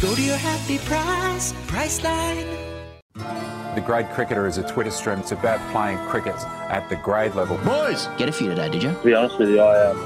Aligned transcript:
Go 0.00 0.14
to 0.14 0.22
your 0.22 0.36
happy 0.36 0.78
price, 0.78 1.52
Priceline. 1.66 2.46
The 3.74 3.80
grade 3.84 4.08
cricketer 4.10 4.46
is 4.46 4.56
a 4.56 4.62
Twitter 4.62 4.92
stream. 4.92 5.18
It's 5.18 5.32
about 5.32 5.58
playing 5.72 5.98
cricket 6.06 6.36
at 6.70 6.88
the 6.88 6.94
grade 6.94 7.34
level. 7.34 7.58
Boys, 7.58 8.08
get 8.16 8.28
a 8.28 8.32
few 8.32 8.48
today, 8.48 8.68
did 8.68 8.84
you? 8.84 8.92
To 8.92 9.02
be 9.02 9.12
honest 9.12 9.40
with 9.40 9.50
you, 9.50 9.60
I, 9.60 9.86
um, 9.86 9.98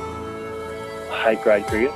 hate 1.23 1.43
grade 1.43 1.67
cricket. 1.67 1.93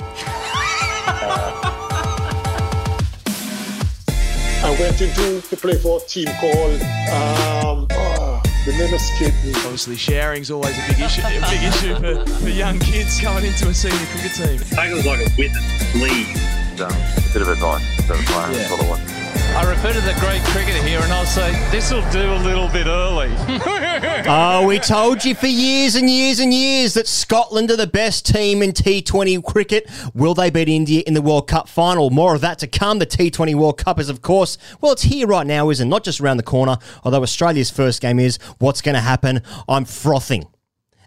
I 4.62 4.76
went 4.78 5.00
into 5.00 5.40
to 5.40 5.56
play 5.56 5.78
for 5.78 5.98
a 5.98 6.06
team 6.06 6.26
called 6.38 6.82
um, 6.82 7.86
oh, 7.92 8.42
the 8.66 8.72
name 8.72 8.92
escaped 8.92 9.42
me. 9.42 9.54
Obviously, 9.64 9.96
sharing's 9.96 10.50
always 10.50 10.76
a 10.76 10.82
big 10.88 11.00
issue. 11.00 11.22
A 11.22 11.40
big 11.48 11.62
issue 11.62 11.94
for, 11.94 12.26
for 12.26 12.48
young 12.50 12.78
kids 12.78 13.18
coming 13.18 13.46
into 13.46 13.68
a 13.68 13.74
senior 13.74 13.96
cricket 14.08 14.32
team. 14.32 14.60
I 14.78 14.86
think 14.86 14.92
it 14.92 14.96
was 14.96 15.06
like 15.06 15.20
a 15.20 15.30
witness 15.38 15.94
league. 15.94 16.55
Um, 16.80 16.92
a 16.92 17.32
bit 17.32 17.42
of 17.42 17.48
advice 17.48 17.96
to 18.02 18.08
the 18.08 18.14
player. 18.26 18.52
Yeah. 18.52 18.58
That's 18.58 18.70
all 18.72 18.82
I 18.84 18.88
want. 18.88 19.26
I 19.56 19.70
refer 19.70 19.94
to 19.94 20.00
the 20.02 20.12
great 20.20 20.42
cricketer 20.44 20.82
here 20.82 21.00
and 21.00 21.10
I'll 21.10 21.24
say, 21.24 21.52
this 21.70 21.90
will 21.90 22.06
do 22.10 22.32
a 22.34 22.40
little 22.44 22.68
bit 22.68 22.86
early. 22.86 23.32
Oh, 24.28 24.66
we 24.66 24.78
told 24.78 25.24
you 25.24 25.34
for 25.34 25.46
years 25.46 25.94
and 25.94 26.10
years 26.10 26.40
and 26.40 26.52
years 26.52 26.94
that 26.94 27.06
Scotland 27.06 27.70
are 27.70 27.76
the 27.76 27.86
best 27.86 28.26
team 28.26 28.60
in 28.60 28.72
T20 28.72 29.42
cricket. 29.42 29.88
Will 30.14 30.34
they 30.34 30.50
beat 30.50 30.68
India 30.68 31.02
in 31.06 31.14
the 31.14 31.22
World 31.22 31.46
Cup 31.48 31.68
final? 31.68 32.10
More 32.10 32.34
of 32.34 32.40
that 32.42 32.58
to 32.58 32.66
come. 32.66 32.98
The 32.98 33.06
T20 33.06 33.54
World 33.54 33.78
Cup 33.78 33.98
is, 33.98 34.08
of 34.08 34.20
course, 34.20 34.58
well, 34.80 34.92
it's 34.92 35.02
here 35.02 35.26
right 35.26 35.46
now, 35.46 35.70
isn't 35.70 35.86
it? 35.86 35.90
Not 35.90 36.04
just 36.04 36.20
around 36.20 36.36
the 36.38 36.42
corner, 36.42 36.76
although 37.04 37.22
Australia's 37.22 37.70
first 37.70 38.02
game 38.02 38.18
is. 38.18 38.38
What's 38.58 38.82
going 38.82 38.96
to 38.96 39.00
happen? 39.00 39.42
I'm 39.68 39.84
frothing. 39.84 40.46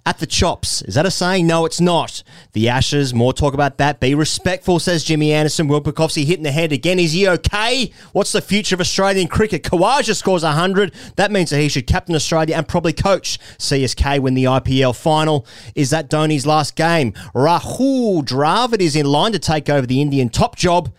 At 0.05 0.19
the 0.19 0.25
chops. 0.25 0.81
Is 0.83 0.95
that 0.95 1.05
a 1.05 1.11
saying? 1.11 1.45
No, 1.45 1.65
it's 1.65 1.81
not. 1.81 2.23
The 2.53 2.69
Ashes, 2.69 3.13
more 3.13 3.33
talk 3.33 3.53
about 3.53 3.77
that. 3.77 3.99
Be 3.99 4.15
respectful, 4.15 4.79
says 4.79 5.03
Jimmy 5.03 5.31
Anderson. 5.33 5.67
Will 5.67 5.81
Pucovski 5.81 6.25
hitting 6.25 6.43
the 6.43 6.51
head 6.51 6.71
again. 6.71 6.99
Is 6.99 7.13
he 7.13 7.27
okay? 7.27 7.91
What's 8.11 8.31
the 8.31 8.41
future 8.41 8.75
of 8.75 8.81
Australian 8.81 9.27
cricket? 9.27 9.63
Khawaja 9.63 10.15
scores 10.15 10.43
100. 10.43 10.93
That 11.15 11.31
means 11.31 11.49
that 11.51 11.59
he 11.59 11.69
should 11.69 11.85
captain 11.85 12.15
Australia 12.15 12.55
and 12.55 12.67
probably 12.67 12.93
coach 12.93 13.39
CSK 13.57 14.19
when 14.19 14.33
the 14.33 14.45
IPL 14.45 14.95
final. 14.95 15.45
Is 15.75 15.89
that 15.91 16.09
Dhoni's 16.09 16.47
last 16.47 16.75
game? 16.75 17.11
Rahul 17.35 18.23
Dravid 18.23 18.81
is 18.81 18.95
in 18.95 19.05
line 19.05 19.33
to 19.33 19.39
take 19.39 19.69
over 19.69 19.85
the 19.85 20.01
Indian 20.01 20.29
top 20.29 20.55
job 20.55 20.93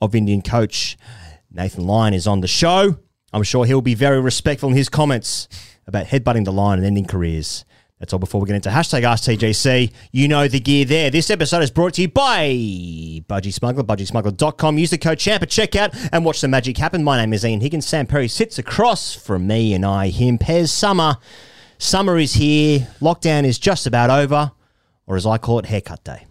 of 0.00 0.14
Indian 0.14 0.42
coach. 0.42 0.98
Nathan 1.50 1.86
Lyon 1.86 2.14
is 2.14 2.26
on 2.26 2.40
the 2.40 2.48
show. 2.48 2.98
I'm 3.32 3.42
sure 3.42 3.64
he'll 3.64 3.80
be 3.80 3.94
very 3.94 4.20
respectful 4.20 4.70
in 4.70 4.76
his 4.76 4.88
comments 4.88 5.48
about 5.86 6.06
headbutting 6.06 6.44
the 6.44 6.52
line 6.52 6.78
and 6.78 6.86
ending 6.86 7.06
careers. 7.06 7.64
That's 8.00 8.14
all 8.14 8.18
before 8.18 8.40
we 8.40 8.46
get 8.46 8.56
into 8.56 8.70
hashtag 8.70 9.02
AskTGC. 9.02 9.92
You 10.10 10.26
know 10.26 10.48
the 10.48 10.58
gear 10.58 10.86
there. 10.86 11.10
This 11.10 11.28
episode 11.28 11.62
is 11.62 11.70
brought 11.70 11.94
to 11.94 12.02
you 12.02 12.08
by 12.08 12.48
Budgy 13.28 13.52
Smuggler, 13.52 13.84
budgysmuggler.com. 13.84 14.78
Use 14.78 14.88
the 14.88 14.96
code 14.96 15.18
CHAMP 15.18 15.42
at 15.42 15.50
checkout 15.50 16.08
and 16.10 16.24
watch 16.24 16.40
the 16.40 16.48
magic 16.48 16.78
happen. 16.78 17.04
My 17.04 17.18
name 17.18 17.34
is 17.34 17.44
Ian 17.44 17.60
Higgins. 17.60 17.86
Sam 17.86 18.06
Perry 18.06 18.26
sits 18.26 18.58
across 18.58 19.14
from 19.14 19.46
me 19.46 19.74
and 19.74 19.84
I, 19.84 20.08
him. 20.08 20.38
Pez 20.38 20.70
Summer. 20.70 21.18
Summer 21.76 22.16
is 22.16 22.32
here. 22.34 22.88
Lockdown 23.02 23.44
is 23.44 23.58
just 23.58 23.86
about 23.86 24.08
over, 24.08 24.52
or 25.06 25.16
as 25.16 25.26
I 25.26 25.36
call 25.36 25.58
it, 25.58 25.66
haircut 25.66 26.02
day. 26.02 26.26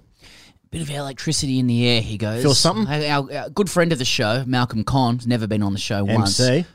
Bit 0.72 0.82
of 0.82 0.90
electricity 0.90 1.60
in 1.60 1.68
the 1.68 1.88
air, 1.88 2.02
he 2.02 2.18
goes. 2.18 2.42
Feel 2.42 2.56
something? 2.56 2.88
Our, 3.04 3.32
our 3.32 3.50
good 3.50 3.70
friend 3.70 3.92
of 3.92 4.00
the 4.00 4.06
show, 4.06 4.44
Malcolm 4.48 4.84
Conn, 4.84 5.18
has 5.18 5.28
never 5.28 5.46
been 5.46 5.62
on 5.62 5.74
the 5.74 5.80
show 5.80 6.04
once. 6.04 6.40
MC. 6.40 6.66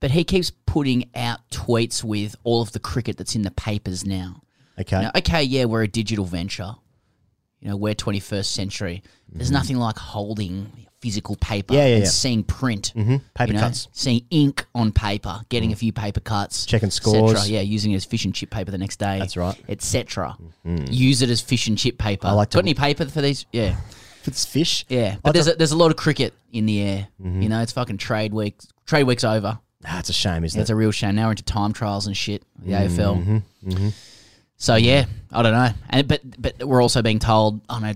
But 0.00 0.12
he 0.12 0.22
keeps 0.24 0.52
putting 0.66 1.10
out 1.16 1.40
tweets 1.50 2.04
with 2.04 2.36
all 2.44 2.62
of 2.62 2.72
the 2.72 2.78
cricket 2.78 3.16
that's 3.16 3.34
in 3.34 3.42
the 3.42 3.50
papers 3.50 4.06
now. 4.06 4.42
Okay. 4.80 5.00
Now, 5.00 5.10
okay, 5.16 5.42
yeah, 5.42 5.64
we're 5.64 5.82
a 5.82 5.88
digital 5.88 6.24
venture. 6.24 6.76
You 7.60 7.70
know, 7.70 7.76
we're 7.76 7.94
21st 7.94 8.44
century. 8.44 9.02
There's 9.32 9.50
nothing 9.50 9.76
like 9.76 9.98
holding 9.98 10.70
physical 11.00 11.34
paper 11.36 11.74
Mm-hmm. 11.74 11.78
Yeah, 11.80 11.86
yeah, 11.88 11.94
and 11.96 12.04
yeah. 12.04 12.10
seeing 12.10 12.44
print. 12.44 12.92
Mhm. 12.96 13.20
Paper 13.34 13.48
you 13.52 13.58
know, 13.58 13.60
cuts. 13.64 13.86
Mm. 13.86 13.88
Seeing 13.92 14.24
ink 14.30 14.66
on 14.74 14.92
paper, 14.92 15.40
getting 15.48 15.72
a 15.72 15.76
few 15.76 15.92
paper 15.92 16.20
cuts. 16.20 16.64
Checking 16.66 16.88
et 16.88 16.92
cetera. 16.92 17.12
scores. 17.18 17.50
Yeah, 17.50 17.60
using 17.60 17.92
it 17.92 17.96
as 17.96 18.04
fish 18.04 18.24
and 18.24 18.34
chip 18.34 18.50
paper 18.50 18.70
the 18.70 18.78
next 18.78 18.98
day. 18.98 19.18
That's 19.18 19.36
right. 19.36 19.56
Etc. 19.68 20.36
Mhm. 20.64 20.92
Use 20.92 21.22
it 21.22 21.30
as 21.30 21.40
fish 21.40 21.66
and 21.68 21.76
chip 21.76 21.98
paper. 21.98 22.26
I 22.28 22.32
like 22.32 22.50
to- 22.50 22.56
Got 22.58 22.64
any 22.64 22.74
paper 22.74 23.04
for 23.06 23.20
these? 23.20 23.46
Yeah. 23.52 23.76
If 24.20 24.26
it's 24.26 24.44
fish. 24.44 24.84
Yeah, 24.88 25.16
but 25.22 25.32
there's 25.32 25.46
a, 25.46 25.54
there's 25.54 25.70
a 25.70 25.76
lot 25.76 25.92
of 25.92 25.96
cricket 25.96 26.34
in 26.52 26.66
the 26.66 26.80
air. 26.82 27.08
You 27.24 27.48
know, 27.48 27.60
it's 27.62 27.70
fucking 27.72 27.98
trade 27.98 28.34
week. 28.34 28.56
Trade 28.84 29.04
week's 29.04 29.22
over. 29.22 29.60
It's 29.84 30.08
a 30.08 30.12
shame, 30.12 30.44
isn't 30.44 30.60
it's 30.60 30.70
it? 30.70 30.72
a 30.72 30.76
real 30.76 30.90
shame. 30.90 31.14
Now 31.14 31.26
we're 31.26 31.32
into 31.32 31.44
time 31.44 31.72
trials 31.72 32.06
and 32.06 32.16
shit. 32.16 32.42
The 32.64 32.72
AFL. 32.72 33.16
Mhm, 33.24 33.42
mhm. 33.64 33.92
So 34.56 34.74
yeah, 34.74 35.04
I 35.32 35.42
don't 35.42 35.52
know. 35.52 35.70
And 35.90 36.08
but 36.08 36.20
but 36.40 36.64
we're 36.66 36.82
also 36.82 37.00
being 37.02 37.20
told, 37.20 37.60
oh 37.68 37.78
no, 37.78 37.92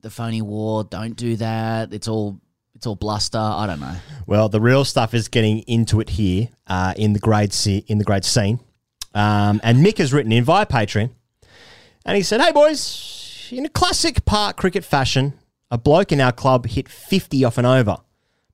the 0.00 0.10
phony 0.10 0.40
war, 0.40 0.84
don't 0.84 1.16
do 1.16 1.36
that. 1.36 1.92
It's 1.92 2.08
all 2.08 2.40
it's 2.74 2.86
all 2.86 2.96
bluster. 2.96 3.38
I 3.38 3.66
don't 3.66 3.80
know. 3.80 3.96
Well, 4.26 4.48
the 4.48 4.60
real 4.60 4.84
stuff 4.84 5.12
is 5.12 5.28
getting 5.28 5.58
into 5.60 6.00
it 6.00 6.10
here 6.10 6.48
uh, 6.66 6.94
in 6.96 7.12
the 7.12 7.18
grade 7.18 7.52
C, 7.52 7.84
in 7.88 7.98
the 7.98 8.04
grade 8.04 8.24
scene. 8.24 8.60
Um, 9.14 9.60
and 9.64 9.84
Mick 9.84 9.98
has 9.98 10.12
written 10.12 10.32
in 10.32 10.44
via 10.44 10.64
Patreon, 10.64 11.10
and 12.06 12.16
he 12.16 12.22
said, 12.22 12.40
"Hey 12.40 12.52
boys, 12.52 13.48
in 13.52 13.66
a 13.66 13.68
classic 13.68 14.24
park 14.24 14.56
cricket 14.56 14.84
fashion, 14.84 15.34
a 15.70 15.76
bloke 15.76 16.10
in 16.12 16.20
our 16.20 16.32
club 16.32 16.66
hit 16.66 16.88
fifty 16.88 17.44
off 17.44 17.58
an 17.58 17.66
over. 17.66 17.98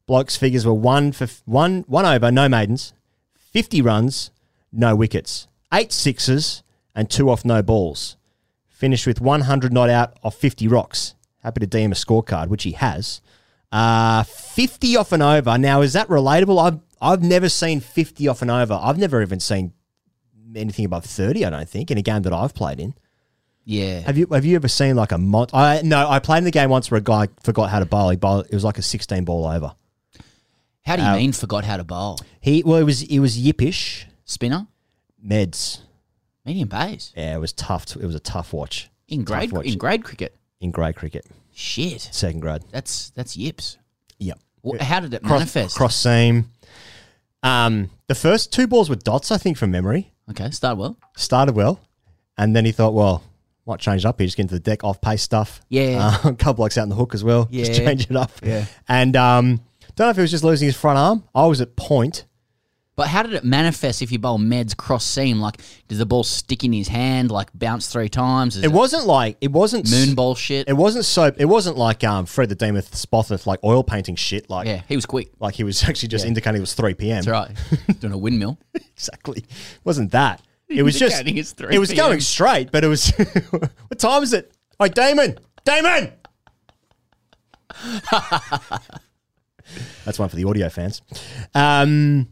Bloke's 0.06 0.36
figures 0.36 0.66
were 0.66 0.74
one 0.74 1.12
for 1.12 1.26
one 1.44 1.84
one 1.86 2.04
over, 2.04 2.30
no 2.30 2.48
maidens, 2.48 2.92
fifty 3.34 3.80
runs, 3.80 4.30
no 4.72 4.94
wickets, 4.94 5.46
eight 5.72 5.92
sixes, 5.92 6.62
and 6.94 7.08
two 7.08 7.30
off 7.30 7.44
no 7.44 7.62
balls. 7.62 8.16
Finished 8.68 9.06
with 9.06 9.20
one 9.20 9.42
hundred 9.42 9.72
not 9.72 9.88
out 9.88 10.18
off 10.22 10.34
fifty 10.34 10.68
rocks. 10.68 11.14
Happy 11.42 11.60
to 11.60 11.66
DM 11.66 11.92
a 11.92 11.94
scorecard, 11.94 12.48
which 12.48 12.64
he 12.64 12.72
has." 12.72 13.20
Uh, 13.72 14.22
50 14.22 14.96
off 14.96 15.10
and 15.10 15.20
over. 15.20 15.58
Now, 15.58 15.80
is 15.80 15.94
that 15.94 16.06
relatable? 16.06 16.64
I've, 16.64 16.78
I've 17.00 17.22
never 17.24 17.48
seen 17.48 17.80
50 17.80 18.28
off 18.28 18.40
and 18.40 18.48
over. 18.48 18.78
I've 18.80 18.98
never 18.98 19.20
even 19.20 19.40
seen 19.40 19.72
anything 20.54 20.84
above 20.84 21.04
30, 21.04 21.44
I 21.44 21.50
don't 21.50 21.68
think, 21.68 21.90
in 21.90 21.98
a 21.98 22.02
game 22.02 22.22
that 22.22 22.32
I've 22.32 22.54
played 22.54 22.78
in. 22.78 22.94
Yeah. 23.64 23.98
Have 24.00 24.16
you 24.16 24.28
have 24.30 24.44
you 24.44 24.54
ever 24.54 24.68
seen 24.68 24.94
like 24.94 25.10
a 25.10 25.18
mon- 25.18 25.48
I 25.52 25.80
No, 25.82 26.08
I 26.08 26.20
played 26.20 26.38
in 26.38 26.44
the 26.44 26.50
game 26.52 26.70
once 26.70 26.88
where 26.88 26.98
a 26.98 27.02
guy 27.02 27.28
forgot 27.42 27.70
how 27.70 27.80
to 27.80 27.86
bowl. 27.86 28.10
He 28.10 28.16
bowled, 28.16 28.46
it 28.46 28.54
was 28.54 28.62
like 28.62 28.78
a 28.78 28.82
16 28.82 29.24
ball 29.24 29.46
over. 29.46 29.74
How 30.84 30.96
do 30.96 31.02
you 31.02 31.08
Uh, 31.08 31.16
mean 31.16 31.32
forgot 31.32 31.64
how 31.64 31.76
to 31.76 31.84
bowl? 31.84 32.18
He 32.40 32.62
Well, 32.62 32.78
it 32.78 32.84
was, 32.84 33.02
it 33.02 33.18
was 33.18 33.36
yippish. 33.38 34.04
Spinner, 34.24 34.66
Meds. 35.26 35.80
medium 36.44 36.68
pace 36.68 37.12
Yeah, 37.16 37.34
it 37.36 37.38
was 37.40 37.52
tough. 37.52 37.86
To, 37.86 38.00
it 38.00 38.06
was 38.06 38.14
a 38.14 38.20
tough 38.20 38.52
watch. 38.52 38.90
in 39.08 39.22
grade 39.24 39.52
watch. 39.52 39.66
in 39.66 39.76
grade 39.78 40.02
cricket. 40.04 40.34
In 40.60 40.70
grade 40.70 40.96
cricket. 40.96 41.26
Shit, 41.54 42.00
Second 42.12 42.40
grade. 42.40 42.62
that's 42.70 43.10
that's 43.10 43.36
yips. 43.36 43.76
Yep. 44.18 44.38
Wh- 44.66 44.82
How 44.82 45.00
did 45.00 45.14
it 45.14 45.22
Cross, 45.22 45.38
manifest? 45.40 45.76
cross 45.76 45.94
seam. 45.96 46.50
Um, 47.42 47.90
the 48.08 48.14
first 48.14 48.52
two 48.52 48.66
balls 48.66 48.88
were 48.88 48.96
dots, 48.96 49.30
I 49.30 49.36
think, 49.36 49.56
from 49.58 49.70
memory. 49.70 50.12
Okay, 50.30 50.50
start 50.50 50.78
well. 50.78 50.96
started 51.16 51.54
well, 51.54 51.80
and 52.38 52.56
then 52.56 52.64
he 52.64 52.72
thought, 52.72 52.94
well, 52.94 53.22
might 53.66 53.78
change 53.80 54.04
it 54.04 54.08
up 54.08 54.18
here, 54.18 54.26
just 54.26 54.36
get 54.36 54.44
into 54.44 54.54
the 54.54 54.60
deck 54.60 54.82
off 54.84 55.00
pace 55.00 55.22
stuff. 55.22 55.60
Yeah. 55.68 56.18
Uh, 56.24 56.28
a 56.30 56.34
couple 56.34 56.54
blokes 56.54 56.78
out 56.78 56.84
in 56.84 56.88
the 56.88 56.94
hook 56.94 57.14
as 57.14 57.22
well. 57.22 57.44
Just 57.50 57.72
Yeah. 57.72 57.86
change 57.86 58.10
it 58.10 58.16
up. 58.16 58.30
Yeah. 58.42 58.64
And 58.88 59.14
um, 59.16 59.60
don't 59.96 60.06
know 60.06 60.10
if 60.10 60.16
he 60.16 60.22
was 60.22 60.30
just 60.30 60.44
losing 60.44 60.66
his 60.66 60.76
front 60.76 60.98
arm. 60.98 61.24
I 61.34 61.46
was 61.46 61.60
at 61.60 61.76
point, 61.76 62.24
But 62.96 63.08
how 63.08 63.22
did 63.22 63.34
it 63.34 63.44
manifest 63.44 64.02
if 64.02 64.12
you 64.12 64.18
bowl 64.18 64.38
Meds 64.38 64.76
cross 64.76 65.04
seam? 65.04 65.40
Like, 65.40 65.60
did 65.88 65.98
the 65.98 66.06
ball 66.06 66.22
stick 66.24 66.62
in 66.64 66.72
his 66.72 66.88
hand, 66.88 67.30
like 67.30 67.48
bounce 67.54 67.88
three 67.88 68.08
times? 68.08 68.56
Is 68.56 68.64
It 68.64 68.72
wasn't 68.72 69.06
like 69.06 69.36
it 69.40 69.50
wasn't 69.52 69.90
moon 69.90 70.14
ball 70.14 70.34
shit. 70.34 70.68
It 70.68 70.74
wasn't 70.74 71.04
soap. 71.04 71.36
It 71.38 71.46
wasn't 71.46 71.76
like 71.76 72.04
um, 72.04 72.26
Fred 72.26 72.48
the 72.48 72.54
Demuth 72.54 72.92
Spothith 72.92 73.46
like 73.46 73.58
oil 73.64 73.82
painting 73.82 74.16
shit. 74.16 74.48
Like 74.48 74.66
Yeah, 74.66 74.82
he 74.88 74.96
was 74.96 75.06
quick. 75.06 75.30
Like 75.40 75.54
he 75.54 75.64
was 75.64 75.82
actually 75.88 76.08
just 76.08 76.24
indicating 76.24 76.58
it 76.58 76.60
was 76.60 76.74
three 76.74 76.94
p.m. 76.94 77.22
That's 77.22 77.28
right. 77.28 77.50
Doing 78.00 78.12
a 78.12 78.18
windmill. 78.18 78.58
exactly. 78.74 79.38
It 79.40 79.84
wasn't 79.84 80.12
that. 80.12 80.42
It 80.68 80.82
was 80.82 80.98
just. 80.98 81.18
Indicating 81.18 81.38
it's 81.38 81.52
3 81.52 81.74
It 81.74 81.78
was 81.78 81.90
p.m.. 81.92 82.06
going 82.06 82.20
straight, 82.20 82.72
but 82.72 82.82
it 82.84 82.88
was. 82.88 83.10
what 83.10 83.98
time 83.98 84.22
is 84.22 84.32
it? 84.32 84.50
Hey, 84.80 84.88
Damon. 84.88 85.38
Damon. 85.64 86.12
That's 90.04 90.18
one 90.18 90.28
for 90.28 90.36
the 90.36 90.44
audio 90.44 90.68
fans. 90.68 91.02
Um, 91.54 92.28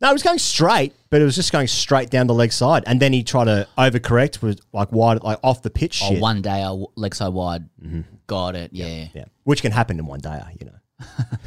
no, 0.00 0.10
it 0.10 0.12
was 0.12 0.22
going 0.22 0.38
straight, 0.38 0.94
but 1.10 1.20
it 1.20 1.24
was 1.24 1.34
just 1.34 1.50
going 1.52 1.66
straight 1.66 2.08
down 2.08 2.26
the 2.28 2.34
leg 2.34 2.52
side, 2.52 2.84
and 2.86 3.00
then 3.00 3.12
he 3.12 3.22
tried 3.24 3.46
to 3.46 3.66
overcorrect 3.76 4.40
with 4.42 4.60
like 4.72 4.92
wide, 4.92 5.22
like 5.22 5.38
off 5.42 5.62
the 5.62 5.70
pitch 5.70 6.00
Oh, 6.04 6.10
shit. 6.10 6.20
one 6.20 6.40
day, 6.40 6.50
I 6.62 6.68
w- 6.68 6.86
leg 6.94 7.14
side 7.14 7.32
wide. 7.32 7.68
Got 8.26 8.54
it. 8.54 8.70
Yeah. 8.72 8.86
Yeah, 8.86 9.06
yeah, 9.14 9.24
which 9.44 9.60
can 9.62 9.72
happen 9.72 9.98
in 9.98 10.06
one 10.06 10.20
day, 10.20 10.40
you 10.60 10.66
know. 10.66 11.24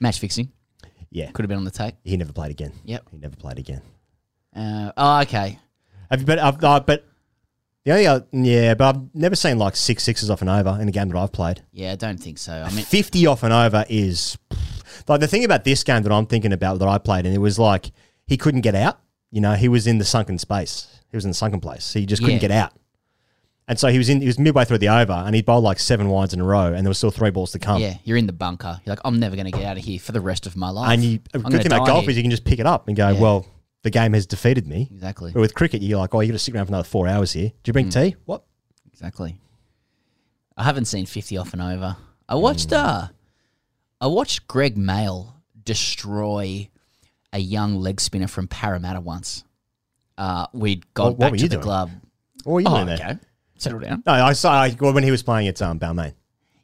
Match 0.00 0.18
fixing. 0.18 0.52
Yeah, 1.10 1.30
Could 1.30 1.44
have 1.44 1.48
been 1.48 1.58
on 1.58 1.64
the 1.64 1.70
tape. 1.70 1.94
he 2.04 2.16
never 2.16 2.32
played 2.32 2.50
again. 2.50 2.72
Yep. 2.84 3.08
he 3.12 3.18
never 3.18 3.36
played 3.36 3.58
again. 3.58 3.80
Uh, 4.54 4.92
oh, 4.96 5.20
okay. 5.22 5.58
Have 6.10 6.20
you? 6.20 6.26
been? 6.26 6.38
I've, 6.38 6.62
uh, 6.62 6.80
but 6.80 7.06
the 7.86 7.92
only 7.92 8.06
other, 8.06 8.26
yeah, 8.32 8.74
but 8.74 8.94
I've 8.96 9.14
never 9.14 9.34
seen 9.36 9.58
like 9.58 9.76
six 9.76 10.02
sixes 10.02 10.28
off 10.28 10.40
and 10.42 10.50
over 10.50 10.76
in 10.80 10.88
a 10.88 10.92
game 10.92 11.08
that 11.08 11.16
I've 11.16 11.32
played. 11.32 11.62
Yeah, 11.72 11.92
I 11.92 11.96
don't 11.96 12.18
think 12.18 12.36
so. 12.36 12.52
I 12.52 12.70
mean, 12.72 12.84
Fifty 12.84 13.26
off 13.26 13.42
and 13.42 13.52
over 13.52 13.84
is 13.88 14.36
like 15.08 15.20
the 15.20 15.28
thing 15.28 15.44
about 15.44 15.64
this 15.64 15.82
game 15.84 16.02
that 16.02 16.12
I'm 16.12 16.26
thinking 16.26 16.52
about 16.52 16.78
that 16.80 16.88
I 16.88 16.98
played, 16.98 17.24
and 17.26 17.34
it 17.34 17.38
was 17.38 17.58
like 17.58 17.92
he 18.26 18.36
couldn't 18.36 18.60
get 18.62 18.74
out. 18.74 18.98
You 19.30 19.40
know, 19.40 19.54
he 19.54 19.68
was 19.68 19.86
in 19.86 19.98
the 19.98 20.04
sunken 20.04 20.38
space. 20.38 21.00
He 21.10 21.16
was 21.16 21.24
in 21.24 21.30
the 21.30 21.34
sunken 21.34 21.60
place. 21.60 21.92
He 21.92 22.04
just 22.06 22.20
couldn't 22.22 22.36
Yeah. 22.36 22.48
get 22.48 22.50
out. 22.50 22.72
And 23.68 23.78
so 23.80 23.88
he 23.88 23.98
was 23.98 24.08
in. 24.08 24.20
He 24.20 24.26
was 24.28 24.38
midway 24.38 24.64
through 24.64 24.78
the 24.78 24.88
over, 24.88 25.12
and 25.12 25.34
he 25.34 25.42
bowled 25.42 25.64
like 25.64 25.80
seven 25.80 26.08
wides 26.08 26.32
in 26.32 26.40
a 26.40 26.44
row, 26.44 26.72
and 26.72 26.84
there 26.86 26.88
was 26.88 26.98
still 26.98 27.10
three 27.10 27.30
balls 27.30 27.50
to 27.52 27.58
come. 27.58 27.80
yeah, 27.80 27.94
you're 28.04 28.16
in 28.16 28.26
the 28.26 28.32
bunker. 28.32 28.80
You're 28.84 28.92
like, 28.94 29.00
I'm 29.04 29.18
never 29.18 29.34
going 29.34 29.46
to 29.46 29.50
get 29.52 29.64
out 29.64 29.76
of 29.76 29.82
here 29.84 29.98
for 29.98 30.12
the 30.12 30.20
rest 30.20 30.46
of 30.46 30.56
my 30.56 30.70
life. 30.70 30.92
And 30.92 31.02
you, 31.04 31.18
a 31.34 31.38
I'm 31.38 31.42
good 31.42 31.50
gonna 31.50 31.62
thing 31.64 31.72
about 31.72 31.86
die 31.86 31.92
golf 31.92 32.02
here. 32.02 32.10
is 32.10 32.16
you 32.16 32.22
can 32.22 32.30
just 32.30 32.44
pick 32.44 32.60
it 32.60 32.66
up 32.66 32.86
and 32.86 32.96
go, 32.96 33.14
well, 33.16 33.44
the 33.86 33.90
game 33.90 34.14
has 34.14 34.26
defeated 34.26 34.66
me. 34.66 34.88
Exactly. 34.90 35.30
But 35.32 35.38
with 35.40 35.54
cricket, 35.54 35.80
you're 35.80 35.98
like, 36.00 36.12
oh, 36.12 36.18
you 36.18 36.28
got 36.28 36.32
to 36.34 36.38
stick 36.40 36.56
around 36.56 36.66
for 36.66 36.70
another 36.70 36.88
four 36.88 37.06
hours 37.06 37.32
here. 37.32 37.50
Do 37.62 37.68
you 37.68 37.72
bring 37.72 37.86
Mm. 37.88 37.92
tea? 37.92 38.16
What? 38.24 38.42
Exactly. 38.92 39.38
I 40.56 40.64
haven't 40.64 40.86
seen 40.86 41.06
50 41.06 41.36
off 41.36 41.52
and 41.52 41.62
over. 41.62 41.96
I 42.28 42.34
watched 42.34 42.72
uh 42.72 43.08
I 44.00 44.06
watched 44.08 44.48
Greg 44.48 44.76
Mail 44.76 45.36
destroy 45.62 46.68
a 47.32 47.38
young 47.38 47.76
leg 47.76 48.00
spinner 48.00 48.26
from 48.26 48.48
Parramatta 48.48 49.00
once. 49.00 49.44
Uh 50.18 50.46
we'd 50.52 50.92
gone 50.94 51.06
What- 51.06 51.12
what 51.12 51.18
back 51.20 51.30
were 51.32 51.36
to 51.36 51.42
you 51.44 51.48
the 51.48 51.54
doing? 51.56 51.62
club. 51.62 51.90
What 52.42 52.52
were 52.54 52.60
you 52.60 52.66
oh, 52.68 52.74
doing 52.74 52.86
there? 52.86 52.94
okay. 52.96 53.18
Settle 53.58 53.78
down. 53.78 54.02
No, 54.04 54.12
I 54.12 54.32
saw 54.32 54.52
I, 54.52 54.76
well, 54.80 54.92
when 54.94 55.04
he 55.04 55.10
was 55.12 55.22
playing 55.22 55.46
at 55.48 55.62
um, 55.62 55.78
Balmain. 55.78 56.14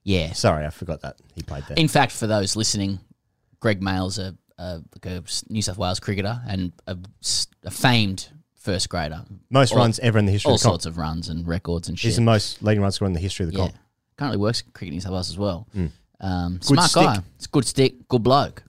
Yeah. 0.03 0.33
Sorry, 0.33 0.67
I 0.67 0.71
forgot 0.71 1.01
that 1.03 1.17
he 1.37 1.43
played 1.43 1.63
there. 1.69 1.77
In 1.77 1.87
fact, 1.89 2.11
for 2.13 2.27
those 2.27 2.57
listening, 2.57 2.99
Greg 3.61 3.81
Mail's 3.81 4.19
a, 4.19 4.35
a, 4.59 4.81
like 4.95 5.07
a 5.07 5.23
New 5.49 5.63
South 5.63 5.79
Wales 5.79 6.01
cricketer 6.01 6.41
and 6.47 6.73
a 6.87 6.97
famed 7.71 8.29
first 8.55 8.89
grader. 8.89 9.25
Most 9.51 9.73
All- 9.73 9.79
runs 9.79 9.99
ever 10.01 10.19
in 10.19 10.27
the 10.27 10.33
history 10.33 10.51
All 10.51 10.55
of 10.55 10.61
the 10.61 10.65
comp. 10.65 10.73
sorts 10.75 10.87
of 10.87 10.99
runs 10.99 11.29
and 11.29 11.47
records 11.47 11.89
and 11.89 11.99
shit. 11.99 12.09
He's 12.11 12.17
the 12.17 12.23
most 12.23 12.63
leading 12.63 12.83
run 12.83 12.93
scorer 12.93 13.09
in 13.09 13.13
the 13.13 13.21
history 13.21 13.45
of 13.47 13.53
the 13.53 13.59
Yeah. 13.59 13.65
comp. 13.67 13.77
Currently 14.17 14.39
works 14.39 14.63
Cricket 14.73 14.89
in 14.89 14.95
New 14.95 15.01
South 15.01 15.13
Wales 15.13 15.31
as 15.31 15.39
well. 15.39 15.67
Mm. 15.77 15.91
Um, 16.21 16.61
smart 16.63 16.91
stick. 16.91 17.03
guy. 17.03 17.19
It's 17.37 17.47
good 17.49 17.67
stick, 17.67 18.09
good 18.09 18.23
bloke. 18.23 18.63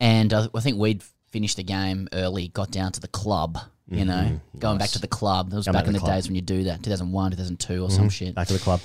And 0.00 0.32
I, 0.34 0.48
I 0.54 0.60
think 0.60 0.78
we'd 0.78 1.02
finished 1.30 1.56
the 1.56 1.62
game 1.62 2.08
early, 2.12 2.48
got 2.48 2.70
down 2.70 2.92
to 2.92 3.00
the 3.00 3.08
club, 3.08 3.58
you 3.88 4.04
know, 4.04 4.12
Mhm. 4.56 4.58
going 4.58 4.76
back 4.78 4.90
to 4.90 4.98
the 4.98 5.06
club. 5.08 5.50
That 5.50 5.56
was 5.56 5.66
back 5.66 5.86
in 5.86 5.92
the 5.94 6.00
the 6.00 6.06
days 6.06 6.26
when 6.28 6.34
you 6.34 6.42
do 6.42 6.64
that, 6.64 6.82
2001, 6.82 7.30
2002 7.30 7.82
or 7.82 7.90
some 7.90 8.08
Mhm. 8.08 8.12
shit. 8.12 8.34
Back 8.34 8.48
to 8.48 8.52
the 8.54 8.58
club. 8.58 8.80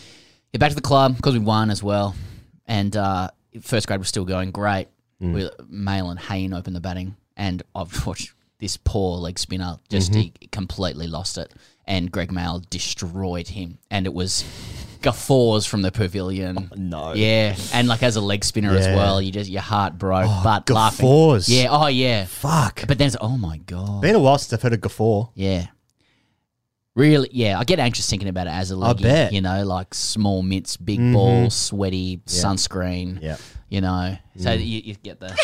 Yeah, 0.54 0.60
back 0.60 0.70
to 0.70 0.76
the 0.76 0.82
club 0.82 1.18
because 1.18 1.34
we 1.34 1.40
won 1.40 1.70
as 1.72 1.84
well. 1.84 2.16
And 2.66 2.96
uh, 2.96 3.32
first 3.62 3.88
grade 3.88 4.00
was 4.00 4.08
still 4.08 4.24
going 4.26 4.52
great. 4.52 4.88
Mm. 5.22 5.34
With 5.34 5.52
Mail 5.70 6.10
and 6.10 6.20
Hayne 6.20 6.54
open 6.54 6.74
the 6.74 6.80
batting. 6.82 7.16
And 7.38 7.62
I've 7.76 8.06
watched 8.08 8.34
this 8.60 8.78
poor 8.78 9.18
leg 9.18 9.38
spinner 9.40 9.78
just 9.90 10.12
Mhm. 10.12 10.34
he 10.40 10.48
completely 10.48 11.08
lost 11.08 11.38
it. 11.38 11.52
And 11.86 12.12
Greg 12.12 12.32
Mail 12.32 12.62
destroyed 12.70 13.50
him. 13.50 13.78
And 13.90 14.06
it 14.06 14.14
was 14.14 14.44
guffaws 15.02 15.66
from 15.66 15.82
the 15.82 15.92
pavilion. 15.92 16.70
no. 16.76 17.14
Yeah. 17.14 17.56
And 17.74 17.88
like 17.88 18.04
as 18.04 18.16
a 18.16 18.22
leg 18.22 18.44
spinner 18.46 18.76
as 18.76 18.86
well, 18.88 19.20
you 19.22 19.32
just 19.32 19.50
your 19.50 19.62
heart 19.64 19.98
broke. 19.98 20.26
Oh, 20.28 20.42
but 20.44 20.66
guffaws. 20.68 21.50
laughing. 21.50 21.64
Yeah. 21.64 21.68
Oh 21.72 21.88
yeah. 21.88 22.26
Fuck. 22.26 22.86
But 22.88 22.98
then 23.00 23.08
it's 23.08 23.18
oh 23.20 23.38
my 23.38 23.58
god. 23.58 24.02
Been 24.02 24.16
a 24.16 24.20
while 24.20 24.38
since 24.38 24.54
I've 24.54 24.62
heard 24.62 24.74
a 24.74 24.78
guffaw. 24.78 25.30
Yeah. 25.36 25.68
Really, 26.94 27.30
yeah. 27.32 27.58
I 27.58 27.64
get 27.64 27.80
anxious 27.80 28.10
thinking 28.10 28.28
about 28.28 28.48
it 28.48 28.52
as 28.52 28.70
a 28.72 28.76
I 28.76 28.78
leggy. 28.90 29.04
bet. 29.06 29.34
You 29.34 29.42
know, 29.42 29.64
like 29.64 29.94
small 29.94 30.42
mitts, 30.44 30.76
big 30.78 31.00
Mhm. 31.00 31.14
ball, 31.14 31.50
sweaty, 31.50 32.22
Yeah. 32.28 32.44
sunscreen. 32.44 33.22
Yeah. 33.22 33.38
You 33.72 33.80
know, 33.82 34.18
so 34.38 34.50
Mm. 34.50 34.60
you, 34.68 34.82
you 34.84 34.96
get 34.96 35.20
the 35.22 35.30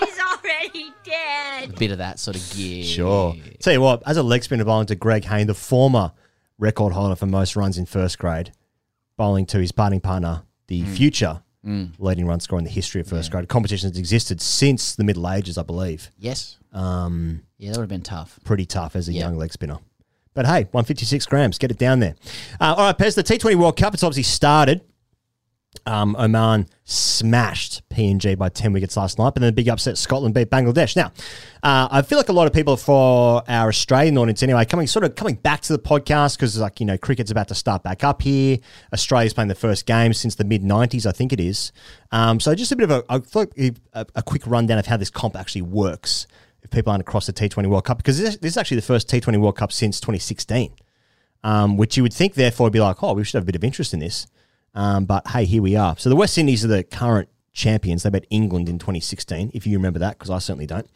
He's 0.00 0.18
already 0.20 0.92
dead. 1.04 1.76
bit 1.76 1.90
of 1.90 1.98
that 1.98 2.18
sort 2.18 2.36
of 2.36 2.52
gear. 2.54 2.84
Sure. 2.84 3.34
Tell 3.60 3.72
you 3.72 3.80
what, 3.80 4.02
as 4.06 4.16
a 4.16 4.22
leg 4.22 4.44
spinner 4.44 4.64
bowling 4.64 4.86
to 4.86 4.94
Greg 4.94 5.24
Hayne, 5.24 5.46
the 5.48 5.54
former 5.54 6.12
record 6.58 6.92
holder 6.92 7.16
for 7.16 7.26
most 7.26 7.56
runs 7.56 7.78
in 7.78 7.86
first 7.86 8.18
grade, 8.18 8.52
bowling 9.16 9.44
to 9.46 9.58
his 9.58 9.72
parting 9.72 10.00
partner, 10.00 10.42
the 10.68 10.82
Mm. 10.82 10.94
future 10.96 11.42
Mm. 11.66 11.90
leading 11.98 12.26
run 12.26 12.38
scorer 12.38 12.58
in 12.60 12.64
the 12.64 12.70
history 12.70 13.00
of 13.00 13.08
first 13.08 13.32
grade. 13.32 13.48
Competition 13.48 13.90
has 13.90 13.98
existed 13.98 14.40
since 14.40 14.94
the 14.94 15.02
Middle 15.02 15.28
Ages, 15.28 15.58
I 15.58 15.62
believe. 15.64 16.10
Yes. 16.16 16.58
Um, 16.72 17.42
Yeah, 17.58 17.70
that 17.72 17.78
would 17.78 17.82
have 17.84 17.88
been 17.88 18.02
tough. 18.02 18.38
pretty 18.44 18.66
tough 18.66 18.94
as 18.94 19.08
a 19.08 19.12
Yeah. 19.12 19.22
young 19.22 19.36
leg 19.36 19.52
spinner. 19.52 19.78
But 20.32 20.46
hey, 20.46 20.68
156 20.70 21.26
grams, 21.26 21.58
get 21.58 21.70
it 21.72 21.78
down 21.78 21.98
there. 21.98 22.14
Uh, 22.60 22.74
all 22.76 22.84
right, 22.86 22.96
Pez, 22.96 23.16
the 23.16 23.24
T20 23.24 23.56
World 23.56 23.76
Cup, 23.76 23.94
it's 23.94 24.04
obviously 24.04 24.22
started. 24.22 24.82
Um, 25.84 26.16
Oman 26.18 26.68
smashed 26.84 27.88
PNG 27.90 28.38
by 28.38 28.48
10 28.48 28.72
wickets 28.72 28.96
last 28.96 29.18
night, 29.18 29.34
but 29.34 29.40
then 29.40 29.48
the 29.48 29.52
big 29.52 29.68
upset, 29.68 29.98
Scotland 29.98 30.34
beat 30.34 30.50
Bangladesh. 30.50 30.96
Now, 30.96 31.12
uh, 31.62 31.88
I 31.90 32.02
feel 32.02 32.18
like 32.18 32.28
a 32.28 32.32
lot 32.32 32.46
of 32.46 32.52
people 32.52 32.76
for 32.76 33.42
our 33.48 33.68
Australian 33.68 34.16
audience 34.18 34.42
anyway, 34.42 34.64
coming 34.64 34.86
sort 34.86 35.04
of 35.04 35.14
coming 35.14 35.34
back 35.34 35.62
to 35.62 35.72
the 35.72 35.78
podcast 35.78 36.36
because 36.36 36.58
like, 36.58 36.80
you 36.80 36.86
know, 36.86 36.96
cricket's 36.96 37.30
about 37.30 37.48
to 37.48 37.54
start 37.54 37.82
back 37.82 38.04
up 38.04 38.22
here. 38.22 38.58
Australia's 38.92 39.34
playing 39.34 39.48
the 39.48 39.54
first 39.54 39.86
game 39.86 40.12
since 40.12 40.36
the 40.36 40.44
mid 40.44 40.62
90s, 40.62 41.06
I 41.06 41.12
think 41.12 41.32
it 41.32 41.40
is. 41.40 41.72
Um, 42.12 42.40
so 42.40 42.54
just 42.54 42.72
a 42.72 42.76
bit 42.76 42.90
of 42.90 43.04
a, 43.08 43.22
a, 43.94 44.06
a 44.14 44.22
quick 44.22 44.46
rundown 44.46 44.78
of 44.78 44.86
how 44.86 44.96
this 44.96 45.10
comp 45.10 45.36
actually 45.36 45.62
works 45.62 46.26
if 46.66 46.70
people 46.70 46.90
aren't 46.90 47.00
across 47.00 47.26
the 47.26 47.32
T20 47.32 47.66
World 47.68 47.84
Cup, 47.84 47.96
because 47.96 48.18
this, 48.18 48.36
this 48.38 48.52
is 48.52 48.56
actually 48.56 48.76
the 48.76 48.82
first 48.82 49.08
T20 49.08 49.38
World 49.38 49.56
Cup 49.56 49.72
since 49.72 50.00
2016, 50.00 50.74
um, 51.44 51.76
which 51.76 51.96
you 51.96 52.02
would 52.02 52.12
think, 52.12 52.34
therefore, 52.34 52.66
would 52.66 52.72
be 52.72 52.80
like, 52.80 53.02
oh, 53.02 53.14
we 53.14 53.24
should 53.24 53.34
have 53.34 53.44
a 53.44 53.46
bit 53.46 53.56
of 53.56 53.64
interest 53.64 53.94
in 53.94 54.00
this. 54.00 54.26
Um, 54.76 55.06
but 55.06 55.26
hey, 55.28 55.46
here 55.46 55.62
we 55.62 55.74
are. 55.74 55.96
So 55.96 56.10
the 56.10 56.16
West 56.16 56.36
Indies 56.36 56.64
are 56.64 56.68
the 56.68 56.84
current 56.84 57.30
champions. 57.52 58.02
They 58.02 58.10
beat 58.10 58.26
England 58.30 58.68
in 58.68 58.78
2016, 58.78 59.50
if 59.54 59.66
you 59.66 59.76
remember 59.78 59.98
that, 60.00 60.18
because 60.18 60.30
I 60.30 60.38
certainly 60.38 60.66
don't. 60.66 60.88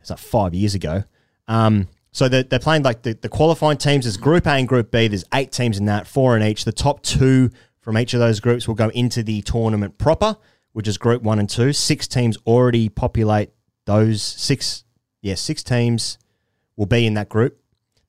It's 0.00 0.08
like 0.08 0.20
five 0.20 0.54
years 0.54 0.76
ago. 0.76 1.02
Um, 1.48 1.88
so 2.12 2.28
they're, 2.28 2.44
they're 2.44 2.60
playing 2.60 2.84
like 2.84 3.02
the, 3.02 3.14
the 3.14 3.28
qualifying 3.28 3.78
teams. 3.78 4.04
There's 4.04 4.16
Group 4.16 4.46
A 4.46 4.52
and 4.52 4.68
Group 4.68 4.92
B. 4.92 5.08
There's 5.08 5.24
eight 5.34 5.50
teams 5.50 5.76
in 5.76 5.86
that, 5.86 6.06
four 6.06 6.36
in 6.36 6.42
each. 6.42 6.64
The 6.64 6.72
top 6.72 7.02
two 7.02 7.50
from 7.80 7.98
each 7.98 8.14
of 8.14 8.20
those 8.20 8.38
groups 8.38 8.68
will 8.68 8.76
go 8.76 8.88
into 8.90 9.24
the 9.24 9.42
tournament 9.42 9.98
proper, 9.98 10.36
which 10.72 10.86
is 10.86 10.96
Group 10.96 11.22
One 11.22 11.40
and 11.40 11.50
Two. 11.50 11.72
Six 11.72 12.06
teams 12.06 12.38
already 12.46 12.88
populate 12.88 13.50
those 13.84 14.22
six. 14.22 14.84
Yeah, 15.20 15.34
six 15.34 15.64
teams 15.64 16.16
will 16.76 16.86
be 16.86 17.06
in 17.06 17.14
that 17.14 17.28
group. 17.28 17.60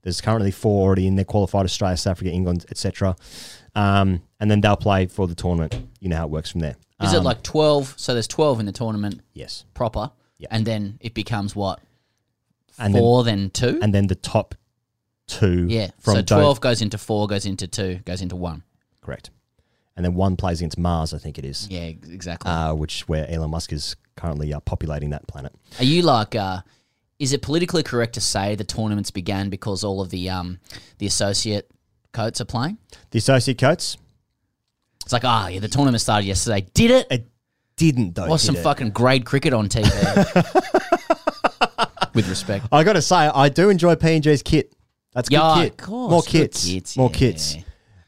There's 0.03 0.21
currently 0.21 0.51
four 0.51 0.85
already 0.85 1.07
in 1.07 1.15
there 1.15 1.25
qualified: 1.25 1.65
Australia, 1.65 1.97
South 1.97 2.11
Africa, 2.11 2.31
England, 2.31 2.65
etc. 2.69 3.15
Um, 3.77 4.21
and 4.39 4.49
then 4.49 4.61
they'll 4.61 4.75
play 4.75 5.05
for 5.05 5.27
the 5.27 5.35
tournament. 5.35 5.75
You 5.99 6.09
know 6.09 6.17
how 6.17 6.25
it 6.25 6.31
works 6.31 6.51
from 6.51 6.61
there. 6.61 6.75
Is 7.01 7.13
it 7.13 7.17
Um, 7.17 7.23
like 7.23 7.43
12? 7.43 7.93
So 7.97 8.13
there's 8.13 8.27
12 8.27 8.59
in 8.59 8.65
the 8.65 8.71
tournament. 8.71 9.21
Yes. 9.33 9.65
Proper. 9.75 10.11
Yeah. 10.39 10.47
And 10.51 10.65
then 10.65 10.97
it 10.99 11.13
becomes 11.13 11.55
what? 11.55 11.79
And 12.79 12.93
Four, 12.93 13.23
then, 13.23 13.49
two? 13.51 13.79
and 13.81 13.93
then 13.93 14.07
the 14.07 14.15
top 14.15 14.55
two? 15.27 15.67
yeah. 15.69 15.91
from 15.99 16.13
so 16.15 16.21
those- 16.21 16.25
12 16.39 16.61
goes 16.61 16.81
into 16.81 16.97
four, 16.97 17.27
goes 17.27 17.45
into 17.45 17.67
two, 17.67 17.99
goes 18.05 18.21
into 18.21 18.35
one. 18.35 18.63
Correct. 19.01 19.29
And 19.95 20.05
then 20.05 20.13
one 20.13 20.35
plays 20.37 20.59
against 20.59 20.77
Mars, 20.77 21.13
I 21.13 21.17
think 21.17 21.37
it 21.39 21.45
is. 21.45 21.67
Yeah, 21.71 21.79
ex- 21.81 22.07
exactly. 22.07 22.49
Uh, 22.51 22.73
which 22.75 23.07
where 23.07 23.27
Elon 23.29 23.49
Musk 23.49 23.73
is 23.73 23.95
currently 24.15 24.53
uh, 24.53 24.59
populating 24.59 25.09
that 25.11 25.27
planet. 25.27 25.53
Are 25.79 25.83
you 25.85 26.01
like, 26.03 26.35
uh, 26.35 26.61
is 27.19 27.33
it 27.33 27.41
politically 27.41 27.81
correct 27.83 28.13
to 28.13 28.21
say 28.21 28.53
the 28.55 28.63
tournaments 28.63 29.09
began 29.11 29.49
because 29.49 29.83
all 29.83 29.99
of 30.01 30.09
the 30.11 30.29
um, 30.29 30.59
the 30.99 31.07
associate 31.07 31.69
coats 32.11 32.41
are 32.41 32.45
playing? 32.45 32.77
The 33.11 33.19
associate 33.19 33.57
coats. 33.57 33.97
It's 35.03 35.13
like, 35.13 35.23
ah, 35.25 35.47
yeah, 35.47 35.59
the 35.59 35.67
tournament 35.67 36.01
started 36.01 36.27
yesterday. 36.27 36.67
Did 36.73 36.91
it? 36.91 37.07
It 37.09 37.27
didn't 37.77 38.15
though. 38.15 38.27
Was 38.27 38.41
did 38.41 38.47
some 38.47 38.55
it? 38.57 38.63
fucking 38.63 38.89
grade 38.91 39.25
cricket 39.25 39.53
on 39.53 39.69
TV. 39.69 39.85
With 42.13 42.27
respect. 42.29 42.65
I 42.71 42.83
got 42.83 42.93
to 42.93 43.01
say, 43.01 43.15
I 43.15 43.49
do 43.49 43.69
enjoy 43.69 43.93
PNG's 43.95 44.41
kit. 44.41 44.73
That's 45.13 45.29
good 45.29 45.35
Yeah, 45.35 45.55
kit. 45.63 45.71
of 45.71 45.77
course, 45.77 46.11
More 46.11 46.21
good 46.23 46.29
kits. 46.31 46.65
kits, 46.65 46.97
More 46.97 47.09
yeah. 47.13 47.17
kits. 47.17 47.55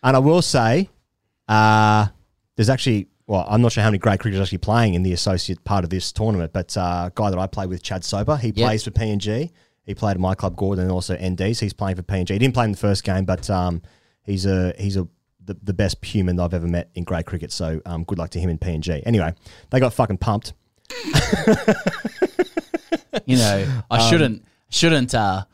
And 0.01 0.15
I 0.15 0.19
will 0.19 0.41
say, 0.41 0.89
uh, 1.47 2.07
there's 2.55 2.69
actually 2.69 3.07
well, 3.27 3.45
I'm 3.47 3.61
not 3.61 3.71
sure 3.71 3.83
how 3.83 3.89
many 3.89 3.99
great 3.99 4.19
cricketers 4.19 4.41
actually 4.47 4.57
playing 4.57 4.95
in 4.95 5.03
the 5.03 5.13
associate 5.13 5.63
part 5.63 5.83
of 5.83 5.91
this 5.91 6.11
tournament, 6.11 6.51
but 6.51 6.75
uh, 6.75 7.11
guy 7.13 7.29
that 7.29 7.37
I 7.37 7.45
play 7.45 7.67
with, 7.67 7.83
Chad 7.83 8.03
Soper, 8.03 8.35
he 8.37 8.47
Yep. 8.47 8.55
plays 8.55 8.83
for 8.83 8.89
PNG. 8.89 9.51
He 9.89 9.95
played 9.95 10.11
at 10.11 10.19
my 10.19 10.35
club, 10.35 10.55
Gordon, 10.55 10.83
and 10.83 10.91
also 10.91 11.17
NDs. 11.17 11.59
He's 11.59 11.73
playing 11.73 11.95
for 11.95 12.03
PNG. 12.03 12.29
He 12.29 12.37
didn't 12.37 12.53
play 12.53 12.65
in 12.65 12.71
the 12.73 12.77
first 12.77 13.03
game, 13.03 13.25
but 13.25 13.49
um, 13.49 13.81
he's 14.21 14.45
a 14.45 14.71
he's 14.77 14.95
a 14.95 15.07
the, 15.43 15.57
the 15.63 15.73
best 15.73 16.05
human 16.05 16.39
I've 16.39 16.53
ever 16.53 16.67
met 16.67 16.91
in 16.93 17.03
grade 17.03 17.25
cricket. 17.25 17.51
So 17.51 17.81
um, 17.87 18.03
good 18.03 18.19
luck 18.19 18.29
to 18.31 18.39
him 18.39 18.51
in 18.51 18.59
PNG. 18.59 19.01
Anyway, 19.07 19.33
they 19.71 19.79
got 19.79 19.91
fucking 19.95 20.19
pumped. 20.19 20.53
You 23.25 23.37
know, 23.37 23.81
I 23.89 23.97
Um, 24.03 24.09
shouldn't 24.09 24.45
shouldn't 24.69 25.15
uh 25.15 25.45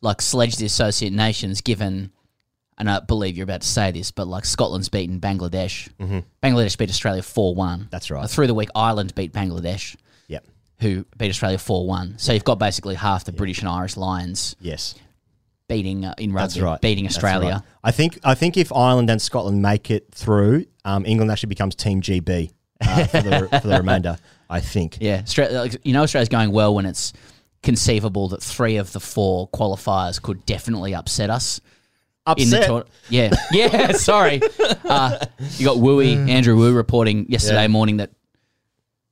like 0.00 0.22
sledge 0.22 0.56
the 0.56 0.64
associate 0.66 1.12
nations 1.12 1.60
given 1.60 2.10
and 2.78 2.90
I 2.90 3.00
believe 3.00 3.36
you're 3.36 3.44
about 3.44 3.60
to 3.62 3.68
say 3.68 3.90
this, 3.90 4.10
but 4.10 4.26
like 4.26 4.44
Scotland's 4.46 4.88
beaten 4.88 5.20
Bangladesh. 5.20 5.88
Mhm. 6.00 6.24
Bangladesh 6.42 6.76
beat 6.78 6.88
Australia 6.90 7.22
4 7.22 7.54
1. 7.54 7.88
That's 7.90 8.10
right. 8.10 8.28
Through 8.28 8.46
the 8.46 8.54
week, 8.54 8.68
Ireland 8.74 9.14
beat 9.14 9.32
Bangladesh. 9.32 9.96
Who 10.80 11.06
beat 11.16 11.30
Australia 11.30 11.58
4 11.58 11.86
1. 11.86 12.14
So 12.18 12.32
you've 12.32 12.44
got 12.44 12.58
basically 12.58 12.94
half 12.96 13.24
the 13.24 13.32
British 13.32 13.60
and 13.60 13.68
Irish 13.68 13.96
Lions 13.96 14.56
Yes. 14.60 14.94
beating 15.68 16.04
uh, 16.04 16.14
in 16.18 16.32
rugby, 16.32 16.42
That's 16.54 16.58
right. 16.58 16.80
beating 16.80 17.04
That's 17.04 17.16
Australia. 17.16 17.50
right. 17.54 17.62
I 17.82 17.90
think 17.92 18.18
I 18.24 18.34
think 18.34 18.56
if 18.56 18.72
Ireland 18.74 19.08
and 19.10 19.20
Scotland 19.22 19.62
make 19.62 19.90
it 19.90 20.08
through, 20.12 20.66
um, 20.84 21.06
England 21.06 21.30
actually 21.30 21.48
becomes 21.48 21.74
Team 21.74 22.02
GB 22.02 22.50
uh, 22.82 23.06
for, 23.06 23.22
the, 23.22 23.48
for 23.62 23.68
the 23.68 23.76
remainder. 23.78 24.18
I 24.50 24.60
think. 24.60 24.98
Yeah, 25.00 25.22
Austra- 25.22 25.50
like, 25.52 25.80
you 25.84 25.92
know 25.92 26.02
Australia's 26.02 26.28
going 26.28 26.52
well 26.52 26.74
when 26.74 26.86
it's 26.86 27.12
conceivable 27.62 28.28
that 28.28 28.42
three 28.42 28.76
of 28.76 28.92
the 28.92 29.00
four 29.00 29.48
qualifiers 29.48 30.20
could 30.22 30.44
definitely 30.46 30.94
upset 30.94 31.30
us. 31.30 31.60
In 32.36 32.50
the 32.50 32.56
Upset? 32.56 32.66
tour- 32.66 32.84
yeah, 33.08 33.30
yeah. 33.52 33.92
Sorry, 33.92 34.40
uh, 34.84 35.18
you 35.58 35.64
got 35.64 35.76
Wooey 35.76 36.28
Andrew 36.28 36.56
Wu 36.56 36.72
reporting 36.74 37.26
yesterday 37.30 37.68
morning 37.68 37.98
that 37.98 38.10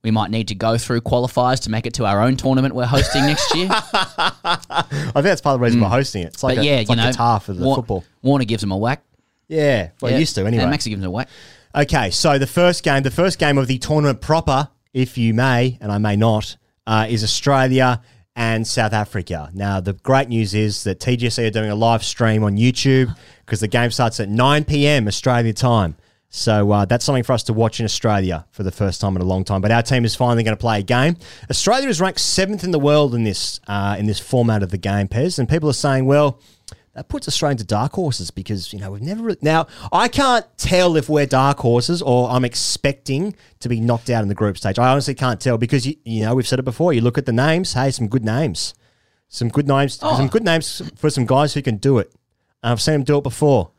we 0.05 0.11
might 0.11 0.29
need 0.29 0.47
to 0.49 0.55
go 0.55 0.77
through 0.77 1.01
qualifiers 1.01 1.61
to 1.63 1.71
make 1.71 1.85
it 1.87 1.95
to 1.95 2.05
our 2.05 2.21
own 2.21 2.37
tournament 2.37 2.75
we're 2.75 2.85
hosting 2.85 3.25
next 3.25 3.53
year. 3.55 3.67
I 3.71 4.85
think 5.13 5.23
that's 5.23 5.41
part 5.41 5.55
of 5.55 5.59
the 5.59 5.63
reason 5.65 5.81
we're 5.81 5.89
hosting 5.89 6.21
it. 6.21 6.27
It's 6.27 6.43
like 6.43 6.57
but 6.57 6.61
a, 6.61 6.65
yeah, 6.65 6.75
it's 6.75 6.89
you 6.89 6.95
like 6.95 7.05
know, 7.05 7.11
guitar 7.11 7.39
for 7.39 7.53
the 7.53 7.65
Wa- 7.65 7.75
football. 7.75 8.03
Warner 8.21 8.45
gives 8.45 8.61
them 8.61 8.71
a 8.71 8.77
whack. 8.77 9.03
Yeah, 9.47 9.89
well, 10.01 10.11
Yeah. 10.11 10.19
used 10.19 10.35
to 10.35 10.45
anyway. 10.45 10.63
And 10.63 10.71
Maxi 10.73 10.89
gives 10.89 11.01
them 11.01 11.09
a 11.09 11.11
whack. 11.11 11.27
Okay, 11.75 12.09
so 12.11 12.37
the 12.37 12.47
first 12.47 12.83
game, 12.83 13.03
the 13.03 13.11
first 13.11 13.39
game 13.39 13.57
of 13.57 13.67
the 13.67 13.77
tournament 13.79 14.21
proper, 14.21 14.69
if 14.93 15.17
you 15.17 15.33
may, 15.33 15.77
and 15.81 15.91
I 15.91 15.97
may 15.97 16.15
not, 16.15 16.55
uh, 16.87 17.07
is 17.09 17.23
Australia 17.23 18.01
and 18.35 18.65
South 18.67 18.93
Africa. 18.93 19.49
Now, 19.53 19.79
the 19.79 19.93
great 19.93 20.29
news 20.29 20.53
is 20.53 20.83
that 20.83 20.99
TGC 20.99 21.47
are 21.47 21.49
doing 21.49 21.69
a 21.71 21.75
live 21.75 22.03
stream 22.03 22.43
on 22.43 22.57
YouTube 22.57 23.15
because 23.45 23.59
the 23.59 23.67
game 23.67 23.89
starts 23.91 24.19
at 24.19 24.29
9 24.29 24.65
p.m. 24.65 25.07
Australia 25.07 25.51
time. 25.53 25.95
So 26.35 26.69
uh, 26.69 26.83
that's 26.83 27.05
something 27.05 27.23
for 27.23 27.31
us 27.31 27.43
to 27.43 27.53
watch 27.53 27.79
in 27.79 27.85
Australia 27.85 28.45
for 28.51 28.63
the 28.63 28.71
first 28.71 28.99
time 28.99 29.15
in 29.15 29.21
a 29.21 29.25
long 29.25 29.45
time. 29.45 29.61
But 29.61 29.71
our 29.71 29.81
team 29.81 30.03
is 30.03 30.15
finally 30.15 30.43
going 30.43 30.55
to 30.55 30.59
play 30.59 30.79
a 30.79 30.83
game. 30.83 31.15
Australia 31.49 31.87
is 31.87 32.01
ranked 32.01 32.19
seventh 32.19 32.65
in 32.65 32.71
the 32.71 32.79
world 32.79 33.15
in 33.15 33.23
this 33.23 33.61
uh, 33.67 33.95
in 33.97 34.05
this 34.05 34.19
format 34.19 34.61
of 34.61 34.69
the 34.69 34.77
game, 34.77 35.07
Pez, 35.07 35.39
and 35.39 35.47
people 35.47 35.69
are 35.69 35.73
saying, 35.73 36.05
well, 36.05 36.41
that 36.93 37.07
puts 37.07 37.29
Australia 37.29 37.53
into 37.53 37.63
dark 37.63 37.93
horses 37.93 38.31
because 38.31 38.73
you 38.73 38.79
know 38.79 38.91
we've 38.91 39.01
never 39.01 39.23
re- 39.23 39.37
now 39.41 39.67
I 39.93 40.09
can't 40.09 40.45
tell 40.57 40.97
if 40.97 41.07
we're 41.07 41.25
dark 41.25 41.59
horses 41.59 42.01
or 42.01 42.29
I'm 42.29 42.43
expecting 42.43 43.33
to 43.61 43.69
be 43.69 43.79
knocked 43.79 44.09
out 44.09 44.21
in 44.21 44.27
the 44.27 44.35
group 44.35 44.57
stage. 44.57 44.77
I 44.77 44.89
honestly 44.89 45.15
can't 45.15 45.39
tell 45.39 45.57
because 45.57 45.87
you, 45.87 45.95
you 46.03 46.23
know 46.25 46.35
we've 46.35 46.47
said 46.47 46.59
it 46.59 46.63
before. 46.63 46.91
You 46.91 46.99
look 46.99 47.17
at 47.17 47.25
the 47.25 47.31
names. 47.33 47.71
Hey, 47.73 47.91
some 47.91 48.09
good 48.09 48.25
names, 48.25 48.73
some 49.29 49.47
good 49.47 49.69
names, 49.69 49.99
Oh. 50.01 50.17
some 50.17 50.27
good 50.27 50.43
names 50.43 50.81
for 50.97 51.09
some 51.09 51.25
guys 51.25 51.53
who 51.53 51.61
can 51.61 51.77
do 51.77 51.97
it. 51.97 52.11
And 52.61 52.73
I've 52.73 52.81
seen 52.81 52.93
them 52.95 53.03
do 53.03 53.19
it 53.19 53.23
before. 53.23 53.71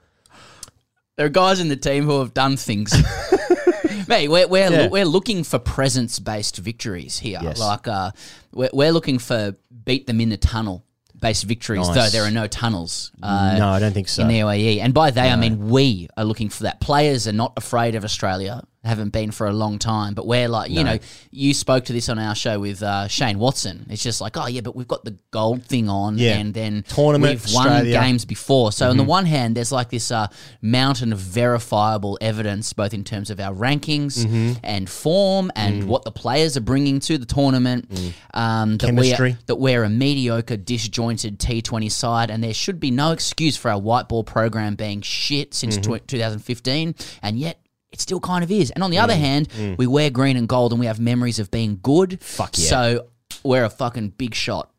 There 1.16 1.24
are 1.24 1.30
guys 1.30 1.60
in 1.60 1.68
the 1.68 1.76
team 1.76 2.04
who 2.04 2.18
have 2.20 2.34
done 2.34 2.56
things. 2.58 2.92
Mate, 4.08 4.28
we're 4.28 4.46
we're, 4.46 4.70
Yeah. 4.70 4.88
we're 4.88 5.06
looking 5.06 5.44
for 5.44 5.58
presence 5.58 6.18
based 6.18 6.58
victories 6.58 7.18
here. 7.18 7.40
Yes. 7.42 7.58
Like 7.58 7.88
uh, 7.88 8.10
we're, 8.52 8.68
we're 8.72 8.92
looking 8.92 9.18
for 9.18 9.56
beat 9.84 10.06
them 10.06 10.20
in 10.20 10.28
the 10.28 10.36
tunnel 10.36 10.84
based 11.18 11.44
victories, 11.44 11.88
Nice. 11.88 11.96
though 11.96 12.08
there 12.18 12.28
are 12.28 12.30
no 12.30 12.46
tunnels. 12.46 13.12
Uh, 13.22 13.56
No, 13.58 13.68
I 13.70 13.78
don't 13.78 13.94
think 13.94 14.08
so. 14.08 14.22
In 14.22 14.28
the 14.28 14.40
UAE, 14.40 14.80
and 14.80 14.92
by 14.92 15.10
they 15.10 15.30
I 15.30 15.36
mean 15.36 15.70
we 15.70 16.08
are 16.18 16.24
looking 16.24 16.50
for 16.50 16.64
that. 16.64 16.80
Players 16.80 17.26
are 17.26 17.32
not 17.32 17.54
afraid 17.56 17.94
of 17.94 18.04
Australia. 18.04 18.62
Haven't 18.86 19.10
been 19.12 19.30
for 19.32 19.46
a 19.46 19.52
long 19.52 19.78
time, 19.78 20.14
but 20.14 20.26
we're 20.26 20.48
like, 20.48 20.70
you 20.70 20.84
No. 20.84 20.94
know, 20.94 20.98
you 21.30 21.52
spoke 21.54 21.84
to 21.86 21.92
this 21.92 22.08
on 22.08 22.18
our 22.18 22.34
show 22.34 22.58
with 22.60 22.82
uh, 22.82 23.08
Shane 23.08 23.38
Watson. 23.38 23.86
It's 23.90 24.02
just 24.02 24.20
like, 24.20 24.36
oh 24.36 24.46
yeah, 24.46 24.60
but 24.62 24.76
we've 24.76 24.88
got 24.88 25.04
the 25.04 25.16
gold 25.32 25.64
thing 25.64 25.88
on, 25.88 26.18
Yeah. 26.18 26.38
and 26.38 26.54
then 26.54 26.84
Tournament, 26.88 27.44
we've 27.44 27.54
won 27.54 27.66
Australia. 27.66 28.00
games 28.00 28.24
before. 28.24 28.72
So 28.72 28.88
on 28.90 28.96
the 28.96 29.02
Mhm. 29.02 29.06
one 29.08 29.26
hand, 29.26 29.56
there's 29.56 29.72
like 29.72 29.90
this 29.90 30.10
uh, 30.10 30.28
mountain 30.62 31.12
of 31.12 31.18
verifiable 31.18 32.16
evidence, 32.20 32.72
both 32.72 32.94
in 32.94 33.04
terms 33.04 33.30
of 33.30 33.40
our 33.40 33.54
rankings 33.54 34.24
Mhm. 34.24 34.58
and 34.62 34.88
form, 34.88 35.50
and 35.56 35.82
Mm. 35.82 35.86
what 35.86 36.04
the 36.04 36.12
players 36.12 36.56
are 36.56 36.60
bringing 36.60 37.00
to 37.00 37.18
the 37.18 37.26
tournament. 37.26 37.90
Um, 38.34 38.76
that 38.78 38.94
we 38.94 39.12
are, 39.14 39.38
that 39.46 39.56
we're 39.56 39.82
a 39.84 39.90
mediocre, 39.90 40.56
disjointed 40.56 41.38
T20 41.38 41.88
side, 41.90 42.30
and 42.30 42.42
there 42.44 42.54
should 42.54 42.78
be 42.78 42.90
no 42.90 43.10
excuse 43.10 43.56
for 43.56 43.70
our 43.70 43.78
white 43.78 44.08
ball 44.08 44.22
program 44.24 44.74
being 44.74 45.00
shit 45.02 45.54
since 45.54 45.76
Mhm. 45.78 45.82
tw 46.00 46.06
2015, 46.06 46.94
and 47.22 47.38
yet. 47.38 47.58
It 47.96 48.00
still 48.02 48.20
kind 48.20 48.44
of 48.44 48.50
is. 48.50 48.70
And 48.72 48.84
on 48.84 48.90
the 48.90 48.98
other 48.98 49.14
Mm, 49.14 49.18
hand, 49.18 49.48
mm. 49.48 49.78
we 49.78 49.86
wear 49.86 50.10
green 50.10 50.36
and 50.36 50.46
gold 50.46 50.70
and 50.72 50.78
we 50.78 50.84
have 50.84 51.00
memories 51.00 51.38
of 51.38 51.50
being 51.50 51.80
good. 51.82 52.22
Fuck 52.22 52.58
yeah. 52.58 52.68
So 52.68 53.06
we're 53.42 53.64
a 53.64 53.70
fucking 53.70 54.10
big 54.18 54.34
shot. 54.34 54.70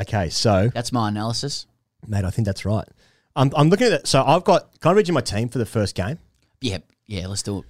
Okay, 0.00 0.30
so 0.30 0.70
That's 0.72 0.90
my 0.90 1.08
analysis. 1.10 1.66
mate, 2.08 2.24
I 2.24 2.30
think 2.30 2.46
that's 2.46 2.64
right. 2.64 2.88
I'm, 3.36 3.50
I'm 3.54 3.68
looking 3.68 3.88
at 3.88 3.92
it. 3.92 4.06
So 4.06 4.24
I've 4.24 4.42
got. 4.44 4.80
Can 4.80 4.90
I 4.92 4.94
read 4.94 5.06
you 5.06 5.12
my 5.14 5.20
team 5.20 5.48
for 5.50 5.58
the 5.58 5.66
first 5.66 5.94
game? 5.94 6.18
Yeah, 6.62 6.78
yeah, 7.06 7.26
let's 7.26 7.42
do 7.42 7.58
it. 7.58 7.64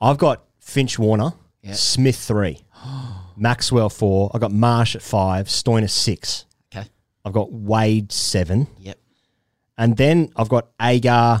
I've 0.00 0.18
got 0.18 0.44
Finch 0.60 0.98
Warner. 0.98 1.32
Smith 1.72 2.16
three, 2.18 2.60
Maxwell 3.38 3.88
four. 3.88 4.30
I've 4.34 4.40
got 4.42 4.52
Marsh 4.52 4.94
at 4.94 5.00
five, 5.00 5.46
Stoinis 5.46 5.90
six. 5.90 6.44
Okay. 6.74 6.86
I've 7.24 7.32
got 7.32 7.50
Wade 7.52 8.12
seven. 8.12 8.66
Yep. 8.78 8.98
And 9.78 9.96
then 9.96 10.30
I've 10.36 10.50
got 10.50 10.68
Agar 10.80 11.40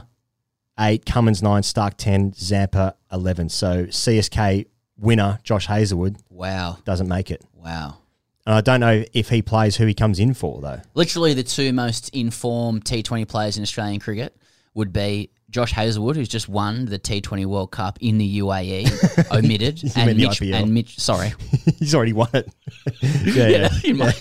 eight, 0.80 1.06
Cummins 1.06 1.42
nine, 1.42 1.62
Stark 1.62 1.96
ten, 1.96 2.32
Zampa 2.34 2.94
eleven. 3.12 3.48
So 3.48 3.86
CSK 3.86 4.66
winner 4.98 5.38
Josh 5.42 5.66
Hazlewood 5.66 6.16
Wow. 6.30 6.78
doesn't 6.84 7.08
make 7.08 7.30
it. 7.30 7.42
Wow. 7.54 7.98
And 8.46 8.54
I 8.54 8.60
don't 8.60 8.80
know 8.80 9.04
if 9.14 9.30
he 9.30 9.40
plays 9.42 9.76
who 9.76 9.86
he 9.86 9.94
comes 9.94 10.18
in 10.18 10.34
for 10.34 10.60
though. 10.60 10.80
Literally, 10.94 11.32
the 11.34 11.42
two 11.42 11.72
most 11.72 12.10
informed 12.10 12.84
T20 12.84 13.26
players 13.26 13.56
in 13.56 13.62
Australian 13.62 14.00
cricket 14.00 14.36
would 14.74 14.92
be 14.92 15.30
Josh 15.50 15.72
Hazlewood, 15.72 16.16
who's 16.16 16.28
just 16.28 16.48
won 16.48 16.84
the 16.86 16.98
T20 16.98 17.46
World 17.46 17.70
Cup 17.70 17.96
in 18.00 18.18
the 18.18 18.38
UAE, 18.40 19.30
omitted, 19.32 19.80
and 19.96 20.16
Mitch, 20.18 20.42
and 20.42 20.74
Mitch. 20.74 20.98
Sorry, 20.98 21.32
He's 21.78 21.94
already 21.94 22.12
won 22.12 22.28
it. 22.34 22.52
yeah, 23.24 23.46
yeah. 23.48 23.68
in 23.84 23.96
my 23.96 24.12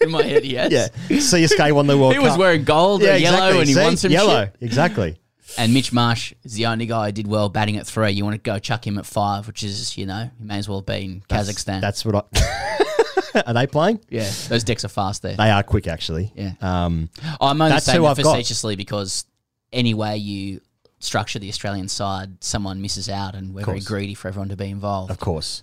in 0.00 0.10
my 0.10 0.22
head, 0.22 0.44
yes. 0.46 0.72
Yeah. 0.72 1.16
CSK 1.18 1.72
won 1.72 1.86
the 1.86 1.96
World 1.98 2.14
Cup. 2.14 2.22
He 2.22 2.26
Cup. 2.26 2.32
was 2.32 2.38
wearing 2.38 2.64
gold 2.64 3.02
Yeah, 3.02 3.12
and 3.14 3.22
yellow, 3.22 3.36
exactly. 3.36 3.58
and 3.60 3.68
he 3.68 3.74
See? 3.74 3.82
won 3.82 3.96
some 3.98 4.12
yellow. 4.12 4.44
shit. 4.46 4.56
Exactly. 4.60 5.16
And 5.58 5.72
Mitch 5.72 5.92
Marsh 5.92 6.32
is 6.44 6.54
the 6.54 6.66
only 6.66 6.86
guy 6.86 7.06
who 7.06 7.12
did 7.12 7.26
well 7.26 7.48
batting 7.48 7.76
at 7.76 7.86
three. 7.86 8.10
You 8.10 8.24
want 8.24 8.34
to 8.34 8.38
go 8.40 8.58
chuck 8.58 8.86
him 8.86 8.98
at 8.98 9.06
five, 9.06 9.46
which 9.46 9.62
is, 9.62 9.96
you 9.96 10.04
know, 10.06 10.30
he 10.38 10.44
may 10.44 10.58
as 10.58 10.68
well 10.68 10.82
be 10.82 11.04
in 11.04 11.22
That's- 11.28 11.48
Kazakhstan. 11.50 11.80
That's 11.80 12.04
what 12.04 12.26
I. 12.34 13.42
Are 13.46 13.52
they 13.52 13.66
playing? 13.66 14.00
yeah, 14.08 14.30
those 14.48 14.64
decks 14.64 14.82
are 14.84 14.88
fast 14.88 15.20
there. 15.20 15.36
They 15.36 15.50
are 15.50 15.62
quick, 15.62 15.86
actually. 15.86 16.32
Yeah. 16.34 16.52
Um, 16.62 17.10
I'm 17.38 17.60
only 17.60 17.74
That's 17.74 17.84
saying 17.84 17.98
who 17.98 18.04
that 18.04 18.10
I've 18.12 18.16
got. 18.24 18.32
facetiously 18.32 18.76
because 18.76 19.26
any 19.72 19.92
way 19.92 20.16
you 20.16 20.62
structure 21.00 21.38
the 21.38 21.48
Australian 21.50 21.88
side, 21.88 22.42
someone 22.42 22.80
misses 22.80 23.10
out, 23.10 23.34
and 23.34 23.54
we're 23.54 23.64
very 23.64 23.78
course. 23.80 23.88
greedy 23.88 24.14
for 24.14 24.28
everyone 24.28 24.48
to 24.48 24.56
be 24.56 24.70
involved. 24.70 25.10
of 25.10 25.18
course. 25.20 25.62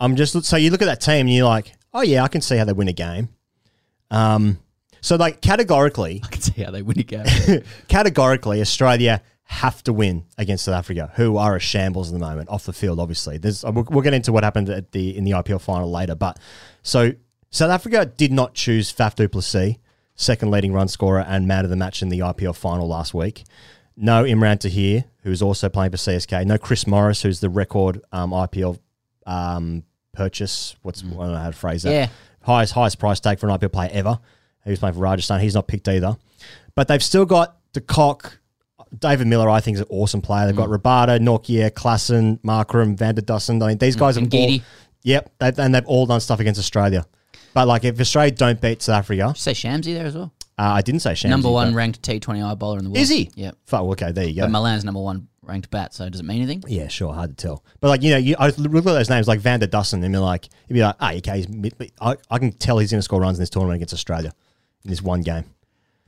I'm 0.00 0.16
just 0.16 0.42
so 0.44 0.56
you 0.56 0.70
look 0.70 0.80
at 0.82 0.86
that 0.86 1.00
team 1.02 1.26
and 1.26 1.34
you're 1.34 1.46
like, 1.46 1.72
oh 1.92 2.00
yeah, 2.00 2.22
I 2.22 2.28
can 2.28 2.40
see 2.40 2.56
how 2.56 2.64
they 2.64 2.72
win 2.72 2.88
a 2.88 2.92
game. 2.94 3.28
Um, 4.10 4.58
so 5.06 5.14
like 5.14 5.40
categorically, 5.40 6.20
I 6.24 6.26
can 6.26 6.40
see 6.40 6.62
how 6.64 6.72
they 6.72 6.82
win 6.82 6.98
a 6.98 7.04
game. 7.04 7.62
categorically, 7.88 8.60
Australia 8.60 9.22
have 9.44 9.80
to 9.84 9.92
win 9.92 10.24
against 10.36 10.64
South 10.64 10.74
Africa, 10.74 11.12
who 11.14 11.36
are 11.36 11.54
a 11.54 11.60
shambles 11.60 12.08
at 12.08 12.12
the 12.12 12.18
moment 12.18 12.48
off 12.48 12.64
the 12.64 12.72
field. 12.72 12.98
Obviously, 12.98 13.38
there's 13.38 13.62
we'll, 13.62 13.86
we'll 13.88 14.02
get 14.02 14.14
into 14.14 14.32
what 14.32 14.42
happened 14.42 14.68
at 14.68 14.90
the 14.90 15.16
in 15.16 15.22
the 15.22 15.30
IPL 15.30 15.60
final 15.60 15.88
later. 15.88 16.16
But 16.16 16.40
so 16.82 17.12
South 17.50 17.70
Africa 17.70 18.04
did 18.04 18.32
not 18.32 18.54
choose 18.54 18.92
Faf 18.92 19.14
du 19.14 19.28
Plessis, 19.28 19.76
second 20.16 20.50
leading 20.50 20.72
run 20.72 20.88
scorer 20.88 21.20
and 21.20 21.46
man 21.46 21.62
of 21.62 21.70
the 21.70 21.76
match 21.76 22.02
in 22.02 22.08
the 22.08 22.18
IPL 22.18 22.56
final 22.56 22.88
last 22.88 23.14
week. 23.14 23.44
No 23.96 24.24
Imran 24.24 24.58
Tahir, 24.58 25.04
who's 25.22 25.40
also 25.40 25.68
playing 25.68 25.92
for 25.92 25.98
CSK. 25.98 26.44
No 26.46 26.58
Chris 26.58 26.84
Morris, 26.84 27.22
who's 27.22 27.38
the 27.38 27.48
record 27.48 28.02
um, 28.10 28.32
IPL 28.32 28.80
um, 29.24 29.84
purchase. 30.12 30.74
What's 30.82 31.04
I 31.04 31.10
don't 31.10 31.32
know 31.32 31.36
how 31.36 31.50
to 31.50 31.56
phrase 31.56 31.84
that. 31.84 31.92
Yeah. 31.92 32.08
Highest 32.42 32.72
highest 32.72 32.98
price 32.98 33.20
tag 33.20 33.38
for 33.38 33.48
an 33.48 33.56
IPL 33.56 33.72
player 33.72 33.90
ever. 33.92 34.18
He's 34.66 34.78
playing 34.78 34.94
for 34.94 35.00
Rajasthan. 35.00 35.40
He's 35.40 35.54
not 35.54 35.66
picked 35.66 35.88
either. 35.88 36.16
But 36.74 36.88
they've 36.88 37.02
still 37.02 37.24
got 37.24 37.56
De 37.72 37.80
Kock. 37.80 38.38
David 38.96 39.26
Miller, 39.26 39.50
I 39.50 39.60
think, 39.60 39.74
is 39.76 39.80
an 39.80 39.86
awesome 39.90 40.22
player. 40.22 40.46
They've 40.46 40.56
got 40.56 40.68
Rabada, 40.68 41.18
Nortje, 41.18 41.70
Klaasen, 41.70 42.40
Markram, 42.40 42.96
Van 42.96 43.14
der 43.14 43.22
Dussen. 43.22 43.62
I 43.62 43.68
mean, 43.68 43.78
these 43.78 43.96
guys 43.96 44.14
have 44.14 44.24
all, 44.24 44.30
Giddy. 44.30 44.62
Yep, 45.02 45.32
they've, 45.38 45.58
and 45.58 45.74
they've 45.74 45.86
all 45.86 46.06
done 46.06 46.20
stuff 46.20 46.40
against 46.40 46.58
Australia. 46.58 47.04
But 47.52 47.66
like, 47.66 47.84
if 47.84 48.00
Australia 48.00 48.30
don't 48.30 48.60
beat 48.60 48.82
South 48.82 48.98
Africa, 49.00 49.28
you 49.28 49.34
say 49.34 49.52
Shamsi 49.52 49.94
there 49.94 50.06
as 50.06 50.14
well? 50.14 50.32
uh, 50.58 50.62
I 50.62 50.82
didn't 50.82 51.00
say 51.00 51.12
Shamsi. 51.12 51.30
number 51.30 51.50
one 51.50 51.74
ranked 51.74 52.02
T20I 52.02 52.58
bowler 52.58 52.78
in 52.78 52.84
the 52.84 52.90
world. 52.90 52.98
Is 52.98 53.08
he? 53.08 53.30
Yep. 53.34 53.56
Fuck, 53.64 53.82
okay, 53.82 54.12
there 54.12 54.26
you 54.26 54.34
go. 54.34 54.42
But 54.42 54.50
Malan's 54.50 54.84
number 54.84 55.00
one 55.00 55.28
ranked 55.42 55.70
bat. 55.70 55.94
So 55.94 56.08
does 56.08 56.20
it 56.20 56.24
mean 56.24 56.42
anything? 56.42 56.62
Yeah, 56.66 56.88
sure, 56.88 57.12
hard 57.12 57.36
to 57.36 57.46
tell. 57.46 57.64
But 57.80 57.88
like 57.88 58.02
you 58.02 58.10
know, 58.10 58.18
you, 58.18 58.36
I 58.38 58.48
look 58.48 58.86
at 58.86 58.92
those 58.92 59.10
names 59.10 59.26
like 59.26 59.40
Van 59.40 59.60
der 59.60 59.66
Dussen, 59.66 60.04
and 60.04 60.12
you're 60.12 60.22
like, 60.22 60.48
you'd 60.68 60.74
be 60.74 60.82
like, 60.82 60.96
ah, 61.00 61.12
okay, 61.14 61.38
he's 61.38 61.90
I, 62.00 62.16
I 62.30 62.38
can 62.38 62.52
tell 62.52 62.78
he's 62.78 62.90
going 62.90 62.98
to 62.98 63.02
score 63.02 63.20
runs 63.20 63.38
in 63.38 63.42
this 63.42 63.50
tournament 63.50 63.76
against 63.76 63.94
Australia 63.94 64.32
in 64.86 64.90
this 64.90 65.02
one 65.02 65.20
game. 65.22 65.44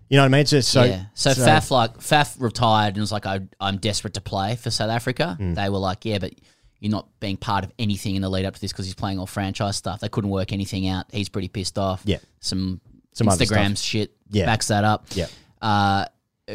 You 0.09 0.17
know 0.17 0.23
what 0.23 0.27
I 0.27 0.29
mean? 0.31 0.41
It's 0.41 0.51
just 0.51 0.71
so 0.71 0.85
yeah. 0.85 1.05
So, 1.13 1.31
Faf 1.33 1.71
like 1.71 1.99
Faf 1.99 2.41
retired 2.41 2.95
and 2.95 2.99
was 3.03 3.13
like, 3.13 3.27
I, 3.27 3.41
I'm 3.61 3.77
desperate 3.77 4.15
to 4.15 4.23
play 4.23 4.57
for 4.57 4.71
South 4.71 4.89
Africa. 4.91 5.37
Mm. 5.39 5.55
They 5.55 5.69
were 5.69 5.79
like, 5.79 6.07
yeah, 6.07 6.19
but 6.19 6.33
you're 6.81 6.91
not 6.91 7.09
being 7.21 7.37
part 7.37 7.65
of 7.65 7.73
anything 7.79 8.17
in 8.17 8.23
the 8.23 8.31
lead 8.31 8.47
up 8.47 8.55
to 8.55 8.61
this 8.61 8.73
because 8.73 8.87
he's 8.87 8.95
playing 8.95 9.19
all 9.19 9.27
franchise 9.27 9.77
stuff. 9.77 10.01
They 10.01 10.09
couldn't 10.09 10.31
work 10.31 10.53
anything 10.53 10.89
out. 10.89 11.07
He's 11.13 11.29
pretty 11.29 11.49
pissed 11.49 11.77
off. 11.77 12.01
Yeah. 12.07 12.19
Some 12.41 12.81
Some 13.13 13.27
Instagram 13.27 13.77
shit 13.77 14.13
Yeah. 14.31 14.47
backs 14.47 14.69
that 14.69 14.85
up. 14.85 15.05
Yeah. 15.11 15.27
Uh, 15.61 16.07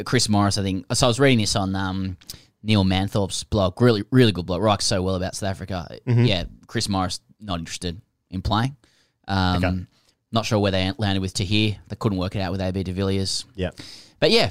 Chris 0.04 0.28
Morris, 0.28 0.58
I 0.58 0.62
think. 0.62 0.86
So 0.92 1.06
I 1.06 1.08
was 1.08 1.20
reading 1.20 1.38
this 1.38 1.54
on 1.54 1.76
um, 1.76 2.16
Neil 2.64 2.82
Manthorpe's 2.82 3.44
blog. 3.44 3.80
Really, 3.80 4.02
really 4.10 4.32
good 4.32 4.46
blog. 4.46 4.62
Writes 4.62 4.84
so 4.84 5.00
well 5.02 5.14
about 5.14 5.36
South 5.36 5.50
Africa. 5.50 5.98
Mhm. 6.08 6.26
Yeah, 6.26 6.44
Chris 6.66 6.88
Morris 6.88 7.20
not 7.38 7.60
interested 7.60 8.00
in 8.30 8.42
playing. 8.42 8.74
Um, 9.28 9.64
Okay. 9.64 9.86
Not 10.34 10.44
sure 10.44 10.58
where 10.58 10.72
they 10.72 10.90
landed 10.98 11.20
with 11.20 11.32
Tahir. 11.32 11.76
They 11.88 11.96
couldn't 11.96 12.18
work 12.18 12.34
it 12.34 12.40
out 12.40 12.50
with 12.50 12.60
AB 12.60 12.82
de 12.82 12.92
Villiers. 12.92 13.44
Yeah. 13.54 13.70
But 14.18 14.32
yeah, 14.32 14.50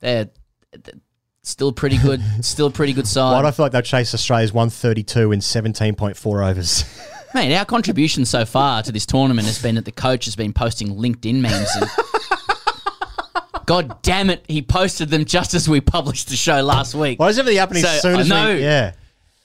they're, 0.00 0.30
they're 0.72 0.94
still 1.42 1.72
pretty 1.72 1.98
good. 1.98 2.22
still 2.40 2.68
a 2.68 2.70
pretty 2.70 2.94
good 2.94 3.06
side. 3.06 3.32
Why 3.32 3.42
do 3.42 3.48
I 3.48 3.50
feel 3.50 3.66
like 3.66 3.72
they'll 3.72 3.82
chase 3.82 4.14
Australia's 4.14 4.52
132 4.52 5.30
in 5.32 5.40
17.4 5.40 6.50
overs? 6.50 6.84
Mate, 7.34 7.54
our 7.54 7.66
contribution 7.66 8.24
so 8.24 8.46
far 8.46 8.82
to 8.82 8.90
this 8.90 9.04
tournament 9.04 9.46
has 9.46 9.60
been 9.60 9.74
that 9.74 9.84
the 9.84 9.92
coach 9.92 10.24
has 10.24 10.36
been 10.36 10.54
posting 10.54 10.96
LinkedIn 10.96 11.40
memes. 11.40 11.68
And 11.76 11.90
God 13.66 14.00
damn 14.02 14.30
it, 14.30 14.44
he 14.48 14.62
posted 14.62 15.10
them 15.10 15.26
just 15.26 15.52
as 15.52 15.68
we 15.68 15.82
published 15.82 16.28
the 16.28 16.36
show 16.36 16.62
last 16.62 16.94
week. 16.94 17.18
Why 17.18 17.28
does 17.28 17.38
everything 17.38 17.58
happen 17.58 17.76
as 17.76 18.00
soon 18.02 18.20
as 18.20 18.26
we- 18.26 18.30
know. 18.30 18.50
yeah. 18.52 18.92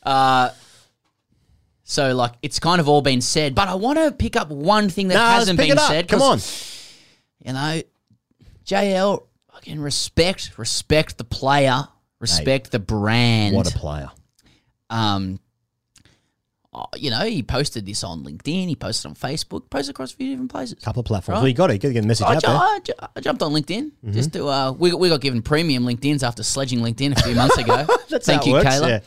Uh, 0.03 0.51
so 1.89 2.13
like 2.13 2.33
it's 2.41 2.59
kind 2.59 2.81
of 2.81 2.89
all 2.89 3.01
been 3.01 3.21
said, 3.21 3.55
but 3.55 3.69
I 3.69 3.75
want 3.75 3.97
to 3.97 4.11
pick 4.11 4.35
up 4.35 4.49
one 4.49 4.89
thing 4.89 5.07
that 5.07 5.17
hasn't 5.17 5.57
been 5.57 5.77
said. 5.77 6.09
Come 6.09 6.19
'cause, 6.19 6.93
You 7.45 7.53
know, 7.53 7.81
JL, 8.65 9.23
fucking 9.53 9.79
respect, 9.79 10.57
respect 10.57 11.17
the 11.17 11.23
player, 11.23 11.87
respect 12.19 12.71
the 12.71 12.79
brand. 12.79 13.55
What 13.55 13.73
a 13.73 13.77
player. 13.77 14.09
Um, 14.89 15.39
oh, 16.73 16.85
you 16.97 17.09
know, 17.09 17.21
he 17.25 17.41
posted 17.43 17.85
this 17.85 18.03
on 18.03 18.23
LinkedIn. 18.25 18.67
He 18.67 18.75
posted 18.75 19.09
on 19.09 19.15
Facebook. 19.15 19.69
Posted 19.69 19.91
across 19.95 20.13
a 20.13 20.15
few 20.17 20.29
different 20.31 20.51
places. 20.51 20.79
Couple 20.83 20.99
of 21.01 21.05
platforms. 21.05 21.37
Right. 21.37 21.41
Well, 21.41 21.47
you 21.47 21.53
got 21.53 21.69
it. 21.71 21.73
You 21.75 21.79
got 21.79 21.87
to 21.89 21.93
get 21.93 22.01
the 22.01 22.07
message 22.07 22.27
I, 22.27 22.35
out 22.35 22.41
ju- 22.41 22.47
there. 22.47 22.57
I, 22.57 22.79
ju- 22.83 22.93
I 23.15 23.19
jumped 23.21 23.41
on 23.41 23.51
LinkedIn 23.53 23.91
Mhm. 24.05 24.13
just 24.13 24.33
to. 24.33 24.47
Uh, 24.47 24.71
we 24.71 24.93
we 24.93 25.07
got 25.09 25.21
given 25.21 25.41
premium 25.41 25.85
LinkedIn's 25.85 26.23
after 26.23 26.43
sledging 26.43 26.79
LinkedIn 26.79 27.17
a 27.17 27.23
few 27.23 27.35
months 27.35 27.57
ago. 27.57 27.85
Thank 28.09 28.45
you, 28.45 28.53
works, 28.53 28.65
Kayla. 28.65 28.87
Yeah. 28.89 28.99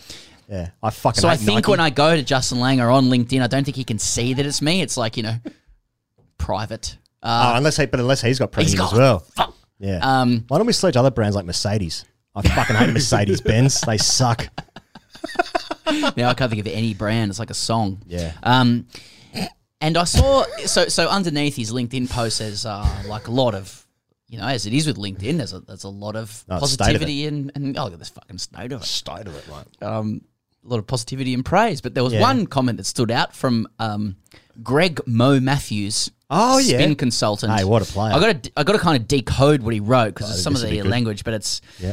Yeah. 0.50 0.70
I 0.82 0.90
fucking 0.90 1.20
So 1.20 1.28
I 1.28 1.36
think 1.36 1.54
Nike. 1.56 1.70
when 1.70 1.80
I 1.80 1.90
go 1.90 2.14
to 2.16 2.22
Justin 2.22 2.58
Langer 2.58 2.92
on 2.92 3.06
LinkedIn, 3.06 3.40
I 3.42 3.46
don't 3.46 3.64
think 3.64 3.76
he 3.76 3.84
can 3.84 3.98
see 3.98 4.34
that 4.34 4.44
it's 4.44 4.60
me. 4.60 4.82
It's 4.82 4.96
like 4.96 5.16
you 5.16 5.22
know, 5.22 5.36
private. 6.38 6.98
oh, 7.22 7.28
Uh, 7.28 7.52
unless 7.56 7.76
he, 7.76 7.86
but 7.86 8.00
unless 8.00 8.20
he's 8.20 8.38
got 8.38 8.52
premium 8.52 8.76
got- 8.78 8.92
as 8.92 8.98
well. 8.98 9.18
fuck. 9.20 9.54
Yeah. 9.78 10.00
Um, 10.02 10.44
Why 10.48 10.58
don't 10.58 10.66
we 10.66 10.74
sledge 10.74 10.96
other 10.96 11.10
brands 11.10 11.34
like 11.36 11.46
Mercedes? 11.46 12.04
I 12.34 12.42
fucking 12.42 12.76
hate 12.76 12.92
Mercedes 12.92 13.40
Benz. 13.40 13.80
They 13.86 13.96
suck. 13.96 14.46
now 16.16 16.28
I 16.28 16.34
can't 16.34 16.50
think 16.50 16.60
of 16.60 16.66
any 16.72 16.94
brand. 16.94 17.30
It's 17.30 17.38
like 17.38 17.50
a 17.50 17.54
song. 17.54 18.02
Yeah. 18.06 18.32
Um, 18.42 18.86
and 19.80 19.96
I 19.96 20.04
saw 20.04 20.44
so 20.66 20.88
so 20.88 21.08
underneath 21.08 21.56
his 21.56 21.72
LinkedIn 21.72 22.10
post 22.10 22.38
there's 22.40 22.66
uh, 22.66 22.86
like 23.06 23.28
a 23.28 23.30
lot 23.30 23.54
of 23.54 23.86
you 24.28 24.38
know 24.38 24.46
as 24.46 24.66
it 24.66 24.72
is 24.74 24.86
with 24.86 24.96
LinkedIn 24.98 25.38
there's 25.38 25.52
a 25.54 25.60
there's 25.60 25.84
a 25.84 25.88
lot 25.88 26.14
of 26.16 26.44
Oh, 26.48 26.58
state 26.66 26.94
of 26.94 27.00
positivity 27.00 27.26
and 27.26 27.50
and 27.54 27.76
oh 27.78 27.84
look 27.84 27.94
at 27.94 27.98
this 27.98 28.10
fucking 28.10 28.38
state 28.38 28.72
of 28.72 28.82
it 28.82 28.84
state 28.84 29.26
of 29.26 29.34
it 29.34 29.44
right 29.48 29.66
um 29.82 30.20
a 30.64 30.68
lot 30.68 30.78
of 30.78 30.86
positivity 30.86 31.32
and 31.34 31.44
praise 31.44 31.80
but 31.80 31.94
there 31.94 32.04
was 32.04 32.12
Yeah. 32.12 32.20
one 32.20 32.46
comment 32.46 32.76
that 32.78 32.84
stood 32.84 33.10
out 33.10 33.34
from 33.34 33.66
um 33.78 34.16
Greg 34.62 35.00
Mo 35.06 35.40
Matthews 35.40 36.10
Oh, 36.32 36.58
yeah. 36.58 36.78
spin 36.78 36.94
consultant 36.94 37.52
Hey, 37.52 37.64
what 37.64 37.82
a 37.82 37.84
player. 37.84 38.14
I 38.14 38.20
got 38.20 38.42
to 38.44 38.52
I 38.56 38.62
got 38.62 38.74
to 38.74 38.78
kind 38.78 39.00
of 39.00 39.08
decode 39.08 39.62
what 39.62 39.74
he 39.74 39.80
wrote 39.80 40.14
because 40.14 40.30
Oh, 40.30 40.34
some 40.36 40.54
of 40.54 40.60
this 40.60 40.68
would 40.68 40.70
be 40.70 40.76
the 40.78 40.82
good. 40.84 40.90
language 40.90 41.24
but 41.24 41.34
it's 41.34 41.60
Yeah. 41.80 41.92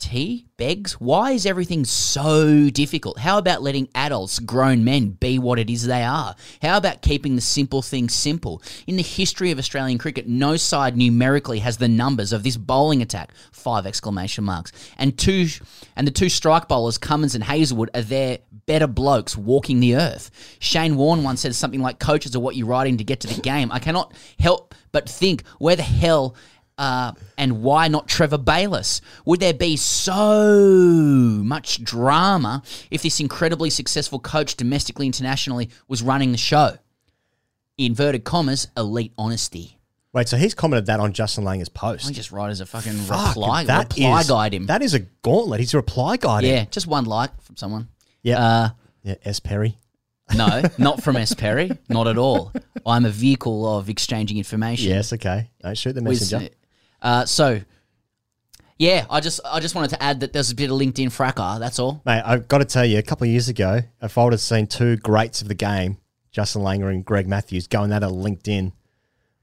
T 0.00 0.46
begs, 0.56 0.94
why 0.94 1.32
is 1.32 1.46
everything 1.46 1.84
so 1.84 2.70
difficult? 2.70 3.18
How 3.18 3.38
about 3.38 3.62
letting 3.62 3.88
adults, 3.94 4.38
grown 4.38 4.82
men, 4.82 5.10
be 5.10 5.38
what 5.38 5.58
it 5.58 5.70
is 5.70 5.86
they 5.86 6.02
are? 6.02 6.34
How 6.62 6.78
about 6.78 7.02
keeping 7.02 7.36
the 7.36 7.42
simple 7.42 7.82
things 7.82 8.14
simple? 8.14 8.62
In 8.86 8.96
the 8.96 9.02
history 9.02 9.50
of 9.50 9.58
Australian 9.58 9.98
cricket, 9.98 10.26
no 10.26 10.56
side 10.56 10.96
numerically 10.96 11.60
has 11.60 11.76
the 11.76 11.88
numbers 11.88 12.32
of 12.32 12.42
this 12.42 12.56
bowling 12.56 13.02
attack. 13.02 13.32
Five 13.52 13.86
exclamation 13.86 14.42
marks. 14.44 14.72
And 14.98 15.16
two 15.16 15.46
and 15.94 16.06
the 16.06 16.12
two 16.12 16.28
strike 16.28 16.66
bowlers, 16.66 16.98
Cummins 16.98 17.34
and 17.34 17.44
Hazlewood, 17.44 17.90
are 17.94 18.02
there 18.02 18.38
better 18.66 18.86
blokes 18.86 19.36
walking 19.36 19.80
the 19.80 19.96
earth. 19.96 20.30
Shane 20.60 20.96
Warne 20.96 21.22
once 21.22 21.42
said 21.42 21.54
something 21.54 21.80
like 21.82 21.98
coaches 21.98 22.34
are 22.34 22.40
what 22.40 22.56
you're 22.56 22.66
writing 22.66 22.96
to 22.96 23.04
get 23.04 23.20
to 23.20 23.28
the 23.28 23.40
game. 23.40 23.70
I 23.70 23.78
cannot 23.78 24.14
help 24.38 24.74
but 24.92 25.08
think 25.08 25.46
where 25.58 25.76
the 25.76 25.82
hell 25.82 26.34
uh, 26.80 27.12
and 27.38 27.62
why 27.62 27.86
not 27.88 28.08
Trevor 28.08 28.38
Bayliss? 28.38 29.00
Would 29.26 29.38
there 29.40 29.54
be 29.54 29.76
so 29.76 30.64
much 31.44 31.82
drama 31.84 32.62
if 32.90 33.02
this 33.02 33.20
incredibly 33.20 33.70
successful 33.70 34.18
coach 34.18 34.56
domestically, 34.56 35.06
internationally 35.06 35.70
was 35.88 36.02
running 36.02 36.32
the 36.32 36.38
show? 36.38 36.76
Inverted 37.78 38.24
commas, 38.24 38.68
elite 38.76 39.12
honesty. 39.16 39.76
Wait, 40.12 40.28
so 40.28 40.36
he's 40.36 40.54
commented 40.54 40.86
that 40.86 40.98
on 41.00 41.12
Justin 41.12 41.44
Langer's 41.44 41.68
post. 41.68 42.08
I 42.08 42.10
just 42.12 42.32
write 42.32 42.50
as 42.50 42.60
a 42.60 42.66
fucking 42.66 42.92
Fuck, 42.94 43.36
reply, 43.36 43.64
that 43.64 43.94
reply 43.94 44.20
is- 44.20 44.28
guide 44.28 44.52
him. 44.54 44.66
That 44.66 44.82
is 44.82 44.92
a 44.94 44.98
gauntlet. 45.22 45.60
He's 45.60 45.72
a 45.72 45.76
reply 45.76 46.16
guide. 46.16 46.44
yeah, 46.44 46.64
just 46.70 46.86
one 46.86 47.04
like 47.04 47.40
from 47.42 47.56
someone. 47.56 47.88
Yeah. 48.22 48.38
Uh, 48.44 48.68
yeah. 49.02 49.14
S. 49.24 49.38
Perry. 49.40 49.78
no, 50.36 50.62
not 50.78 51.02
from 51.02 51.16
S. 51.16 51.32
Perry. 51.34 51.70
Not 51.88 52.06
at 52.08 52.18
all. 52.18 52.52
I'm 52.84 53.04
a 53.04 53.10
vehicle 53.10 53.76
of 53.78 53.88
exchanging 53.88 54.36
information. 54.38 54.88
Yes. 54.90 55.12
Okay. 55.12 55.50
Don't 55.62 55.76
shoot 55.78 55.92
the 55.94 56.02
with- 56.02 56.20
messenger. 56.20 56.48
Uh, 57.02 57.24
so, 57.24 57.60
yeah, 58.78 59.04
I 59.10 59.20
just 59.20 59.40
I 59.44 59.60
just 59.60 59.74
wanted 59.74 59.90
to 59.90 60.02
add 60.02 60.20
that 60.20 60.32
there's 60.32 60.50
a 60.50 60.54
bit 60.54 60.70
of 60.70 60.78
LinkedIn 60.78 61.12
fracas. 61.12 61.58
That's 61.58 61.78
all. 61.78 62.00
Mate, 62.06 62.22
I've 62.24 62.48
got 62.48 62.58
to 62.58 62.64
tell 62.64 62.84
you, 62.84 62.98
a 62.98 63.02
couple 63.02 63.24
of 63.26 63.30
years 63.30 63.48
ago, 63.48 63.80
if 64.02 64.16
I 64.16 64.24
would 64.24 64.32
have 64.32 64.40
seen 64.40 64.66
two 64.66 64.96
greats 64.96 65.42
of 65.42 65.48
the 65.48 65.54
game, 65.54 65.98
Justin 66.32 66.62
Langer 66.62 66.90
and 66.90 67.04
Greg 67.04 67.28
Matthews, 67.28 67.66
going 67.66 67.92
at 67.92 68.02
it 68.02 68.06
on 68.06 68.12
LinkedIn, 68.14 68.72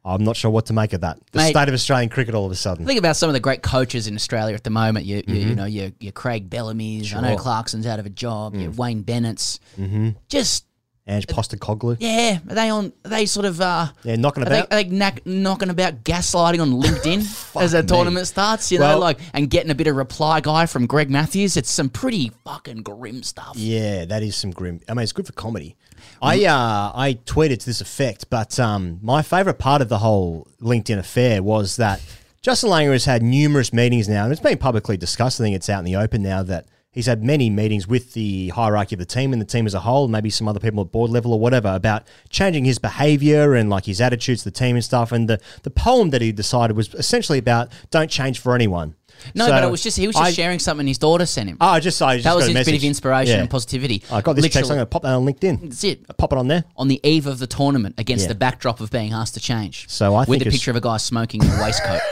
I'm 0.06 0.24
not 0.24 0.38
sure 0.38 0.50
what 0.50 0.68
to 0.68 0.74
make 0.74 0.94
of 0.94 1.02
that. 1.02 1.20
The 1.34 1.40
Mate- 1.40 1.50
state 1.50 1.68
of 1.68 1.74
Australian 1.74 2.10
cricket 2.10 2.34
all 2.34 2.46
of 2.46 2.52
a 2.52 2.56
sudden. 2.56 2.86
Think 2.86 2.98
about 2.98 3.18
some 3.18 3.30
of 3.30 3.34
the 3.34 3.40
great 3.42 3.62
coaches 3.62 4.08
in 4.08 4.16
Australia 4.16 4.56
at 4.56 4.64
the 4.64 4.70
moment. 4.70 5.06
You, 5.06 5.22
you, 5.28 5.36
you 5.36 5.46
Mhm. 5.48 5.56
know, 5.56 5.66
your, 5.66 5.92
your 6.00 6.14
Craig 6.14 6.50
Bellamy's. 6.50 7.14
I 7.14 7.20
know 7.22 7.36
Clarkson's 7.36 7.86
out 7.86 8.00
of 8.00 8.06
a 8.06 8.10
job. 8.10 8.56
Your 8.56 8.72
Mm. 8.72 8.78
Wayne 8.78 9.02
Bennett's. 9.02 9.60
Mm-hmm. 9.78 10.12
Just 10.30 10.64
Ange 11.08 11.26
Postecoglou. 11.28 11.98
yeah, 12.00 12.40
are 12.50 12.56
they 12.56 12.70
on? 12.70 12.92
Are 13.06 13.10
they 13.10 13.26
sort 13.26 13.46
of 13.46 13.62
uh, 13.62 13.88
Yeah, 14.04 14.18
knocking 14.18 14.44
are 14.44 14.50
they, 14.50 14.60
about. 14.60 14.74
are 14.74 14.84
they 14.84 14.90
knack, 14.90 15.26
knocking 15.26 15.70
about 15.70 16.04
gaslighting 16.04 16.62
on 16.62 16.72
LinkedIn 16.72 17.56
as 17.62 17.72
the 17.72 17.82
me. 17.82 17.88
tournament 17.88 18.28
starts? 18.28 18.72
You 18.72 18.80
know, 18.80 19.00
like 19.00 19.20
and 19.34 19.50
getting 19.50 19.72
a 19.72 19.76
bit 19.76 19.88
of 19.88 19.96
reply 19.96 20.42
guy 20.42 20.66
from 20.66 20.86
Greg 20.86 21.10
Matthews. 21.10 21.56
It's 21.58 21.72
some 21.72 21.90
pretty 21.90 22.32
fucking 22.44 22.84
grim 22.84 23.24
stuff. 23.24 23.54
Yeah, 23.56 24.06
that 24.06 24.22
is 24.24 24.36
some 24.36 24.52
grim. 24.52 24.82
I 24.90 24.94
mean, 24.94 25.04
it's 25.04 25.14
good 25.14 25.26
for 25.28 25.34
comedy. 25.34 25.76
I 26.22 26.46
uh, 26.46 26.92
I 26.94 27.18
tweeted 27.26 27.60
to 27.60 27.66
this 27.66 27.82
effect, 27.82 28.30
but 28.30 28.60
um, 28.60 29.00
my 29.02 29.22
favorite 29.22 29.60
part 29.60 29.82
of 29.82 29.90
the 29.90 30.00
whole 30.00 30.48
LinkedIn 30.62 30.98
affair 30.98 31.42
was 31.42 31.78
that 31.78 32.02
Justin 32.42 32.70
Langer 32.70 32.92
has 32.92 33.06
had 33.06 33.24
numerous 33.24 33.72
meetings 33.74 34.08
now, 34.10 34.24
and 34.24 34.32
it's 34.32 34.42
been 34.42 34.58
publicly 34.58 34.98
discussed. 34.98 35.40
I 35.40 35.46
think 35.46 35.56
it's 35.56 35.70
out 35.70 35.80
in 35.80 35.86
the 35.86 35.96
open 35.96 36.22
now 36.22 36.44
that 36.44 36.66
he's 36.98 37.06
had 37.06 37.24
many 37.24 37.50
meetings 37.50 37.88
with 37.88 38.14
the 38.14 38.50
hierarchy 38.50 38.96
of 38.96 39.00
the 39.00 39.06
team 39.06 39.32
and 39.32 39.42
the 39.42 39.46
team 39.46 39.66
as 39.66 39.74
a 39.74 39.80
whole, 39.80 40.08
maybe 40.08 40.30
some 40.30 40.48
other 40.48 40.60
people 40.60 40.82
at 40.82 40.92
board 40.92 41.12
level 41.12 41.32
or 41.32 41.40
whatever, 41.40 41.70
about 41.74 42.08
changing 42.30 42.66
his 42.66 42.80
behavior 42.80 43.54
and 43.54 43.70
like 43.70 43.86
his 43.86 44.02
attitudes 44.02 44.42
to 44.44 44.50
the 44.50 44.52
team 44.58 44.76
and 44.76 44.84
stuff. 44.84 45.12
And 45.12 45.30
the 45.30 45.40
the 45.64 45.70
poem 45.70 46.10
that 46.10 46.22
he 46.22 46.32
decided 46.32 46.76
was 46.76 46.94
essentially 46.96 47.38
about 47.38 47.72
don't 47.92 48.10
change 48.12 48.40
for 48.40 48.54
anyone. 48.56 48.96
No, 49.34 49.46
So 49.46 49.52
but 49.52 49.64
it 49.64 49.72
was 49.72 49.82
just 49.82 49.98
he 49.98 50.06
was 50.08 50.16
just 50.16 50.28
I- 50.28 50.32
sharing 50.32 50.60
something 50.60 50.86
his 50.86 50.98
daughter 50.98 51.26
sent 51.26 51.50
him. 51.50 51.58
Oh, 51.62 51.68
I 51.68 51.80
just 51.80 52.02
I 52.02 52.16
just 52.18 52.24
that 52.26 52.36
was 52.36 52.46
his 52.48 52.54
bit 52.66 52.76
of 52.76 52.84
inspiration 52.84 53.36
Yeah. 53.36 53.42
and 53.42 53.50
positivity. 53.50 54.04
I 54.12 54.22
got 54.22 54.34
this 54.36 54.44
text. 54.50 54.70
I'm 54.70 54.78
going 54.78 54.80
to 54.80 54.86
pop 54.86 55.04
that 55.04 55.14
on 55.14 55.26
LinkedIn. 55.26 55.62
That's 55.62 55.84
it. 55.84 56.06
I 56.10 56.14
pop 56.14 56.34
it 56.34 56.38
on 56.38 56.48
there. 56.48 56.64
On 56.76 56.88
the 56.88 57.00
eve 57.04 57.26
of 57.28 57.40
the 57.40 57.48
tournament, 57.48 57.96
against 57.98 58.24
Yeah. 58.26 58.30
the 58.30 58.36
backdrop 58.36 58.80
of 58.80 58.92
being 58.92 59.14
asked 59.14 59.34
to 59.36 59.40
change. 59.40 59.86
So 59.90 60.16
I 60.16 60.24
with 60.26 60.42
a 60.42 60.46
picture 60.52 60.72
of 60.72 60.78
a 60.78 60.82
guy 60.82 60.98
smoking 60.98 61.44
in 61.44 61.50
a 61.50 61.62
waistcoat. 61.62 62.02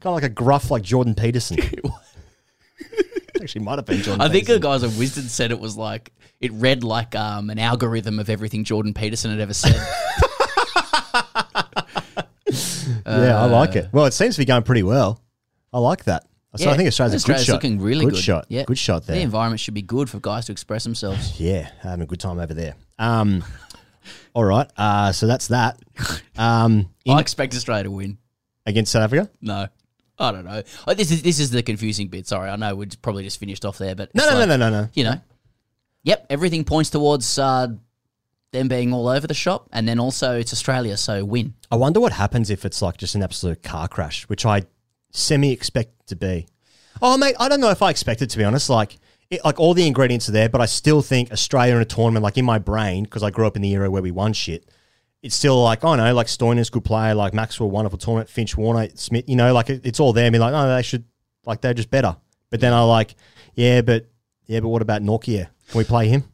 Kind 0.00 0.10
of 0.10 0.14
like 0.14 0.24
a 0.24 0.28
gruff 0.28 0.70
like 0.70 0.82
Jordan 0.82 1.14
Peterson. 1.14 1.58
Actually, 3.42 3.64
might 3.64 3.78
have 3.78 3.86
been 3.86 4.02
Jordan. 4.02 4.20
I 4.20 4.28
think 4.28 4.46
the 4.46 4.58
guys 4.58 4.82
at 4.82 4.90
Wisden 4.90 5.28
said 5.28 5.50
it 5.50 5.60
was 5.60 5.76
like 5.76 6.12
it 6.40 6.52
read 6.52 6.84
like 6.84 7.14
um, 7.14 7.50
an 7.50 7.58
algorithm 7.58 8.18
of 8.18 8.28
everything 8.30 8.64
Jordan 8.64 8.94
Peterson 8.94 9.30
had 9.30 9.40
ever 9.40 9.54
said. 9.54 9.74
yeah, 13.06 13.40
I 13.40 13.46
like 13.46 13.76
it. 13.76 13.88
Well, 13.92 14.06
it 14.06 14.12
seems 14.12 14.34
to 14.36 14.40
be 14.40 14.44
going 14.44 14.62
pretty 14.62 14.82
well. 14.82 15.20
I 15.72 15.78
like 15.78 16.04
that. 16.04 16.26
So 16.56 16.70
I 16.70 16.76
think 16.76 16.86
Australia's 16.86 17.22
a 17.22 17.26
good 17.26 17.40
shot. 17.40 17.52
looking 17.54 17.80
really 17.80 18.06
good 18.06 18.14
good. 18.14 18.22
shot. 18.22 18.46
Yeah. 18.48 18.64
Good 18.64 18.78
shot 18.78 19.06
there. 19.06 19.16
The 19.16 19.22
environment 19.22 19.60
should 19.60 19.74
be 19.74 19.82
good 19.82 20.08
for 20.08 20.20
guys 20.20 20.46
to 20.46 20.52
express 20.52 20.84
themselves. 20.84 21.38
Yeah, 21.40 21.68
having 21.80 22.02
a 22.02 22.06
good 22.06 22.20
time 22.20 22.38
over 22.38 22.54
there. 22.54 22.74
Um, 22.98 23.44
all 24.32 24.44
right. 24.44 24.70
Uh, 24.76 25.12
so 25.12 25.26
that's 25.26 25.48
that. 25.48 25.78
Um, 26.38 26.88
in- 27.04 27.16
I 27.16 27.20
expect 27.20 27.54
Australia 27.54 27.84
to 27.84 27.90
win. 27.90 28.18
against 28.64 28.92
South 28.92 29.02
Africa. 29.02 29.30
No. 29.42 29.66
I 30.18 30.32
don't 30.32 30.44
know. 30.44 30.62
Oh, 30.86 30.94
this 30.94 31.10
is 31.10 31.22
this 31.22 31.38
is 31.38 31.50
the 31.50 31.62
confusing 31.62 32.08
bit. 32.08 32.26
Sorry, 32.26 32.48
I 32.48 32.56
know 32.56 32.74
we 32.74 32.86
probably 33.02 33.24
just 33.24 33.38
finished 33.38 33.64
off 33.64 33.78
there, 33.78 33.94
but 33.94 34.14
No, 34.14 34.24
no, 34.24 34.38
like, 34.38 34.48
no, 34.48 34.56
no, 34.56 34.70
no, 34.70 34.82
no. 34.82 34.88
You 34.94 35.04
know, 35.04 35.20
yep, 36.02 36.26
everything 36.30 36.64
points 36.64 36.90
towards 36.90 37.38
uh, 37.38 37.68
them 38.52 38.68
being 38.68 38.92
all 38.94 39.08
over 39.08 39.26
the 39.26 39.34
shop, 39.34 39.68
and 39.72 39.86
then 39.86 39.98
also 39.98 40.38
it's 40.38 40.52
Australia, 40.52 40.96
so 40.96 41.24
win. 41.24 41.54
I 41.70 41.76
wonder 41.76 42.00
what 42.00 42.12
happens 42.12 42.48
if 42.50 42.64
it's 42.64 42.80
like 42.80 42.96
just 42.96 43.14
an 43.14 43.22
absolute 43.22 43.62
car 43.62 43.88
crash, 43.88 44.28
which 44.28 44.46
I 44.46 44.62
semi 45.10 45.52
expect 45.52 46.06
to 46.08 46.16
be. 46.16 46.46
Oh, 47.02 47.18
mate, 47.18 47.34
I 47.38 47.48
don't 47.48 47.60
know 47.60 47.70
if 47.70 47.82
I 47.82 47.90
expect 47.90 48.22
it 48.22 48.30
to 48.30 48.38
be 48.38 48.44
honest. 48.44 48.70
Like, 48.70 48.96
it, 49.30 49.44
like 49.44 49.60
all 49.60 49.74
the 49.74 49.86
ingredients 49.86 50.28
are 50.28 50.32
there, 50.32 50.48
but 50.48 50.60
I 50.62 50.66
still 50.66 51.02
think 51.02 51.30
Australia 51.30 51.76
in 51.76 51.82
a 51.82 51.84
tournament, 51.84 52.22
like 52.22 52.38
in 52.38 52.44
my 52.44 52.58
brain, 52.58 53.04
because 53.04 53.22
I 53.22 53.30
grew 53.30 53.46
up 53.46 53.56
in 53.56 53.62
the 53.62 53.72
era 53.72 53.90
where 53.90 54.02
we 54.02 54.10
won 54.10 54.32
shit. 54.32 54.70
It's 55.26 55.34
still 55.34 55.62
like, 55.62 55.84
oh 55.84 55.96
know, 55.96 56.14
like 56.14 56.28
Stoiner's 56.28 56.70
good 56.70 56.84
player, 56.84 57.14
like 57.14 57.34
Maxwell, 57.34 57.68
wonderful 57.68 57.98
tournament, 57.98 58.30
Finch, 58.30 58.56
Warner, 58.56 58.88
Smith, 58.94 59.28
you 59.28 59.36
know, 59.36 59.52
like 59.52 59.68
it, 59.68 59.84
it's 59.84 60.00
all 60.00 60.12
there. 60.12 60.26
I 60.26 60.30
mean, 60.30 60.40
like, 60.40 60.54
oh, 60.54 60.74
they 60.74 60.82
should, 60.82 61.04
like, 61.44 61.60
they're 61.60 61.74
just 61.74 61.90
better. 61.90 62.16
But 62.48 62.60
then 62.60 62.72
I 62.72 62.82
like, 62.82 63.14
yeah, 63.54 63.82
but, 63.82 64.06
yeah, 64.46 64.60
but 64.60 64.68
what 64.68 64.82
about 64.82 65.02
Nortje? 65.02 65.48
Can 65.68 65.78
we 65.78 65.84
play 65.84 66.08
him? 66.08 66.24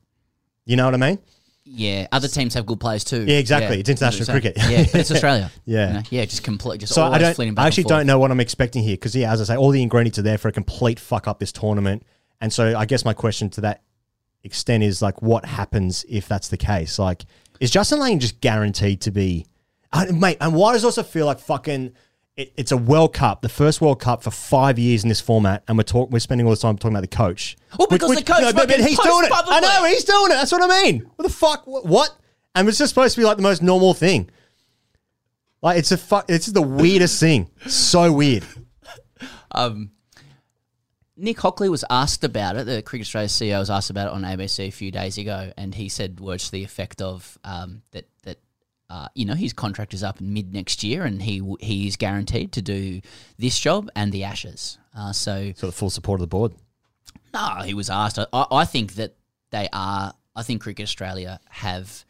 You 0.67 0.77
know 0.77 0.85
what 0.85 0.95
I 0.95 0.99
mean? 0.99 1.19
Yeah, 1.65 2.07
other 2.13 2.29
teams 2.29 2.53
have 2.55 2.67
good 2.67 2.81
players 2.81 3.03
too. 3.03 3.25
Yeah, 3.25 3.39
exactly. 3.39 3.81
It's 3.81 3.89
international 3.89 4.27
cricket. 4.27 4.59
Yeah, 4.59 4.85
but 4.85 4.97
it's 4.97 5.11
Australia. 5.11 5.51
Yeah. 5.65 5.89
You 5.89 5.95
know, 5.95 6.03
yeah, 6.11 6.25
just 6.27 6.43
complete, 6.43 6.81
just 6.81 6.93
So 6.93 7.03
I 7.03 7.19
don't. 7.19 7.55
back 7.55 7.65
I 7.65 7.67
actually 7.67 7.85
don't 7.85 8.07
know 8.07 8.19
what 8.19 8.31
I'm 8.31 8.41
expecting 8.41 8.83
here 8.83 8.95
because 8.95 9.17
yeah, 9.17 9.33
as 9.33 9.41
I 9.41 9.45
say, 9.45 9.57
all 9.57 9.71
the 9.71 9.81
ingredients 9.81 10.19
are 10.19 10.23
there 10.23 10.37
for 10.37 10.49
a 10.49 10.53
complete 10.53 11.01
fuck 11.01 11.27
up 11.27 11.39
this 11.39 11.51
tournament. 11.51 12.05
And 12.43 12.53
so 12.53 12.77
I 12.77 12.85
guess 12.85 13.05
my 13.05 13.15
question 13.15 13.49
to 13.51 13.63
that 13.63 13.83
extent 14.45 14.83
is 14.83 15.01
like, 15.01 15.23
what 15.23 15.47
happens 15.47 16.05
if 16.09 16.29
that's 16.29 16.49
the 16.49 16.57
case? 16.57 16.99
Like, 16.99 17.25
is 17.63 17.71
Justin 17.71 18.01
Lane 18.01 18.19
just 18.19 18.41
guaranteed 18.41 19.03
to 19.03 19.13
be, 19.13 19.47
I, 19.93 20.11
mate? 20.11 20.37
And 20.41 20.53
why 20.53 20.73
does 20.73 20.83
it 20.83 20.87
also 20.87 21.05
feel 21.05 21.27
like 21.27 21.39
fucking? 21.39 21.93
It, 22.37 22.53
it's 22.57 22.73
a 22.73 22.77
World 22.77 23.15
Cup, 23.15 23.43
the 23.43 23.49
first 23.49 23.81
World 23.81 24.01
Cup 24.01 24.25
for 24.25 24.33
five 24.33 24.81
years 24.81 25.05
in 25.05 25.09
this 25.09 25.21
format, 25.21 25.63
and 25.69 25.79
we're 25.79 25.85
talk, 25.85 26.11
we're 26.11 26.19
spending 26.19 26.45
all 26.45 26.53
the 26.53 26.59
time 26.59 26.77
talking 26.77 26.97
about 26.97 27.09
the 27.09 27.17
coach. 27.17 27.57
Well, 27.79 27.87
because 27.87 28.17
the 28.17 28.25
coach 28.25 28.43
but, 28.55 28.67
but 28.67 28.81
he's 28.81 28.99
doing 28.99 29.27
it. 29.27 29.31
I 29.33 29.61
know 29.61 29.85
he's 29.85 30.03
doing 30.03 30.33
it. 30.33 30.35
That's 30.35 30.51
what 30.51 30.63
I 30.69 30.83
mean. 30.83 31.09
What 31.15 31.25
the 31.25 31.33
fuck? 31.33 31.65
What? 31.69 31.87
what? 31.87 32.11
And 32.57 32.69
it's 32.69 32.79
just 32.79 32.89
supposed 32.89 33.15
to 33.15 33.21
be 33.21 33.25
like 33.25 33.37
the 33.37 33.45
most 33.45 33.63
normal 33.63 33.95
thing. 33.95 34.29
Like 35.63 35.79
it's 35.79 35.93
a 35.93 35.99
fuck. 35.99 36.25
It's 36.29 36.47
the 36.47 36.63
weirdest 36.63 37.21
thing. 37.21 37.49
So 37.67 38.13
weird. 38.13 38.45
Um, 39.55 39.91
Nick 41.17 41.41
Hockley 41.41 41.69
was 41.69 41.85
asked 41.91 42.25
about 42.25 42.57
it. 42.57 42.65
The 42.65 42.83
Cricket 42.83 43.07
Australia 43.07 43.29
CEO 43.29 43.59
was 43.59 43.71
asked 43.71 43.91
about 43.91 44.09
it 44.09 44.13
on 44.15 44.23
ABC 44.23 44.69
a 44.69 44.71
few 44.71 44.91
days 44.91 45.19
ago, 45.19 45.53
and 45.57 45.75
he 45.75 45.89
said 45.89 46.21
words 46.21 46.47
to 46.47 46.53
the 46.53 46.65
effect 46.65 47.03
of 47.03 47.39
um, 47.45 47.83
that 47.91 48.09
that 48.23 48.39
uh, 48.89 49.09
you 49.15 49.25
know 49.25 49.35
his 49.35 49.53
contract 49.53 49.93
is 49.93 50.03
up 50.03 50.21
in 50.21 50.33
mid 50.33 50.55
next 50.55 50.83
year, 50.83 51.05
and 51.05 51.23
he 51.23 51.43
he 51.61 51.87
is 51.87 51.97
guaranteed 51.97 52.53
to 52.53 52.63
do 52.63 53.01
this 53.39 53.59
job 53.59 53.91
and 53.95 54.13
the 54.13 54.25
Ashes. 54.25 54.79
Uh, 54.97 55.13
so, 55.13 55.53
so 55.57 55.67
the 55.67 55.73
full 55.73 55.91
support 55.91 56.21
of 56.21 56.23
the 56.23 56.27
board. 56.29 56.53
No, 57.33 57.63
he 57.65 57.75
was 57.75 57.89
asked. 57.89 58.19
I, 58.19 58.47
I 58.51 58.65
think 58.65 58.95
that 58.95 59.15
they 59.51 59.69
are. 59.73 60.15
I 60.35 60.43
think 60.43 60.63
Cricket 60.63 60.85
Australia 60.85 61.41
have 61.51 62.07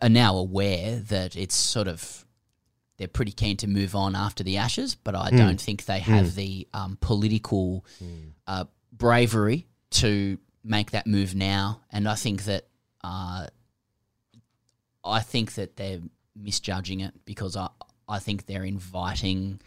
are 0.00 0.08
now 0.08 0.36
aware 0.36 0.96
that 1.00 1.36
it's 1.36 1.56
sort 1.56 1.88
of 1.88 2.24
they're 3.02 3.08
pretty 3.08 3.32
keen 3.32 3.56
to 3.56 3.66
move 3.66 3.96
on 3.96 4.14
after 4.14 4.44
the 4.44 4.58
Ashes, 4.58 4.94
but 4.94 5.16
I 5.16 5.32
Mm. 5.32 5.36
don't 5.38 5.60
think 5.60 5.86
they 5.86 5.98
have 5.98 6.26
Mm. 6.26 6.34
the 6.36 6.68
um, 6.72 6.96
political 7.00 7.84
uh, 8.46 8.66
bravery 8.92 9.66
to 9.90 10.38
make 10.62 10.92
that 10.92 11.08
move 11.08 11.34
now. 11.34 11.80
And 11.90 12.08
I 12.08 12.14
think 12.14 12.44
that 12.44 12.68
uh, 13.02 13.48
I 15.04 15.20
think 15.20 15.54
that 15.54 15.74
they're 15.76 16.00
misjudging 16.36 17.00
it 17.00 17.24
because 17.24 17.56
I 17.56 17.68
I 18.08 18.20
think 18.20 18.46
they're 18.46 18.64
inviting. 18.64 19.60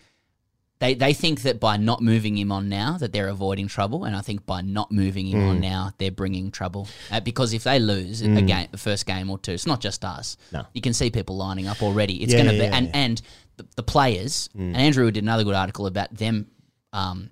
They, 0.79 0.93
they 0.93 1.13
think 1.13 1.43
that 1.43 1.59
by 1.61 1.77
not 1.77 2.01
moving 2.01 2.37
him 2.37 2.51
on 2.51 2.67
now 2.67 2.97
that 2.97 3.13
they're 3.13 3.29
avoiding 3.29 3.67
trouble, 3.69 4.03
and 4.03 4.13
I 4.15 4.19
think 4.19 4.45
by 4.45 4.59
not 4.61 4.91
moving 4.91 5.27
him 5.27 5.47
on 5.47 5.57
Mm. 5.57 5.61
now 5.61 5.91
they're 5.97 6.11
bringing 6.11 6.51
trouble. 6.51 6.89
Uh, 7.09 7.21
because 7.21 7.53
if 7.53 7.63
they 7.63 7.79
lose 7.79 8.21
a 8.21 8.25
Mm. 8.25 8.45
game, 8.47 8.67
the 8.71 8.77
first 8.77 9.05
game 9.05 9.29
or 9.29 9.37
two, 9.39 9.53
it's 9.53 9.65
not 9.65 9.79
just 9.79 10.03
us. 10.03 10.35
No. 10.51 10.65
you 10.73 10.81
can 10.81 10.93
see 10.93 11.09
people 11.09 11.37
lining 11.37 11.67
up 11.67 11.81
already. 11.81 12.21
It's 12.21 12.33
Yeah, 12.33 12.43
going 12.43 12.49
to 12.57 12.61
yeah, 12.63 12.69
be 12.71 12.75
and 12.75 12.85
yeah. 12.87 12.91
and 12.93 13.21
the, 13.55 13.65
the 13.77 13.83
players. 13.83 14.49
Mm. 14.53 14.59
And 14.59 14.77
Andrew 14.77 15.09
did 15.11 15.23
another 15.23 15.45
good 15.45 15.55
article 15.55 15.85
about 15.87 16.13
them 16.13 16.47
um, 16.91 17.29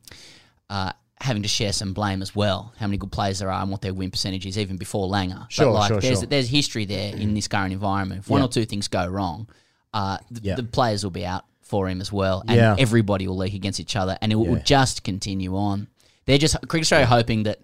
uh, 0.69 0.93
having 1.19 1.43
to 1.43 1.49
share 1.49 1.73
some 1.73 1.93
blame 1.93 2.21
as 2.21 2.33
well. 2.33 2.73
How 2.77 2.87
many 2.87 2.97
good 2.97 3.11
players 3.11 3.39
there 3.39 3.51
are 3.51 3.61
and 3.61 3.69
what 3.71 3.81
their 3.81 3.93
win 3.93 4.09
percentage 4.11 4.45
is, 4.45 4.57
even 4.57 4.77
before 4.77 5.09
Langer. 5.09 5.49
Sure, 5.49 5.65
but 5.67 5.73
like, 5.73 5.87
sure, 5.89 5.99
there's 6.01 6.19
sure. 6.19 6.27
there's 6.27 6.47
history 6.49 6.85
there 6.85 7.13
in 7.15 7.33
this 7.33 7.49
current 7.49 7.73
environment. 7.73 8.21
If 8.21 8.29
one 8.29 8.41
or 8.41 8.47
two 8.47 8.63
things 8.65 8.87
go 8.87 9.05
wrong, 9.05 9.47
uh, 9.93 10.17
the, 10.31 10.55
the 10.55 10.63
players 10.63 11.03
will 11.03 11.11
be 11.11 11.25
out 11.25 11.43
for 11.73 11.89
him 11.89 11.99
as 12.01 12.11
well, 12.11 12.37
and 12.47 12.55
Yeah. 12.57 12.75
everybody 12.85 13.27
will 13.27 13.37
leak 13.43 13.55
against 13.61 13.79
each 13.79 13.95
other, 13.95 14.15
and 14.21 14.31
it 14.31 14.35
will, 14.35 14.45
will 14.51 14.61
just 14.75 15.03
continue 15.03 15.55
on. 15.55 15.87
They're 16.25 16.37
just 16.45 16.55
Cricket 16.69 16.83
Australia 16.85 17.07
hoping 17.07 17.43
that. 17.43 17.59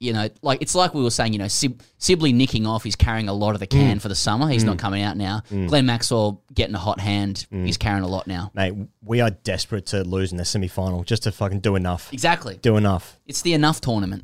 You 0.00 0.12
know, 0.12 0.28
like 0.42 0.62
it's 0.62 0.76
like 0.76 0.94
we 0.94 1.02
were 1.02 1.10
saying. 1.10 1.32
You 1.32 1.40
know, 1.40 1.48
Sib- 1.48 1.82
Sibley 1.98 2.32
nicking 2.32 2.66
off. 2.68 2.84
He's 2.84 2.94
carrying 2.94 3.28
a 3.28 3.32
lot 3.32 3.54
of 3.54 3.60
the 3.60 3.66
can 3.66 3.98
Mm. 3.98 4.00
for 4.00 4.08
the 4.08 4.14
summer. 4.14 4.48
He's 4.48 4.62
Mm. 4.62 4.66
not 4.66 4.78
coming 4.78 5.02
out 5.02 5.16
now. 5.16 5.42
Mm. 5.50 5.66
Glenn 5.68 5.86
Maxwell 5.86 6.40
getting 6.54 6.76
a 6.76 6.78
hot 6.78 7.00
hand. 7.00 7.46
He's 7.50 7.76
carrying 7.76 8.04
a 8.04 8.06
lot 8.06 8.28
now. 8.28 8.52
Mate, 8.54 8.74
we 9.04 9.20
are 9.20 9.30
desperate 9.30 9.86
to 9.86 10.04
lose 10.04 10.30
in 10.30 10.38
the 10.38 10.44
semi 10.44 10.68
final 10.68 11.02
just 11.02 11.24
to 11.24 11.32
fucking 11.32 11.60
do 11.60 11.74
enough. 11.74 12.12
Exactly. 12.12 12.60
Do 12.62 12.76
enough. 12.76 13.18
It's 13.26 13.42
the 13.42 13.54
enough 13.54 13.80
tournament. 13.80 14.22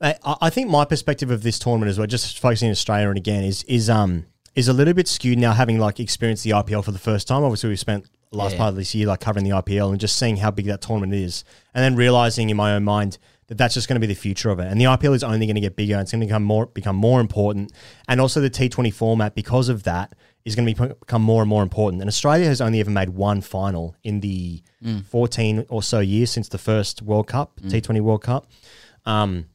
I 0.00 0.14
I 0.24 0.48
think 0.48 0.70
my 0.70 0.86
perspective 0.86 1.30
of 1.30 1.42
this 1.42 1.58
tournament 1.58 1.90
as 1.90 1.98
well, 1.98 2.06
just 2.06 2.38
focusing 2.38 2.68
on 2.68 2.72
Australia 2.72 3.08
and 3.10 3.18
again, 3.18 3.44
is 3.44 3.64
is 3.64 3.90
um 3.90 4.24
is 4.56 4.66
a 4.68 4.72
little 4.72 4.94
bit 4.94 5.06
skewed 5.06 5.38
now, 5.38 5.52
having 5.52 5.78
like 5.78 6.00
experienced 6.00 6.42
the 6.42 6.50
IPL 6.50 6.82
for 6.84 6.90
the 6.90 6.98
first 6.98 7.28
time. 7.28 7.44
Obviously, 7.44 7.68
we 7.68 7.76
spent 7.76 8.06
the 8.32 8.38
last 8.38 8.52
Yeah. 8.52 8.58
part 8.58 8.70
of 8.70 8.76
this 8.76 8.92
year 8.94 9.06
like 9.06 9.20
covering 9.20 9.44
the 9.44 9.52
IPL 9.52 9.90
and 9.92 10.00
just 10.00 10.16
seeing 10.16 10.38
how 10.38 10.50
big 10.50 10.66
that 10.66 10.80
tournament 10.80 11.14
is, 11.14 11.44
and 11.74 11.84
then 11.84 11.94
realizing 11.94 12.50
in 12.50 12.56
my 12.56 12.74
own 12.74 12.82
mind 12.82 13.18
that 13.48 13.56
that's 13.56 13.74
just 13.74 13.86
going 13.86 13.94
to 13.94 14.00
be 14.00 14.12
the 14.12 14.18
future 14.18 14.50
of 14.50 14.58
it. 14.58 14.66
And 14.66 14.80
the 14.80 14.86
IPL 14.86 15.14
is 15.14 15.22
only 15.22 15.46
going 15.46 15.54
to 15.54 15.60
get 15.60 15.76
bigger. 15.76 15.94
And 15.94 16.02
it's 16.02 16.10
going 16.10 16.20
to 16.20 16.26
become 16.26 16.42
more 16.42 16.66
become 16.66 16.96
more 16.96 17.20
important, 17.20 17.70
and 18.08 18.20
also 18.20 18.40
the 18.40 18.50
T20 18.50 18.92
format 18.92 19.34
because 19.36 19.68
of 19.68 19.84
that 19.84 20.12
is 20.44 20.54
going 20.54 20.66
to 20.74 20.74
be, 20.88 20.94
become 21.00 21.22
more 21.22 21.42
and 21.42 21.48
more 21.48 21.62
important. 21.62 22.00
And 22.00 22.08
Australia 22.08 22.46
has 22.46 22.60
only 22.60 22.80
ever 22.80 22.90
made 22.90 23.10
one 23.10 23.40
final 23.40 23.94
in 24.02 24.20
the 24.20 24.62
Mm. 24.84 25.04
14 25.06 25.64
or 25.70 25.82
so 25.82 26.00
years 26.00 26.30
since 26.30 26.48
the 26.48 26.58
first 26.58 27.02
World 27.02 27.26
Cup, 27.26 27.58
Mm. 27.64 27.70
T20 27.70 28.00
World 28.02 28.22
Cup. 28.22 28.46
Um, 29.06 29.46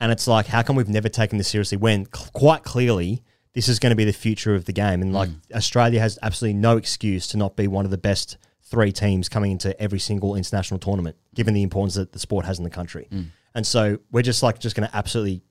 and 0.00 0.10
it's 0.10 0.26
like, 0.26 0.46
how 0.46 0.62
come 0.62 0.74
we've 0.76 0.88
never 0.88 1.08
taken 1.08 1.38
this 1.38 1.48
seriously 1.48 1.76
when 1.76 2.06
cl- 2.12 2.30
quite 2.32 2.62
clearly 2.64 3.22
this 3.54 3.68
is 3.68 3.78
going 3.78 3.90
to 3.90 3.96
be 3.96 4.04
the 4.04 4.12
future 4.12 4.54
of 4.54 4.64
the 4.64 4.72
game? 4.72 5.02
And 5.02 5.12
like, 5.12 5.30
Australia 5.54 6.00
has 6.00 6.18
absolutely 6.22 6.58
no 6.60 6.76
excuse 6.76 7.26
to 7.28 7.36
not 7.36 7.56
be 7.56 7.66
one 7.66 7.84
of 7.84 7.90
the 7.90 7.98
best 7.98 8.36
three 8.62 8.92
teams 8.92 9.28
coming 9.28 9.50
into 9.52 9.78
every 9.80 9.98
single 9.98 10.36
international 10.36 10.78
tournament, 10.78 11.16
given 11.34 11.54
the 11.54 11.62
importance 11.62 11.94
that 11.94 12.12
the 12.12 12.18
sport 12.18 12.44
has 12.46 12.58
in 12.58 12.64
the 12.64 12.70
country. 12.70 13.08
And 13.54 13.66
so 13.66 13.98
we're 14.12 14.22
just 14.22 14.42
like, 14.44 14.60
just 14.60 14.76
going 14.76 14.88
to 14.88 14.96
absolutely 14.96 15.42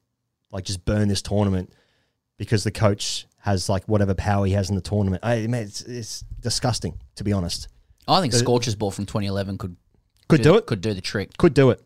like 0.52 0.64
just 0.64 0.86
burn 0.86 1.10
this 1.10 1.22
tournament 1.22 1.74
because 2.38 2.64
the 2.64 2.72
coach 2.72 3.28
has 3.40 3.68
like 3.70 3.84
whatever 3.86 4.14
power 4.14 4.46
he 4.46 4.54
has 4.54 4.70
in 4.70 4.76
the 4.76 4.82
tournament. 4.82 5.24
I 5.26 5.42
mean, 5.42 5.54
it's, 5.56 5.82
it's 5.82 6.24
disgusting, 6.40 6.98
to 7.16 7.24
be 7.26 7.34
honest. 7.34 7.68
I 8.08 8.22
think 8.22 8.34
Uh, 8.34 8.38
Scorcher's 8.38 8.76
ball 8.76 8.92
from 8.92 9.06
2011 9.06 9.58
could 9.58 9.76
Could 10.30 10.42
do 10.44 10.56
it. 10.56 10.65
Could 10.68 10.82
do 10.82 10.94
the 10.94 11.02
trick. 11.02 11.36
Could 11.38 11.54
do 11.54 11.72
it. 11.72 11.82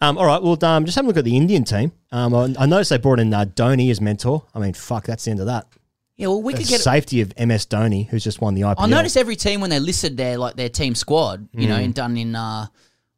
Um, 0.00 0.18
all 0.18 0.26
right. 0.26 0.42
Well, 0.42 0.62
um, 0.64 0.84
just 0.84 0.94
have 0.96 1.04
a 1.04 1.08
look 1.08 1.16
at 1.16 1.24
the 1.24 1.36
Indian 1.36 1.64
team. 1.64 1.92
Um, 2.12 2.34
I, 2.34 2.54
I 2.58 2.66
noticed 2.66 2.90
they 2.90 2.98
brought 2.98 3.18
in 3.18 3.32
uh, 3.34 3.44
Dhoni 3.46 3.90
as 3.90 4.00
mentor. 4.00 4.44
I 4.54 4.58
mean, 4.60 4.74
fuck, 4.74 5.06
that's 5.06 5.24
the 5.24 5.30
end 5.32 5.40
of 5.40 5.46
that. 5.46 5.66
Yeah, 6.16 6.28
well, 6.28 6.42
we 6.42 6.52
The 6.54 6.60
could 6.60 6.68
get. 6.68 6.80
safety 6.80 7.20
of 7.20 7.32
MS 7.38 7.66
Dhoni, 7.66 8.06
who's 8.08 8.22
just 8.24 8.40
won 8.40 8.54
the 8.54 8.62
IPL. 8.62 8.76
I 8.78 8.86
noticed 8.86 9.16
every 9.16 9.36
team 9.36 9.60
when 9.60 9.70
they 9.70 9.80
listed 9.80 10.16
their 10.16 10.38
like 10.38 10.56
their 10.56 10.68
team 10.70 10.94
squad, 10.94 11.48
you 11.52 11.68
know, 11.68 11.76
Mm. 11.76 11.84
and 11.84 11.94
done 11.94 12.16
in 12.16 12.34
uh, 12.36 12.66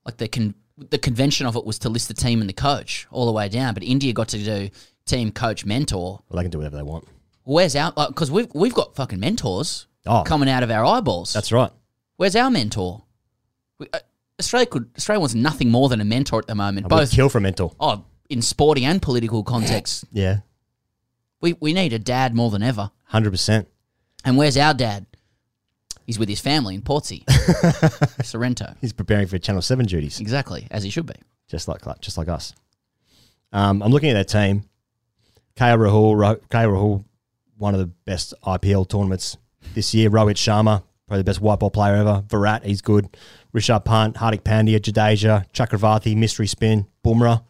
like 0.04 0.16
the 0.16 0.26
con- 0.28 0.54
the 0.76 0.98
convention 0.98 1.46
of 1.46 1.54
it 1.56 1.64
was 1.64 1.78
to 1.80 1.88
list 1.88 2.08
the 2.08 2.14
team 2.14 2.40
and 2.40 2.48
the 2.48 2.54
coach 2.54 3.06
all 3.10 3.26
the 3.26 3.32
way 3.32 3.48
down. 3.48 3.74
But 3.74 3.82
India 3.84 4.12
got 4.12 4.28
to 4.28 4.38
do 4.38 4.70
team, 5.06 5.30
coach, 5.32 5.64
mentor. 5.64 6.22
Well, 6.28 6.36
they 6.38 6.42
can 6.44 6.50
do 6.50 6.58
whatever 6.58 6.76
they 6.76 6.82
want. 6.82 7.06
Where's 7.44 7.74
our? 7.76 7.92
Because 7.92 8.30
we've 8.30 8.48
we've 8.54 8.74
got 8.74 8.94
fucking 8.96 9.18
mentors 9.20 9.86
Oh. 10.06 10.22
coming 10.24 10.48
out 10.48 10.62
of 10.62 10.70
our 10.70 10.84
eyeballs. 10.84 11.32
That's 11.32 11.52
right. 11.52 11.70
Where's 12.16 12.34
our 12.36 12.50
mentor? 12.50 13.02
We, 13.78 13.86
uh, 13.92 13.98
Australia 14.40 14.66
could 14.66 14.90
Australia 14.96 15.20
wants 15.20 15.34
nothing 15.34 15.70
more 15.70 15.88
than 15.88 16.00
a 16.00 16.04
mentor 16.04 16.38
at 16.38 16.46
the 16.46 16.54
moment. 16.54 16.84
We'd 16.86 16.90
both 16.96 17.10
kill 17.10 17.28
for 17.28 17.38
a 17.38 17.40
mentor. 17.40 17.72
Oh, 17.80 18.04
in 18.28 18.42
sporting 18.42 18.84
and 18.84 19.00
political 19.02 19.42
contexts. 19.42 20.04
Yeah, 20.12 20.38
we 21.40 21.54
we 21.60 21.72
need 21.72 21.92
a 21.92 21.98
dad 21.98 22.34
more 22.34 22.50
than 22.50 22.62
ever. 22.62 22.90
hundred 23.04 23.30
percent. 23.32 23.68
And 24.24 24.36
where's 24.36 24.56
our 24.56 24.74
dad? 24.74 25.06
He's 26.06 26.18
with 26.18 26.28
his 26.28 26.40
family 26.40 26.74
in 26.74 26.82
Portsea, 26.82 27.22
Sorrento. 28.24 28.74
He's 28.80 28.92
preparing 28.94 29.26
for 29.26 29.38
Channel 29.38 29.60
Seven 29.62 29.86
duties, 29.86 30.20
Exactly 30.20 30.66
as 30.70 30.82
he 30.82 30.90
should 30.90 31.06
be. 31.06 31.14
just 31.48 31.68
like 31.68 31.82
just 32.00 32.16
like 32.16 32.28
us. 32.28 32.54
Um, 33.52 33.82
I'm 33.82 33.90
looking 33.92 34.10
at 34.10 34.14
that 34.14 34.28
team. 34.28 34.64
KL 35.56 35.76
Rahul, 35.78 36.38
KL 36.48 36.72
Rahul, 36.72 37.04
one 37.56 37.74
of 37.74 37.80
the 37.80 37.86
best 37.86 38.32
IPL 38.44 38.88
tournaments 38.88 39.36
this 39.74 39.92
year. 39.94 40.08
Rohit 40.10 40.36
Sharma, 40.36 40.82
probably 41.06 41.20
the 41.20 41.24
best 41.24 41.40
white 41.40 41.58
ball 41.58 41.70
player 41.70 41.94
ever. 41.96 42.22
Virat, 42.28 42.64
he's 42.64 42.80
good. 42.80 43.16
Rishabh 43.54 43.84
Pant, 43.84 44.14
Hardik 44.16 44.42
Pandya, 44.42 44.78
Jadeja, 44.78 45.46
Chakravarthi, 45.52 46.16
mystery 46.16 46.46
spin, 46.46 46.86
Bumrah. 47.04 47.42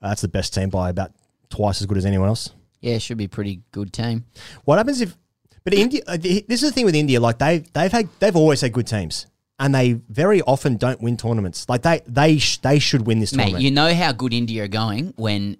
Uh, 0.00 0.08
that's 0.08 0.22
the 0.22 0.28
best 0.28 0.54
team 0.54 0.70
by 0.70 0.90
about 0.90 1.12
twice 1.50 1.80
as 1.80 1.86
good 1.86 1.98
as 1.98 2.06
anyone 2.06 2.28
else. 2.28 2.50
Yeah, 2.80 2.94
it 2.94 3.02
should 3.02 3.18
be 3.18 3.24
a 3.24 3.28
pretty 3.28 3.62
good 3.72 3.92
team. 3.92 4.24
What 4.64 4.78
happens 4.78 5.00
if? 5.00 5.16
But 5.64 5.74
India, 5.74 6.02
uh, 6.06 6.16
this 6.16 6.62
is 6.62 6.70
the 6.70 6.72
thing 6.72 6.84
with 6.84 6.94
India. 6.94 7.18
Like 7.20 7.38
they 7.38 7.64
they've 7.72 7.90
had 7.92 8.08
they've 8.20 8.36
always 8.36 8.60
had 8.60 8.72
good 8.72 8.86
teams. 8.86 9.26
and 9.58 9.74
they 9.74 9.94
very 10.08 10.40
often 10.42 10.76
don't 10.76 11.00
win 11.02 11.16
tournaments. 11.16 11.68
Like 11.68 11.82
they 11.82 12.00
they 12.06 12.38
sh- 12.38 12.58
they 12.58 12.78
should 12.78 13.06
win 13.06 13.18
this 13.18 13.32
Mate, 13.34 13.42
tournament. 13.42 13.64
you 13.64 13.70
know 13.72 13.92
how 13.92 14.12
good 14.12 14.32
India 14.32 14.62
are 14.62 14.68
going 14.68 15.12
when 15.16 15.56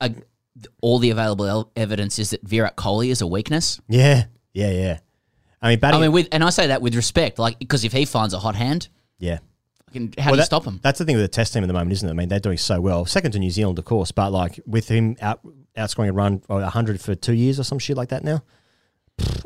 a, 0.00 0.14
all 0.80 0.98
the 0.98 1.10
available 1.10 1.70
evidence 1.76 2.18
is 2.18 2.30
that 2.30 2.40
Virat 2.42 2.76
Kohli 2.76 3.10
is 3.10 3.20
a 3.20 3.26
weakness. 3.26 3.78
yeah, 3.88 4.24
yeah, 4.54 4.70
yeah. 4.70 4.98
I 5.62 5.70
mean, 5.70 5.78
batting. 5.78 5.98
I 6.00 6.02
mean, 6.02 6.12
with 6.12 6.28
and 6.32 6.42
I 6.42 6.50
say 6.50 6.68
that 6.68 6.80
with 6.82 6.94
respect, 6.94 7.38
like 7.38 7.58
because 7.58 7.84
if 7.84 7.92
he 7.92 8.04
finds 8.04 8.34
a 8.34 8.38
hot 8.38 8.54
hand, 8.56 8.88
yeah. 9.18 9.38
fucking- 9.86 10.14
how 10.18 10.26
Well, 10.26 10.32
do 10.32 10.36
you 10.36 10.36
that- 10.38 10.46
stop 10.46 10.64
him? 10.64 10.80
That's 10.82 10.98
the 10.98 11.04
thing 11.04 11.16
with 11.16 11.24
the 11.24 11.28
test 11.28 11.52
team 11.52 11.62
at 11.62 11.66
the 11.66 11.72
moment, 11.72 11.92
isn't 11.92 12.08
it? 12.08 12.12
I 12.12 12.14
mean, 12.14 12.28
they're 12.28 12.40
doing 12.40 12.56
so 12.58 12.80
well. 12.80 13.04
Second 13.06 13.32
to 13.32 13.38
New 13.38 13.50
Zealand, 13.50 13.78
of 13.78 13.84
course, 13.84 14.10
but 14.12 14.30
like 14.32 14.58
with 14.66 14.88
him 14.88 15.16
out 15.20 15.40
outscoring 15.76 16.08
a 16.08 16.12
run 16.12 16.42
or 16.48 16.62
hundred 16.62 17.00
for 17.00 17.14
two 17.14 17.34
years 17.34 17.60
or 17.60 17.64
some 17.64 17.78
shit 17.78 17.96
like 17.96 18.08
that 18.08 18.24
now. 18.24 18.42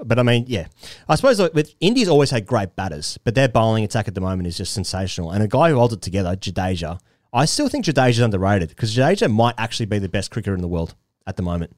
But 0.04 0.18
I 0.20 0.22
mean, 0.22 0.44
yeah, 0.46 0.68
I 1.08 1.16
suppose 1.16 1.40
like, 1.40 1.52
with 1.54 1.74
India's 1.80 2.08
always 2.08 2.30
had 2.30 2.46
great 2.46 2.76
batters, 2.76 3.18
but 3.24 3.34
their 3.34 3.48
bowling 3.48 3.82
attack 3.82 4.06
at 4.06 4.14
the 4.14 4.20
moment 4.20 4.46
is 4.46 4.56
just 4.56 4.72
sensational. 4.72 5.32
And 5.32 5.42
a 5.42 5.48
guy 5.48 5.70
who 5.70 5.76
holds 5.76 5.92
it 5.94 6.00
together, 6.02 6.36
Jadeja, 6.36 7.00
I 7.32 7.44
still 7.46 7.68
think 7.68 7.84
Jadeja's 7.84 8.20
underrated 8.20 8.68
because 8.68 8.94
Jadeja 8.94 9.32
might 9.32 9.54
actually 9.58 9.86
be 9.86 9.98
the 9.98 10.08
best 10.08 10.30
cricketer 10.30 10.54
in 10.54 10.60
the 10.60 10.68
world 10.68 10.94
at 11.26 11.36
the 11.36 11.42
moment, 11.42 11.74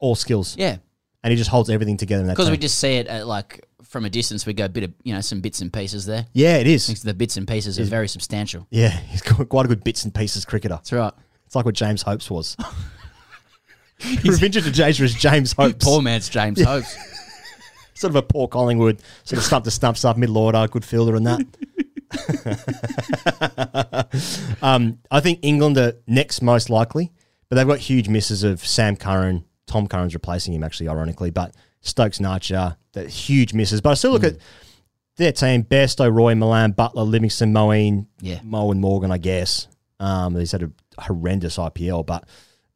all 0.00 0.14
skills. 0.14 0.56
Yeah, 0.56 0.76
and 1.22 1.30
he 1.30 1.36
just 1.36 1.50
holds 1.50 1.68
everything 1.68 1.98
together 1.98 2.26
because 2.26 2.50
we 2.50 2.56
just 2.56 2.78
see 2.78 2.94
it 2.94 3.06
at 3.08 3.26
like 3.26 3.66
from 3.94 4.04
a 4.04 4.10
distance. 4.10 4.44
We 4.44 4.52
go 4.52 4.64
a 4.64 4.68
bit 4.68 4.82
of 4.84 4.92
you 5.04 5.14
know 5.14 5.20
some 5.22 5.40
bits 5.40 5.60
and 5.62 5.72
pieces 5.72 6.04
there. 6.04 6.26
Yeah, 6.34 6.56
it 6.56 6.66
is. 6.66 7.02
The 7.02 7.14
bits 7.14 7.36
and 7.38 7.46
pieces 7.48 7.78
are 7.78 7.84
very 7.84 8.08
substantial. 8.08 8.66
Yeah, 8.68 8.88
he's 9.08 9.22
got 9.22 9.48
quite 9.48 9.64
a 9.64 9.68
good 9.68 9.84
bits 9.84 10.04
and 10.04 10.12
pieces 10.14 10.44
cricketer. 10.44 10.74
That's 10.74 10.92
right. 10.92 11.12
It's 11.46 11.54
like 11.54 11.64
what 11.64 11.74
James 11.76 12.02
Hopes 12.02 12.28
was. 12.28 12.56
Revenge 14.24 14.56
of 14.56 14.64
Jadeja 14.64 15.00
is 15.02 15.14
James 15.14 15.52
Hopes. 15.52 15.84
Poor 15.84 16.02
man's 16.02 16.28
James 16.28 16.58
Yeah. 16.58 16.66
Hopes. 16.66 16.96
sort 17.94 18.10
of 18.10 18.16
a 18.16 18.22
poor 18.22 18.48
Collingwood, 18.48 19.00
sort 19.22 19.38
of 19.38 19.44
stump 19.44 19.64
to 19.64 19.70
stump 19.70 19.96
stuff, 19.96 20.16
middle 20.16 20.36
order, 20.36 20.66
good 20.68 20.84
fielder 20.84 21.14
and 21.14 21.26
that. 21.26 21.46
um, 24.62 24.98
I 25.10 25.20
think 25.20 25.38
England 25.42 25.78
are 25.78 25.94
next 26.08 26.42
most 26.42 26.68
likely, 26.70 27.12
but 27.48 27.56
they've 27.56 27.66
got 27.66 27.78
huge 27.78 28.08
misses 28.08 28.42
of 28.42 28.66
Sam 28.66 28.96
Curran. 28.96 29.44
Tom 29.66 29.86
Curran's 29.86 30.14
replacing 30.14 30.52
him, 30.54 30.62
actually, 30.64 30.88
ironically, 30.88 31.30
but 31.30 31.54
Stokes 31.84 32.18
and 32.18 32.26
Archer, 32.26 32.76
the 32.92 33.08
huge 33.08 33.54
misses. 33.54 33.80
But 33.80 33.90
I 33.90 33.94
still 33.94 34.10
look 34.10 34.22
Hmm. 34.22 34.28
at 34.28 34.36
their 35.16 35.32
team 35.32 35.62
Bairstow, 35.62 36.12
Roy, 36.12 36.34
Malan, 36.34 36.72
Buttler, 36.72 37.06
Livingstone, 37.06 37.52
Moeen, 37.52 38.06
Yeah. 38.20 38.40
Mo 38.42 38.70
and 38.72 38.80
Morgan, 38.80 39.12
I 39.12 39.18
guess. 39.18 39.68
Um, 40.00 40.34
he's 40.34 40.50
had 40.52 40.62
a 40.64 40.70
horrendous 41.02 41.56
IPL, 41.58 42.02
but 42.04 42.24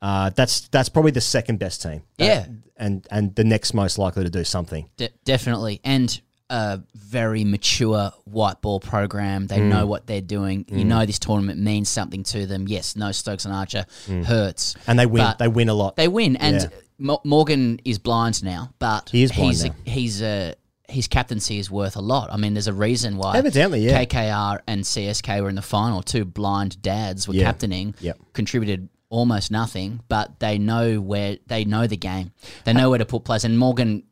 uh, 0.00 0.30
that's 0.30 0.68
that's 0.68 0.88
probably 0.88 1.10
the 1.10 1.20
second 1.20 1.58
best 1.58 1.82
team. 1.82 2.02
That- 2.18 2.24
Yeah. 2.26 2.46
and 2.76 3.04
and 3.10 3.34
the 3.34 3.42
next 3.44 3.74
most 3.74 3.98
likely 3.98 4.22
to 4.22 4.30
do 4.30 4.44
something. 4.44 4.88
De- 4.96 5.08
definitely, 5.24 5.80
and 5.82 6.20
a 6.50 6.80
very 6.94 7.44
mature 7.44 8.10
white 8.24 8.60
ball 8.62 8.80
program. 8.80 9.48
They 9.48 9.58
Mm. 9.58 9.68
know 9.68 9.86
what 9.86 10.06
they're 10.06 10.22
doing. 10.22 10.64
You 10.70 10.84
Mm. 10.84 10.86
know 10.86 11.04
this 11.04 11.18
tournament 11.18 11.60
means 11.60 11.88
something 11.90 12.22
to 12.22 12.46
them. 12.46 12.66
Yes, 12.68 12.96
no 12.96 13.12
Stokes 13.12 13.44
and 13.44 13.52
Archer 13.52 13.84
Mm. 14.06 14.24
hurts, 14.24 14.74
And 14.86 14.98
they 14.98 15.04
win. 15.04 15.34
They 15.38 15.48
win 15.48 15.68
a 15.68 15.74
lot. 15.74 15.96
They 15.96 16.08
win, 16.08 16.36
and 16.36 16.60
Yeah. 16.62 16.68
Mo- 16.98 17.20
Morgan 17.24 17.80
is 17.84 17.98
blind 17.98 18.42
now, 18.42 18.70
but 18.78 19.08
He 19.10 19.22
is 19.22 19.32
blind 19.32 19.50
he's 19.52 19.64
now. 19.64 19.70
A, 19.86 19.90
he's 19.90 20.22
a 20.22 20.54
his 20.88 21.06
captaincy 21.06 21.58
is 21.58 21.70
worth 21.70 21.96
a 21.96 22.00
lot. 22.00 22.32
I 22.32 22.38
mean, 22.38 22.54
there's 22.54 22.66
a 22.66 22.72
reason 22.72 23.18
why 23.18 23.36
Evidently, 23.36 23.80
yeah. 23.84 24.04
KKR 24.04 24.60
and 24.66 24.82
CSK 24.82 25.42
were 25.42 25.50
in 25.50 25.54
the 25.54 25.60
final. 25.62 26.02
Two 26.02 26.24
blind 26.24 26.80
dads 26.80 27.28
were 27.28 27.34
Yeah. 27.34 27.44
captaining. 27.44 27.94
Yep. 28.00 28.18
Contributed 28.32 28.88
almost 29.10 29.50
nothing, 29.50 30.00
but 30.08 30.40
they 30.40 30.56
know 30.58 30.98
where 31.00 31.36
they 31.46 31.64
know 31.66 31.86
the 31.86 31.96
game. 31.98 32.32
They 32.64 32.72
know 32.72 32.88
where 32.88 32.98
to 32.98 33.04
put 33.04 33.24
players. 33.24 33.44
And 33.44 33.58
Morgan, 33.58 34.04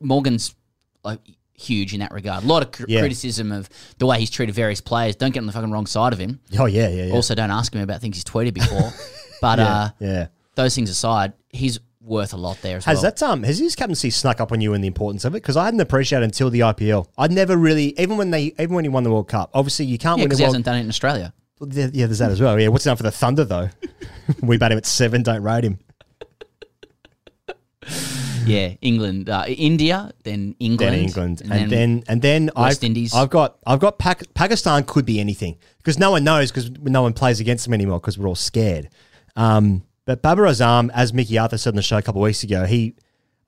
Morgan's 0.00 0.54
like 1.04 1.20
huge 1.54 1.94
in 1.94 2.00
that 2.00 2.12
regard. 2.12 2.42
A 2.42 2.46
lot 2.46 2.62
of 2.64 2.72
cr- 2.72 2.84
Yeah. 2.88 3.00
criticism 3.00 3.52
of 3.52 3.68
the 3.98 4.06
way 4.06 4.18
he's 4.18 4.30
treated 4.30 4.54
various 4.54 4.80
players. 4.80 5.14
Don't 5.16 5.32
get 5.32 5.40
on 5.40 5.46
the 5.46 5.52
fucking 5.52 5.70
wrong 5.70 5.86
side 5.86 6.12
of 6.12 6.18
him. 6.18 6.40
Oh 6.58 6.66
yeah, 6.66 6.88
yeah, 6.88 7.04
yeah. 7.06 7.12
Also, 7.14 7.34
don't 7.34 7.50
ask 7.50 7.72
him 7.74 7.80
about 7.82 8.00
things 8.00 8.16
he's 8.16 8.24
tweeted 8.24 8.54
before. 8.54 8.92
but 9.40 9.58
Yeah, 9.58 9.64
uh, 9.74 9.88
yeah. 10.00 10.26
those 10.56 10.74
things 10.74 10.90
aside, 10.90 11.34
he's 11.50 11.78
worth 12.04 12.32
a 12.34 12.36
lot 12.36 12.60
there 12.62 12.76
as 12.76 12.84
Has 12.84 12.96
well. 12.96 13.02
that 13.04 13.22
um 13.22 13.42
has 13.44 13.58
his 13.58 13.74
captaincy 13.74 14.10
snuck 14.10 14.40
up 14.40 14.52
on 14.52 14.60
you 14.60 14.74
and 14.74 14.84
the 14.84 14.88
importance 14.88 15.24
of 15.24 15.34
it? 15.34 15.42
Because 15.42 15.56
I 15.56 15.64
hadn't 15.64 15.80
appreciated 15.80 16.22
it 16.22 16.26
until 16.26 16.50
the 16.50 16.60
IPL. 16.60 17.06
I'd 17.18 17.32
never 17.32 17.56
really 17.56 17.98
even 17.98 18.16
when 18.16 18.30
they 18.30 18.52
even 18.58 18.74
when 18.74 18.84
he 18.84 18.88
won 18.88 19.02
the 19.04 19.10
World 19.10 19.28
Cup. 19.28 19.50
Obviously, 19.54 19.86
you 19.86 19.98
can't 19.98 20.18
yeah, 20.18 20.24
win 20.24 20.28
because 20.28 20.38
he 20.38 20.44
World. 20.44 20.54
hasn't 20.54 20.64
done 20.66 20.76
it 20.76 20.80
in 20.80 20.88
Australia. 20.88 21.32
Well, 21.58 21.70
Yeah, 21.72 21.88
yeah, 21.92 22.06
there's 22.06 22.18
that 22.18 22.30
as 22.30 22.40
well. 22.40 22.58
Yeah, 22.60 22.68
what's 22.68 22.84
done 22.84 22.96
for 22.96 23.02
the 23.04 23.10
Thunder 23.10 23.44
though? 23.44 23.70
we 24.42 24.58
bat 24.58 24.72
him 24.72 24.78
at 24.78 24.86
seven. 24.86 25.22
Don't 25.22 25.42
rate 25.42 25.64
him. 25.64 25.78
Yeah, 28.46 28.74
England, 28.82 29.30
uh, 29.30 29.44
India, 29.48 30.12
then 30.22 30.54
England, 30.58 30.92
Then 30.92 30.98
England, 31.00 31.42
and, 31.50 31.70
then, 31.72 32.04
and 32.08 32.20
then 32.20 32.50
West 32.54 32.80
I've, 32.82 32.84
Indies. 32.84 33.14
I've 33.14 33.30
got 33.30 33.56
I've 33.66 33.80
got 33.80 33.98
Pak- 33.98 34.34
Pakistan 34.34 34.84
could 34.84 35.06
be 35.06 35.18
anything 35.18 35.56
because 35.78 35.98
no 35.98 36.10
one 36.10 36.24
knows 36.24 36.50
because 36.50 36.70
no 36.70 37.00
one 37.00 37.14
plays 37.14 37.40
against 37.40 37.64
them 37.64 37.72
anymore 37.72 38.00
because 38.00 38.18
we're 38.18 38.28
all 38.28 38.34
scared. 38.34 38.90
Um, 39.34 39.82
but 40.06 40.22
Babar 40.22 40.46
Azam, 40.46 40.90
as 40.94 41.12
Mickey 41.12 41.38
Arthur 41.38 41.58
said 41.58 41.70
on 41.70 41.76
the 41.76 41.82
show 41.82 41.96
a 41.98 42.02
couple 42.02 42.20
of 42.22 42.24
weeks 42.24 42.42
ago, 42.42 42.64
he 42.66 42.94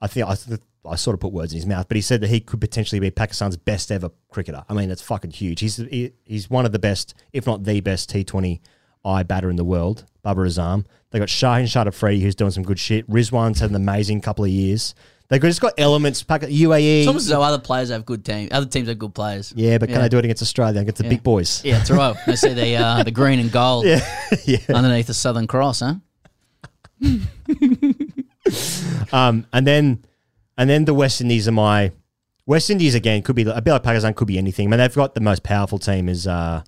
I 0.01 0.07
think 0.07 0.27
I, 0.27 0.35
th- 0.35 0.59
I 0.85 0.95
sort 0.95 1.15
of 1.15 1.19
put 1.19 1.31
words 1.33 1.53
in 1.53 1.57
his 1.57 1.65
mouth, 1.65 1.87
but 1.87 1.95
he 1.95 2.01
said 2.01 2.21
that 2.21 2.29
he 2.29 2.39
could 2.39 2.61
potentially 2.61 2.99
be 2.99 3.09
Pakistan's 3.11 3.57
best 3.57 3.91
ever 3.91 4.09
cricketer. 4.29 4.63
I 4.69 4.73
mean, 4.73 4.89
that's 4.89 5.01
fucking 5.01 5.31
huge. 5.31 5.59
He's 5.59 5.77
he, 5.77 6.11
he's 6.25 6.49
one 6.49 6.65
of 6.65 6.71
the 6.71 6.79
best, 6.79 7.13
if 7.33 7.45
not 7.47 7.63
the 7.63 7.81
best, 7.81 8.09
T 8.09 8.23
Twenty 8.23 8.61
I 9.05 9.23
batter 9.23 9.49
in 9.49 9.55
the 9.55 9.63
world. 9.63 10.05
Babar 10.23 10.45
Azam. 10.45 10.85
They 11.11 11.19
got 11.19 11.29
Shaheen 11.29 11.67
Shah 11.69 11.85
who's 12.19 12.35
doing 12.35 12.51
some 12.51 12.63
good 12.63 12.79
shit. 12.79 13.09
Rizwan's 13.09 13.59
had 13.61 13.69
an 13.69 13.75
amazing 13.77 14.19
couple 14.21 14.43
of 14.43 14.51
years. 14.51 14.93
They've 15.29 15.41
just 15.41 15.59
got 15.61 15.73
elements. 15.77 16.23
UAE. 16.23 16.99
It's 16.99 17.07
almost 17.07 17.23
as 17.25 17.29
though 17.29 17.41
other 17.41 17.59
players 17.59 17.89
have 17.89 18.05
good 18.05 18.23
teams. 18.23 18.49
Other 18.51 18.65
teams 18.65 18.87
have 18.87 18.97
good 18.97 19.13
players. 19.13 19.53
Yeah, 19.55 19.77
but 19.77 19.89
can 19.89 20.01
they 20.01 20.09
do 20.09 20.17
it 20.17 20.25
against 20.25 20.41
Australia 20.41 20.79
against 20.81 20.97
the 20.99 21.03
Yeah. 21.03 21.09
big 21.09 21.23
boys? 21.23 21.63
Yeah, 21.65 21.77
that's 21.79 21.91
right. 21.91 22.15
They 22.25 22.35
see 22.37 22.53
the 22.53 22.75
uh, 22.75 23.03
the 23.03 23.11
green 23.11 23.39
and 23.39 23.51
gold 23.51 23.85
Yeah, 23.85 23.99
yeah. 24.45 24.57
underneath 24.73 25.07
the 25.07 25.13
Southern 25.13 25.47
Cross, 25.47 25.81
huh? 25.81 25.95
Um, 29.11 29.45
and 29.53 29.67
then, 29.67 30.03
and 30.57 30.69
then 30.69 30.85
the 30.85 30.93
West 30.93 31.19
Indies 31.21 31.47
are 31.47 31.51
my 31.53 31.91
West 32.45 32.69
Indies 32.69 32.95
again. 32.95 33.21
Could 33.21 33.35
be 33.35 33.41
a 33.43 33.61
bit 33.61 33.71
like 33.71 33.83
Pakistan. 33.83 34.13
Could 34.13 34.27
be 34.27 34.37
anything. 34.37 34.67
I 34.67 34.69
mean, 34.71 34.77
they've 34.79 34.93
got 34.93 35.15
the 35.15 35.21
most 35.21 35.43
powerful 35.43 35.79
team 35.79 36.07
as 36.09 36.25
uh, 36.27 36.63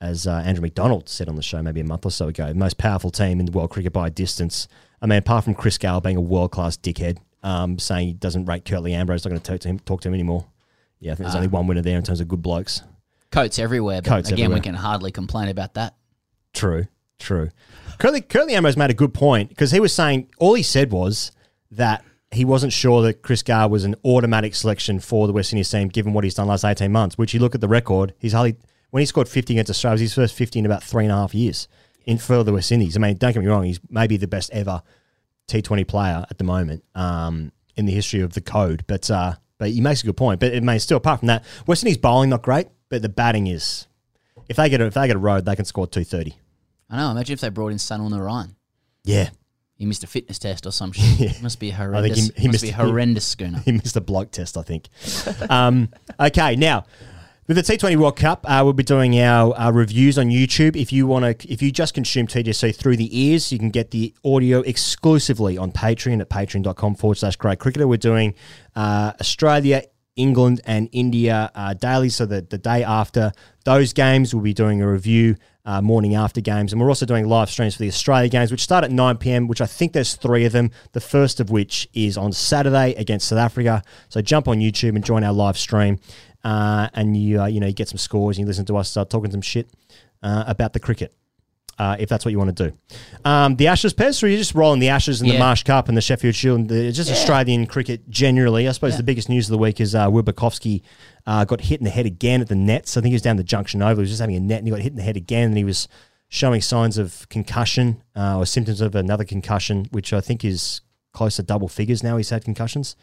as 0.00 0.26
uh, 0.26 0.42
Andrew 0.44 0.62
McDonald 0.62 1.08
said 1.08 1.28
on 1.28 1.36
the 1.36 1.42
show 1.42 1.62
maybe 1.62 1.80
a 1.80 1.84
month 1.84 2.04
or 2.04 2.10
so 2.10 2.28
ago. 2.28 2.48
the 2.48 2.54
Most 2.54 2.76
powerful 2.78 3.10
team 3.10 3.40
in 3.40 3.46
the 3.46 3.52
world 3.52 3.70
cricket 3.70 3.92
by 3.94 4.08
a 4.08 4.10
distance. 4.10 4.68
I 5.00 5.06
mean, 5.06 5.18
apart 5.18 5.44
from 5.44 5.54
Chris 5.54 5.78
Gayle 5.78 6.00
being 6.00 6.16
a 6.16 6.20
world 6.20 6.52
class 6.52 6.76
dickhead, 6.76 7.18
um, 7.42 7.78
saying 7.78 8.08
he 8.08 8.12
doesn't 8.14 8.44
rate 8.46 8.64
Curtly 8.66 8.92
Ambrose, 8.94 9.24
not 9.24 9.30
going 9.30 9.40
to 9.40 9.52
talk 9.52 9.60
to 9.60 9.68
him 9.68 9.78
talk 9.80 10.00
to 10.02 10.08
him 10.08 10.14
anymore. 10.14 10.46
Yeah, 11.00 11.12
I 11.12 11.14
think 11.14 11.24
there's 11.26 11.34
Ah. 11.34 11.38
only 11.38 11.48
one 11.48 11.66
winner 11.66 11.82
there 11.82 11.96
in 11.96 12.04
terms 12.04 12.20
of 12.20 12.28
good 12.28 12.42
blokes. 12.42 12.82
Coats 13.30 13.58
everywhere, 13.58 14.02
but 14.02 14.08
Coats 14.10 14.28
again, 14.30 14.44
everywhere. 14.46 14.58
we 14.58 14.62
can 14.62 14.74
hardly 14.74 15.12
complain 15.12 15.48
about 15.48 15.74
that. 15.74 15.94
True, 16.52 16.86
true. 17.18 17.50
Curly, 17.98 18.20
Curly 18.20 18.54
Ambrose 18.54 18.76
made 18.76 18.90
a 18.90 18.94
good 18.94 19.14
point 19.14 19.48
because 19.48 19.70
he 19.70 19.80
was 19.80 19.92
saying 19.92 20.28
all 20.38 20.54
he 20.54 20.62
said 20.62 20.92
was 20.92 21.32
that 21.70 22.04
he 22.32 22.44
wasn't 22.44 22.72
sure 22.72 23.02
that 23.02 23.22
Chris 23.22 23.42
Gayle 23.42 23.70
was 23.70 23.84
an 23.84 23.94
automatic 24.04 24.54
selection 24.54 25.00
for 25.00 25.26
the 25.26 25.32
West 25.32 25.52
Indies 25.52 25.70
team 25.70 25.88
given 25.88 26.12
what 26.12 26.24
he's 26.24 26.34
done 26.34 26.48
last 26.48 26.64
18 26.64 26.90
months, 26.90 27.16
which 27.16 27.32
you 27.32 27.40
look 27.40 27.54
at 27.54 27.60
the 27.60 27.68
record, 27.68 28.14
he's 28.18 28.32
hardly, 28.32 28.56
when 28.90 29.00
he 29.00 29.06
scored 29.06 29.28
50 29.28 29.54
against 29.54 29.70
Australia, 29.70 30.00
his 30.00 30.14
first 30.14 30.34
50 30.34 30.60
in 30.60 30.66
about 30.66 30.82
three 30.82 31.04
and 31.04 31.12
a 31.12 31.16
half 31.16 31.34
years 31.34 31.68
in 32.04 32.18
for 32.18 32.42
the 32.42 32.52
West 32.52 32.70
Indies. 32.72 32.96
I 32.96 33.00
mean, 33.00 33.16
don't 33.16 33.32
get 33.32 33.40
me 33.40 33.48
wrong, 33.48 33.64
he's 33.64 33.80
maybe 33.88 34.16
the 34.16 34.28
best 34.28 34.50
ever 34.52 34.82
T20 35.48 35.86
player 35.86 36.26
at 36.28 36.38
the 36.38 36.44
moment 36.44 36.84
um, 36.94 37.52
in 37.76 37.86
the 37.86 37.92
history 37.92 38.20
of 38.20 38.34
the 38.34 38.40
code, 38.40 38.84
but 38.86 39.10
uh, 39.10 39.34
but 39.58 39.70
he 39.70 39.80
makes 39.80 40.02
a 40.02 40.06
good 40.06 40.16
point. 40.16 40.40
But 40.40 40.52
it 40.52 40.62
may 40.62 40.78
still, 40.78 40.98
apart 40.98 41.20
from 41.20 41.28
that, 41.28 41.44
West 41.66 41.82
Indies 41.82 41.96
bowling 41.96 42.30
not 42.30 42.42
great, 42.42 42.68
but 42.88 43.02
the 43.02 43.08
batting 43.08 43.46
is. 43.46 43.86
If 44.48 44.56
they 44.56 44.68
get 44.68 44.80
a, 44.80 44.86
if 44.86 44.94
they 44.94 45.06
get 45.06 45.16
a 45.16 45.20
road, 45.20 45.44
they 45.44 45.56
can 45.56 45.64
score 45.64 45.86
230. 45.86 46.38
I 46.88 46.96
know. 46.96 47.10
Imagine 47.10 47.34
if 47.34 47.40
they 47.40 47.48
brought 47.48 47.72
in 47.72 47.78
Sunil 47.78 48.10
Narayan. 48.10 48.56
Yeah. 49.04 49.30
He 49.74 49.84
missed 49.84 50.04
a 50.04 50.06
fitness 50.06 50.38
test 50.38 50.66
or 50.66 50.72
some 50.72 50.92
shit. 50.92 51.18
Yeah. 51.18 51.42
Must 51.42 51.60
be 51.60 51.70
a 51.70 51.74
I 51.74 52.02
think 52.02 52.16
he, 52.16 52.22
he 52.36 52.48
must 52.48 52.52
missed 52.52 52.64
be 52.64 52.70
a 52.70 52.74
horrendous 52.74 53.26
schooner. 53.26 53.58
He 53.60 53.72
missed 53.72 53.96
a 53.96 54.00
bloke 54.00 54.30
test, 54.30 54.56
I 54.56 54.62
think. 54.62 54.88
um, 55.50 55.88
okay, 56.18 56.56
now 56.56 56.84
with 57.46 57.56
the 57.56 57.62
T20 57.62 57.96
World 57.96 58.16
Cup, 58.16 58.44
uh, 58.48 58.60
we'll 58.64 58.72
be 58.72 58.82
doing 58.82 59.18
our 59.20 59.56
uh, 59.56 59.70
reviews 59.70 60.18
on 60.18 60.26
YouTube. 60.26 60.74
If 60.74 60.92
you 60.92 61.06
want 61.06 61.40
to, 61.40 61.52
if 61.52 61.62
you 61.62 61.70
just 61.70 61.94
consume 61.94 62.26
TGC 62.26 62.74
through 62.74 62.96
the 62.96 63.16
ears, 63.16 63.52
you 63.52 63.58
can 63.58 63.70
get 63.70 63.92
the 63.92 64.12
audio 64.24 64.60
exclusively 64.60 65.56
on 65.56 65.70
Patreon 65.70 66.20
at 66.20 66.28
patreon.com 66.28 66.96
forward 66.96 67.18
slash 67.18 67.36
gradecricketer. 67.38 67.88
We're 67.88 67.98
doing 67.98 68.34
uh, 68.74 69.12
Australia, 69.20 69.84
England, 70.16 70.60
and 70.64 70.88
India 70.90 71.52
uh, 71.54 71.74
daily. 71.74 72.08
So 72.08 72.26
that 72.26 72.50
the 72.50 72.58
day 72.58 72.82
after 72.82 73.30
those 73.64 73.92
games, 73.92 74.34
we'll 74.34 74.42
be 74.42 74.54
doing 74.54 74.82
a 74.82 74.90
review 74.90 75.36
uh, 75.66 75.82
morning 75.82 76.14
after 76.14 76.40
games. 76.40 76.72
And 76.72 76.80
we're 76.80 76.88
also 76.88 77.04
doing 77.04 77.28
live 77.28 77.50
streams 77.50 77.74
for 77.74 77.82
the 77.82 77.88
Australia 77.88 78.28
games, 78.30 78.50
which 78.50 78.62
start 78.62 78.84
at 78.84 78.90
9 78.90 79.18
p.m., 79.18 79.48
which 79.48 79.60
I 79.60 79.66
think 79.66 79.92
there's 79.92 80.14
three 80.14 80.44
of 80.44 80.52
them. 80.52 80.70
The 80.92 81.00
first 81.00 81.40
of 81.40 81.50
which 81.50 81.88
is 81.92 82.16
on 82.16 82.32
Saturday 82.32 82.94
against 82.94 83.28
South 83.28 83.40
Africa. 83.40 83.82
So 84.08 84.22
jump 84.22 84.48
on 84.48 84.60
YouTube 84.60 84.94
and 84.94 85.04
join 85.04 85.24
our 85.24 85.32
live 85.32 85.58
stream. 85.58 85.98
Uh, 86.44 86.88
and 86.94 87.16
you, 87.16 87.42
uh, 87.42 87.46
you 87.46 87.58
know, 87.58 87.66
you 87.66 87.72
get 87.72 87.88
some 87.88 87.98
scores 87.98 88.38
and 88.38 88.44
you 88.44 88.46
listen 88.46 88.64
to 88.66 88.76
us 88.76 88.88
start 88.88 89.10
talking 89.10 89.32
some 89.32 89.42
shit 89.42 89.68
uh, 90.22 90.44
about 90.46 90.72
the 90.72 90.80
cricket. 90.80 91.12
Uh, 91.78 91.94
if 91.98 92.08
that's 92.08 92.24
what 92.24 92.30
you 92.30 92.38
want 92.38 92.56
to 92.56 92.70
do, 92.70 92.96
um, 93.26 93.56
the 93.56 93.66
Ashes, 93.66 93.92
Pez, 93.92 94.22
or 94.22 94.26
are 94.26 94.30
just 94.30 94.54
rolling 94.54 94.80
the 94.80 94.88
Ashes 94.88 95.20
and 95.20 95.30
the 95.30 95.38
Marsh 95.38 95.62
Cup 95.62 95.88
and 95.88 95.96
the 95.96 96.00
Sheffield 96.00 96.34
Shield, 96.34 96.60
and 96.60 96.68
the, 96.70 96.90
just 96.90 97.10
Australian 97.10 97.66
cricket 97.66 98.08
generally? 98.08 98.66
I 98.66 98.72
suppose 98.72 98.96
the 98.96 99.02
biggest 99.02 99.28
news 99.28 99.46
of 99.46 99.50
the 99.50 99.58
week 99.58 99.78
is 99.78 99.94
uh, 99.94 100.10
uh, 101.26 101.44
got 101.44 101.60
hit 101.60 101.80
in 101.80 101.84
the 101.84 101.90
head 101.90 102.06
again 102.06 102.40
at 102.40 102.48
the 102.48 102.54
nets. 102.54 102.96
I 102.96 103.02
think 103.02 103.10
he 103.10 103.14
was 103.14 103.22
down 103.22 103.36
the 103.36 103.44
Junction 103.44 103.82
Oval. 103.82 103.96
He 103.96 104.00
was 104.00 104.10
just 104.10 104.20
having 104.20 104.36
a 104.36 104.40
net 104.40 104.58
and 104.58 104.66
he 104.66 104.70
got 104.70 104.80
hit 104.80 104.92
in 104.92 104.96
the 104.96 105.02
head 105.02 105.16
again, 105.16 105.48
and 105.48 105.56
he 105.56 105.64
was 105.64 105.86
showing 106.28 106.60
signs 106.60 106.98
of 106.98 107.28
concussion 107.28 108.02
uh, 108.14 108.38
or 108.38 108.46
symptoms 108.46 108.80
of 108.80 108.94
another 108.94 109.24
concussion, 109.24 109.86
which 109.90 110.12
I 110.12 110.20
think 110.20 110.44
is 110.44 110.80
close 111.12 111.36
to 111.36 111.42
double 111.42 111.68
figures 111.68 112.02
now. 112.02 112.16
He's 112.16 112.30
had 112.30 112.44
concussions. 112.44 112.96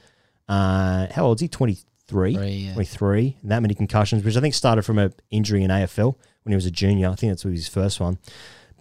Uh, 0.48 1.08
how 1.12 1.26
old 1.26 1.38
is 1.38 1.42
he? 1.42 1.48
23? 1.48 1.86
Three, 2.06 2.34
yeah. 2.34 2.74
23. 2.74 3.38
That 3.44 3.62
many 3.62 3.74
concussions, 3.74 4.24
which 4.24 4.36
I 4.36 4.42
think 4.42 4.54
started 4.54 4.84
from 4.84 5.00
an 5.00 5.14
injury 5.32 5.64
in 5.64 5.72
AFL 5.72 6.16
when 6.44 6.52
he 6.52 6.56
was 6.56 6.66
a 6.66 6.72
junior. 6.72 7.10
I 7.10 7.16
think 7.16 7.32
that's 7.32 7.44
his 7.44 7.68
first 7.68 8.00
one. 8.00 8.18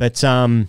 But, 0.03 0.25
um, 0.25 0.69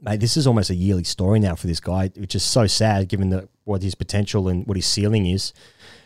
mate, 0.00 0.20
this 0.20 0.36
is 0.36 0.46
almost 0.46 0.70
a 0.70 0.74
yearly 0.76 1.02
story 1.02 1.40
now 1.40 1.56
for 1.56 1.66
this 1.66 1.80
guy, 1.80 2.12
which 2.16 2.36
is 2.36 2.44
so 2.44 2.68
sad 2.68 3.08
given 3.08 3.30
the, 3.30 3.48
what 3.64 3.82
his 3.82 3.96
potential 3.96 4.46
and 4.46 4.64
what 4.64 4.76
his 4.76 4.86
ceiling 4.86 5.26
is. 5.26 5.52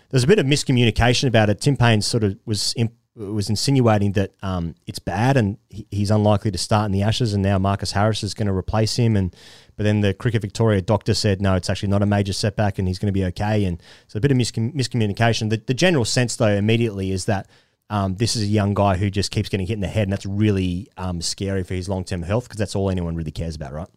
There's 0.08 0.24
a 0.24 0.26
bit 0.26 0.38
of 0.38 0.46
miscommunication 0.46 1.28
about 1.28 1.50
it. 1.50 1.60
Tim 1.60 1.76
Paine 1.76 2.00
sort 2.00 2.24
of 2.24 2.38
was 2.46 2.72
imp- 2.78 2.94
was 3.14 3.50
insinuating 3.50 4.12
that 4.12 4.32
um, 4.40 4.76
it's 4.86 4.98
bad 4.98 5.36
and 5.36 5.58
he- 5.68 5.86
he's 5.90 6.10
unlikely 6.10 6.50
to 6.52 6.56
start 6.56 6.86
in 6.86 6.92
the 6.92 7.02
Ashes, 7.02 7.34
and 7.34 7.42
now 7.42 7.58
Marcus 7.58 7.92
Harris 7.92 8.22
is 8.22 8.32
going 8.32 8.46
to 8.46 8.54
replace 8.54 8.96
him. 8.96 9.14
And 9.14 9.36
but 9.76 9.84
then 9.84 10.00
the 10.00 10.14
Cricket 10.14 10.40
Victoria 10.40 10.80
doctor 10.80 11.12
said 11.12 11.42
no, 11.42 11.54
it's 11.54 11.68
actually 11.68 11.90
not 11.90 12.00
a 12.00 12.06
major 12.06 12.32
setback, 12.32 12.78
and 12.78 12.88
he's 12.88 12.98
going 12.98 13.12
to 13.12 13.20
be 13.20 13.26
okay. 13.26 13.66
And 13.66 13.78
so 14.06 14.16
a 14.16 14.20
bit 14.22 14.30
of 14.30 14.38
miscom- 14.38 14.74
miscommunication. 14.74 15.50
The, 15.50 15.58
the 15.58 15.74
general 15.74 16.06
sense 16.06 16.36
though 16.36 16.46
immediately 16.46 17.12
is 17.12 17.26
that. 17.26 17.46
Um, 17.92 18.14
this 18.16 18.36
is 18.36 18.42
a 18.44 18.46
young 18.46 18.72
guy 18.72 18.96
who 18.96 19.10
just 19.10 19.30
keeps 19.30 19.48
getting 19.50 19.66
hit 19.66 19.74
in 19.74 19.80
the 19.80 19.86
head, 19.86 20.04
and 20.04 20.12
that's 20.12 20.24
really 20.24 20.88
um, 20.96 21.20
scary 21.20 21.62
for 21.62 21.74
his 21.74 21.88
long 21.90 22.04
term 22.04 22.22
health 22.22 22.44
because 22.44 22.58
that's 22.58 22.74
all 22.74 22.88
anyone 22.90 23.14
really 23.16 23.30
cares 23.30 23.54
about, 23.54 23.72
right? 23.72 23.88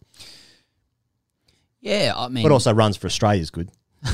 Yeah, 1.80 2.12
I 2.16 2.28
mean, 2.28 2.42
But 2.42 2.52
also 2.52 2.74
runs 2.74 2.96
for 2.96 3.06
Australia 3.06 3.40
is 3.40 3.50
good. 3.50 3.70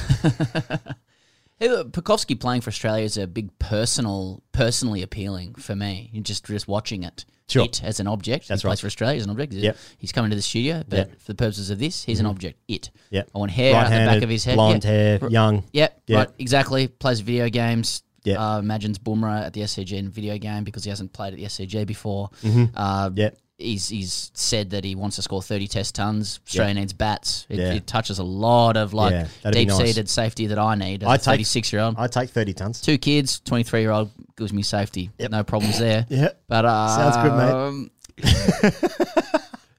Hey, 1.59 1.69
look, 1.69 1.93
Pucovski 1.93 2.41
playing 2.41 2.61
for 2.63 2.71
Australia 2.71 3.05
is 3.05 3.17
a 3.17 3.29
big 3.29 3.57
personal, 3.61 4.43
personally 4.51 5.01
appealing 5.01 5.55
for 5.55 5.77
me. 5.77 6.11
Just 6.23 6.45
just 6.45 6.67
watching 6.67 7.05
it, 7.05 7.25
Sure. 7.49 7.67
it 7.67 7.85
as 7.85 8.01
an 8.01 8.09
object. 8.09 8.49
That's 8.49 8.63
he 8.63 8.67
plays 8.67 8.81
for 8.81 8.89
Australia 8.89 9.19
as 9.19 9.25
an 9.27 9.31
object. 9.31 9.53
He's- 9.53 9.63
Yep. 9.67 9.77
He's 9.99 10.11
coming 10.11 10.31
to 10.31 10.35
the 10.37 10.43
studio, 10.43 10.83
but 10.89 10.97
Yep. 10.97 11.21
for 11.21 11.27
the 11.33 11.37
purposes 11.37 11.71
of 11.71 11.79
this, 11.79 12.03
he's 12.03 12.19
an 12.19 12.27
Mhm. 12.27 12.31
object. 12.31 12.59
It. 12.67 12.91
Yep. 13.11 13.31
I 13.33 13.39
want 13.39 13.53
hair 13.53 13.77
out 13.77 13.85
the 13.91 13.97
back 13.97 14.23
of 14.25 14.29
his 14.29 14.43
head. 14.45 14.57
blonde 14.57 14.83
yeah. 14.83 14.91
hair, 14.91 15.29
young. 15.29 15.63
Yep. 15.73 16.03
Yep. 16.09 16.19
Right. 16.19 16.35
Exactly. 16.41 16.89
Plays 16.89 17.21
video 17.21 17.49
games. 17.49 18.03
Yep. 18.25 18.39
Uh, 18.39 18.59
imagines 18.61 18.99
Boomerang 18.99 19.43
at 19.45 19.53
the 19.53 19.63
SCG 19.63 19.93
in 19.99 20.09
video 20.11 20.39
game 20.39 20.63
because 20.65 20.85
he 20.85 20.91
hasn't 20.91 21.13
played 21.13 21.33
at 21.35 21.39
the 21.39 21.45
SCG 21.47 21.85
before. 21.87 22.31
Mhm. 22.43 22.71
Uh, 22.75 23.11
Yep. 23.15 23.39
He's, 23.59 23.89
he's 23.91 24.33
said 24.35 24.71
that 24.71 24.83
he 24.83 24.97
wants 24.97 25.17
to 25.17 25.23
score 25.23 25.41
30 25.41 25.69
test 25.69 25.95
tons. 25.95 26.41
Australia 26.47 26.75
needs 26.75 26.93
bats. 26.93 27.47
It, 27.49 27.59
Yeah. 27.61 27.75
it 27.75 27.87
touches 27.87 28.19
a 28.19 28.25
lot 28.25 28.77
of 28.77 28.93
like 28.93 29.13
Yeah, 29.13 29.51
deep 29.53 29.69
nice. 29.69 29.77
seated 29.79 30.09
safety 30.09 30.49
that 30.49 30.59
I 30.59 30.75
need. 30.75 31.05
I 31.05 31.15
a 31.15 31.19
take- 31.19 31.25
36 31.27 31.73
year 31.73 31.83
old. 31.83 31.95
I 31.97 32.09
take 32.09 32.31
30 32.31 32.55
tons. 32.55 32.81
Two 32.81 32.99
kids, 32.99 33.39
23 33.41 33.81
year 33.83 33.91
old 33.93 34.11
gives 34.37 34.53
me 34.53 34.63
safety. 34.63 35.11
No 35.31 35.45
problems 35.45 35.79
there. 35.79 36.07
Yep. 36.11 36.43
But 36.49 36.65
uh, 36.65 36.89
Sounds 36.89 37.17
good, 37.19 37.37
mate. 37.37 38.73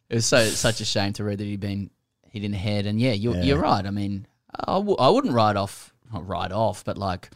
it 0.10 0.16
was 0.16 0.26
so 0.26 0.46
such 0.46 0.80
a 0.82 0.86
shame 0.86 1.14
to 1.14 1.24
read 1.24 1.40
that 1.40 1.46
he'd 1.46 1.60
been 1.60 1.90
hit 2.30 2.44
in 2.44 2.52
the 2.52 2.58
head. 2.58 2.86
And 2.86 3.00
yeah, 3.02 3.14
you're, 3.14 3.36
Yeah. 3.36 3.44
you're 3.44 3.60
right. 3.60 3.86
I 3.86 3.90
mean, 3.92 4.28
I 4.56 4.74
w- 4.76 4.98
I 4.98 5.10
wouldn't 5.10 5.34
write 5.34 5.56
off, 5.58 5.94
not 6.14 6.28
write 6.28 6.52
off, 6.52 6.84
but 6.86 6.98
like 6.98 7.30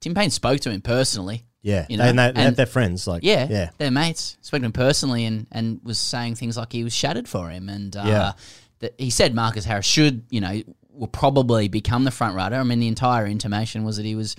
Tim 0.00 0.14
Paine 0.14 0.30
spoke 0.30 0.60
to 0.60 0.70
him 0.70 0.80
personally. 0.80 1.44
Yeah, 1.62 1.84
you 1.90 1.98
know, 1.98 2.04
and 2.04 2.18
they- 2.18 2.32
and- 2.34 2.56
they're 2.56 2.64
friends, 2.64 3.06
like, 3.06 3.22
yeah, 3.22 3.46
yeah. 3.50 3.70
they're 3.76 3.90
mates. 3.90 4.38
Spoke 4.40 4.60
to 4.60 4.66
him 4.66 4.72
personally 4.72 5.26
and 5.26 5.46
and 5.52 5.80
was 5.84 5.98
saying 5.98 6.36
things 6.36 6.56
like 6.56 6.72
he 6.72 6.82
was 6.84 6.94
shattered 6.94 7.28
for 7.28 7.50
him, 7.50 7.68
and 7.68 7.94
uh, 7.96 8.02
Yeah. 8.06 8.32
that 8.78 8.94
he 8.98 9.10
said 9.10 9.34
Marcus 9.34 9.66
Harris 9.66 9.84
should, 9.84 10.24
you 10.30 10.40
know, 10.40 10.62
will 10.92 11.06
probably 11.08 11.68
become 11.68 12.04
the 12.04 12.10
front 12.10 12.34
runner. 12.34 12.58
I 12.58 12.62
mean, 12.62 12.80
the 12.80 12.88
entire 12.88 13.26
intimation 13.26 13.84
was 13.84 13.96
that 13.98 14.06
he 14.06 14.14
was 14.14 14.36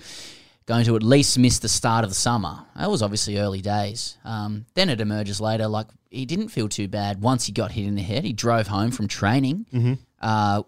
going 0.66 0.84
to 0.84 0.96
at 0.96 1.02
least 1.02 1.38
miss 1.38 1.58
the 1.60 1.68
start 1.68 2.02
of 2.04 2.10
the 2.10 2.14
summer. 2.16 2.64
That 2.76 2.90
was 2.90 3.02
obviously 3.02 3.38
early 3.38 3.60
days. 3.60 4.16
Um, 4.24 4.66
then 4.74 4.88
it 4.90 5.00
emerges 5.00 5.40
later, 5.40 5.68
like 5.68 5.86
he 6.10 6.26
didn't 6.26 6.48
feel 6.48 6.68
too 6.68 6.88
bad 6.88 7.20
once 7.22 7.46
he 7.46 7.52
got 7.52 7.70
hit 7.72 7.86
in 7.86 7.94
the 7.94 8.02
head. 8.02 8.24
He 8.24 8.32
drove 8.32 8.66
home 8.66 8.90
from 8.90 9.06
training. 9.08 9.66
Mhm. 9.72 9.98
Uh, 10.20 10.62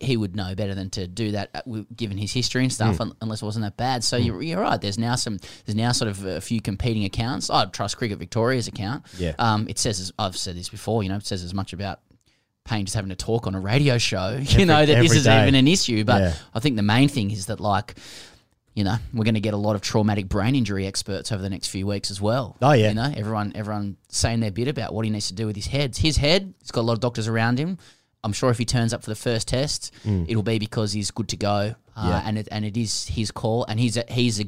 he 0.00 0.16
would 0.16 0.36
know 0.36 0.54
better 0.54 0.74
than 0.74 0.90
to 0.90 1.06
do 1.06 1.32
that, 1.32 1.50
uh, 1.54 1.60
given 1.96 2.18
his 2.18 2.32
history 2.32 2.62
and 2.62 2.72
stuff, 2.72 2.98
Mm. 2.98 3.14
unless 3.22 3.42
it 3.42 3.44
wasn't 3.44 3.64
that 3.64 3.76
bad. 3.76 4.04
So 4.04 4.16
you're, 4.16 4.42
you're 4.42 4.60
right. 4.60 4.80
There's 4.80 4.98
now 4.98 5.14
some. 5.16 5.38
There's 5.64 5.76
now 5.76 5.92
sort 5.92 6.10
of 6.10 6.24
a 6.24 6.40
few 6.40 6.60
competing 6.60 7.04
accounts. 7.04 7.48
I'd 7.50 7.72
trust 7.72 7.96
Cricket 7.96 8.18
Victoria's 8.18 8.68
account. 8.68 9.04
Yeah. 9.18 9.32
Um, 9.38 9.66
it 9.68 9.78
says 9.78 10.00
as, 10.00 10.12
I've 10.18 10.36
said 10.36 10.56
this 10.56 10.68
before. 10.68 11.02
You 11.02 11.08
know, 11.08 11.16
it 11.16 11.26
says 11.26 11.42
as 11.42 11.54
much 11.54 11.72
about 11.72 12.00
Paine 12.64 12.84
just 12.84 12.94
having 12.94 13.08
to 13.10 13.16
talk 13.16 13.46
on 13.46 13.54
a 13.54 13.60
radio 13.60 13.96
show. 13.98 14.36
You 14.40 14.46
Every- 14.52 14.64
know 14.66 14.84
that 14.86 15.00
this 15.02 15.12
is 15.14 15.24
day. 15.24 15.42
even 15.42 15.54
an 15.54 15.66
issue. 15.66 16.04
But 16.04 16.20
Yeah. 16.20 16.34
I 16.54 16.60
think 16.60 16.76
the 16.76 16.82
main 16.82 17.08
thing 17.08 17.30
is 17.30 17.46
that 17.46 17.60
like. 17.60 17.94
You 18.72 18.84
know, 18.84 18.96
we're 19.12 19.24
going 19.24 19.34
to 19.34 19.40
get 19.40 19.52
a 19.52 19.58
lot 19.58 19.74
of 19.74 19.82
traumatic 19.82 20.28
brain 20.28 20.54
injury 20.54 20.86
experts 20.86 21.32
over 21.32 21.42
the 21.42 21.50
next 21.50 21.66
few 21.66 21.88
weeks 21.88 22.08
as 22.08 22.20
well. 22.20 22.56
Oh, 22.62 22.70
yeah. 22.70 22.90
you 22.90 22.94
know, 22.94 23.12
everyone, 23.16 23.50
everyone 23.56 23.96
saying 24.10 24.38
their 24.38 24.52
bit 24.52 24.68
about 24.68 24.94
what 24.94 25.04
he 25.04 25.10
needs 25.10 25.26
to 25.26 25.34
do 25.34 25.44
with 25.46 25.56
his 25.56 25.66
head. 25.66 25.96
His 25.96 26.16
head, 26.18 26.54
he's 26.60 26.70
got 26.70 26.82
a 26.82 26.86
lot 26.86 26.92
of 26.92 27.00
doctors 27.00 27.26
around 27.26 27.58
him. 27.58 27.78
I'm 28.22 28.32
sure 28.32 28.50
if 28.50 28.58
he 28.58 28.64
turns 28.64 28.92
up 28.92 29.02
for 29.02 29.10
the 29.10 29.16
first 29.16 29.48
test, 29.48 29.92
Mm. 30.04 30.26
it'll 30.28 30.42
be 30.42 30.58
because 30.58 30.92
he's 30.92 31.10
good 31.10 31.28
to 31.28 31.36
go, 31.36 31.74
uh, 31.96 32.06
Yeah. 32.08 32.22
and 32.24 32.38
it 32.38 32.48
and 32.50 32.64
it 32.64 32.76
is 32.76 33.06
his 33.06 33.30
call. 33.30 33.64
And 33.68 33.78
he's 33.80 33.96
a 33.96 34.04
he's 34.08 34.40
a 34.40 34.44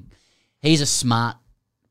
he's 0.61 0.81
a 0.81 0.87
smart 0.87 1.37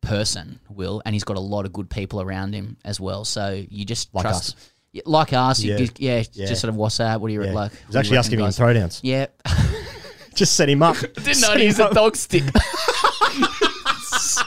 person, 0.02 0.60
Will, 0.70 1.02
and 1.06 1.14
he's 1.16 1.24
got 1.24 1.38
a 1.38 1.42
lot 1.42 1.66
of 1.66 1.74
good 1.74 1.90
people 1.90 2.22
around 2.22 2.54
him 2.54 2.78
as 2.86 3.00
well. 3.00 3.24
So 3.26 3.64
you 3.70 3.86
just 3.86 4.14
Like 4.14 4.24
trust. 4.24 4.56
us. 4.56 4.72
Like 5.06 5.32
us, 5.34 5.64
Yeah. 5.64 5.78
just, 5.78 6.00
yeah, 6.00 6.24
Yeah. 6.34 6.48
just 6.48 6.62
sort 6.62 6.70
of 6.70 6.76
what's 6.76 6.98
that? 6.98 7.22
What 7.22 7.28
do 7.30 7.34
you 7.34 7.44
Yeah. 7.44 7.54
like? 7.54 7.72
He 7.72 7.78
was 7.88 7.96
what 7.96 8.04
do 8.06 8.10
you 8.12 8.18
actually 8.18 8.18
asking 8.18 8.40
me 8.40 8.46
in 8.46 8.52
throwdowns. 8.52 9.00
Yeah, 9.04 9.28
Just 10.36 10.56
set 10.56 10.70
him 10.70 10.82
up. 10.82 10.98
didn't 11.16 11.36
Set 11.36 11.48
know 11.48 11.54
him 11.54 11.60
he 11.60 11.66
used 11.66 11.80
a 11.80 11.90
dog 11.94 12.16
stick. 12.16 12.44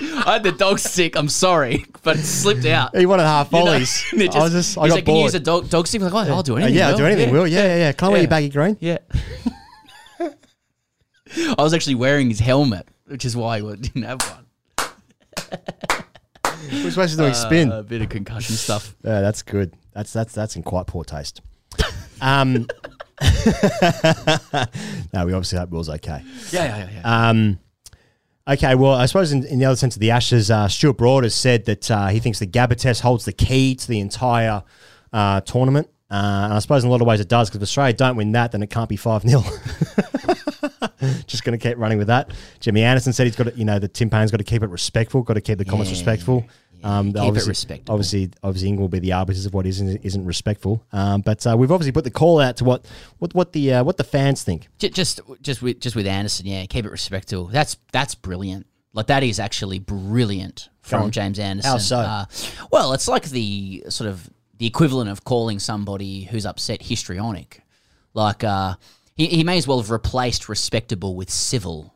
I 0.00 0.32
had 0.34 0.42
the 0.42 0.52
dog 0.52 0.78
stick. 0.78 1.16
I'm 1.16 1.28
sorry, 1.28 1.84
but 2.02 2.16
it 2.18 2.24
slipped 2.24 2.66
out. 2.66 2.96
He 2.96 3.06
wanted 3.06 3.24
half 3.24 3.52
You 3.52 3.64
know, 3.64 3.72
it 3.74 4.34
I 4.34 4.42
was 4.42 4.52
just, 4.52 4.78
I 4.78 4.88
got 4.88 4.94
like, 4.94 5.04
can 5.04 5.16
you 5.16 5.22
use 5.22 5.34
a 5.34 5.40
dog, 5.40 5.68
dog 5.70 5.86
stick? 5.86 6.02
I'm 6.02 6.10
like, 6.10 6.28
oh, 6.28 6.34
I'll 6.34 6.42
do 6.42 6.56
anything. 6.56 6.74
yeah, 6.74 6.88
I'll 6.88 6.96
do 6.96 7.06
anything, 7.06 7.32
Will. 7.32 7.46
Yeah, 7.46 7.64
yeah, 7.64 7.76
yeah. 7.76 7.92
Can 7.92 8.08
I 8.08 8.10
wear 8.10 8.20
your 8.20 8.28
baggy 8.28 8.48
green? 8.48 8.76
Yeah. 8.80 8.98
I 11.58 11.62
was 11.62 11.74
actually 11.74 11.96
wearing 11.96 12.28
his 12.28 12.38
helmet, 12.38 12.88
which 13.06 13.24
is 13.24 13.36
why 13.36 13.60
he 13.60 13.76
didn't 13.76 14.02
have 14.02 14.20
one. 14.22 14.46
We're 16.72 16.90
supposed 16.90 17.12
to 17.12 17.18
do 17.18 17.24
a 17.24 17.34
spin. 17.34 17.70
Uh, 17.70 17.80
a 17.80 17.82
bit 17.82 18.02
of 18.02 18.08
concussion 18.08 18.56
stuff. 18.56 18.94
Yeah, 19.04 19.20
that's 19.20 19.42
good. 19.42 19.74
That's 19.92 20.12
that's 20.12 20.32
that's 20.32 20.56
in 20.56 20.62
quite 20.62 20.86
poor 20.86 21.04
taste. 21.04 21.40
Um, 22.20 22.66
no, 25.12 25.26
we 25.26 25.32
obviously 25.32 25.58
hope 25.58 25.70
Will's 25.70 25.88
okay. 25.90 26.22
Yeah, 26.50 26.64
yeah, 26.64 26.78
yeah. 26.78 26.88
yeah. 26.94 27.28
Um, 27.28 27.58
okay, 28.48 28.74
well, 28.74 28.94
I 28.94 29.06
suppose 29.06 29.32
in, 29.32 29.44
in 29.44 29.58
the 29.58 29.64
other 29.64 29.76
sense 29.76 29.96
of 29.96 30.00
the 30.00 30.10
Ashes, 30.10 30.50
uh, 30.50 30.68
Stuart 30.68 30.94
Broad 30.94 31.24
has 31.24 31.34
said 31.34 31.64
that 31.66 31.90
uh, 31.90 32.08
he 32.08 32.20
thinks 32.20 32.38
the 32.38 32.46
Gabba 32.46 32.76
test 32.76 33.02
holds 33.02 33.24
the 33.24 33.32
key 33.32 33.74
to 33.74 33.88
the 33.88 34.00
entire 34.00 34.62
uh, 35.12 35.40
tournament. 35.42 35.88
Uh, 36.10 36.42
and 36.44 36.52
I 36.54 36.58
suppose 36.58 36.84
in 36.84 36.88
a 36.88 36.92
lot 36.92 37.00
of 37.00 37.06
ways 37.06 37.20
it 37.20 37.28
does, 37.28 37.48
because 37.48 37.58
if 37.58 37.62
Australia 37.68 37.94
don't 37.94 38.16
win 38.16 38.32
that, 38.32 38.52
then 38.52 38.62
it 38.62 38.70
can't 38.70 38.88
be 38.88 38.96
5 38.96 39.22
0. 39.22 39.42
Just 41.26 41.44
going 41.44 41.58
to 41.58 41.68
keep 41.68 41.78
running 41.78 41.98
with 41.98 42.08
that. 42.08 42.30
Jimmy 42.60 42.82
Anderson 42.82 43.12
said 43.12 43.26
he's 43.26 43.36
got 43.36 43.44
to, 43.44 43.56
you 43.56 43.64
know, 43.64 43.78
the 43.78 43.88
Tim 43.88 44.10
Paine's 44.10 44.30
got 44.30 44.38
to 44.38 44.44
keep 44.44 44.62
it 44.62 44.68
respectful, 44.68 45.22
got 45.22 45.34
to 45.34 45.40
keep 45.40 45.58
the 45.58 45.64
comments 45.64 45.90
Yeah, 45.90 45.98
respectful. 45.98 46.44
Um, 46.82 47.06
keep 47.08 47.16
it 47.16 47.20
obviously, 47.20 47.50
respectable. 47.50 47.94
Obviously, 47.94 48.30
obviously, 48.42 48.68
England 48.68 48.82
will 48.82 48.88
be 48.88 48.98
the 48.98 49.12
arbiters 49.12 49.46
of 49.46 49.54
what 49.54 49.66
is 49.66 49.80
and 49.80 49.98
isn't 50.04 50.24
respectful. 50.26 50.84
Um, 50.92 51.22
but 51.22 51.46
uh, 51.46 51.56
we've 51.56 51.72
obviously 51.72 51.92
put 51.92 52.04
the 52.04 52.10
call 52.10 52.40
out 52.40 52.58
to 52.58 52.64
what 52.64 52.84
what 53.18 53.34
what 53.34 53.52
the 53.52 53.74
uh, 53.74 53.84
what 53.84 53.96
the 53.96 54.04
fans 54.04 54.42
think. 54.42 54.68
Ju- 54.78 54.90
just 54.90 55.20
just 55.40 55.62
with 55.62 55.80
just 55.80 55.96
with 55.96 56.06
Anderson, 56.06 56.46
yeah, 56.46 56.66
keep 56.66 56.84
it 56.84 56.90
respectful. 56.90 57.46
That's 57.46 57.78
that's 57.90 58.14
brilliant. 58.14 58.66
Like 58.92 59.06
that 59.06 59.22
is 59.22 59.40
actually 59.40 59.78
brilliant 59.78 60.68
Go 60.88 61.00
from. 61.00 61.10
James 61.10 61.38
Anderson. 61.38 61.70
How 61.70 61.78
so? 61.78 61.96
Uh, 61.96 62.24
well, 62.70 62.92
it's 62.92 63.08
like 63.08 63.24
the 63.30 63.84
sort 63.88 64.10
of 64.10 64.28
the 64.58 64.66
equivalent 64.66 65.08
of 65.10 65.24
calling 65.24 65.58
somebody 65.58 66.24
who's 66.24 66.44
upset 66.44 66.82
histrionic. 66.82 67.62
Like 68.12 68.44
uh, 68.44 68.74
he 69.14 69.26
he 69.26 69.44
may 69.44 69.56
as 69.58 69.66
well 69.66 69.78
have 69.80 69.90
replaced 69.90 70.48
respectable 70.48 71.14
with 71.14 71.30
civil. 71.30 71.94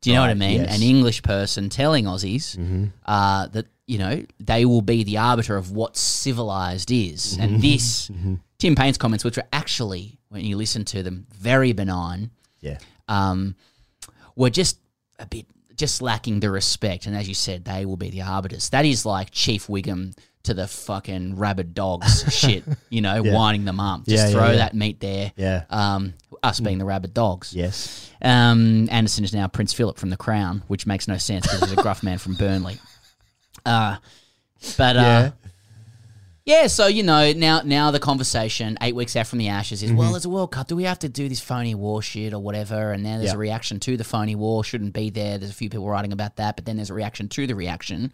Do 0.00 0.10
you 0.10 0.16
know 0.16 0.22
what 0.22 0.30
I 0.30 0.32
Right, 0.32 0.38
mean? 0.38 0.60
yes. 0.62 0.74
Mm-hmm. 0.74 0.82
An 0.82 0.88
English 0.88 1.22
person 1.22 1.68
telling 1.68 2.06
Aussies 2.06 2.90
uh, 3.06 3.46
that 3.48 3.66
you 3.86 3.98
know 3.98 4.24
they 4.40 4.64
will 4.64 4.82
be 4.82 5.04
the 5.04 5.18
arbiter 5.18 5.56
of 5.56 5.70
what 5.70 5.96
civilized 5.96 6.90
is, 6.90 7.34
Mm-hmm. 7.34 7.42
and 7.42 7.62
this 7.62 8.10
Tim 8.58 8.74
Paine's 8.74 8.98
comments, 8.98 9.24
which 9.24 9.36
were 9.36 9.46
actually 9.52 10.18
when 10.28 10.44
you 10.44 10.56
listen 10.56 10.84
to 10.86 11.02
them, 11.02 11.26
very 11.34 11.72
benign 11.72 12.30
Yeah. 12.60 12.78
um, 13.06 13.54
were 14.34 14.50
just 14.50 14.78
a 15.18 15.26
bit 15.26 15.46
just 15.76 16.00
lacking 16.02 16.40
the 16.40 16.50
respect. 16.50 17.06
And 17.06 17.16
as 17.16 17.28
you 17.28 17.34
said, 17.34 17.64
they 17.64 17.84
will 17.86 17.96
be 17.96 18.10
the 18.10 18.22
arbiters. 18.22 18.70
That 18.70 18.84
is 18.84 19.04
like 19.04 19.30
Chief 19.30 19.66
Wiggum 19.66 20.16
to 20.44 20.54
the 20.54 20.66
fucking 20.66 21.36
rabid 21.36 21.74
dogs 21.74 22.24
shit, 22.36 22.64
you 22.90 23.00
know, 23.00 23.22
Yeah. 23.22 23.34
winding 23.34 23.64
them 23.64 23.78
up. 23.80 24.06
Just 24.06 24.26
Yeah, 24.26 24.30
throw 24.32 24.50
yeah. 24.50 24.56
that 24.56 24.74
meat 24.74 25.00
there. 25.00 25.32
Yeah. 25.36 25.64
Um, 25.70 26.14
us 26.42 26.58
being 26.60 26.78
the 26.78 26.84
rabid 26.84 27.14
dogs. 27.14 27.52
Yes. 27.54 28.10
Um, 28.20 28.88
Anderson 28.90 29.22
is 29.24 29.32
now 29.32 29.46
Prince 29.48 29.72
Philip 29.72 29.98
from 29.98 30.10
The 30.10 30.16
Crown, 30.16 30.62
which 30.66 30.86
makes 30.86 31.06
no 31.06 31.16
sense 31.18 31.46
because 31.46 31.60
he's 31.70 31.78
a 31.78 31.82
gruff 31.82 32.02
man 32.02 32.18
from 32.18 32.34
Burnley. 32.34 32.78
Uh, 33.64 33.96
but 34.76 34.96
uh, 34.96 35.00
Yeah. 35.00 35.30
Yeah, 36.44 36.66
so 36.66 36.88
you 36.88 37.04
know 37.04 37.32
now 37.32 37.60
now 37.64 37.92
the 37.92 38.00
conversation 38.00 38.76
eight 38.82 38.96
weeks 38.96 39.14
out 39.14 39.28
from 39.28 39.38
the 39.38 39.46
Ashes 39.46 39.80
is 39.84 39.92
Mhm. 39.92 39.96
well, 39.96 40.16
it's 40.16 40.24
a 40.24 40.28
World 40.28 40.50
Cup. 40.50 40.66
Do 40.66 40.74
we 40.74 40.82
have 40.82 40.98
to 40.98 41.08
do 41.08 41.28
this 41.28 41.38
phony 41.38 41.76
war 41.76 42.02
shit 42.02 42.32
or 42.34 42.40
whatever? 42.40 42.90
And 42.90 43.06
then 43.06 43.18
there's 43.20 43.30
Yeah. 43.30 43.36
a 43.36 43.38
reaction 43.38 43.78
to 43.78 43.96
the 43.96 44.02
phony 44.02 44.34
war 44.34 44.64
shouldn't 44.64 44.92
be 44.92 45.08
there. 45.08 45.38
There's 45.38 45.52
a 45.52 45.54
few 45.54 45.70
people 45.70 45.86
writing 45.88 46.10
about 46.12 46.34
that, 46.36 46.56
but 46.56 46.64
then 46.64 46.74
there's 46.76 46.90
a 46.90 46.94
reaction 46.94 47.28
to 47.28 47.46
the 47.46 47.54
reaction. 47.54 48.12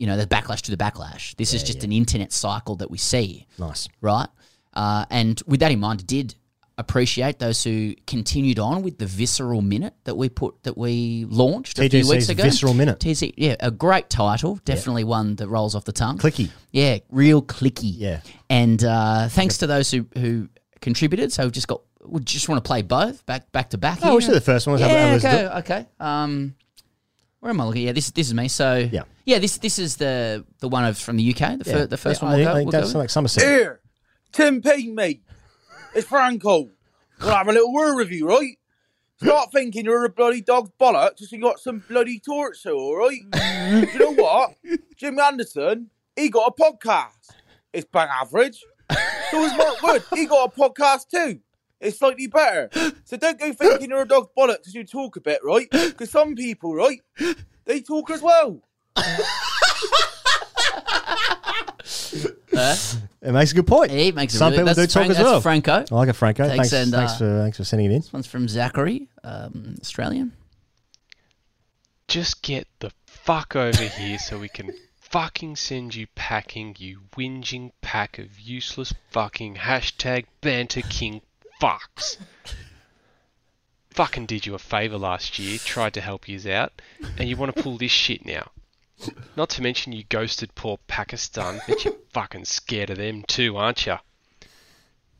You 0.00 0.06
know, 0.06 0.16
the 0.16 0.26
backlash 0.26 0.62
to 0.62 0.70
the 0.70 0.76
backlash. 0.76 1.36
This 1.36 1.54
is 1.54 1.62
just 1.62 1.78
yeah. 1.78 1.84
an 1.84 1.92
internet 1.92 2.32
cycle 2.32 2.76
that 2.76 2.90
we 2.90 2.98
see. 2.98 3.46
Nice. 3.58 3.86
right? 4.00 4.28
Uh, 4.72 5.04
and 5.10 5.40
with 5.46 5.60
that 5.60 5.70
in 5.70 5.78
mind, 5.78 6.00
I 6.00 6.04
did 6.04 6.34
appreciate 6.80 7.38
those 7.38 7.62
who 7.62 7.94
continued 8.06 8.58
on 8.58 8.82
with 8.82 8.96
the 8.98 9.04
visceral 9.04 9.60
minute 9.60 9.94
that 10.04 10.16
we 10.16 10.30
put 10.30 10.62
that 10.62 10.78
we 10.78 11.26
launched 11.28 11.78
a 11.78 11.88
few 11.88 12.08
weeks 12.08 12.28
ago. 12.30 12.42
Visceral 12.42 12.74
Minute. 12.74 12.98
TC, 12.98 13.34
yeah, 13.36 13.56
a 13.60 13.70
great 13.70 14.08
title, 14.08 14.58
definitely 14.64 15.04
one 15.04 15.36
that 15.36 15.48
rolls 15.48 15.74
off 15.74 15.84
the 15.84 15.92
tongue. 15.92 16.18
Clicky. 16.18 16.50
Yeah, 16.72 16.98
real 17.10 17.42
clicky. 17.42 17.92
Yeah. 17.94 18.20
And 18.48 18.82
uh, 18.82 19.28
thanks 19.28 19.58
to 19.58 19.66
those 19.66 19.90
who 19.90 20.06
who 20.16 20.48
contributed. 20.80 21.32
So 21.32 21.44
we've 21.44 21.52
just 21.52 21.68
got 21.68 21.82
we 22.04 22.20
just 22.22 22.48
want 22.48 22.64
to 22.64 22.66
play 22.66 22.82
both 22.82 23.24
back 23.26 23.52
back 23.52 23.70
to 23.70 23.78
back. 23.78 23.98
Oh, 23.98 24.04
here. 24.04 24.12
we'll 24.12 24.20
do 24.20 24.32
the 24.32 24.40
first 24.40 24.66
one. 24.66 24.80
Let's 24.80 25.22
Yeah, 25.22 25.30
okay, 25.30 25.58
okay. 25.58 25.88
Um, 26.00 26.54
where 27.40 27.50
am 27.50 27.60
I 27.60 27.64
looking? 27.64 27.82
Yeah, 27.86 27.92
this 27.92 28.10
this 28.10 28.28
is 28.28 28.34
me. 28.34 28.48
So 28.48 28.88
Yeah. 28.92 29.02
yeah. 29.24 29.38
This 29.38 29.58
this 29.58 29.78
is 29.78 29.96
the 29.96 30.44
the 30.60 30.68
one 30.68 30.84
of 30.84 30.98
from 30.98 31.16
the 31.16 31.30
UK. 31.34 31.58
The, 31.58 31.64
Yeah. 31.66 31.72
fir- 31.72 31.86
the 31.86 31.96
first 31.96 32.22
Yeah, 32.22 32.28
one. 32.28 32.34
I 32.34 32.36
We'll 32.36 32.44
think- 32.44 32.46
go, 32.46 32.50
I 32.52 32.54
think 32.60 32.72
we'll 32.72 32.80
that's 32.82 32.92
go 32.92 32.98
like 32.98 33.10
Somerset. 33.10 33.42
Here, 33.44 33.80
Tim 34.32 34.62
P, 34.62 34.88
mate. 34.88 35.22
It's 35.94 36.06
Franco. 36.06 36.70
We'll 37.20 37.30
have 37.34 37.48
a 37.48 37.52
little 37.52 37.72
word 37.72 37.96
with 37.96 38.10
you, 38.10 38.26
right? 38.28 38.56
Start 39.22 39.52
thinking 39.52 39.84
you're 39.84 40.04
a 40.06 40.08
bloody 40.08 40.40
dog's 40.40 40.70
bollock 40.80 41.18
just 41.18 41.30
you 41.32 41.40
got 41.40 41.60
some 41.60 41.84
bloody 41.88 42.18
torso, 42.18 42.74
all 42.74 42.96
right? 42.96 43.20
You 43.92 43.98
know 43.98 44.12
what? 44.14 44.54
Jim 44.96 45.18
Anderson, 45.18 45.90
he 46.16 46.30
got 46.30 46.54
a 46.56 46.62
podcast. 46.62 47.28
It's 47.72 47.86
bang 47.92 48.08
average. 48.10 48.64
So 49.30 49.44
is 49.44 49.54
Mark 49.56 49.82
Wood. 49.82 50.02
He 50.14 50.24
got 50.26 50.52
a 50.56 50.58
podcast 50.60 51.08
too. 51.10 51.40
It's 51.80 51.98
slightly 51.98 52.26
better. 52.26 52.68
So 53.04 53.16
don't 53.16 53.38
go 53.38 53.52
thinking 53.52 53.90
you're 53.90 54.02
a 54.02 54.06
dog's 54.08 54.28
bollock 54.36 54.58
because 54.58 54.74
you 54.74 54.84
talk 54.84 55.16
a 55.16 55.20
bit, 55.20 55.40
right? 55.42 55.68
Because 55.70 56.10
some 56.10 56.34
people, 56.34 56.74
right, 56.74 57.00
they 57.64 57.80
talk 57.80 58.10
as 58.10 58.20
well. 58.22 58.62
It 63.22 63.32
makes 63.32 63.52
a 63.52 63.54
good 63.54 63.66
point. 63.66 63.90
He 63.90 64.12
makes 64.12 64.34
a 64.34 64.38
Some 64.38 64.52
really- 64.52 64.62
people 64.64 64.74
do 64.74 64.86
talk 64.86 64.92
Frank- 64.92 65.10
as 65.10 65.16
that's 65.18 65.24
well. 65.24 65.40
Franco. 65.40 65.84
I 65.90 65.94
like 65.94 66.08
it, 66.08 66.12
Franco. 66.14 66.46
Thanks, 66.48 66.70
Thanks, 66.70 66.72
and, 66.72 66.92
thanks 66.92 67.12
uh, 67.14 67.18
for 67.18 67.38
thanks 67.42 67.56
for 67.58 67.64
sending 67.64 67.90
it 67.90 67.94
in. 67.94 68.00
This 68.00 68.12
one's 68.12 68.26
from 68.26 68.48
Zachary, 68.48 69.08
um, 69.24 69.76
Australian. 69.80 70.32
Just 72.08 72.42
get 72.42 72.66
the 72.80 72.90
fuck 73.06 73.54
over 73.54 73.82
here 73.84 74.18
so 74.18 74.38
we 74.38 74.48
can 74.48 74.72
fucking 74.96 75.56
send 75.56 75.94
you 75.94 76.06
packing, 76.14 76.74
you 76.78 77.00
whinging 77.16 77.72
pack 77.82 78.18
of 78.18 78.40
useless 78.40 78.94
fucking 79.10 79.56
hashtag 79.56 80.24
banter 80.40 80.82
king 80.82 81.20
fucks. 81.60 82.16
fucking 83.90 84.26
did 84.26 84.46
you 84.46 84.54
a 84.54 84.58
favour 84.58 84.96
last 84.96 85.38
year, 85.38 85.58
tried 85.58 85.94
to 85.94 86.00
help 86.00 86.26
yous 86.28 86.46
out, 86.46 86.72
and 87.18 87.28
you 87.28 87.36
want 87.36 87.54
to 87.54 87.62
pull 87.62 87.76
this 87.76 87.92
shit 87.92 88.24
now. 88.24 88.50
Not 89.36 89.50
to 89.50 89.62
mention 89.62 89.92
you 89.92 90.04
ghosted 90.04 90.54
poor 90.54 90.78
Pakistan, 90.86 91.60
but 91.68 91.84
you're 91.84 91.94
fucking 92.12 92.46
scared 92.46 92.90
of 92.90 92.98
them 92.98 93.24
too, 93.24 93.56
aren't 93.56 93.86
you? 93.86 93.96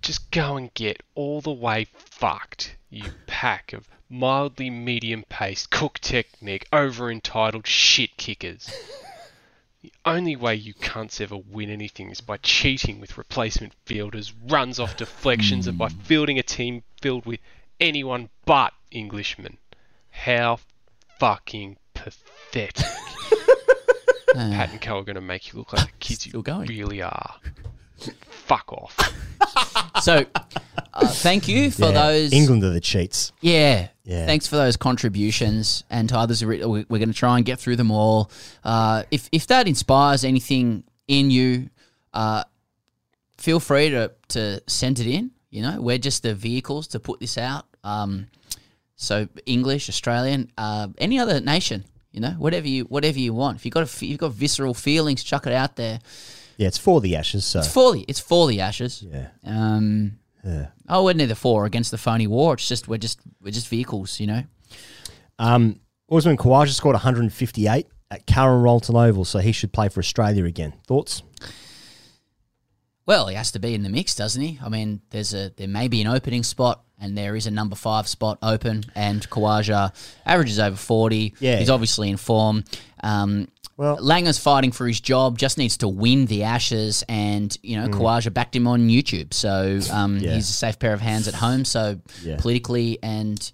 Just 0.03 0.30
go 0.30 0.57
and 0.57 0.72
get 0.72 1.03
all 1.14 1.41
the 1.41 1.53
way 1.53 1.86
fucked, 1.95 2.76
you 2.88 3.05
pack 3.26 3.72
of 3.72 3.86
mildly 4.09 4.70
medium 4.70 5.24
paced 5.28 5.70
cook 5.70 5.99
technique 6.01 6.66
over 6.72 7.11
entitled 7.11 7.66
shit 7.66 8.16
kickers. 8.16 8.70
The 9.83 9.93
only 10.05 10.37
way 10.37 10.55
you 10.57 10.74
cunts 10.74 11.22
ever 11.22 11.39
win 11.39 11.70
anything 11.70 12.11
is 12.11 12.20
by 12.20 12.37
cheating 12.39 13.01
with 13.01 13.16
replacement 13.16 13.72
fielders, 13.87 14.33
runs 14.47 14.78
off 14.78 14.97
deflections, 14.99 15.66
and 15.66 15.78
by 15.78 15.89
fielding 15.89 16.39
a 16.39 16.43
team 16.43 16.83
filled 17.01 17.24
with 17.24 17.41
anyone 17.81 18.28
but 18.45 18.74
Englishmen. 18.93 19.57
How 20.11 20.59
fucking 21.18 21.78
pathetic. 21.95 22.74
Pat 24.35 24.70
and 24.70 24.81
Co 24.83 24.99
are 24.99 25.03
going 25.03 25.14
to 25.14 25.22
make 25.22 25.51
you 25.53 25.59
look 25.59 25.72
like 25.72 25.87
the 25.87 25.93
kids 25.99 26.26
you 26.26 26.43
going. 26.43 26.68
really 26.68 27.01
are. 27.01 27.37
Fuck 28.28 28.72
off. 28.72 28.97
So, 30.03 30.24
uh, 30.93 31.07
thank 31.07 31.49
you 31.49 31.70
for 31.70 31.87
Yeah, 31.87 31.93
those. 31.93 32.33
England 32.33 32.64
are 32.64 32.70
the 32.70 32.81
cheats. 32.81 33.33
Yeah. 33.41 33.89
Yeah. 34.11 34.27
Thanks 34.27 34.47
for 34.49 34.57
those 34.57 34.77
contributions 34.77 35.85
and 35.89 36.09
to 36.09 36.19
others. 36.19 36.45
we- 36.45 36.65
We're 36.65 36.85
going 37.05 37.13
to 37.13 37.21
try 37.27 37.37
and 37.37 37.45
get 37.47 37.61
through 37.61 37.77
them 37.77 37.91
all. 37.93 38.31
Uh, 38.65 39.05
if 39.11 39.29
if 39.31 39.47
that 39.47 39.69
inspires 39.69 40.25
anything 40.25 40.83
in 41.07 41.31
you, 41.31 41.71
uh, 42.13 42.43
feel 43.39 43.61
free 43.61 43.91
to 43.91 44.11
to 44.29 44.61
send 44.67 44.99
it 44.99 45.07
in. 45.07 45.31
You 45.51 45.63
know, 45.63 45.81
we're 45.81 45.99
just 45.99 46.23
the 46.23 46.35
vehicles 46.35 46.89
to 46.89 46.99
put 47.01 47.21
this 47.21 47.39
out. 47.39 47.67
Um, 47.85 48.27
so 48.97 49.29
English, 49.47 49.89
Australian, 49.89 50.51
uh, 50.59 50.89
any 50.99 51.19
other 51.19 51.41
nation. 51.41 51.85
You 52.13 52.21
know, 52.21 52.35
whatever 52.39 52.67
you 52.67 52.85
whatever 52.87 53.19
you 53.21 53.33
want. 53.33 53.59
If 53.59 53.65
you 53.65 53.71
got 53.71 53.85
a, 54.03 54.07
you've 54.07 54.19
got 54.19 54.33
visceral 54.33 54.75
feelings, 54.75 55.23
chuck 55.23 55.47
it 55.47 55.53
out 55.53 55.77
there. 55.77 56.01
Yeah, 56.57 56.67
it's 56.69 56.79
for 56.79 57.01
the 57.01 57.15
Ashes. 57.17 57.45
So 57.45 57.61
It's 57.61 57.73
for 57.73 57.93
the 57.95 58.05
it's 58.09 58.21
for 58.21 58.49
the 58.49 58.61
Ashes. 58.61 59.03
Yeah. 59.03 59.29
Um. 59.45 60.19
Yeah. 60.45 60.67
Oh, 60.91 61.05
we're 61.05 61.14
neither 61.14 61.36
for 61.36 61.62
or 61.62 61.66
against 61.66 61.93
the 61.93 61.99
phony 61.99 62.26
war. 62.26 62.55
It's 62.55 62.66
just 62.66 62.88
we're 62.88 62.99
just 62.99 63.20
we're 63.41 63.53
just 63.53 63.68
vehicles, 63.68 64.18
you 64.18 64.26
know. 64.26 64.43
Um, 65.38 65.80
Usman 66.11 66.36
Khawaja 66.36 66.70
scored 66.70 66.95
158 66.95 67.86
at 68.11 68.26
Karen 68.26 68.61
Rolton 68.61 68.97
Oval, 68.97 69.24
so 69.24 69.38
he 69.38 69.53
should 69.53 69.72
play 69.72 69.88
for 69.88 70.01
Australia 70.01 70.45
again. 70.45 70.74
Thoughts? 70.88 71.22
Well, 73.07 73.28
he 73.28 73.36
has 73.36 73.53
to 73.53 73.59
be 73.61 73.74
in 73.74 73.82
the 73.82 73.88
mix, 73.88 74.14
doesn't 74.16 74.43
he? 74.43 74.59
I 74.62 74.68
mean, 74.68 75.01
there's 75.11 75.32
a 75.32 75.53
there 75.57 75.68
may 75.68 75.88
be 75.88 76.01
an 76.01 76.09
opening 76.09 76.43
spot, 76.43 76.82
and 77.01 77.16
there 77.16 77.36
is 77.36 77.47
a 77.47 77.51
number 77.51 77.76
five 77.76 78.09
spot 78.09 78.38
open, 78.43 78.84
and 78.95 79.28
Khawaja 79.30 79.95
averages 80.26 80.59
over 80.59 80.76
forty. 80.76 81.34
Yeah. 81.38 81.57
he's 81.57 81.70
obviously 81.70 82.11
in 82.11 82.16
form. 82.16 82.64
Um, 83.03 83.49
well, 83.81 83.97
Langer's 83.97 84.37
fighting 84.39 84.72
for 84.72 84.87
his 84.87 85.01
job, 85.01 85.39
just 85.39 85.57
needs 85.57 85.78
to 85.78 85.89
win 85.89 86.26
the 86.26 86.43
Ashes, 86.43 87.03
and 87.09 87.57
you 87.62 87.81
know, 87.81 87.89
Mm. 87.89 87.95
Khawaja 87.95 88.33
backed 88.35 88.55
him 88.55 88.66
on 88.66 88.89
YouTube, 88.91 89.33
so 89.33 89.81
um, 89.91 90.18
Yeah. 90.18 90.35
he's 90.35 90.51
a 90.51 90.53
safe 90.53 90.78
pair 90.78 90.93
of 90.93 91.01
hands 91.01 91.26
at 91.28 91.35
home. 91.35 91.64
So 91.64 91.99
Yeah. 92.22 92.37
politically, 92.37 92.99
and 93.03 93.51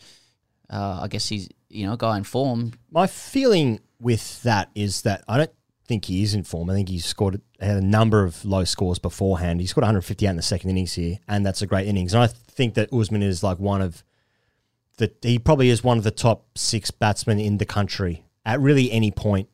uh, 0.69 0.99
I 1.03 1.07
guess 1.09 1.29
he's 1.29 1.49
you 1.69 1.87
know 1.87 1.93
a 1.93 1.97
guy 1.97 2.17
in 2.17 2.25
form. 2.25 2.73
My 2.91 3.07
feeling 3.07 3.79
with 4.01 4.43
that 4.43 4.69
is 4.75 5.03
that 5.03 5.23
I 5.29 5.37
don't 5.39 5.53
think 5.87 6.07
he 6.07 6.25
is 6.25 6.35
in 6.35 6.43
form. 6.43 6.69
I 6.71 6.75
think 6.75 6.89
he's 6.89 7.05
scored 7.07 7.41
had 7.61 7.77
a 7.77 7.81
number 7.81 8.25
of 8.25 8.45
low 8.45 8.65
scores 8.65 8.99
beforehand. 8.99 9.61
He 9.61 9.67
scored 9.69 9.85
158 9.85 10.29
in 10.29 10.35
the 10.37 10.43
second 10.43 10.71
innings 10.71 10.95
here, 10.95 11.19
and 11.29 11.47
that's 11.47 11.63
a 11.63 11.67
great 11.69 11.87
innings. 11.87 12.13
And 12.15 12.23
I 12.25 12.27
think 12.27 12.75
that 12.75 12.93
Usman 12.93 13.23
is 13.23 13.45
like 13.45 13.61
one 13.61 13.81
of 13.81 14.03
the 14.97 15.13
he 15.23 15.39
probably 15.39 15.69
is 15.69 15.85
one 15.85 15.99
of 15.99 16.03
the 16.05 16.11
top 16.11 16.47
six 16.59 16.91
batsmen 16.91 17.39
in 17.39 17.59
the 17.59 17.65
country 17.65 18.25
at 18.45 18.61
really 18.61 18.91
any 18.91 19.13
point 19.13 19.49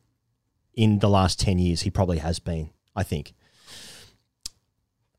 in 0.73 0.99
the 0.99 1.09
last 1.09 1.39
10 1.39 1.59
years. 1.59 1.81
He 1.81 1.89
probably 1.89 2.17
has 2.19 2.39
been, 2.39 2.69
I 2.95 3.03
think. 3.03 3.33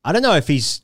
I 0.05 0.13
don't 0.13 0.23
know 0.23 0.35
if 0.35 0.47
he's. 0.49 0.83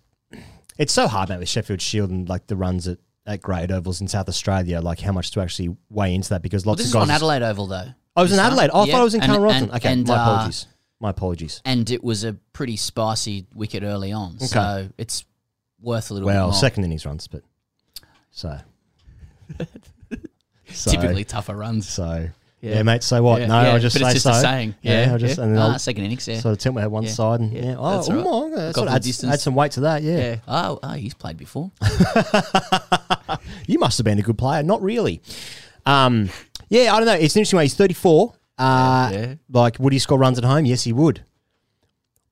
It's 0.78 0.92
so 0.92 1.06
hard, 1.08 1.28
mate, 1.28 1.38
with 1.38 1.48
Sheffield 1.48 1.82
Shield 1.82 2.10
and 2.10 2.28
like 2.28 2.46
the 2.46 2.56
runs 2.56 2.88
at, 2.88 2.98
at 3.26 3.42
great 3.42 3.70
ovals 3.70 4.00
in 4.00 4.08
South 4.08 4.28
Australia, 4.28 4.80
like 4.80 5.00
how 5.00 5.12
much 5.12 5.30
to 5.32 5.40
actually 5.40 5.76
weigh 5.90 6.14
into 6.14 6.30
that 6.30 6.40
because 6.42 6.64
Well, 6.64 6.72
lots 6.72 6.78
this 6.84 6.86
of 6.86 6.90
is 6.90 6.94
guys. 6.94 7.10
on 7.10 7.14
Adelaide 7.14 7.42
Oval, 7.42 7.66
though. 7.66 7.88
Oh, 8.16 8.22
it 8.22 8.24
was 8.24 8.32
in 8.32 8.38
Adelaide. 8.38 8.70
Oh, 8.72 8.82
I 8.82 8.90
thought 8.90 9.00
I 9.00 9.04
was 9.04 9.14
in 9.14 9.20
Carlton. 9.20 9.70
okay, 9.72 9.92
and, 9.92 10.06
my 10.06 10.14
uh, 10.14 10.22
apologies. 10.22 10.66
My 11.00 11.10
apologies. 11.10 11.62
and 11.64 11.88
it 11.90 12.02
was 12.04 12.24
a 12.24 12.34
pretty 12.52 12.76
spicy 12.76 13.46
wicket 13.54 13.82
early 13.82 14.12
on, 14.12 14.36
Okay. 14.36 14.46
so 14.46 14.88
it's 14.98 15.24
worth 15.80 16.10
a 16.10 16.14
little 16.14 16.26
Well, 16.26 16.52
second 16.52 16.84
innings 16.84 17.04
runs, 17.06 17.26
but 17.28 17.42
so. 18.30 18.58
So- 20.72 20.90
Typically 20.92 21.24
tougher 21.24 21.56
runs. 21.56 21.88
So 21.88 22.28
Yeah. 22.62 22.74
yeah, 22.76 22.82
mate. 22.82 23.02
So 23.02 23.22
what? 23.22 23.40
Yeah, 23.40 23.46
no, 23.46 23.62
yeah, 23.62 23.72
I 23.74 23.78
just 23.78 23.96
but 23.96 24.02
say 24.02 24.06
it's 24.12 24.22
just 24.22 24.26
a 24.26 24.34
so. 24.34 24.40
saying. 24.42 24.74
Yeah, 24.82 25.12
I 25.14 25.18
just 25.18 25.38
yeah. 25.38 25.44
and 25.44 25.54
then 25.56 25.62
Ah, 25.62 25.72
I'll 25.72 25.78
second 25.78 26.04
innings, 26.04 26.28
yeah. 26.28 26.40
Sort 26.40 26.52
of 26.52 26.58
tilt 26.58 26.74
my 26.74 26.82
head 26.82 26.90
one 26.90 27.04
Yeah, 27.04 27.10
side 27.10 27.40
and 27.40 27.52
yeah, 27.52 27.62
yeah. 27.64 27.76
Oh, 27.78 27.90
that's 27.96 28.10
right. 28.10 28.18
okay, 28.18 28.56
Got 28.66 28.74
sort 28.74 28.88
of 28.88 28.94
adds, 28.94 29.06
distance. 29.06 29.32
add 29.32 29.40
some 29.40 29.54
weight 29.54 29.72
to 29.72 29.80
that. 29.80 30.02
Yeah. 30.02 30.16
Yeah. 30.18 30.36
Oh, 30.46 30.78
oh, 30.82 30.92
he's 30.92 31.14
played 31.14 31.38
before. 31.38 31.70
you 33.66 33.78
must 33.78 33.98
have 33.98 34.04
been 34.04 34.18
a 34.18 34.22
good 34.22 34.38
player. 34.38 34.62
Not 34.62 34.82
really. 34.82 35.22
Um, 35.86 36.28
yeah, 36.68 36.92
I 36.94 36.98
don't 36.98 37.06
know. 37.06 37.14
It's 37.14 37.34
an 37.34 37.40
interesting 37.40 37.56
way. 37.58 37.64
He's 37.64 37.74
34. 37.74 38.34
Uh, 38.58 39.10
Yeah. 39.12 39.34
Like, 39.50 39.78
would 39.78 39.92
he 39.92 39.98
score 39.98 40.18
runs 40.18 40.38
at 40.38 40.44
home? 40.44 40.64
Yes, 40.66 40.84
he 40.84 40.92
would. 40.92 41.24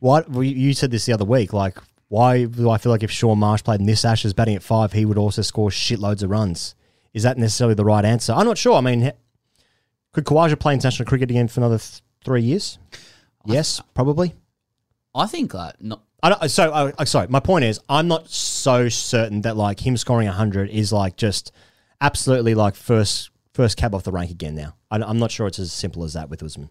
What 0.00 0.30
well, 0.30 0.44
you 0.44 0.74
said 0.74 0.90
this 0.90 1.06
the 1.06 1.12
other 1.12 1.24
week. 1.24 1.52
Like, 1.52 1.78
why 2.08 2.44
do 2.44 2.70
I 2.70 2.78
feel 2.78 2.92
like 2.92 3.02
if 3.02 3.10
Shaun 3.10 3.38
Marsh 3.38 3.62
played 3.64 3.80
in 3.80 3.86
this 3.86 4.04
Ashes 4.04 4.32
batting 4.32 4.54
at 4.54 4.62
five, 4.62 4.92
he 4.92 5.04
would 5.04 5.18
also 5.18 5.42
score 5.42 5.70
shitloads 5.70 6.22
of 6.22 6.30
runs? 6.30 6.74
Is 7.14 7.22
that 7.24 7.36
necessarily 7.38 7.74
the 7.74 7.84
right 7.84 8.04
answer? 8.04 8.32
I'm 8.32 8.46
not 8.46 8.58
sure. 8.58 8.74
I 8.74 8.80
mean, 8.80 9.12
could 10.12 10.24
Khawaja 10.24 10.58
play 10.58 10.74
international 10.74 11.06
cricket 11.06 11.30
again 11.30 11.48
for 11.48 11.60
another 11.60 11.78
th- 11.78 12.02
three 12.24 12.42
years? 12.42 12.78
Yes, 13.44 13.80
probably. 13.94 14.34
I 15.14 15.26
think 15.26 15.54
like 15.54 15.80
not. 15.80 16.02
I 16.22 16.30
don't, 16.30 16.48
so 16.50 16.72
uh, 16.72 16.92
uh, 16.98 17.04
sorry. 17.04 17.28
My 17.28 17.40
point 17.40 17.64
is, 17.64 17.80
I'm 17.88 18.08
not 18.08 18.28
so 18.28 18.88
certain 18.88 19.42
that 19.42 19.56
like 19.56 19.84
him 19.86 19.96
scoring 19.96 20.26
100 20.26 20.70
is 20.70 20.92
like 20.92 21.16
just 21.16 21.52
absolutely 22.00 22.54
like 22.54 22.74
first 22.74 23.30
first 23.54 23.76
cab 23.76 23.94
off 23.94 24.04
the 24.04 24.12
rank 24.12 24.30
again. 24.30 24.54
Now 24.54 24.74
I, 24.90 24.96
I'm 24.96 25.18
not 25.18 25.30
sure 25.30 25.46
it's 25.46 25.58
as 25.58 25.72
simple 25.72 26.04
as 26.04 26.14
that 26.14 26.28
with 26.28 26.42
Usman. 26.42 26.70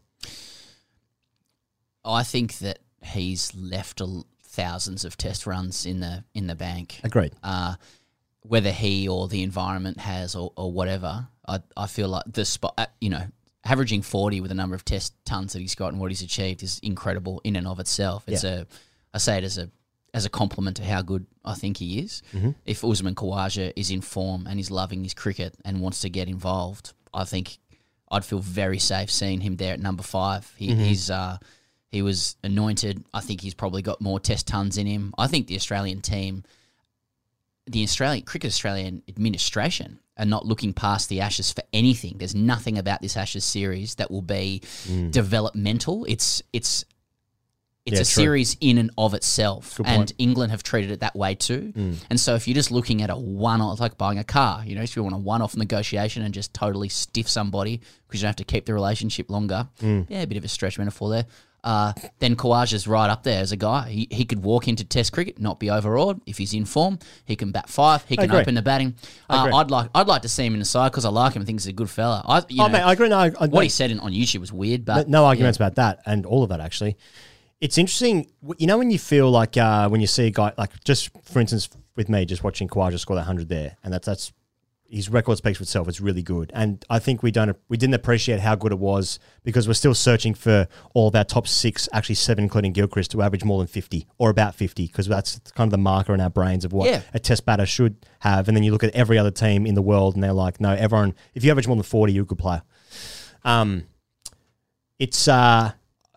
I 2.04 2.24
think 2.24 2.58
that 2.60 2.80
he's 3.02 3.54
left 3.56 4.02
a 4.02 4.24
thousands 4.44 5.06
of 5.06 5.18
test 5.18 5.46
runs 5.46 5.86
in 5.86 6.00
the 6.00 6.24
in 6.34 6.48
the 6.48 6.56
bank. 6.56 7.00
Agreed. 7.04 7.34
Uh, 7.44 7.76
whether 8.42 8.72
he 8.72 9.08
or 9.08 9.28
the 9.28 9.44
environment 9.44 10.00
has 10.00 10.36
or, 10.36 10.54
or 10.56 10.72
whatever, 10.72 11.28
I, 11.48 11.60
I 11.76 11.88
feel 11.88 12.10
like 12.10 12.24
the 12.28 12.46
spot, 12.46 12.74
uh, 12.78 12.86
you 13.02 13.10
know, 13.10 13.24
averaging 13.64 14.02
40 14.02 14.42
with 14.42 14.50
the 14.50 14.56
number 14.56 14.76
of 14.76 14.84
test 14.86 15.14
tons 15.26 15.54
that 15.54 15.60
he's 15.60 15.76
got 15.76 15.92
and 15.92 16.00
what 16.00 16.12
he's 16.12 16.22
achieved 16.22 16.64
is 16.64 16.80
incredible 16.84 17.42
in 17.44 17.56
and 17.56 17.68
of 17.68 17.80
itself. 17.80 18.24
It's 18.28 18.44
Yeah. 18.44 18.62
a, 18.62 18.66
I 19.14 19.18
say 19.18 19.38
it 19.38 19.44
as 19.44 19.58
a, 19.58 19.70
as 20.14 20.26
a 20.26 20.30
compliment 20.30 20.78
to 20.78 20.84
how 20.86 21.02
good 21.02 21.26
I 21.46 21.54
think 21.54 21.78
he 21.78 22.00
is. 22.00 22.22
Mhm. 22.34 22.56
If 22.66 22.84
Usman 22.84 23.16
Khawaja 23.16 23.74
is 23.76 23.92
in 23.92 24.02
form 24.02 24.48
and 24.48 24.60
is 24.60 24.72
loving 24.72 25.04
his 25.04 25.14
cricket 25.14 25.56
and 25.66 25.82
wants 25.82 26.02
to 26.02 26.10
get 26.10 26.28
involved, 26.28 26.94
I 27.14 27.24
think 27.24 27.58
I'd 28.10 28.24
feel 28.26 28.40
very 28.40 28.80
safe 28.80 29.12
seeing 29.12 29.42
him 29.42 29.58
there 29.58 29.74
at 29.74 29.80
number 29.82 30.04
five. 30.04 30.54
He, 30.58 30.70
Mhm. 30.70 30.86
He's, 30.86 31.10
uh, 31.10 31.38
he 31.92 32.02
was 32.02 32.36
anointed. 32.44 33.04
I 33.14 33.20
think 33.22 33.42
he's 33.42 33.54
probably 33.54 33.82
got 33.82 34.00
more 34.02 34.20
test 34.20 34.48
tons 34.48 34.78
in 34.78 34.88
him. 34.88 35.14
I 35.18 35.28
think 35.28 35.48
the 35.48 35.56
Australian 35.56 36.02
team 36.02 36.44
the 37.70 37.84
Australian 37.84 38.24
Cricket 38.24 38.50
Australian 38.50 39.04
administration 39.10 40.00
are 40.20 40.26
not 40.26 40.46
looking 40.46 40.74
past 40.74 41.10
the 41.10 41.22
Ashes 41.22 41.52
for 41.52 41.64
anything. 41.74 42.16
There's 42.18 42.36
nothing 42.36 42.78
about 42.78 43.02
this 43.02 43.16
Ashes 43.18 43.44
series 43.46 43.96
that 43.96 44.10
will 44.12 44.22
be 44.22 44.62
Mm. 44.88 45.12
developmental. 45.12 46.06
It's 46.06 46.42
it's 46.54 46.86
it's 47.86 47.94
Yeah, 47.96 48.02
a 48.02 48.04
true. 48.04 48.24
series 48.24 48.58
in 48.60 48.78
and 48.80 48.92
of 48.98 49.14
itself, 49.14 49.80
and. 49.86 50.12
England 50.18 50.52
have 50.52 50.62
treated 50.62 50.92
it 50.92 51.00
that 51.00 51.16
way 51.16 51.36
too. 51.36 51.72
Mm. 51.74 51.96
And 52.10 52.20
so, 52.20 52.36
if 52.36 52.46
you're 52.46 52.54
just 52.56 52.70
looking 52.70 53.02
at 53.02 53.10
a 53.10 53.16
one-off, 53.16 53.72
it's 53.76 53.80
like 53.80 53.98
buying 53.98 54.20
a 54.20 54.26
car, 54.26 54.62
you 54.66 54.76
know, 54.76 54.82
if 54.82 54.94
you 54.98 55.04
want 55.04 55.16
a 55.16 55.18
one-off 55.18 55.56
negotiation 55.56 56.22
and 56.22 56.34
just 56.34 56.54
totally 56.54 56.90
stiff 56.90 57.30
somebody 57.30 57.80
because 58.06 58.20
you 58.20 58.26
don't 58.26 58.30
have 58.32 58.36
to 58.38 58.44
keep 58.44 58.66
the 58.66 58.74
relationship 58.74 59.30
longer, 59.30 59.70
Mm. 59.82 60.06
yeah, 60.10 60.22
a 60.22 60.28
bit 60.28 60.38
of 60.38 60.44
a 60.44 60.50
stretch 60.50 60.78
metaphor 60.78 61.10
there. 61.10 61.26
Uh, 61.64 61.92
then 62.20 62.36
Khawaja's 62.36 62.88
right 62.88 63.10
up 63.10 63.24
there 63.24 63.42
as 63.42 63.52
a 63.52 63.58
guy. 63.58 63.90
He, 63.90 64.08
he 64.12 64.24
could 64.26 64.42
walk 64.44 64.68
into 64.68 64.86
Test 64.86 65.12
cricket, 65.12 65.40
not 65.40 65.60
be 65.60 65.70
overawed. 65.70 66.22
If 66.26 66.38
he's 66.38 66.54
in 66.54 66.64
form, 66.66 67.00
he 67.26 67.36
can 67.36 67.52
bat 67.52 67.68
five. 67.70 68.06
He 68.06 68.16
can 68.16 68.32
open 68.32 68.56
the 68.56 68.62
batting. 68.62 68.96
Uh. 69.30 69.50
I'd 69.54 69.70
like 69.72 69.90
I'd 69.94 70.08
like 70.08 70.22
to 70.22 70.30
see 70.30 70.46
him 70.46 70.54
in 70.54 70.60
the 70.60 70.66
side 70.66 70.92
because 70.92 71.04
I 71.04 71.10
like 71.10 71.34
him. 71.34 71.42
I 71.42 71.46
think 71.46 71.60
he's 71.60 71.68
a 71.68 71.74
good 71.74 71.90
fella. 71.90 72.24
I, 72.26 72.38
you 72.48 72.64
Oh, 72.64 72.68
know, 72.68 72.74
mate, 72.74 72.82
I 72.84 72.94
agree. 72.94 73.10
No, 73.10 73.18
I- 73.18 73.32
I- 73.40 73.48
what 73.48 73.64
he 73.64 73.70
said 73.70 73.92
in, 73.92 74.00
on 74.00 74.12
YouTube 74.14 74.40
was 74.40 74.54
weird, 74.54 74.86
but 74.86 75.10
no, 75.10 75.22
no 75.22 75.26
arguments 75.26 75.58
about 75.58 75.76
that 75.76 76.00
and 76.06 76.26
all 76.26 76.44
of 76.44 76.50
that 76.50 76.62
actually. 76.62 76.96
It's 77.60 77.78
interesting, 77.78 78.28
you 78.60 78.68
know, 78.68 78.78
when 78.78 78.92
you 78.92 79.00
feel 79.00 79.32
like 79.32 79.58
uh, 79.58 79.90
when 79.90 80.00
you 80.00 80.08
see 80.08 80.28
a 80.28 80.32
guy 80.32 80.54
like 80.58 80.72
just 80.84 81.10
for 81.24 81.40
instance 81.40 81.70
with 81.96 82.08
me, 82.08 82.24
just 82.24 82.44
watching 82.44 82.68
Khawaja 82.68 83.00
score 83.00 83.16
that 83.16 83.24
hundred 83.24 83.50
there, 83.50 83.76
and 83.84 83.92
that's 83.92 84.06
that's 84.06 84.32
his 84.90 85.10
record 85.10 85.38
speaks 85.38 85.58
for 85.58 85.64
itself. 85.64 85.88
It's 85.88 86.00
really 86.00 86.24
good, 86.24 86.52
and 86.54 86.84
I 86.90 87.00
think 87.00 87.22
we 87.24 87.32
don't 87.32 87.58
we 87.70 87.78
didn't 87.78 87.96
appreciate 87.96 88.40
how 88.40 88.56
good 88.56 88.72
it 88.72 88.80
was 88.80 89.20
because 89.44 89.68
we're 89.68 89.74
still 89.74 89.94
searching 89.94 90.34
for 90.34 90.68
all 90.94 91.10
of 91.10 91.16
our 91.16 91.24
top 91.24 91.48
six, 91.48 91.90
actually 91.92 92.16
seven, 92.16 92.44
including 92.44 92.72
Gilchrist, 92.74 93.12
to 93.12 93.22
average 93.22 93.44
more 93.44 93.58
than 93.60 93.68
fifty 93.68 94.08
or 94.18 94.30
about 94.30 94.56
fifty, 94.56 94.88
because 94.88 95.08
that's 95.08 95.40
kind 95.56 95.68
of 95.68 95.72
the 95.72 95.78
marker 95.78 96.14
in 96.14 96.22
our 96.22 96.30
brains 96.30 96.64
of 96.66 96.74
what 96.74 96.90
Yeah. 96.90 97.02
a 97.14 97.20
test 97.20 97.46
batter 97.46 97.66
should 97.66 97.96
have. 98.20 98.48
And 98.48 98.56
then 98.56 98.64
you 98.64 98.72
look 98.72 98.84
at 98.84 98.94
every 98.96 99.18
other 99.18 99.32
team 99.32 99.66
in 99.66 99.76
the 99.76 99.82
world, 99.82 100.16
and 100.16 100.24
they're 100.24 100.34
like, 100.34 100.62
no, 100.62 100.72
everyone, 100.74 101.16
if 101.34 101.44
you 101.44 101.52
average 101.52 101.68
more 101.68 101.76
than 101.76 101.84
forty, 101.84 102.14
you're 102.14 102.24
a 102.24 102.28
good 102.28 102.38
player. 102.40 102.62
Um, 103.44 103.86
it's 105.00 105.28
uh 105.28 105.72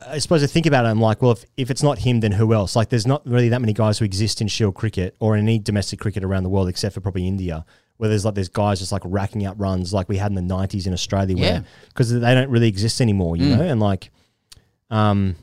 I 0.09 0.17
suppose 0.19 0.43
I 0.43 0.47
think 0.47 0.65
about 0.65 0.87
it, 0.87 0.89
I'm 0.89 0.99
like, 0.99 1.21
well, 1.21 1.33
if, 1.33 1.45
if 1.59 1.71
it's 1.71 1.83
not 1.83 1.99
him, 1.99 2.21
then 2.21 2.33
who 2.33 2.55
else? 2.55 2.75
Like, 2.75 2.89
there's 2.89 3.07
not 3.07 3.21
really 3.27 3.51
that 3.51 3.61
many 3.61 3.75
guys 3.75 3.99
who 3.99 4.07
exist 4.07 4.41
in 4.41 4.49
Shield 4.49 4.75
cricket 4.75 5.15
or 5.21 5.37
in 5.37 5.43
any 5.43 5.59
domestic 5.59 6.01
cricket 6.01 6.25
around 6.25 6.43
the 6.45 6.49
world, 6.49 6.71
except 6.71 6.95
for 6.95 7.03
probably 7.03 7.29
India, 7.29 7.67
where 8.01 8.09
there's 8.09 8.25
like 8.25 8.35
there's 8.35 8.49
guys 8.49 8.79
just 8.79 8.93
like 8.93 9.03
racking 9.05 9.45
out 9.45 9.61
runs 9.61 9.93
like 9.93 10.09
we 10.09 10.17
had 10.17 10.33
in 10.33 10.35
the 10.35 10.55
'90s 10.55 10.87
in 10.87 10.93
Australia, 10.95 11.37
Yeah. 11.37 11.51
where 11.51 11.65
because 11.89 12.11
they 12.11 12.35
don't 12.35 12.49
really 12.49 12.69
exist 12.69 13.01
anymore, 13.01 13.37
you 13.37 13.45
Mm. 13.55 13.59
know, 13.59 13.63
and 13.65 13.79
like, 13.81 14.11
um, 14.91 15.37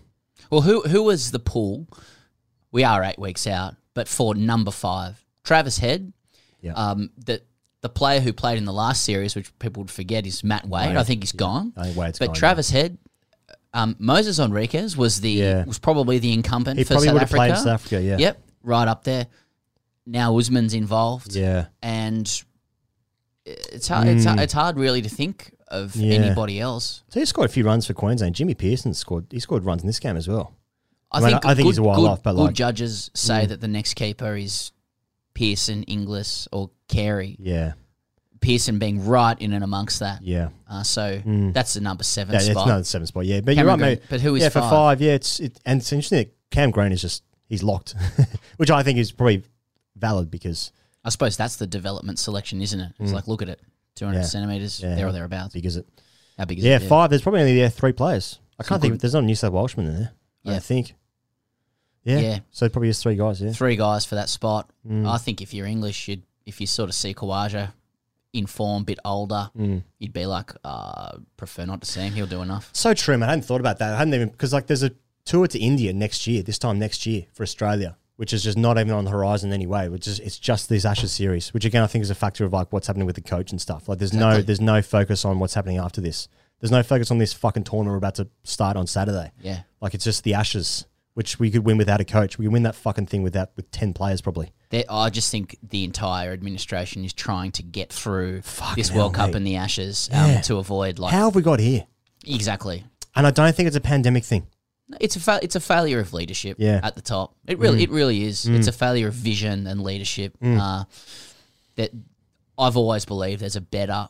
Well, 0.50 0.62
who 0.62 0.82
who 0.82 1.04
was 1.04 1.32
the 1.32 1.40
pool? 1.40 1.88
We 2.72 2.84
are 2.84 3.04
eight 3.04 3.20
weeks 3.20 3.46
out, 3.48 3.76
but 3.94 4.08
for 4.08 4.34
number 4.36 4.72
five, 4.72 5.24
Travis 5.44 5.78
Head. 5.78 6.14
Yeah. 6.62 6.74
Um, 6.74 7.12
the 7.18 7.42
the 7.82 7.90
player 7.90 8.20
who 8.22 8.34
played 8.34 8.58
in 8.58 8.66
the 8.66 8.74
last 8.74 9.04
series, 9.04 9.36
which 9.36 9.58
people 9.60 9.84
would 9.84 9.92
forget, 9.92 10.26
is 10.26 10.44
Matt 10.44 10.66
Wade. 10.68 10.88
Wade, 10.90 10.98
I 10.98 11.04
think 11.04 11.22
he's 11.22 11.32
gone. 11.32 11.74
I 11.78 11.84
think 11.86 11.98
Wade's 11.98 12.18
but 12.18 12.26
gone, 12.28 12.36
yeah. 12.36 12.40
Travis 12.40 12.70
Head, 12.72 12.98
um, 13.74 13.96
Moises 14.02 14.40
Henriques 14.40 14.98
was 14.98 15.22
the 15.22 15.30
Yeah. 15.32 15.64
was 15.66 15.78
probably 15.78 16.18
the 16.18 16.34
incumbent 16.34 16.80
He 16.80 16.84
for 16.84 16.96
probably 16.96 17.06
South 17.08 17.14
would 17.14 17.20
have 17.22 17.30
Africa. 17.30 17.54
played 17.54 17.58
South 17.58 17.68
Africa, 17.68 18.02
yeah. 18.02 18.18
Yep, 18.18 18.42
right 18.64 18.88
up 18.88 19.04
there. 19.04 19.28
Now 20.08 20.38
Usman's 20.38 20.74
involved. 20.74 21.36
Yeah. 21.36 21.66
and 21.84 22.44
it's 23.48 23.88
hard. 23.88 24.08
It's, 24.08 24.26
hard, 24.26 24.40
Mm. 24.40 24.44
it's 24.44 24.54
hard 24.54 24.78
really 24.78 25.02
to 25.02 25.10
think 25.10 25.54
of 25.70 25.96
Yeah. 25.96 26.14
anybody 26.16 26.60
else. 26.60 27.04
so 27.10 27.20
he 27.20 27.26
scored 27.26 27.50
a 27.50 27.54
few 27.54 27.64
runs 27.66 27.86
for 27.86 27.94
Queensland. 27.94 28.36
Jimmy 28.36 28.56
Peirson 28.56 28.96
scored. 28.96 29.26
He 29.32 29.40
scored 29.40 29.66
runs 29.66 29.82
in 29.82 29.88
this 29.88 30.00
game 30.00 30.16
as 30.18 30.28
well. 30.28 30.54
I, 31.12 31.20
mean, 31.22 31.30
think 31.30 31.46
I, 31.46 31.56
think 31.56 31.66
good, 31.66 31.70
he's 31.72 31.78
a 31.78 31.84
while 31.84 31.96
good, 32.02 32.08
off, 32.10 32.24
but 32.24 32.34
good 32.34 32.42
like, 32.42 32.54
judges 32.56 33.10
say 33.14 33.46
Mm. 33.46 33.50
that 33.50 33.62
the 33.62 33.68
next 33.68 33.94
keeper 33.96 34.36
is 34.36 34.72
Peirson, 35.36 35.84
Inglis, 35.88 36.48
or 36.52 36.70
Carey. 36.88 37.38
yeah, 37.40 37.74
Peirson 38.40 38.78
being 38.80 39.06
right 39.06 39.40
in 39.42 39.54
and 39.54 39.64
amongst 39.64 40.00
that. 40.00 40.22
yeah. 40.22 40.50
Uh, 40.70 40.84
so 40.84 41.20
Mm. 41.26 41.54
that's 41.54 41.74
the 41.76 41.82
number 41.82 42.04
seven 42.04 42.34
Yeah, 42.34 42.40
spot. 42.40 42.52
it's 42.58 42.66
not 42.68 42.78
the 42.80 42.84
seven 42.86 43.08
spot. 43.08 43.26
Yeah, 43.26 43.42
but 43.42 43.56
Cameron 43.56 43.80
you're 43.80 43.88
right, 43.88 44.00
mate. 44.00 44.10
But 44.10 44.22
who 44.22 44.36
is 44.36 44.44
yeah 44.44 44.50
for 44.50 44.60
five? 44.62 44.70
five? 44.70 45.02
Yeah, 45.02 45.14
it's 45.14 45.40
it, 45.40 45.60
and 45.66 45.80
it's 45.82 45.92
interesting 45.92 46.20
that 46.20 46.34
Cam 46.52 46.72
Green 46.72 46.92
is 46.92 47.02
just 47.02 47.24
he's 47.48 47.64
locked, 47.64 47.96
which 48.58 48.70
I 48.72 48.84
think 48.84 49.00
is 49.00 49.12
probably 49.12 49.44
valid 49.96 50.30
because 50.30 50.72
I 51.06 51.10
suppose 51.10 51.38
that's 51.38 51.56
the 51.58 51.68
development 51.68 52.20
selection, 52.20 52.62
isn't 52.62 52.80
it? 52.80 52.94
It's 53.00 53.12
Mm. 53.12 53.16
like 53.16 53.28
look 53.28 53.42
at 53.42 53.50
it, 53.50 53.62
two 53.96 54.06
hundred 54.06 54.20
Yeah. 54.20 54.26
centimeters, 54.26 54.80
Yeah, 54.82 54.96
there 54.96 55.06
or 55.06 55.10
how 55.10 55.14
thereabouts. 55.14 55.54
big 55.54 55.66
is 55.66 55.78
it? 55.78 55.88
How 56.38 56.46
big 56.46 56.60
is 56.60 56.66
yeah, 56.66 56.76
it? 56.78 56.84
five. 56.84 57.10
There's 57.10 57.22
probably 57.22 57.42
only 57.42 57.56
there 57.56 57.70
three 57.70 57.94
players. 57.94 58.40
I 58.60 58.64
Some 58.64 58.68
can't 58.70 58.82
think. 58.82 58.92
good- 58.92 58.96
Of, 58.98 59.02
there's 59.02 59.14
not 59.14 59.24
a 59.24 59.26
New 59.26 59.36
South 59.36 59.54
Welshman 59.54 59.88
in 59.88 59.94
there. 59.96 60.12
I 60.46 60.50
Yeah. 60.50 60.54
don't 60.56 60.64
think. 60.64 60.96
Yeah. 62.04 62.20
Yeah. 62.20 62.40
So 62.52 62.66
it 62.66 62.72
probably 62.72 62.90
is 62.90 63.02
three 63.02 63.16
guys. 63.16 63.42
Yeah. 63.42 63.52
Three 63.52 63.76
guys 63.76 64.06
for 64.06 64.16
that 64.16 64.30
spot. 64.30 64.70
Mm. 64.88 65.08
I 65.10 65.18
think 65.18 65.42
if 65.42 65.54
you're 65.54 65.66
English, 65.68 66.08
you'd 66.08 66.24
if 66.46 66.62
you 66.62 66.68
sort 66.68 66.90
of 66.90 66.96
see 66.96 67.14
Khawaja 67.14 67.74
in 68.32 68.46
form, 68.46 68.86
bit 68.86 69.00
older, 69.04 69.50
Mm. 69.58 69.84
you'd 70.00 70.14
be 70.14 70.26
like, 70.26 70.54
uh, 70.64 71.18
prefer 71.36 71.66
not 71.66 71.82
to 71.82 71.92
see 71.92 72.00
him. 72.02 72.14
He'll 72.14 72.26
do 72.28 72.42
enough. 72.42 72.70
So 72.72 72.94
true, 72.94 73.18
man. 73.18 73.28
I 73.28 73.32
hadn't 73.34 73.46
thought 73.46 73.60
about 73.60 73.80
that. 73.80 73.94
I 73.94 73.98
hadn't 73.98 74.14
even 74.14 74.30
because 74.30 74.54
like 74.54 74.68
there's 74.68 74.84
a 74.84 74.92
tour 75.26 75.48
to 75.48 75.60
India 75.60 75.92
next 75.92 76.26
year. 76.28 76.42
This 76.44 76.58
time 76.58 76.80
next 76.80 77.06
year 77.06 77.26
for 77.34 77.44
Australia, 77.44 77.98
which 78.18 78.34
is 78.34 78.44
just 78.44 78.58
not 78.58 78.78
even 78.78 78.92
on 78.94 79.06
the 79.06 79.12
horizon 79.12 79.54
anyway. 79.54 79.88
Which 79.88 80.06
is 80.08 80.20
it's 80.20 80.38
just 80.38 80.70
this 80.70 80.86
Ashes 80.86 81.12
series, 81.12 81.54
which 81.54 81.66
again 81.66 81.82
I 81.84 81.88
think 81.88 82.04
is 82.04 82.10
a 82.10 82.16
factor 82.16 82.44
of 82.46 82.54
like 82.54 82.72
what's 82.74 82.86
happening 82.88 83.06
with 83.08 83.16
the 83.16 83.22
coach 83.22 83.52
and 83.52 83.60
stuff. 83.62 83.88
Like 83.88 83.98
there's 84.00 84.14
no 84.14 84.42
there's 84.42 84.62
no 84.62 84.82
focus 84.82 85.24
on 85.26 85.40
what's 85.40 85.54
happening 85.54 85.78
after 85.78 86.02
this. 86.02 86.28
There's 86.60 86.72
no 86.72 86.84
focus 86.84 87.10
on 87.12 87.20
this 87.20 87.34
fucking 87.34 87.64
tournament 87.64 87.92
we're 87.94 87.98
about 87.98 88.16
to 88.16 88.28
start 88.44 88.78
on 88.78 88.88
Saturday. 88.88 89.32
Yeah. 89.42 89.62
Like 89.80 89.94
it's 89.94 90.04
just 90.04 90.24
the 90.24 90.34
Ashes, 90.34 90.86
which 91.14 91.40
we 91.40 91.52
could 91.52 91.64
win 91.66 91.78
without 91.78 92.02
a 92.02 92.06
coach. 92.06 92.38
We 92.40 92.46
could 92.46 92.54
win 92.54 92.64
that 92.64 92.76
fucking 92.76 93.06
thing 93.06 93.22
without 93.24 93.52
with 93.56 93.70
ten 93.72 93.94
players 93.94 94.22
probably. 94.22 94.52
There, 94.70 94.84
I 94.90 95.10
just 95.12 95.32
think 95.32 95.56
the 95.64 95.84
entire 95.86 96.34
administration 96.34 97.06
is 97.06 97.14
trying 97.14 97.52
to 97.54 97.64
get 97.64 97.94
through 97.94 98.42
this 98.76 98.90
hell, 98.90 98.98
World 98.98 99.14
Cup 99.14 99.28
mate. 99.28 99.36
and 99.36 99.48
the 99.48 99.56
Ashes 99.56 100.10
um, 100.12 100.30
Yeah. 100.32 100.42
to 100.42 100.58
avoid 100.58 101.00
like 101.00 101.14
How 101.14 101.26
have 101.26 101.36
we 101.36 101.42
got 101.42 101.60
here? 101.60 101.86
exactly. 102.26 102.84
And 103.16 103.26
I 103.26 103.32
don't 103.32 103.56
think 103.56 103.68
it's 103.68 103.76
a 103.76 103.82
pandemic 103.82 104.24
thing. 104.26 104.48
It's 105.02 105.16
a 105.16 105.20
fa- 105.20 105.40
it's 105.42 105.56
a 105.56 105.60
failure 105.60 106.00
of 106.00 106.14
leadership 106.14 106.58
Yeah. 106.60 106.80
at 106.84 106.96
the 106.96 107.02
top. 107.02 107.36
It 107.46 107.60
really 107.60 107.80
Mm. 107.80 107.84
it 107.84 107.90
really 107.92 108.24
is. 108.24 108.46
Mm. 108.46 108.56
It's 108.58 108.68
a 108.68 108.72
failure 108.72 109.08
of 109.10 109.14
vision 109.14 109.68
and 109.68 109.82
leadership. 109.84 110.38
Mm. 110.42 110.60
Uh, 110.60 110.86
that 111.76 111.92
I've 112.58 112.78
always 112.78 113.06
believed 113.06 113.42
there's 113.42 113.56
a 113.56 113.62
better 113.62 114.10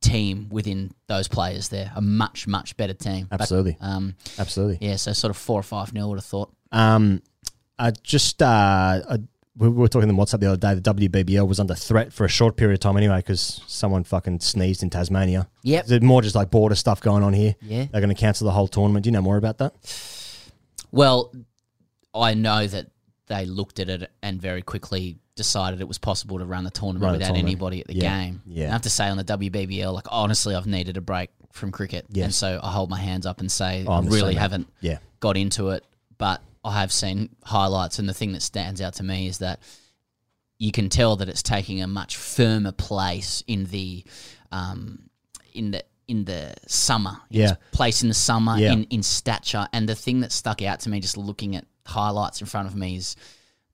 team 0.00 0.48
within 0.50 0.92
those 1.06 1.28
players 1.28 1.68
there. 1.68 1.92
A 1.94 2.00
much 2.00 2.46
much 2.46 2.76
better 2.76 2.92
team. 2.92 3.26
But, 3.30 3.40
Absolutely. 3.40 3.76
um, 3.80 4.16
Absolutely. 4.38 4.78
yeah. 4.86 4.96
So 4.96 5.12
sort 5.12 5.30
of 5.30 5.36
four 5.36 5.60
or 5.60 5.62
five 5.62 5.92
nil 5.94 6.08
would 6.10 6.18
have 6.18 6.24
thought. 6.26 6.52
Um, 6.72 7.22
I 7.78 7.90
just 8.02 8.42
uh, 8.42 8.46
I, 9.08 9.18
we 9.56 9.68
were 9.68 9.86
talking 9.88 10.08
in 10.08 10.16
WhatsApp 10.16 10.40
the 10.40 10.48
other 10.48 10.56
day. 10.56 10.74
The 10.74 10.94
WBBL 11.08 11.46
was 11.46 11.60
under 11.60 11.74
threat 11.74 12.12
for 12.12 12.24
a 12.24 12.28
short 12.28 12.56
period 12.56 12.74
of 12.74 12.80
time 12.80 12.96
anyway 12.96 13.18
because 13.18 13.62
someone 13.66 14.02
fucking 14.04 14.40
sneezed 14.40 14.82
in 14.82 14.90
Tasmania. 14.90 15.48
Yep. 15.62 15.84
Is 15.84 15.90
it 15.92 16.02
more 16.02 16.22
just 16.22 16.34
like 16.34 16.50
border 16.50 16.74
stuff 16.74 17.00
going 17.00 17.22
on 17.22 17.32
here? 17.32 17.54
Yeah. 17.62 17.86
They're 17.92 18.00
going 18.00 18.14
to 18.14 18.20
cancel 18.20 18.46
the 18.46 18.50
whole 18.52 18.66
tournament. 18.68 19.04
Do 19.04 19.08
you 19.08 19.12
know 19.12 19.22
more 19.22 19.36
about 19.36 19.58
that? 19.58 19.74
Well, 20.90 21.32
I 22.14 22.34
know 22.34 22.66
that 22.66 22.86
they 23.26 23.46
looked 23.46 23.78
at 23.80 23.88
it 23.88 24.10
and 24.22 24.40
very 24.40 24.62
quickly 24.62 25.18
decided 25.36 25.80
it 25.80 25.88
was 25.88 25.98
possible 25.98 26.38
to 26.38 26.44
run 26.44 26.64
the 26.64 26.70
tournament 26.70 27.02
Run 27.02 27.12
the 27.12 27.18
without 27.18 27.26
tournament. 27.34 27.48
anybody 27.48 27.80
at 27.80 27.86
the 27.88 27.94
Yeah, 27.94 28.24
game. 28.24 28.42
yeah. 28.46 28.68
I 28.68 28.72
have 28.72 28.82
to 28.82 28.90
say 28.90 29.08
on 29.08 29.16
the 29.16 29.24
WBBL, 29.24 29.92
like 29.92 30.06
honestly, 30.10 30.54
I've 30.54 30.66
needed 30.66 30.96
a 30.96 31.00
break 31.00 31.30
from 31.52 31.70
cricket, 31.72 32.06
and 32.16 32.34
so 32.34 32.60
I 32.62 32.70
hold 32.72 32.90
my 32.90 32.98
hands 33.00 33.26
up 33.26 33.40
and 33.40 33.50
say 33.50 33.84
Oh, 33.86 33.92
I 33.92 34.00
really 34.00 34.34
haven't 34.34 34.68
Yeah. 34.80 34.98
got 35.20 35.36
into 35.36 35.70
it, 35.70 35.84
but 36.18 36.40
I 36.64 36.80
have 36.80 36.92
seen 36.92 37.34
highlights, 37.44 37.98
and 37.98 38.08
the 38.08 38.14
thing 38.14 38.32
that 38.32 38.42
stands 38.42 38.80
out 38.80 38.94
to 38.94 39.02
me 39.02 39.26
is 39.26 39.38
that 39.38 39.60
you 40.58 40.72
can 40.72 40.88
tell 40.88 41.16
that 41.16 41.28
it's 41.28 41.42
taking 41.42 41.82
a 41.82 41.86
much 41.86 42.16
firmer 42.16 42.72
place 42.72 43.42
in 43.46 43.64
the 43.66 44.04
um, 44.52 45.10
in 45.52 45.70
the 45.72 45.84
in 46.06 46.24
the 46.24 46.54
summer. 46.66 47.16
Yeah. 47.30 47.52
Its 47.52 47.60
place 47.72 48.02
in 48.02 48.08
the 48.08 48.14
summer 48.14 48.56
Yeah. 48.58 48.72
in 48.72 48.84
in 48.84 49.02
stature. 49.02 49.66
And 49.72 49.88
the 49.88 49.94
thing 49.94 50.20
that 50.20 50.32
stuck 50.32 50.62
out 50.62 50.80
to 50.80 50.90
me 50.90 51.00
just 51.00 51.16
looking 51.16 51.56
at 51.56 51.66
highlights 51.86 52.40
in 52.40 52.46
front 52.46 52.68
of 52.68 52.74
me 52.76 52.96
is 52.96 53.16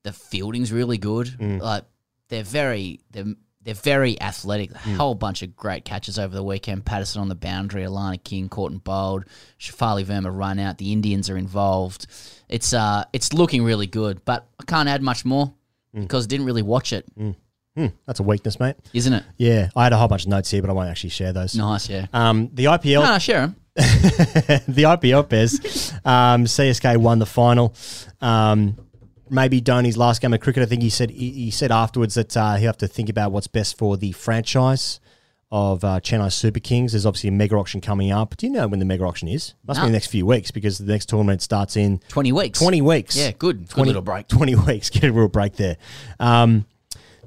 the 0.03 0.13
fielding's 0.13 0.73
really 0.73 0.99
good. 0.99 1.27
Mm. 1.39 1.61
Like 1.61 1.85
they're 2.29 2.43
very 2.45 3.01
they're 3.11 3.35
they're 3.63 3.75
very 3.75 4.19
athletic. 4.23 4.71
A 4.73 4.79
Hmm. 4.79 4.95
whole 4.95 5.15
bunch 5.15 5.43
of 5.43 5.55
great 5.55 5.85
catches 5.85 6.19
over 6.19 6.35
the 6.35 6.43
weekend. 6.43 6.87
Patterson 6.87 7.21
on 7.21 7.29
the 7.29 7.35
boundary, 7.35 7.83
Alana 7.83 8.23
King 8.25 8.49
and 8.57 8.83
bowled, 8.83 9.27
Shafali 9.59 10.05
Verma 10.05 10.35
run 10.35 10.59
out. 10.59 10.79
The 10.79 10.93
Indians 10.93 11.29
are 11.29 11.37
involved. 11.37 12.07
It's 12.51 12.73
uh, 12.75 13.05
it's 13.13 13.33
looking 13.33 13.63
really 13.65 13.87
good, 13.87 14.25
but 14.25 14.47
I 14.61 14.65
can't 14.65 14.89
add 14.89 15.03
much 15.03 15.25
more 15.25 15.55
because 15.95 16.25
I 16.25 16.29
didn't 16.29 16.47
really 16.47 16.63
watch 16.63 16.93
it, 16.93 17.07
Hmm, 17.77 17.87
that's 18.05 18.19
a 18.19 18.25
weakness, 18.25 18.59
mate. 18.59 18.75
isn't 18.93 19.13
it? 19.13 19.23
Yeah, 19.37 19.69
I 19.77 19.85
had 19.85 19.93
a 19.93 19.97
whole 19.97 20.09
bunch 20.09 20.23
of 20.25 20.29
notes 20.29 20.51
here, 20.51 20.61
but 20.61 20.69
I 20.71 20.73
won't 20.73 20.89
actually 20.91 21.11
share 21.11 21.33
those. 21.33 21.55
Nice, 21.55 21.89
yeah. 21.89 22.07
Um, 22.13 22.51
the 22.53 22.65
IPL. 22.65 23.03
No, 23.05 23.19
share 23.19 23.43
'em. 23.43 23.57
the 23.77 24.83
IPL 24.87 25.25
Pez. 25.29 25.95
Um, 26.05 26.45
CSK 26.45 26.97
won 26.97 27.21
the 27.21 27.27
final. 27.27 27.73
Um, 28.21 28.77
maybe 29.31 29.61
Dhoni's 29.63 29.97
last 29.97 30.21
game 30.21 30.35
of 30.35 30.41
cricket. 30.41 30.65
I 30.65 30.67
think 30.67 30.83
he 30.83 30.91
said 30.91 31.11
he, 31.11 31.31
he 31.31 31.51
said 31.53 31.71
afterwards 31.71 32.15
that 32.15 32.37
uh, 32.37 32.57
he'll 32.57 32.67
have 32.67 32.77
to 32.79 32.89
think 32.89 33.09
about 33.09 33.31
what's 33.33 33.47
best 33.47 33.79
for 33.79 33.97
the 33.97 34.11
franchise 34.13 34.99
of 35.53 35.83
uh, 35.85 36.01
Chennai 36.01 36.31
Super 36.33 36.61
Kings. 36.61 36.93
There's 36.93 37.07
obviously 37.07 37.29
a 37.29 37.33
mega 37.33 37.57
auction 37.57 37.81
coming 37.81 38.13
up. 38.13 38.37
Do 38.37 38.47
you 38.47 38.53
know 38.53 38.69
when 38.69 38.79
the 38.79 38.85
mega 38.85 39.05
auction 39.05 39.29
is? 39.29 39.55
Must 39.67 39.79
be 39.79 39.83
No. 39.83 39.87
in 39.87 39.93
the 39.93 39.97
next 39.97 40.07
few 40.09 40.25
weeks 40.27 40.51
because 40.51 40.79
the 40.79 40.85
next 40.93 41.09
tournament 41.09 41.43
starts 41.43 41.77
in 41.77 42.01
20 42.09 42.33
weeks. 42.33 42.59
20 42.59 42.81
weeks. 42.83 43.17
Yeah, 43.17 43.33
good. 43.33 43.69
Good 43.69 43.87
little 43.87 44.03
break. 44.03 44.29
20 44.29 44.55
weeks. 44.55 44.91
Get 44.91 45.05
a 45.05 45.13
real 45.13 45.29
break 45.29 45.57
there. 45.57 45.77
Um, 46.21 46.67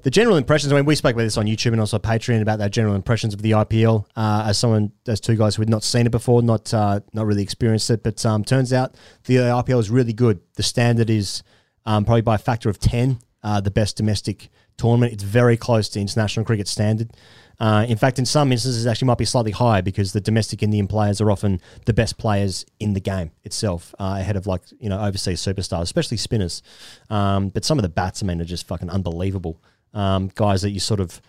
the 0.04 0.12
general 0.12 0.36
impressions, 0.36 0.72
I 0.74 0.76
mean, 0.76 0.86
we 0.86 0.96
spoke 0.96 1.14
about 1.14 1.24
this 1.24 1.38
on 1.38 1.46
YouTube 1.46 1.72
and 1.72 1.80
also 1.80 1.98
Patreon 1.98 2.42
about 2.42 2.60
that 2.60 2.72
general 2.72 2.96
impressions 2.96 3.34
of 3.34 3.42
the 3.42 3.52
IPL. 3.52 4.06
Uh, 4.18 4.46
as 4.48 4.58
someone, 4.58 4.92
as 5.08 5.20
two 5.22 5.36
guys 5.38 5.56
who 5.56 5.62
had 5.62 5.70
not 5.70 5.82
seen 5.84 6.06
it 6.06 6.12
before, 6.12 6.42
not 6.42 6.74
uh, 6.74 7.00
not 7.14 7.26
really 7.26 7.44
experienced 7.44 7.90
it, 7.90 8.04
but 8.04 8.26
um, 8.26 8.44
turns 8.44 8.74
out 8.74 8.96
the 9.26 9.36
IPL 9.38 9.80
is 9.80 9.90
really 9.90 10.12
good. 10.12 10.42
The 10.56 10.64
standard 10.64 11.10
is 11.10 11.42
um, 11.86 12.04
probably 12.04 12.22
by 12.22 12.36
a 12.36 12.40
factor 12.40 12.70
of 12.70 12.80
10, 12.80 13.20
uh, 13.44 13.62
the 13.62 13.72
best 13.72 13.96
domestic 13.96 14.50
tournament. 14.76 15.14
It's 15.14 15.24
very 15.24 15.56
close 15.56 15.88
to 15.90 16.02
international 16.02 16.46
cricket 16.46 16.68
standard. 16.68 17.12
Uh, 17.60 17.86
in 17.88 17.98
fact, 17.98 18.20
in 18.20 18.26
some 18.26 18.52
instances, 18.52 18.88
actually 18.88 19.06
might 19.08 19.18
be 19.18 19.26
slightly 19.26 19.52
higher 19.52 19.82
because 19.82 20.14
the 20.14 20.22
domestic 20.22 20.64
Indian 20.64 20.88
players 20.88 21.22
are 21.22 21.30
often 21.30 21.62
the 21.86 21.94
best 21.94 22.18
players 22.18 22.66
in 22.80 22.94
the 22.94 23.00
game 23.00 23.32
itself, 23.44 23.94
uh, 24.00 24.18
ahead 24.20 24.36
of 24.36 24.48
like 24.48 24.62
you 24.80 24.90
know 24.90 25.00
overseas 25.00 25.42
superstars, 25.42 25.84
especially 25.84 26.18
spinners. 26.18 26.62
Um, 27.10 27.50
but 27.50 27.64
some 27.64 27.78
of 27.78 27.84
the 27.84 27.90
batsmen 27.90 28.42
are 28.42 28.46
just 28.46 28.68
fucking 28.68 28.90
unbelievable. 28.90 29.62
Um, 29.94 30.32
guys 30.34 30.64
that 30.64 30.72
you 30.72 30.80
sort 30.80 31.00
of 31.00 31.22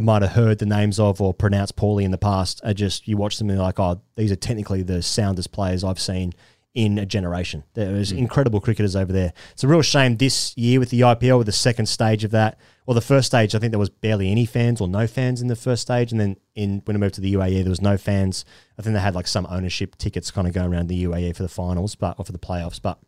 might 0.00 0.22
have 0.22 0.32
heard 0.32 0.58
the 0.58 0.66
names 0.66 0.98
of 0.98 1.20
or 1.20 1.34
pronounced 1.34 1.76
poorly 1.76 2.04
in 2.04 2.12
the 2.12 2.18
past 2.18 2.60
are 2.64 2.72
just 2.72 3.06
you 3.06 3.16
watch 3.16 3.38
them 3.38 3.50
and 3.50 3.58
you're 3.58 3.66
like, 3.66 3.78
oh, 3.78 4.00
these 4.16 4.32
are 4.32 4.36
technically 4.36 4.82
the 4.82 5.02
soundest 5.02 5.52
players 5.52 5.84
I've 5.84 6.00
seen 6.00 6.32
in 6.74 6.98
a 6.98 7.04
generation. 7.04 7.64
There's 7.74 8.10
hmm. 8.10 8.18
incredible 8.18 8.60
cricketers 8.60 8.96
over 8.96 9.12
there. 9.12 9.32
It's 9.52 9.64
a 9.64 9.68
real 9.68 9.82
shame 9.82 10.16
this 10.16 10.56
year 10.56 10.80
with 10.80 10.90
the 10.90 11.00
IPL, 11.00 11.38
with 11.38 11.46
the 11.46 11.52
second 11.52 11.86
stage 11.86 12.24
of 12.24 12.30
that. 12.30 12.58
Well, 12.86 12.94
the 12.94 13.00
first 13.00 13.26
stage, 13.26 13.54
I 13.54 13.58
think 13.58 13.70
there 13.72 13.78
was 13.78 13.90
barely 13.90 14.30
any 14.30 14.46
fans 14.46 14.80
or 14.80 14.88
no 14.88 15.06
fans 15.06 15.40
in 15.40 15.48
the 15.48 15.56
first 15.56 15.82
stage, 15.82 16.10
and 16.10 16.20
then 16.20 16.36
in 16.54 16.82
when 16.84 16.96
it 16.96 16.98
moved 16.98 17.14
to 17.14 17.20
the 17.20 17.34
UAE, 17.34 17.62
there 17.62 17.70
was 17.70 17.82
no 17.82 17.96
fans. 17.96 18.44
I 18.78 18.82
think 18.82 18.94
they 18.94 19.00
had 19.00 19.14
like 19.14 19.28
some 19.28 19.46
ownership 19.50 19.96
tickets 19.96 20.30
kind 20.30 20.48
of 20.48 20.54
going 20.54 20.72
around 20.72 20.88
the 20.88 21.04
UAE 21.04 21.36
for 21.36 21.42
the 21.42 21.48
finals, 21.48 21.94
but 21.94 22.18
or 22.18 22.24
for 22.24 22.32
the 22.32 22.38
playoffs, 22.38 22.80
but. 22.80 22.98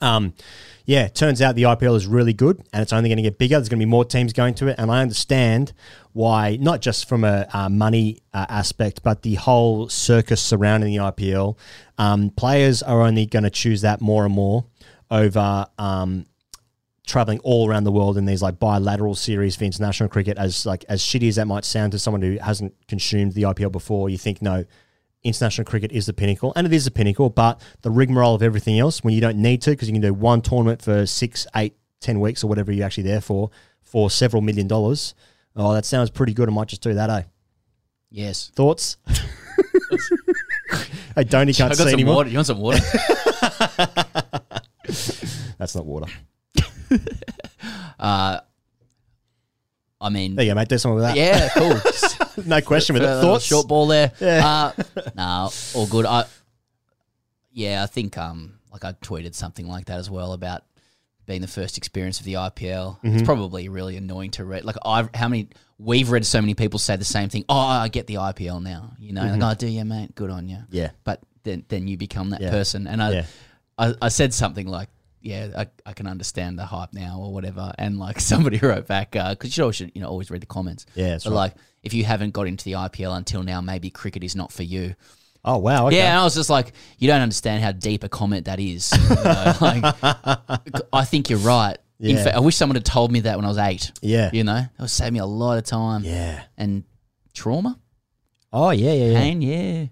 Um, 0.00 0.34
yeah, 0.84 1.08
turns 1.08 1.40
out 1.40 1.54
the 1.54 1.62
IPL 1.62 1.96
is 1.96 2.06
really 2.06 2.32
good 2.32 2.60
and 2.72 2.82
it's 2.82 2.92
only 2.92 3.08
going 3.08 3.18
to 3.18 3.22
get 3.22 3.38
bigger. 3.38 3.56
There's 3.56 3.68
going 3.68 3.78
to 3.78 3.86
be 3.86 3.90
more 3.90 4.04
teams 4.04 4.32
going 4.32 4.54
to 4.54 4.68
it. 4.68 4.76
And 4.78 4.90
I 4.90 5.00
understand 5.00 5.72
why, 6.12 6.56
not 6.60 6.80
just 6.80 7.08
from 7.08 7.24
a 7.24 7.68
money 7.70 8.18
uh, 8.34 8.46
aspect, 8.48 9.02
but 9.02 9.22
the 9.22 9.36
whole 9.36 9.88
circus 9.88 10.40
surrounding 10.40 10.90
the 10.90 10.98
IPL. 10.98 11.56
Um, 11.98 12.30
players 12.30 12.82
are 12.82 13.00
only 13.02 13.26
going 13.26 13.44
to 13.44 13.50
choose 13.50 13.82
that 13.82 14.00
more 14.00 14.24
and 14.24 14.34
more 14.34 14.64
over 15.10 15.66
um, 15.78 16.26
traveling 17.06 17.38
all 17.40 17.68
around 17.68 17.84
the 17.84 17.92
world 17.92 18.16
in 18.16 18.24
these 18.24 18.42
like 18.42 18.58
bilateral 18.58 19.14
series 19.14 19.54
for 19.54 19.64
international 19.64 20.08
cricket. 20.08 20.38
As 20.38 20.66
like 20.66 20.84
as 20.88 21.02
shitty 21.02 21.28
as 21.28 21.36
that 21.36 21.46
might 21.46 21.64
sound 21.64 21.92
to 21.92 21.98
someone 21.98 22.22
who 22.22 22.38
hasn't 22.38 22.74
consumed 22.88 23.34
the 23.34 23.42
IPL 23.42 23.70
before, 23.72 24.08
you 24.08 24.18
think 24.18 24.42
no, 24.42 24.64
international 25.24 25.64
cricket 25.64 25.92
is 25.92 26.06
the 26.06 26.12
pinnacle, 26.12 26.52
and 26.56 26.66
it 26.66 26.72
is 26.72 26.84
the 26.84 26.90
pinnacle. 26.90 27.30
But 27.30 27.60
the 27.82 27.90
rigmarole 27.90 28.34
of 28.34 28.42
everything 28.42 28.78
else, 28.78 29.04
when 29.04 29.14
you 29.14 29.20
don't 29.20 29.38
need 29.38 29.62
to, 29.62 29.70
because 29.70 29.88
you 29.88 29.94
can 29.94 30.02
do 30.02 30.14
one 30.14 30.42
tournament 30.42 30.82
for 30.82 31.06
six, 31.06 31.46
eight, 31.56 31.74
ten 32.00 32.20
weeks 32.20 32.42
or 32.44 32.48
whatever 32.48 32.72
you're 32.72 32.84
actually 32.86 33.04
there 33.04 33.20
for, 33.20 33.50
for 33.82 34.10
several 34.10 34.42
million 34.42 34.66
dollars. 34.66 35.14
Oh, 35.54 35.74
that 35.74 35.84
sounds 35.84 36.10
pretty 36.10 36.32
good. 36.34 36.48
I 36.48 36.52
might 36.52 36.68
just 36.68 36.82
do 36.82 36.94
that, 36.94 37.10
eh? 37.10 37.22
Yes. 38.10 38.50
Thoughts? 38.54 38.96
hey, 39.06 39.14
Dhoni 41.24 41.56
can't 41.56 41.70
got 41.70 41.76
see 41.76 41.84
some 41.84 41.88
anymore. 41.88 42.16
water. 42.16 42.30
You 42.30 42.36
want 42.36 42.46
some 42.46 42.58
water? 42.58 42.78
That's 45.58 45.74
not 45.74 45.86
water. 45.86 46.10
uh, 47.98 48.40
I 50.02 50.08
mean, 50.10 50.34
There 50.34 50.44
you 50.44 50.50
go, 50.50 50.56
mate. 50.56 50.68
Do 50.68 50.76
something 50.78 50.96
with 50.96 51.04
that. 51.04 51.16
Yeah, 51.16 51.48
cool. 51.54 52.44
no 52.46 52.60
question 52.60 52.94
with 52.94 53.02
it. 53.04 53.20
Thoughts? 53.22 53.44
Short 53.44 53.68
ball 53.68 53.86
there. 53.86 54.12
Yeah. 54.20 54.72
Uh, 54.76 54.82
no, 55.14 55.50
all 55.74 55.86
good. 55.86 56.04
I, 56.06 56.24
yeah, 57.52 57.82
I 57.82 57.86
think 57.86 58.16
um, 58.18 58.54
like 58.72 58.84
I 58.84 58.92
tweeted 58.92 59.34
something 59.34 59.66
like 59.66 59.86
that 59.86 59.98
as 59.98 60.10
well 60.10 60.32
about 60.32 60.62
being 61.26 61.40
the 61.40 61.46
first 61.48 61.78
experience 61.78 62.18
of 62.18 62.26
the 62.26 62.34
IPL. 62.34 62.98
It's 63.02 63.22
Mhm. 63.22 63.24
probably 63.24 63.68
really 63.68 63.96
annoying 63.96 64.32
to 64.32 64.44
read. 64.44 64.64
Like 64.64 64.76
I, 64.84 65.08
how 65.14 65.28
many 65.28 65.48
we've 65.78 66.10
read 66.10 66.26
so 66.26 66.40
many 66.40 66.54
people 66.54 66.78
say 66.78 66.96
the 66.96 67.04
same 67.04 67.28
thing. 67.28 67.44
Oh, 67.48 67.56
I 67.56 67.88
get 67.88 68.06
the 68.06 68.14
IPL 68.14 68.62
now. 68.62 68.94
You 68.98 69.12
know, 69.12 69.22
Mhm. 69.22 69.40
like 69.40 69.56
oh, 69.56 69.58
do 69.58 69.66
you, 69.68 69.84
mate? 69.84 70.14
Good 70.14 70.30
on 70.30 70.48
you. 70.48 70.58
Yeah. 70.70 70.90
But 71.04 71.20
then, 71.44 71.64
then 71.68 71.86
you 71.88 71.96
become 71.96 72.30
that 72.30 72.40
Yeah. 72.40 72.50
person. 72.50 72.86
And 72.86 73.02
I, 73.02 73.10
Yeah. 73.12 73.24
I, 73.78 73.94
I 74.02 74.08
said 74.08 74.34
something 74.34 74.66
like. 74.66 74.88
Yeah, 75.22 75.48
I, 75.56 75.66
I 75.86 75.92
can 75.92 76.06
understand 76.06 76.58
the 76.58 76.64
hype 76.64 76.92
now 76.92 77.18
or 77.20 77.32
whatever. 77.32 77.72
And 77.78 77.98
like 77.98 78.20
somebody 78.32 78.58
wrote 78.58 78.86
back, 78.86 79.16
uh, 79.16 79.30
because 79.30 79.56
you 79.56 79.64
always 79.64 79.76
should, 79.76 79.92
you 79.94 80.00
know, 80.00 80.08
always 80.08 80.30
read 80.30 80.42
the 80.42 80.46
comments. 80.46 80.86
Yeah, 80.94 81.10
that's 81.10 81.24
but 81.24 81.30
right. 81.30 81.36
like 81.36 81.54
if 81.82 81.94
you 81.94 82.04
haven't 82.04 82.30
got 82.30 82.46
into 82.46 82.64
the 82.64 82.72
IPL 82.72 83.16
until 83.16 83.42
now, 83.42 83.60
maybe 83.60 83.90
cricket 83.90 84.24
is 84.24 84.36
not 84.36 84.52
for 84.52 84.62
you. 84.62 84.94
Oh 85.44 85.58
wow! 85.58 85.88
Okay. 85.88 85.96
Yeah, 85.96 86.10
and 86.10 86.20
I 86.20 86.24
was 86.24 86.34
just 86.36 86.50
like, 86.50 86.72
you 86.98 87.08
don't 87.08 87.20
understand 87.20 87.64
how 87.64 87.72
deep 87.72 88.04
a 88.04 88.08
comment 88.08 88.44
that 88.44 88.60
is. 88.60 88.92
You 88.92 89.14
know, 89.16 89.54
like, 89.60 90.84
I 90.92 91.04
think 91.04 91.30
you're 91.30 91.40
right. 91.40 91.76
In 91.98 92.16
fact, 92.16 92.36
I 92.36 92.40
wish 92.40 92.56
someone 92.56 92.74
had 92.76 92.84
told 92.84 93.12
me 93.12 93.20
that 93.20 93.36
when 93.36 93.44
I 93.44 93.48
was 93.48 93.58
eight. 93.58 93.92
Yeah. 94.02 94.30
you 94.32 94.42
know, 94.42 94.54
that 94.54 94.70
would 94.78 94.90
save 94.90 95.12
me 95.12 95.20
a 95.20 95.26
lot 95.26 95.58
of 95.58 95.64
time. 95.64 96.04
Yeah, 96.04 96.42
and 96.56 96.84
trauma, 97.32 97.78
Oh 98.52 98.70
yeah, 98.70 98.92
yeah, 98.92 99.06
yeah. 99.06 99.18
pain. 99.18 99.42
Yeah. 99.42 99.86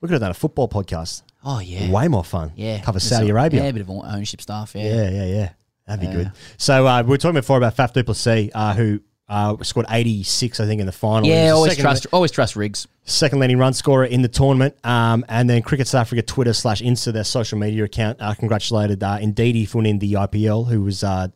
We 0.00 0.08
could 0.08 0.12
have 0.12 0.20
done 0.20 0.32
a 0.32 0.34
football 0.34 0.68
podcast. 0.68 1.22
Oh 1.44 1.58
yeah, 1.58 1.90
Way 1.90 2.08
more 2.08 2.24
fun. 2.24 2.52
Yeah, 2.56 2.80
Cover 2.80 2.98
There's 2.98 3.08
Saudi 3.08 3.26
some- 3.26 3.36
Arabia. 3.36 3.62
Yeah, 3.62 3.68
a 3.68 3.72
bit 3.72 3.82
of 3.82 3.90
ownership 3.90 4.40
stuff. 4.40 4.72
Yeah, 4.74 4.84
Yeah, 4.84 5.10
yeah, 5.10 5.24
yeah. 5.24 5.48
That'd 5.86 6.00
be 6.00 6.06
Yeah. 6.06 6.12
good. 6.12 6.32
So 6.58 6.86
uh, 6.86 7.02
we 7.02 7.08
were 7.10 7.18
talking 7.18 7.34
before 7.34 7.56
about 7.58 7.76
Faf 7.76 7.92
du 7.92 8.04
Plessis, 8.04 8.50
uh, 8.54 8.74
who 8.74 9.00
uh, 9.28 9.56
scored 9.62 9.86
86, 9.88 10.60
I 10.60 10.66
think, 10.66 10.80
in 10.80 10.86
the 10.86 10.92
final. 10.92 11.28
Yeah, 11.28 11.50
always 11.50 11.76
trust, 11.76 12.06
always 12.12 12.30
trust 12.30 12.54
Riggs. 12.54 12.86
Second 13.04 13.40
leading 13.40 13.58
run 13.58 13.72
scorer 13.72 14.04
in 14.04 14.20
the 14.22 14.28
tournament. 14.28 14.76
Um, 14.84 15.24
and 15.28 15.48
then 15.50 15.62
Cricket 15.62 15.88
South 15.88 16.02
Africa 16.02 16.22
Twitter 16.22 16.52
slash 16.52 16.82
Insta, 16.82 17.12
their 17.12 17.24
social 17.24 17.58
media 17.58 17.82
account, 17.84 18.18
uh, 18.20 18.34
congratulated 18.34 19.02
uh, 19.02 19.18
Ngidi 19.18 19.66
for 19.66 19.78
winning 19.78 19.98
the 19.98 20.12
IPL, 20.14 20.68
who 20.68 20.82
was 20.82 21.02
uh, 21.02 21.28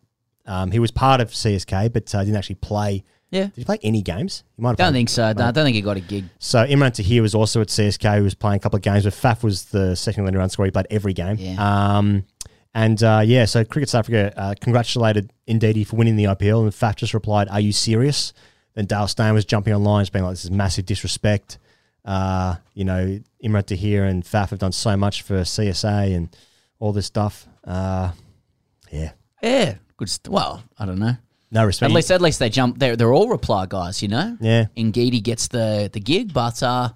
um, 0.46 0.70
he 0.70 0.78
was 0.78 0.90
part 0.92 1.20
of 1.20 1.30
CSK, 1.30 1.92
but 1.92 2.14
uh, 2.14 2.22
didn't 2.22 2.36
actually 2.36 2.56
play. 2.56 3.02
Yeah. 3.30 3.44
Did 3.46 3.52
he 3.56 3.64
play 3.64 3.78
any 3.82 4.02
games? 4.02 4.44
He 4.56 4.62
might 4.62 4.70
have 4.70 4.76
Don't 4.76 4.86
played- 4.92 4.98
think 5.00 5.08
so. 5.08 5.24
I 5.26 5.32
don't 5.32 5.54
think 5.54 5.74
he 5.74 5.82
got 5.82 5.96
a 5.96 6.00
gig. 6.00 6.24
So 6.38 6.64
Imran 6.64 6.92
Tahir 6.94 7.22
was 7.22 7.34
also 7.34 7.60
at 7.60 7.68
CSK. 7.68 8.16
He 8.16 8.20
was 8.22 8.34
playing 8.34 8.56
a 8.56 8.60
couple 8.60 8.76
of 8.76 8.82
games, 8.82 9.04
but 9.04 9.12
Faf 9.14 9.42
was 9.42 9.64
the 9.66 9.94
second 9.96 10.24
leading 10.24 10.38
run 10.38 10.48
scorer. 10.48 10.66
He 10.66 10.70
played 10.70 10.86
every 10.90 11.12
game. 11.12 11.36
Yeah. 11.38 11.56
Um, 11.98 12.24
and 12.74 13.02
uh, 13.02 13.22
yeah, 13.24 13.46
so 13.46 13.64
Cricket 13.64 13.88
South 13.88 14.00
Africa 14.00 14.32
uh, 14.36 14.54
congratulated 14.60 15.32
Ngidi 15.48 15.86
for 15.86 15.96
winning 15.96 16.16
the 16.16 16.24
IPL, 16.24 16.62
and 16.62 16.72
Faf 16.72 16.94
just 16.96 17.14
replied, 17.14 17.48
"Are 17.48 17.60
you 17.60 17.72
serious?" 17.72 18.32
Then 18.74 18.84
Dale 18.84 19.08
Steyn 19.08 19.32
was 19.34 19.44
jumping 19.46 19.72
online, 19.72 20.02
just 20.02 20.12
being 20.12 20.24
like, 20.24 20.32
"This 20.34 20.44
is 20.44 20.50
massive 20.50 20.84
disrespect." 20.86 21.58
Uh, 22.04 22.56
you 22.74 22.84
know, 22.84 23.18
Imran 23.42 23.64
Tahir 23.66 24.04
and 24.04 24.22
Faf 24.22 24.50
have 24.50 24.58
done 24.60 24.72
so 24.72 24.96
much 24.96 25.22
for 25.22 25.40
CSA 25.40 26.14
and 26.14 26.28
all 26.78 26.92
this 26.92 27.06
stuff. 27.06 27.48
Uh, 27.64 28.12
yeah, 28.92 29.12
Yeah, 29.42 29.76
good. 29.96 30.08
St- 30.10 30.32
well, 30.32 30.62
I 30.78 30.84
don't 30.86 30.98
know. 31.00 31.16
No 31.56 31.64
respect. 31.64 31.90
At 31.90 31.94
least, 31.94 32.10
at 32.10 32.20
least 32.20 32.38
they 32.38 32.48
jump. 32.50 32.78
They're 32.78 32.96
they're 32.96 33.12
all 33.12 33.28
reply 33.28 33.66
guys, 33.66 34.02
you 34.02 34.08
know. 34.08 34.36
Yeah. 34.40 34.66
Ngidi 34.76 35.22
gets 35.22 35.48
the 35.48 35.90
the 35.92 36.00
gig, 36.00 36.32
but 36.32 36.62
uh, 36.62 36.90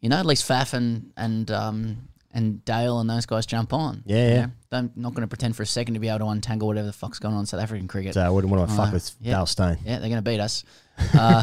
you 0.00 0.08
know, 0.08 0.16
at 0.16 0.26
least 0.26 0.48
Faf 0.48 0.72
and 0.72 1.12
and 1.16 1.50
um 1.50 2.08
and 2.32 2.64
Dale 2.64 3.00
and 3.00 3.10
those 3.10 3.26
guys 3.26 3.44
jump 3.44 3.72
on. 3.72 4.02
Yeah, 4.06 4.28
yeah. 4.28 4.46
I'm 4.70 4.92
not 4.94 5.14
going 5.14 5.22
to 5.22 5.26
pretend 5.28 5.56
for 5.56 5.64
a 5.64 5.66
second 5.66 5.94
to 5.94 6.00
be 6.00 6.08
able 6.08 6.20
to 6.20 6.26
untangle 6.26 6.68
whatever 6.68 6.86
the 6.86 6.92
fuck's 6.92 7.18
going 7.18 7.34
on 7.34 7.40
in 7.40 7.46
South 7.46 7.60
African 7.60 7.88
cricket. 7.88 8.14
So 8.14 8.20
I 8.20 8.30
wouldn't 8.30 8.52
want 8.52 8.70
to 8.70 8.76
fuck 8.76 8.92
with 8.92 9.10
yeah. 9.20 9.34
Dale 9.34 9.46
Steyn. 9.46 9.78
Yeah, 9.84 9.98
they're 9.98 10.08
going 10.08 10.22
to 10.24 10.30
beat 10.30 10.40
us. 10.40 10.64
Uh, 11.14 11.42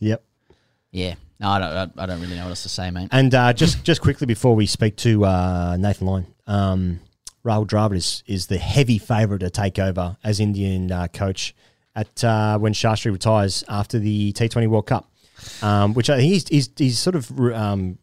Yep. 0.00 0.22
yeah. 0.90 1.14
No, 1.38 1.48
I 1.48 1.58
don't. 1.60 1.98
I, 1.98 2.02
I 2.02 2.06
don't 2.06 2.20
really 2.20 2.34
know 2.34 2.42
what 2.42 2.50
else 2.50 2.64
to 2.64 2.68
say, 2.68 2.90
mate. 2.90 3.08
And 3.12 3.32
uh, 3.34 3.52
just 3.52 3.84
just 3.84 4.00
quickly 4.00 4.26
before 4.26 4.56
we 4.56 4.66
speak 4.66 4.96
to 4.96 5.24
uh, 5.24 5.76
Nathan 5.78 6.06
Lyon, 6.08 6.26
um, 6.46 7.00
Rahul 7.46 7.66
Dravid 7.66 7.96
is, 7.96 8.22
is 8.26 8.46
the 8.48 8.58
heavy 8.58 8.98
favourite 8.98 9.40
to 9.40 9.50
take 9.50 9.78
over 9.78 10.16
as 10.24 10.40
Indian 10.40 10.90
uh, 10.90 11.06
coach 11.08 11.54
at 11.94 12.22
uh, 12.24 12.58
when 12.58 12.72
Shastri 12.72 13.12
retires 13.12 13.64
after 13.68 13.98
the 13.98 14.32
T20 14.32 14.66
World 14.68 14.86
Cup, 14.86 15.10
um, 15.62 15.94
which 15.94 16.10
I 16.10 16.16
think 16.18 16.32
he's, 16.32 16.48
he's, 16.48 16.70
he's 16.76 16.98
sort 16.98 17.14
of 17.16 17.30
um, 17.54 17.98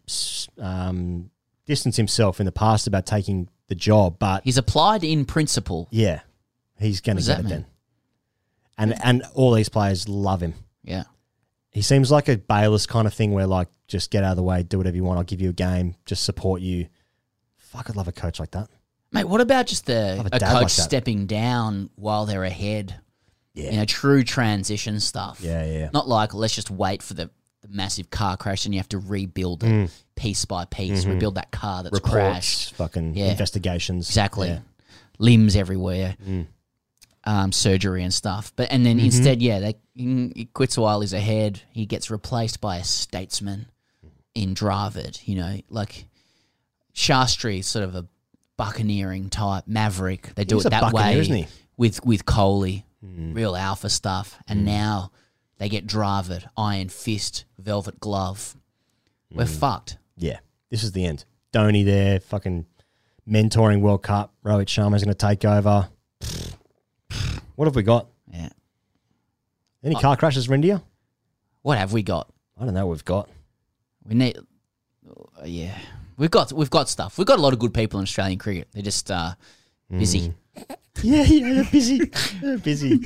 um, 0.60 1.30
distanced 1.66 1.98
himself 1.98 2.40
in 2.40 2.46
the 2.46 2.52
past 2.52 2.88
about 2.88 3.06
taking 3.06 3.50
the 3.68 3.76
job, 3.76 4.18
but 4.18 4.44
He's 4.44 4.58
applied 4.58 5.04
in 5.04 5.26
principle. 5.26 5.88
yeah, 5.92 6.22
he's 6.80 7.02
going 7.02 7.18
to 7.18 7.24
get 7.24 7.40
it 7.40 7.46
mean? 7.46 7.66
and 8.78 8.96
and 9.04 9.24
all 9.34 9.54
these 9.54 9.70
players 9.70 10.10
love 10.10 10.42
him. 10.42 10.54
Yeah. 10.84 11.04
He 11.72 11.82
seems 11.82 12.12
like 12.12 12.28
a 12.30 12.38
Bayliss 12.38 12.86
kind 12.86 13.08
of 13.08 13.14
thing 13.14 13.32
where 13.32 13.48
like 13.48 13.68
just 13.88 14.12
get 14.12 14.24
out 14.24 14.32
of 14.32 14.38
the 14.38 14.44
way, 14.44 14.64
do 14.64 14.78
whatever 14.78 14.96
you 14.96 15.04
want. 15.04 15.18
I'll 15.18 15.24
give 15.24 15.42
you 15.42 15.50
a 15.50 15.54
game, 15.54 15.96
just 16.06 16.24
support 16.24 16.62
you. 16.62 16.88
Fuck, 17.58 17.90
I'd 17.90 17.96
love 17.96 18.08
a 18.08 18.12
coach 18.12 18.40
like 18.40 18.52
that. 18.52 18.70
Mate, 19.14 19.26
what 19.26 19.42
about 19.42 19.68
just 19.68 19.86
the 19.86 20.16
Love 20.18 20.26
a 20.26 20.36
a, 20.36 20.40
dad 20.40 20.42
coach 20.48 20.54
like 20.54 20.62
that. 20.64 20.70
stepping 20.70 21.26
down 21.28 21.90
while 21.96 22.26
they're 22.26 22.44
ahead? 22.44 22.96
Yeah. 23.54 23.72
You 23.72 23.78
know, 23.78 23.86
true 23.86 24.24
transition 24.24 25.00
stuff. 25.00 25.40
Yeah, 25.42 25.64
yeah. 25.66 25.90
Not 25.94 26.08
like 26.08 26.34
let's 26.34 26.56
just 26.56 26.72
wait 26.72 27.04
for 27.04 27.14
the, 27.14 27.30
the 27.62 27.68
massive 27.70 28.10
car 28.10 28.36
crash 28.38 28.66
and 28.66 28.74
you 28.74 28.80
have 28.80 28.90
to 28.90 28.98
rebuild 28.98 29.64
it 29.64 29.68
Mm. 29.68 29.92
piece 30.16 30.46
by 30.46 30.66
piece, 30.66 31.06
Mhm. 31.06 31.10
rebuild 31.14 31.36
that 31.36 31.52
car 31.52 31.84
that's 31.84 31.94
Reports, 31.94 32.12
crashed. 32.14 32.74
fucking 32.74 33.16
Yeah. 33.16 33.28
investigations. 33.32 34.10
Exactly. 34.10 34.48
Yeah. 34.50 34.60
Limbs 35.20 35.56
everywhere. 35.56 36.16
Mm. 36.28 36.48
Um, 37.26 37.52
surgery 37.52 38.04
and 38.04 38.14
stuff. 38.14 38.52
But 38.56 38.72
and 38.72 38.84
then 38.86 39.00
Mhm. 39.00 39.06
instead, 39.06 39.42
yeah, 39.42 39.60
they, 39.60 39.76
he 39.96 40.50
quits 40.54 40.76
while 40.78 41.02
he's 41.02 41.14
ahead. 41.14 41.62
He 41.72 41.86
gets 41.86 42.10
replaced 42.10 42.60
by 42.60 42.78
a 42.78 42.84
statesman 42.84 43.68
in 44.34 44.56
Dravid. 44.56 45.22
You 45.28 45.36
know, 45.36 45.60
like 45.70 46.06
Shastri, 46.96 47.64
sort 47.64 47.86
of 47.86 47.96
a 47.96 48.06
buccaneering 48.58 49.30
type 49.30 49.66
maverick. 49.68 50.34
They 50.36 50.46
do 50.46 50.56
He's 50.56 50.66
it 50.66 50.70
that 50.70 50.94
way 50.94 51.18
isn't 51.20 51.36
he? 51.36 51.48
with 51.78 52.04
with 52.06 52.26
Kohli, 52.26 52.84
Mm. 53.04 53.36
real 53.36 53.56
alpha 53.56 53.90
stuff. 53.90 54.38
And 54.48 54.64
now 54.66 55.12
they 55.58 55.70
get 55.70 55.86
Dravid, 55.88 56.46
Iron 56.58 56.90
Fist, 56.90 57.46
Velvet 57.58 58.00
Glove. 58.00 58.56
We're 59.32 59.46
Mm. 59.46 59.58
fucked. 59.60 59.98
Yeah, 60.18 60.40
this 60.70 60.84
is 60.84 60.92
the 60.94 61.06
end. 61.06 61.26
Dhoni 61.54 61.84
there, 61.86 62.20
fucking 62.20 62.66
mentoring 63.30 63.82
World 63.82 64.04
Cup. 64.04 64.34
Rohit 64.46 64.68
Sharma's 64.68 65.04
going 65.04 65.14
to 65.14 65.28
take 65.28 65.44
over. 65.46 65.90
What 67.56 67.66
have 67.66 67.76
we 67.76 67.84
got? 67.84 68.08
Yeah. 68.32 68.50
Any 69.84 69.96
I- 69.96 70.02
car 70.02 70.18
crashes 70.18 70.46
for 70.48 70.54
India? 70.56 70.82
What 71.62 71.78
have 71.78 71.94
we 71.94 72.02
got? 72.04 72.32
I 72.60 72.66
don't 72.66 72.74
know. 72.74 72.88
What 72.88 72.94
we've 72.94 73.06
got. 73.06 73.30
We 74.06 74.16
need, 74.16 74.38
uh, 74.38 75.46
yeah, 75.46 75.78
we've 76.18 76.32
got 76.32 76.52
we've 76.54 76.70
got 76.70 76.90
stuff. 76.90 77.18
We've 77.18 77.28
got 77.28 77.40
a 77.40 77.42
lot 77.42 77.54
of 77.54 77.60
good 77.60 77.74
people 77.74 78.00
in 78.00 78.04
Australian 78.04 78.40
cricket. 78.40 78.68
They're 78.74 78.84
just 78.84 79.10
uh, 79.12 79.34
busy. 79.90 80.34
Yeah, 81.02 81.24
yeah, 81.24 81.54
they're 81.54 81.64
busy. 81.66 82.00
busy. 82.64 82.92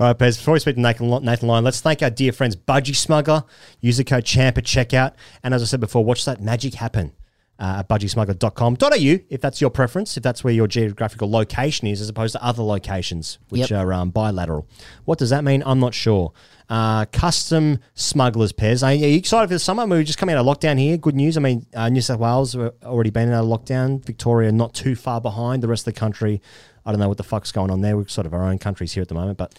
All 0.00 0.08
right, 0.08 0.18
Pez, 0.18 0.38
before 0.38 0.54
we 0.54 0.60
speak 0.60 0.76
to 0.76 0.80
Nathan, 0.80 1.08
Nathan 1.22 1.46
Lyon, 1.46 1.62
let's 1.62 1.80
thank 1.80 2.02
our 2.02 2.10
dear 2.10 2.32
friends 2.32 2.56
Budgy 2.56 2.96
Smuggler. 2.96 3.44
Use 3.80 3.98
the 3.98 4.04
code 4.04 4.24
CHAMP 4.24 4.58
at 4.58 4.64
checkout. 4.64 5.12
And 5.42 5.52
as 5.52 5.62
I 5.62 5.66
said 5.66 5.80
before, 5.80 6.04
watch 6.04 6.24
that 6.24 6.40
magic 6.40 6.74
happen 6.74 7.12
uh, 7.58 7.76
at 7.78 7.88
budgysmuggler.com.au 7.88 9.24
if 9.30 9.40
that's 9.40 9.60
your 9.60 9.70
preference, 9.70 10.16
if 10.16 10.22
that's 10.22 10.44
where 10.44 10.52
your 10.52 10.66
geographical 10.66 11.30
location 11.30 11.86
is, 11.86 12.00
as 12.00 12.08
opposed 12.08 12.32
to 12.32 12.44
other 12.44 12.62
locations, 12.62 13.38
which 13.48 13.70
Yep. 13.70 13.72
are 13.86 13.92
um, 13.92 14.10
bilateral. 14.10 14.68
What 15.04 15.18
does 15.18 15.30
that 15.30 15.42
mean? 15.44 15.62
I'm 15.64 15.80
not 15.80 15.94
sure. 15.94 16.32
Uh, 16.68 17.04
custom 17.06 17.78
smugglers 17.94 18.52
pairs. 18.52 18.82
Are 18.82 18.92
you 18.92 19.16
excited 19.16 19.48
for 19.48 19.54
the 19.54 19.58
summer? 19.58 19.82
I 19.84 19.86
mean, 19.86 19.98
we're 19.98 20.02
just 20.04 20.18
coming 20.18 20.34
out 20.34 20.46
of 20.46 20.58
lockdown 20.58 20.78
here. 20.78 20.96
Good 20.96 21.14
news. 21.14 21.36
I 21.36 21.40
mean, 21.40 21.64
uh, 21.74 21.88
New 21.88 22.00
South 22.00 22.18
Wales 22.18 22.54
have 22.54 22.72
already 22.84 23.10
been 23.10 23.32
out 23.32 23.44
of 23.44 23.48
lockdown. 23.48 24.04
Victoria 24.04 24.50
not 24.52 24.74
too 24.74 24.94
far 24.96 25.20
behind. 25.20 25.62
The 25.62 25.68
rest 25.68 25.86
of 25.86 25.94
the 25.94 25.98
country, 26.00 26.42
I 26.84 26.90
don't 26.90 27.00
know 27.00 27.08
what 27.08 27.18
the 27.18 27.22
fuck's 27.24 27.52
going 27.52 27.70
on 27.70 27.80
there. 27.82 27.96
We're 27.96 28.08
sort 28.08 28.26
of 28.26 28.34
our 28.34 28.42
own 28.44 28.58
countries 28.58 28.92
here 28.92 29.02
at 29.02 29.08
the 29.08 29.14
moment, 29.14 29.38
but 29.38 29.54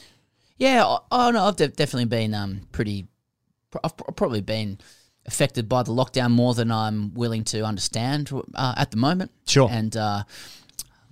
Yeah, 0.58 0.98
oh, 1.12 1.32
no, 1.32 1.46
I've 1.46 1.56
de- 1.56 1.70
definitely 1.70 2.06
been 2.06 2.34
um 2.34 2.62
pretty. 2.74 3.08
pr- 3.72 3.78
I've 3.84 3.96
pr- 3.96 4.12
probably 4.12 4.42
been 4.42 4.78
affected 5.28 5.68
by 5.68 5.84
the 5.84 5.92
lockdown 5.92 6.32
more 6.32 6.54
than 6.54 6.72
I'm 6.72 7.14
willing 7.14 7.44
to 7.46 7.64
understand 7.64 8.32
uh, 8.56 8.76
at 8.78 8.92
the 8.92 8.98
moment. 8.98 9.32
Sure. 9.46 9.70
And 9.70 9.96
uh, 9.96 10.24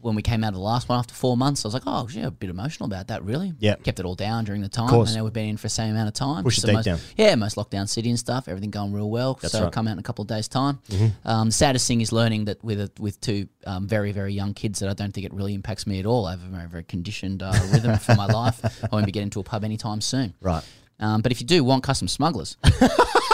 when 0.05 0.13
we 0.13 0.21
came 0.21 0.43
out 0.43 0.49
of 0.49 0.53
the 0.53 0.59
last 0.59 0.87
one 0.87 0.99
after 0.99 1.15
four 1.15 1.35
months, 1.35 1.65
I 1.65 1.67
was 1.67 1.73
like, 1.73 1.83
oh, 1.87 2.07
yeah, 2.11 2.27
a 2.27 2.31
bit 2.31 2.51
emotional 2.51 2.85
about 2.85 3.07
that, 3.07 3.23
really. 3.23 3.53
Yep. 3.57 3.83
Kept 3.83 3.99
it 3.99 4.05
all 4.05 4.13
down 4.13 4.45
during 4.45 4.61
the 4.61 4.69
time. 4.69 4.87
course. 4.87 5.09
And 5.09 5.17
now 5.17 5.23
we've 5.23 5.33
been 5.33 5.49
in 5.49 5.57
for 5.57 5.63
the 5.63 5.69
same 5.69 5.91
amount 5.91 6.07
of 6.07 6.13
time. 6.13 6.43
Push 6.43 6.59
deep 6.59 6.75
most, 6.75 6.85
down. 6.85 6.99
Yeah, 7.17 7.33
most 7.33 7.55
lockdown 7.55 7.89
city 7.89 8.11
and 8.11 8.19
stuff, 8.19 8.47
everything 8.47 8.69
going 8.69 8.93
real 8.93 9.09
well. 9.09 9.39
That's 9.41 9.51
so 9.51 9.63
right. 9.63 9.73
come 9.73 9.87
out 9.87 9.93
in 9.93 9.99
a 9.99 10.03
couple 10.03 10.21
of 10.21 10.27
days' 10.27 10.47
time. 10.47 10.79
Mhm. 10.89 11.11
Um, 11.25 11.49
saddest 11.49 11.87
thing 11.87 12.01
is 12.01 12.11
learning 12.11 12.45
that 12.45 12.63
with 12.63 12.79
a, 12.79 12.91
with 12.99 13.19
two 13.19 13.47
um, 13.65 13.87
very 13.87 14.11
very 14.11 14.31
young 14.31 14.53
kids 14.53 14.77
that 14.79 14.89
I 14.89 14.93
don't 14.93 15.11
think 15.11 15.25
it 15.25 15.33
really 15.33 15.55
impacts 15.55 15.87
me 15.87 15.99
at 15.99 16.05
all. 16.05 16.27
I 16.27 16.31
have 16.31 16.43
a 16.43 16.47
very 16.47 16.67
very 16.67 16.83
conditioned 16.83 17.41
uh, 17.41 17.51
rhythm 17.73 17.97
for 17.97 18.13
my 18.13 18.27
life. 18.27 18.63
I 18.83 18.89
won't 18.91 19.07
be 19.07 19.11
getting 19.11 19.31
to 19.31 19.39
a 19.39 19.43
pub 19.43 19.63
anytime 19.63 20.01
soon. 20.01 20.35
Right. 20.39 20.63
Um, 20.99 21.21
but 21.21 21.31
if 21.31 21.41
you 21.41 21.47
do 21.47 21.63
want 21.63 21.83
custom 21.83 22.07
smugglers, 22.07 22.57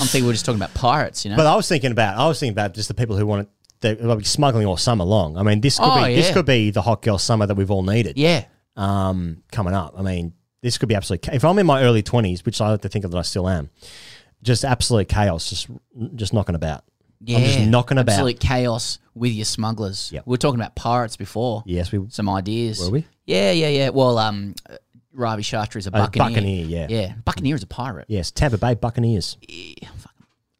I'm 0.00 0.06
thinking 0.06 0.26
we're 0.26 0.32
just 0.32 0.44
talking 0.44 0.58
about 0.60 0.74
pirates. 0.74 1.24
You 1.24 1.30
know. 1.30 1.36
But 1.36 1.46
I 1.46 1.54
was 1.56 1.68
thinking 1.68 1.92
about 1.92 2.18
I 2.18 2.26
was 2.26 2.38
thinking 2.40 2.52
about 2.54 2.74
just 2.74 2.88
the 2.88 2.94
people 2.94 3.16
who 3.16 3.26
want 3.26 3.48
it. 3.80 4.00
They'll 4.00 4.16
be 4.16 4.24
smuggling 4.24 4.66
all 4.66 4.76
summer 4.78 5.04
long. 5.04 5.36
I 5.36 5.42
mean, 5.42 5.60
this 5.60 5.78
could 5.78 5.84
Oh, 5.90 6.04
be 6.06 6.14
this 6.14 6.28
yeah. 6.28 6.32
could 6.34 6.46
be 6.46 6.70
the 6.70 6.80
hot 6.82 7.02
girl 7.02 7.18
summer 7.18 7.46
that 7.46 7.54
we've 7.54 7.70
all 7.70 7.82
needed. 7.82 8.16
Yeah. 8.16 8.44
Um, 8.76 9.42
coming 9.52 9.74
up. 9.74 9.94
I 9.96 10.02
mean, 10.02 10.32
this 10.62 10.78
could 10.78 10.88
be 10.88 10.94
absolute. 10.94 11.22
cha- 11.22 11.32
If 11.32 11.44
I'm 11.44 11.58
in 11.58 11.66
my 11.66 11.82
early 11.82 12.02
twenties, 12.02 12.44
which 12.46 12.60
I 12.60 12.70
like 12.70 12.80
to 12.82 12.88
think 12.88 13.04
of 13.04 13.10
that 13.12 13.18
I 13.18 13.22
still 13.22 13.48
am, 13.48 13.70
just 14.42 14.64
absolute 14.64 15.08
chaos, 15.08 15.48
just 15.50 15.68
just 16.14 16.32
knocking 16.32 16.54
about. 16.54 16.82
yeah, 17.20 17.38
I'm 17.38 17.44
just 17.44 17.58
knocking 17.60 17.98
about. 17.98 18.12
Absolute 18.14 18.40
chaos 18.40 18.98
with 19.14 19.32
your 19.32 19.44
smugglers. 19.44 20.10
Yep. 20.12 20.24
We 20.26 20.30
were 20.32 20.38
talking 20.38 20.58
about 20.60 20.74
pirates 20.74 21.16
before. 21.16 21.62
Yes, 21.66 21.92
we 21.92 22.00
Some 22.08 22.28
ideas. 22.30 22.80
Were 22.80 22.90
we? 22.90 23.06
Yeah, 23.26 23.52
yeah, 23.52 23.68
yeah. 23.68 23.88
Well, 23.90 24.18
um, 24.18 24.54
Ravi 25.14 25.42
Shastri 25.42 25.76
is 25.76 25.86
a 25.86 25.90
buccaneer. 25.90 26.28
buccaneer, 26.28 26.66
yeah. 26.66 26.86
Yeah, 26.88 27.14
buccaneer 27.24 27.54
is 27.54 27.62
a 27.62 27.66
pirate. 27.66 28.06
yes, 28.08 28.30
Tampa 28.30 28.58
Bay 28.58 28.74
Buccaneers. 28.74 29.36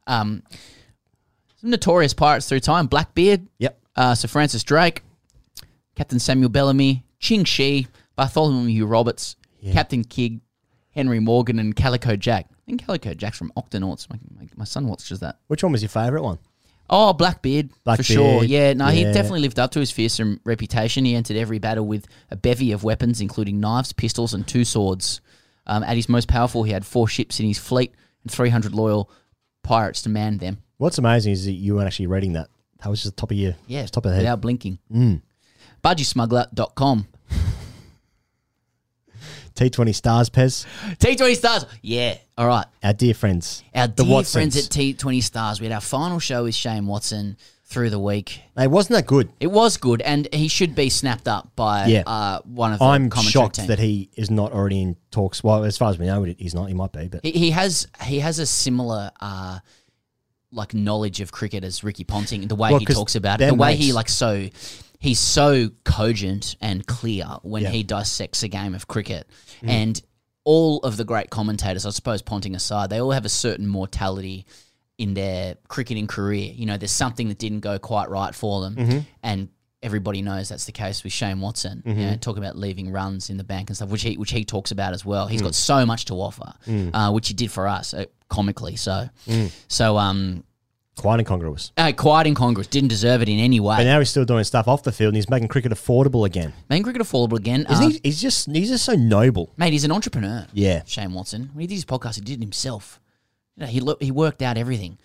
Um, 0.06 0.42
some 1.60 1.70
notorious 1.70 2.14
pirates 2.14 2.48
through 2.48 2.60
time. 2.60 2.86
Blackbeard. 2.86 3.46
Yep. 3.58 3.80
Uh, 3.96 4.14
Sir 4.14 4.28
Francis 4.28 4.64
Drake, 4.64 5.02
Captain 5.94 6.18
Samuel 6.18 6.48
Bellamy, 6.48 7.04
Ching 7.20 7.44
Shih, 7.44 7.86
Bartholomew 8.16 8.84
Roberts, 8.86 9.36
Captain 9.72 10.02
Kidd, 10.04 10.40
Henry 10.90 11.20
Morgan, 11.20 11.58
and 11.58 11.74
Calico 11.76 12.16
Jack. 12.16 12.46
I 12.50 12.56
think 12.66 12.84
Calico 12.84 13.14
Jack's 13.14 13.38
from 13.38 13.52
Octonauts. 13.56 14.08
My, 14.10 14.18
my, 14.36 14.48
my 14.56 14.64
son 14.64 14.86
watches 14.88 15.20
that. 15.20 15.38
Which 15.46 15.62
one 15.62 15.72
was 15.72 15.82
your 15.82 15.88
favourite 15.90 16.22
one? 16.24 16.38
Oh, 16.90 17.12
Blackbeard, 17.14 17.70
for 17.84 18.02
sure. 18.02 18.44
Yeah, 18.44 18.74
no, 18.74 18.86
he 18.88 19.02
yeah. 19.02 19.12
definitely 19.12 19.40
lived 19.40 19.58
up 19.58 19.70
to 19.72 19.80
his 19.80 19.90
fearsome 19.90 20.40
reputation. 20.44 21.04
He 21.04 21.14
entered 21.14 21.36
every 21.36 21.58
battle 21.58 21.86
with 21.86 22.06
a 22.30 22.36
bevy 22.36 22.72
of 22.72 22.84
weapons, 22.84 23.20
including 23.20 23.58
knives, 23.58 23.92
pistols, 23.92 24.34
and 24.34 24.46
two 24.46 24.64
swords. 24.64 25.20
Um, 25.66 25.82
at 25.82 25.96
his 25.96 26.08
most 26.10 26.28
powerful, 26.28 26.62
he 26.62 26.72
had 26.72 26.84
four 26.84 27.08
ships 27.08 27.40
in 27.40 27.46
his 27.46 27.58
fleet 27.58 27.94
and 28.22 28.30
300 28.30 28.74
loyal 28.74 29.10
pirates 29.62 30.02
to 30.02 30.10
man 30.10 30.36
them. 30.38 30.58
What's 30.76 30.98
amazing 30.98 31.32
is 31.32 31.46
that 31.46 31.52
you 31.52 31.74
weren't 31.74 31.86
actually 31.86 32.08
reading 32.08 32.34
that. 32.34 32.48
That 32.82 32.90
was 32.90 33.02
just 33.02 33.16
the 33.16 33.20
top 33.20 33.30
of 33.30 33.38
your 33.38 33.54
Yeah, 33.66 33.86
top 33.86 34.04
of 34.04 34.10
the 34.10 34.16
head. 34.16 34.22
without 34.24 34.42
blinking. 34.42 34.78
Mm. 34.92 35.22
Budgysmuggler.com. 35.82 37.06
T20 39.56 39.94
stars, 39.94 40.30
Pez. 40.30 40.66
T20 40.98 41.36
Stars. 41.36 41.66
Yeah. 41.82 42.16
All 42.36 42.46
right. 42.46 42.66
Our 42.82 42.92
dear 42.92 43.14
friends. 43.14 43.62
Our 43.74 43.86
the 43.86 44.02
dear 44.04 44.12
Watsons. 44.12 44.32
friends 44.32 44.56
at 44.56 44.64
T20 44.64 45.22
Stars. 45.22 45.60
We 45.60 45.66
had 45.66 45.74
our 45.74 45.80
final 45.80 46.18
show 46.18 46.44
with 46.44 46.54
Shane 46.54 46.86
Watson 46.86 47.36
through 47.66 47.90
the 47.90 47.98
week. 47.98 48.40
Hey, 48.56 48.66
wasn't 48.66 48.96
that 48.96 49.06
good? 49.06 49.30
It 49.40 49.46
was 49.46 49.76
good, 49.76 50.02
and 50.02 50.28
he 50.32 50.48
should 50.48 50.74
be 50.74 50.90
snapped 50.90 51.28
up 51.28 51.50
by 51.56 51.86
Yeah. 51.86 52.02
uh, 52.06 52.40
one 52.44 52.72
of 52.72 52.78
the 52.80 52.84
I'm 52.84 53.08
commentary 53.10 53.30
shocked 53.30 53.54
team. 53.56 53.66
that 53.68 53.78
he 53.78 54.10
is 54.16 54.30
not 54.30 54.52
already 54.52 54.82
in 54.82 54.96
talks. 55.10 55.42
Well, 55.44 55.64
as 55.64 55.78
far 55.78 55.90
as 55.90 55.98
we 55.98 56.06
know, 56.06 56.22
he's 56.24 56.54
not. 56.54 56.66
He 56.66 56.74
might 56.74 56.92
be, 56.92 57.08
but 57.08 57.20
He, 57.24 57.30
he 57.32 57.50
has 57.52 57.86
he 58.02 58.18
has 58.20 58.38
a 58.40 58.46
similar 58.46 59.10
uh, 59.20 59.60
like 60.52 60.74
knowledge 60.74 61.20
of 61.20 61.32
cricket 61.32 61.64
as 61.64 61.82
Ricky 61.82 62.04
Ponting. 62.04 62.46
The 62.48 62.54
way 62.54 62.70
Well, 62.70 62.80
he 62.80 62.86
'cause 62.86 62.96
talks 62.96 63.14
about 63.16 63.36
it, 63.36 63.38
they're 63.40 63.48
the 63.50 63.54
way 63.54 63.76
he 63.76 63.86
mates. 63.86 63.94
like 63.94 64.08
so 64.08 64.48
he's 65.04 65.18
so 65.20 65.70
cogent 65.84 66.56
and 66.60 66.86
clear 66.86 67.26
when 67.42 67.62
Yeah. 67.62 67.70
he 67.70 67.82
dissects 67.82 68.42
a 68.42 68.48
game 68.48 68.74
of 68.74 68.88
cricket, 68.88 69.28
Mm. 69.62 69.68
and 69.68 70.02
all 70.44 70.78
of 70.80 70.96
the 70.96 71.04
great 71.04 71.30
commentators, 71.30 71.86
I 71.86 71.90
suppose 71.90 72.20
Ponting 72.22 72.54
aside, 72.54 72.90
they 72.90 73.00
all 73.00 73.12
have 73.12 73.24
a 73.24 73.30
certain 73.30 73.66
mortality 73.66 74.44
in 74.98 75.14
their 75.14 75.56
cricketing 75.68 76.06
career. 76.06 76.52
You 76.54 76.66
know, 76.66 76.76
there's 76.76 76.90
something 76.92 77.28
that 77.28 77.38
didn't 77.38 77.60
go 77.60 77.78
quite 77.78 78.08
right 78.10 78.34
for 78.34 78.60
them, 78.62 78.76
Mhm. 78.76 79.06
and 79.22 79.48
everybody 79.82 80.22
knows 80.22 80.48
that's 80.48 80.64
the 80.64 80.72
case 80.72 81.04
with 81.04 81.12
Shane 81.12 81.40
Watson. 81.40 81.82
You 81.84 81.92
know, 81.94 82.16
talking 82.16 82.42
about 82.42 82.56
leaving 82.56 82.90
runs 82.90 83.28
in 83.28 83.36
the 83.36 83.44
bank 83.44 83.68
and 83.70 83.76
stuff, 83.76 83.90
which 83.90 84.02
he 84.02 84.16
which 84.16 84.30
he 84.30 84.44
talks 84.44 84.70
about 84.70 84.94
as 84.94 85.04
well. 85.04 85.26
He's 85.26 85.40
Mm. 85.42 85.44
got 85.44 85.54
so 85.54 85.84
much 85.84 86.06
to 86.06 86.14
offer, 86.14 86.54
Mm. 86.66 86.90
uh, 86.94 87.12
which 87.12 87.28
he 87.28 87.34
did 87.34 87.50
for 87.50 87.68
us 87.68 87.92
uh, 87.92 88.04
comically. 88.30 88.76
So, 88.76 89.08
Mm. 89.26 89.50
so 89.68 89.98
um, 89.98 90.44
quite 90.96 91.18
incongruous. 91.20 91.72
uh, 91.76 91.92
quite 91.96 92.26
incongruous. 92.26 92.66
Didn't 92.66 92.88
deserve 92.88 93.22
it 93.22 93.28
in 93.28 93.38
any 93.38 93.60
way. 93.60 93.76
But 93.76 93.84
now 93.84 93.98
he's 93.98 94.10
still 94.10 94.24
doing 94.24 94.44
stuff 94.44 94.68
off 94.68 94.82
the 94.82 94.92
field, 94.92 95.08
and 95.08 95.16
he's 95.16 95.28
making 95.28 95.48
cricket 95.48 95.72
affordable 95.72 96.26
again. 96.26 96.52
Making 96.68 96.84
cricket 96.84 97.02
affordable 97.02 97.36
again. 97.38 97.66
Isn't 97.70 97.84
uh, 97.84 97.88
he? 97.88 98.00
He's 98.04 98.20
just 98.20 98.50
he's 98.50 98.70
just 98.70 98.84
so 98.84 98.94
noble. 98.94 99.52
Mate, 99.56 99.72
he's 99.72 99.84
an 99.84 99.92
entrepreneur. 99.92 100.46
Yeah. 100.52 100.82
Shane 100.86 101.12
Watson. 101.12 101.50
When 101.52 101.62
he 101.62 101.66
did 101.66 101.74
his 101.74 101.84
podcast, 101.84 102.16
he 102.16 102.20
did 102.20 102.38
it 102.38 102.40
himself. 102.40 103.00
You 103.56 103.62
know, 103.62 103.66
he 103.66 103.80
lo- 103.80 103.96
he 104.00 104.10
worked 104.10 104.42
out 104.42 104.56
everything. 104.56 104.98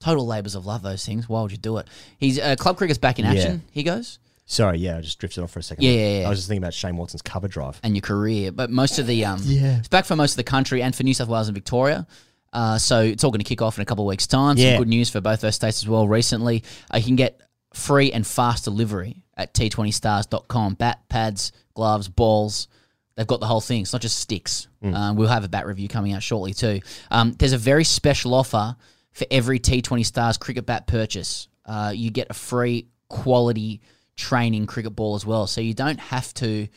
Total 0.00 0.26
labours 0.26 0.54
of 0.54 0.66
love. 0.66 0.82
Those 0.82 1.04
things. 1.06 1.28
Why 1.28 1.40
would 1.42 1.52
you 1.52 1.58
do 1.58 1.78
it? 1.78 1.88
He's 2.18 2.38
uh, 2.38 2.56
club 2.56 2.76
cricket's 2.76 2.98
back 2.98 3.18
in 3.18 3.24
Yeah. 3.24 3.32
action. 3.32 3.62
He 3.72 3.82
goes. 3.82 4.18
Sorry, 4.48 4.78
yeah, 4.78 4.98
I 4.98 5.00
just 5.00 5.18
drifted 5.18 5.42
off 5.42 5.50
for 5.50 5.58
a 5.58 5.62
second. 5.62 5.82
Yeah, 5.82 5.90
yeah, 5.90 6.20
yeah. 6.20 6.26
I 6.26 6.30
was 6.30 6.38
just 6.38 6.46
thinking 6.48 6.62
about 6.62 6.72
Shane 6.72 6.96
Watson's 6.96 7.20
cover 7.22 7.48
drive. 7.48 7.80
and 7.82 7.96
your 7.96 8.00
career. 8.02 8.52
But 8.52 8.70
most 8.70 9.00
of 9.00 9.08
the 9.08 9.24
um, 9.24 9.40
Yeah. 9.42 9.78
it's 9.78 9.88
back 9.88 10.04
for 10.04 10.14
most 10.14 10.32
of 10.32 10.36
the 10.36 10.44
country 10.44 10.82
and 10.82 10.94
for 10.94 11.02
New 11.02 11.14
South 11.14 11.26
Wales 11.26 11.48
and 11.48 11.54
Victoria. 11.56 12.06
Uh, 12.52 12.78
so 12.78 13.00
it's 13.00 13.22
all 13.24 13.30
going 13.30 13.40
to 13.40 13.48
kick 13.48 13.62
off 13.62 13.78
in 13.78 13.82
a 13.82 13.84
couple 13.84 14.04
of 14.04 14.08
weeks' 14.08 14.26
time. 14.26 14.56
Yeah. 14.56 14.72
Some 14.72 14.82
good 14.82 14.88
news 14.88 15.10
for 15.10 15.20
both 15.20 15.40
those 15.40 15.54
states 15.54 15.82
as 15.82 15.88
well. 15.88 16.08
Recently, 16.08 16.62
uh, 16.92 16.98
you 16.98 17.04
can 17.04 17.16
get 17.16 17.40
free 17.74 18.12
and 18.12 18.26
fast 18.26 18.64
delivery 18.64 19.22
at 19.36 19.52
t20stars.com. 19.54 20.74
Bat, 20.74 21.00
pads, 21.08 21.52
gloves, 21.74 22.08
balls. 22.08 22.68
They've 23.16 23.26
got 23.26 23.40
the 23.40 23.46
whole 23.46 23.60
thing. 23.60 23.82
It's 23.82 23.92
not 23.92 24.02
just 24.02 24.18
sticks. 24.18 24.68
Mm. 24.82 24.94
Um, 24.94 25.16
we'll 25.16 25.28
have 25.28 25.44
a 25.44 25.48
bat 25.48 25.66
review 25.66 25.88
coming 25.88 26.12
out 26.12 26.22
shortly 26.22 26.52
too. 26.52 26.80
Um, 27.10 27.32
there's 27.32 27.52
a 27.52 27.58
very 27.58 27.84
special 27.84 28.34
offer 28.34 28.76
for 29.12 29.26
every 29.30 29.58
T20 29.58 30.04
Stars 30.04 30.36
cricket 30.36 30.66
bat 30.66 30.86
purchase. 30.86 31.48
Uh, 31.64 31.92
you 31.94 32.10
get 32.10 32.28
a 32.30 32.34
free 32.34 32.88
quality 33.08 33.80
training 34.16 34.66
cricket 34.66 34.94
ball 34.94 35.14
as 35.14 35.24
well. 35.24 35.46
So 35.46 35.60
you 35.60 35.74
don't 35.74 36.00
have 36.00 36.32
to 36.34 36.68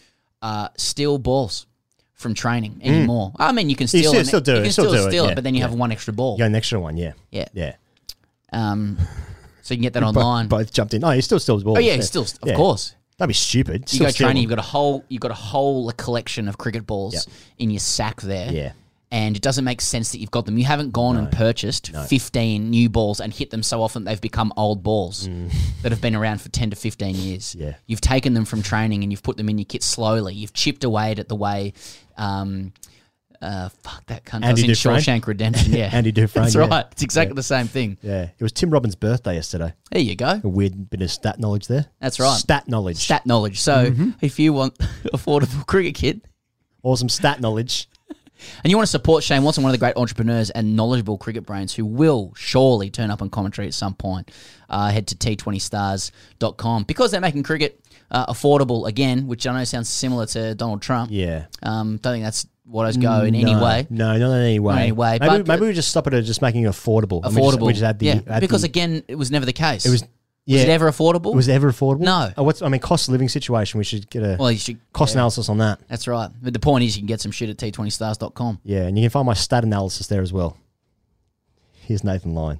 uh, 0.42 0.70
steal 0.78 1.18
balls 1.18 1.66
from 2.20 2.34
training 2.34 2.80
anymore. 2.84 3.32
I 3.38 3.52
mean, 3.54 3.70
you 3.70 3.76
can 3.76 3.88
Mm. 3.88 3.94
You 3.94 4.00
steal, 4.00 4.12
still- 4.12 4.26
still 4.26 4.42
do 4.42 4.52
you 4.52 4.58
it, 4.60 4.64
can 4.64 4.72
still 4.72 4.84
still 4.86 4.94
do 4.94 5.08
it, 5.08 5.10
steal 5.12 5.26
it, 5.26 5.28
yeah, 5.30 5.34
but 5.36 5.44
then 5.46 5.56
you 5.56 5.62
yeah. 5.62 5.68
have 5.70 5.74
one 5.78 5.92
extra 5.92 6.14
ball. 6.14 6.36
You 6.38 6.44
Yeah, 6.44 6.48
an 6.48 6.56
extra 6.56 6.80
one. 6.80 6.98
Yeah. 6.98 7.14
Yeah. 7.32 7.46
Yeah. 7.54 7.74
Um, 8.52 8.98
so 9.62 9.74
you 9.74 9.78
can 9.78 9.84
get 9.84 9.94
that 9.94 10.02
both- 10.04 10.18
online. 10.18 10.48
Both, 10.48 10.74
jumped 10.74 10.94
in. 10.94 11.04
Oh, 11.04 11.12
you 11.12 11.22
still 11.22 11.40
still 11.40 11.60
balls. 11.62 11.78
Oh 11.78 11.82
yeah, 11.82 12.00
still 12.02 12.24
of 12.24 12.54
course. 12.56 12.96
That'd 13.18 13.30
be 13.30 13.34
stupid. 13.34 13.82
You 13.82 13.88
Still 13.88 14.06
go 14.08 14.12
steal 14.12 14.28
training, 14.28 14.44
you've 14.44 14.50
got 14.50 14.60
a 14.60 14.64
whole. 14.64 15.04
You've 15.10 15.22
got 15.22 15.32
a 15.32 15.36
whole 15.36 15.92
collection 15.92 16.48
of 16.48 16.58
cricket 16.58 16.88
balls 16.88 17.14
Yep. 17.16 17.24
in 17.60 17.70
your 17.70 17.80
sack 17.80 18.22
there. 18.22 18.52
Yeah. 18.52 18.72
And 19.12 19.36
it 19.36 19.42
doesn't 19.42 19.66
make 19.66 19.82
sense 19.82 20.12
that 20.12 20.20
you've 20.20 20.30
got 20.30 20.46
them. 20.46 20.60
You 20.60 20.66
haven't 20.66 20.92
gone 20.92 21.18
and 21.18 21.32
purchased 21.32 21.90
15 22.08 22.70
new 22.70 22.90
balls 22.90 23.20
and 23.20 23.34
hit 23.34 23.50
them 23.50 23.64
so 23.64 23.82
often 23.82 24.04
they've 24.04 24.22
become 24.22 24.54
old 24.56 24.84
balls 24.84 25.28
that 25.82 25.92
have 25.92 26.00
been 26.00 26.14
around 26.16 26.42
for 26.42 26.50
10 26.50 26.70
to 26.70 26.76
15 26.76 27.16
years. 27.16 27.56
Mm. 27.56 27.62
Yeah. 27.62 27.74
You've 27.88 28.02
taken 28.02 28.36
them 28.36 28.46
from 28.46 28.62
training 28.62 29.02
and 29.02 29.12
you've 29.12 29.24
put 29.24 29.36
them 29.36 29.50
in 29.50 29.58
your 29.58 29.66
kit 29.66 29.82
slowly. 29.82 30.36
You've 30.36 30.54
chipped 30.54 30.84
away 30.84 31.10
at 31.12 31.18
it 31.18 31.28
the 31.28 31.36
way, 31.36 31.74
um, 32.20 32.74
uh, 33.42 33.70
fuck 33.84 34.06
that 34.08 34.26
cunt 34.26 34.44
Andy 34.44 34.64
does 34.68 34.84
in 34.86 34.92
Dufresne? 34.92 35.16
Shawshank 35.22 35.26
Redemption. 35.28 35.72
Yeah. 35.74 35.90
Andy 35.94 36.12
Dufresne, 36.14 36.44
That's 36.44 36.56
yeah. 36.56 36.68
right. 36.68 36.86
It's 36.92 37.04
exactly 37.04 37.32
Yeah. 37.32 37.36
the 37.36 37.44
same 37.44 37.68
thing. 37.68 37.98
Yeah, 38.02 38.24
it 38.38 38.44
was 38.44 38.52
Tim 38.52 38.70
Robbins' 38.70 38.96
birthday 38.96 39.36
yesterday. 39.36 39.74
There 39.92 40.02
you 40.02 40.16
go. 40.16 40.42
A 40.44 40.48
weird 40.48 40.90
bit 40.90 41.02
of 41.02 41.10
stat 41.10 41.40
knowledge 41.40 41.68
there. 41.68 41.86
That's 42.02 42.20
right. 42.20 42.38
Stat 42.38 42.68
knowledge. 42.68 42.98
Stat 42.98 43.26
knowledge. 43.26 43.60
So 43.62 43.92
Mhm. 43.92 44.16
if 44.22 44.40
you 44.40 44.52
want 44.54 44.78
affordable 45.14 45.66
cricket 45.66 45.96
kit, 45.96 46.22
or 46.84 46.98
some 46.98 47.10
stat 47.10 47.40
knowledge. 47.42 47.90
And 48.64 48.72
you 48.72 48.78
want 48.78 48.88
to 48.88 48.92
support 48.92 49.22
Shane 49.22 49.44
Watson, 49.44 49.64
one 49.64 49.70
of 49.70 49.74
the 49.74 49.86
great 49.86 49.98
entrepreneurs 49.98 50.50
and 50.50 50.74
knowledgeable 50.78 51.18
cricket 51.18 51.46
brains 51.46 51.74
who 51.74 51.86
will 51.86 52.32
surely 52.38 52.90
turn 52.90 53.12
up 53.12 53.22
on 53.22 53.30
commentary 53.30 53.68
at 53.68 53.74
some 53.74 53.94
point, 53.94 54.32
uh, 54.70 54.90
head 54.92 55.08
to 55.08 55.16
t20stars.com. 55.18 56.84
Because 56.84 57.12
they're 57.12 57.20
making 57.22 57.44
cricket 57.44 57.84
uh, 58.12 58.26
affordable 58.34 58.88
again, 58.88 59.28
which 59.28 59.46
I 59.48 59.58
know 59.58 59.64
sounds 59.64 59.90
similar 59.90 60.26
to 60.28 60.56
Donald 60.56 60.82
Trump. 60.82 61.12
Yeah. 61.12 61.46
Um, 61.64 61.98
don't 61.98 62.14
think 62.14 62.24
that's 62.24 62.48
what 62.66 62.86
I 62.86 62.92
go 63.00 63.22
in 63.24 63.34
any 63.36 63.54
No, 63.54 63.64
way. 63.64 63.88
No, 63.90 64.18
not 64.18 64.32
in 64.38 64.44
any 64.44 64.60
way. 64.60 64.74
In 64.76 64.80
any 64.80 64.92
way, 64.92 65.18
Maybe, 65.20 65.38
but- 65.44 65.48
maybe 65.48 65.66
we 65.68 65.74
just 65.74 65.90
stop 65.90 66.06
it 66.08 66.14
at 66.14 66.24
just 66.24 66.42
making 66.42 66.64
it 66.64 66.68
affordable. 66.70 67.24
And 67.24 67.36
we 67.36 67.42
just- 67.42 67.58
Affordable. 67.58 67.68
We 67.68 67.74
just, 67.74 67.84
add 67.84 67.98
the, 68.00 68.06
yeah, 68.06 68.20
add 68.28 68.42
because 68.42 68.62
the- 68.62 68.68
again, 68.68 69.04
it 69.08 69.16
was 69.16 69.32
never 69.32 69.46
the 69.46 69.54
case. 69.54 69.86
it 69.86 69.90
was. 69.90 70.04
Yeah, 70.46 70.56
Was 70.56 70.64
it 70.64 70.70
ever 70.70 70.90
affordable? 70.92 71.36
Was 71.36 71.48
it 71.48 71.54
ever 71.54 71.72
affordable? 71.72 72.00
No. 72.00 72.32
Oh, 72.36 72.42
what's 72.42 72.64
I 72.64 72.70
mean, 72.70 72.82
cost 72.82 73.08
of 73.08 73.12
living 73.12 73.30
situation. 73.30 73.78
We 73.78 73.84
should 73.84 74.10
get 74.10 74.24
a 74.24 74.36
Well, 74.40 74.52
you 74.52 74.58
should- 74.58 74.80
cost 74.94 75.14
analysis 75.14 75.48
on 75.48 75.60
that. 75.60 75.80
That's 75.88 76.08
right. 76.08 76.32
But 76.42 76.54
the 76.54 76.60
point 76.60 76.84
is, 76.86 76.96
you 76.96 77.02
can 77.02 77.08
get 77.08 77.22
some 77.22 77.32
shit 77.32 77.50
at 77.52 77.58
t20stars.com. 77.58 78.60
Yeah, 78.64 78.88
and 78.88 78.98
you 78.98 79.04
can 79.04 79.12
find 79.12 79.28
my 79.28 79.36
stat 79.36 79.64
analysis 79.64 80.08
there 80.08 80.24
as 80.24 80.34
well. 80.34 80.58
Here's 81.82 82.04
Nathan 82.04 82.34
Lyon. 82.34 82.60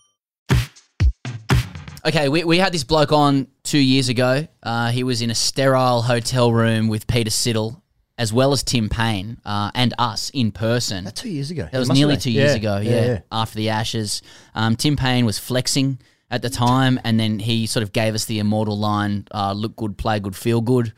Okay, 2.05 2.29
we, 2.29 2.43
we 2.43 2.57
had 2.57 2.73
this 2.73 2.83
bloke 2.83 3.11
on 3.11 3.47
two 3.63 3.77
years 3.77 4.09
ago. 4.09 4.47
Uh, 4.63 4.89
he 4.89 5.03
was 5.03 5.21
in 5.21 5.29
a 5.29 5.35
sterile 5.35 6.01
hotel 6.01 6.51
room 6.51 6.87
with 6.87 7.05
Peter 7.05 7.29
Siddle, 7.29 7.79
as 8.17 8.33
well 8.33 8.53
as 8.53 8.63
Tim 8.63 8.89
Paine, 8.89 9.37
uh, 9.45 9.69
and 9.75 9.93
us 9.99 10.31
in 10.31 10.51
person. 10.51 11.05
Two 11.13 11.29
years 11.29 11.51
ago. 11.51 11.67
That 11.71 11.77
was 11.77 11.89
Must 11.89 11.97
nearly 11.97 12.15
have 12.15 12.23
two 12.23 12.31
years 12.31 12.51
Yeah, 12.51 12.57
ago, 12.57 12.77
yeah, 12.79 12.91
yeah, 12.91 13.05
yeah. 13.05 13.19
after 13.31 13.57
the 13.57 13.69
Ashes. 13.69 14.23
Um, 14.55 14.75
Tim 14.75 14.95
Paine 14.95 15.25
was 15.25 15.37
flexing 15.37 15.99
at 16.31 16.41
the 16.41 16.49
time, 16.49 16.99
and 17.03 17.19
then 17.19 17.37
he 17.37 17.67
sort 17.67 17.83
of 17.83 17.93
gave 17.93 18.15
us 18.15 18.25
the 18.25 18.39
immortal 18.39 18.77
line 18.79 19.27
uh, 19.31 19.53
look 19.53 19.75
good, 19.75 19.95
play 19.97 20.19
good, 20.19 20.35
feel 20.35 20.61
good. 20.61 20.93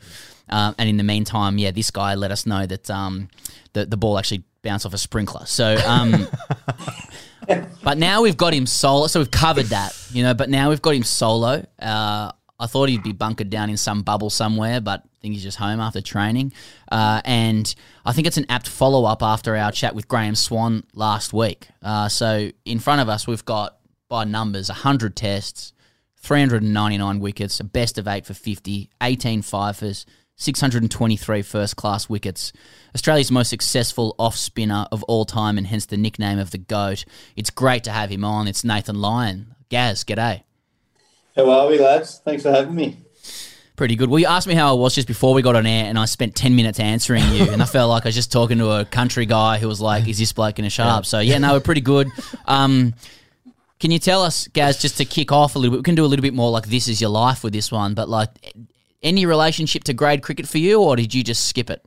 Um, 0.48 0.74
and 0.78 0.88
in 0.88 0.96
the 0.96 1.04
meantime, 1.04 1.58
yeah, 1.58 1.70
this 1.70 1.90
guy 1.90 2.14
let 2.14 2.30
us 2.30 2.46
know 2.46 2.64
that 2.64 2.88
um, 2.90 3.28
the, 3.74 3.84
the 3.84 3.96
ball 3.98 4.18
actually 4.18 4.44
bounced 4.62 4.86
off 4.86 4.94
a 4.94 4.98
sprinkler. 4.98 5.44
So. 5.44 5.76
Um, 5.86 6.28
but 7.82 7.98
now 7.98 8.22
we've 8.22 8.36
got 8.36 8.54
him 8.54 8.66
solo, 8.66 9.06
so 9.06 9.20
we've 9.20 9.30
covered 9.30 9.66
that, 9.66 9.96
you 10.10 10.22
know. 10.22 10.34
But 10.34 10.50
now 10.50 10.70
we've 10.70 10.82
got 10.82 10.94
him 10.94 11.02
solo. 11.02 11.66
Uh, 11.78 12.32
I 12.58 12.66
thought 12.66 12.88
he'd 12.88 13.02
be 13.02 13.12
bunkered 13.12 13.50
down 13.50 13.68
in 13.68 13.76
some 13.76 14.02
bubble 14.02 14.30
somewhere, 14.30 14.80
but 14.80 15.00
I 15.04 15.18
think 15.20 15.34
he's 15.34 15.42
just 15.42 15.58
home 15.58 15.80
after 15.80 16.00
training. 16.00 16.52
Uh, 16.90 17.20
and 17.24 17.74
I 18.04 18.12
think 18.12 18.26
it's 18.26 18.36
an 18.36 18.46
apt 18.48 18.68
follow 18.68 19.04
up 19.04 19.22
after 19.22 19.56
our 19.56 19.72
chat 19.72 19.94
with 19.94 20.08
Graeme 20.08 20.34
Swann 20.34 20.84
last 20.94 21.32
week. 21.32 21.68
Uh, 21.82 22.08
so 22.08 22.50
in 22.64 22.78
front 22.78 23.00
of 23.00 23.08
us, 23.08 23.26
we've 23.26 23.44
got 23.44 23.78
by 24.08 24.24
numbers 24.24 24.68
100 24.68 25.16
tests, 25.16 25.72
399 26.16 27.18
wickets, 27.18 27.58
a 27.60 27.64
best 27.64 27.98
of 27.98 28.06
eight 28.06 28.24
for 28.24 28.34
50, 28.34 28.88
18 29.02 29.42
fifers, 29.42 30.06
623 30.36 31.42
first 31.42 31.76
class 31.76 32.08
wickets. 32.08 32.52
Australia's 32.94 33.30
most 33.30 33.50
successful 33.50 34.14
off 34.18 34.36
spinner 34.36 34.86
of 34.90 35.02
all 35.04 35.24
time, 35.24 35.58
and 35.58 35.66
hence 35.66 35.86
the 35.86 35.96
nickname 35.96 36.38
of 36.38 36.50
the 36.50 36.58
GOAT. 36.58 37.04
It's 37.36 37.50
great 37.50 37.84
to 37.84 37.90
have 37.90 38.10
him 38.10 38.24
on. 38.24 38.48
It's 38.48 38.64
Nathan 38.64 39.00
Lyon. 39.00 39.54
Gaz, 39.68 40.04
g'day. 40.04 40.42
How 41.36 41.50
are 41.50 41.68
we, 41.68 41.78
lads? 41.78 42.20
Thanks 42.24 42.42
for 42.42 42.52
having 42.52 42.74
me. 42.74 42.98
Pretty 43.76 43.96
good. 43.96 44.08
Well, 44.08 44.20
you 44.20 44.26
asked 44.26 44.46
me 44.46 44.54
how 44.54 44.70
I 44.70 44.78
was 44.78 44.94
just 44.94 45.08
before 45.08 45.34
we 45.34 45.42
got 45.42 45.56
on 45.56 45.66
air, 45.66 45.86
and 45.86 45.98
I 45.98 46.04
spent 46.04 46.36
10 46.36 46.54
minutes 46.54 46.78
answering 46.78 47.24
you, 47.32 47.50
and 47.50 47.60
I 47.60 47.66
felt 47.66 47.90
like 47.90 48.04
I 48.04 48.08
was 48.08 48.14
just 48.14 48.30
talking 48.30 48.58
to 48.58 48.70
a 48.70 48.84
country 48.84 49.26
guy 49.26 49.58
who 49.58 49.66
was 49.66 49.80
like, 49.80 50.06
Is 50.06 50.18
this 50.18 50.32
bloke 50.32 50.56
going 50.56 50.64
to 50.64 50.70
shut 50.70 50.86
up? 50.86 51.06
So, 51.06 51.18
yeah, 51.18 51.38
no, 51.38 51.54
we're 51.54 51.60
pretty 51.60 51.80
good. 51.80 52.08
Um, 52.46 52.94
can 53.80 53.90
you 53.90 53.98
tell 53.98 54.22
us, 54.22 54.46
Gaz, 54.48 54.80
just 54.80 54.98
to 54.98 55.04
kick 55.04 55.32
off 55.32 55.56
a 55.56 55.58
little 55.58 55.72
bit? 55.72 55.78
We 55.80 55.82
can 55.82 55.96
do 55.96 56.04
a 56.04 56.06
little 56.06 56.22
bit 56.22 56.34
more 56.34 56.50
like 56.50 56.66
this 56.66 56.86
is 56.86 57.00
your 57.00 57.10
life 57.10 57.42
with 57.42 57.52
this 57.52 57.72
one, 57.72 57.94
but 57.94 58.08
like 58.08 58.30
any 59.04 59.26
relationship 59.26 59.84
to 59.84 59.92
grade 59.92 60.22
cricket 60.22 60.48
for 60.48 60.58
you, 60.58 60.80
or 60.80 60.96
did 60.96 61.14
you 61.14 61.22
just 61.22 61.46
skip 61.46 61.70
it? 61.70 61.84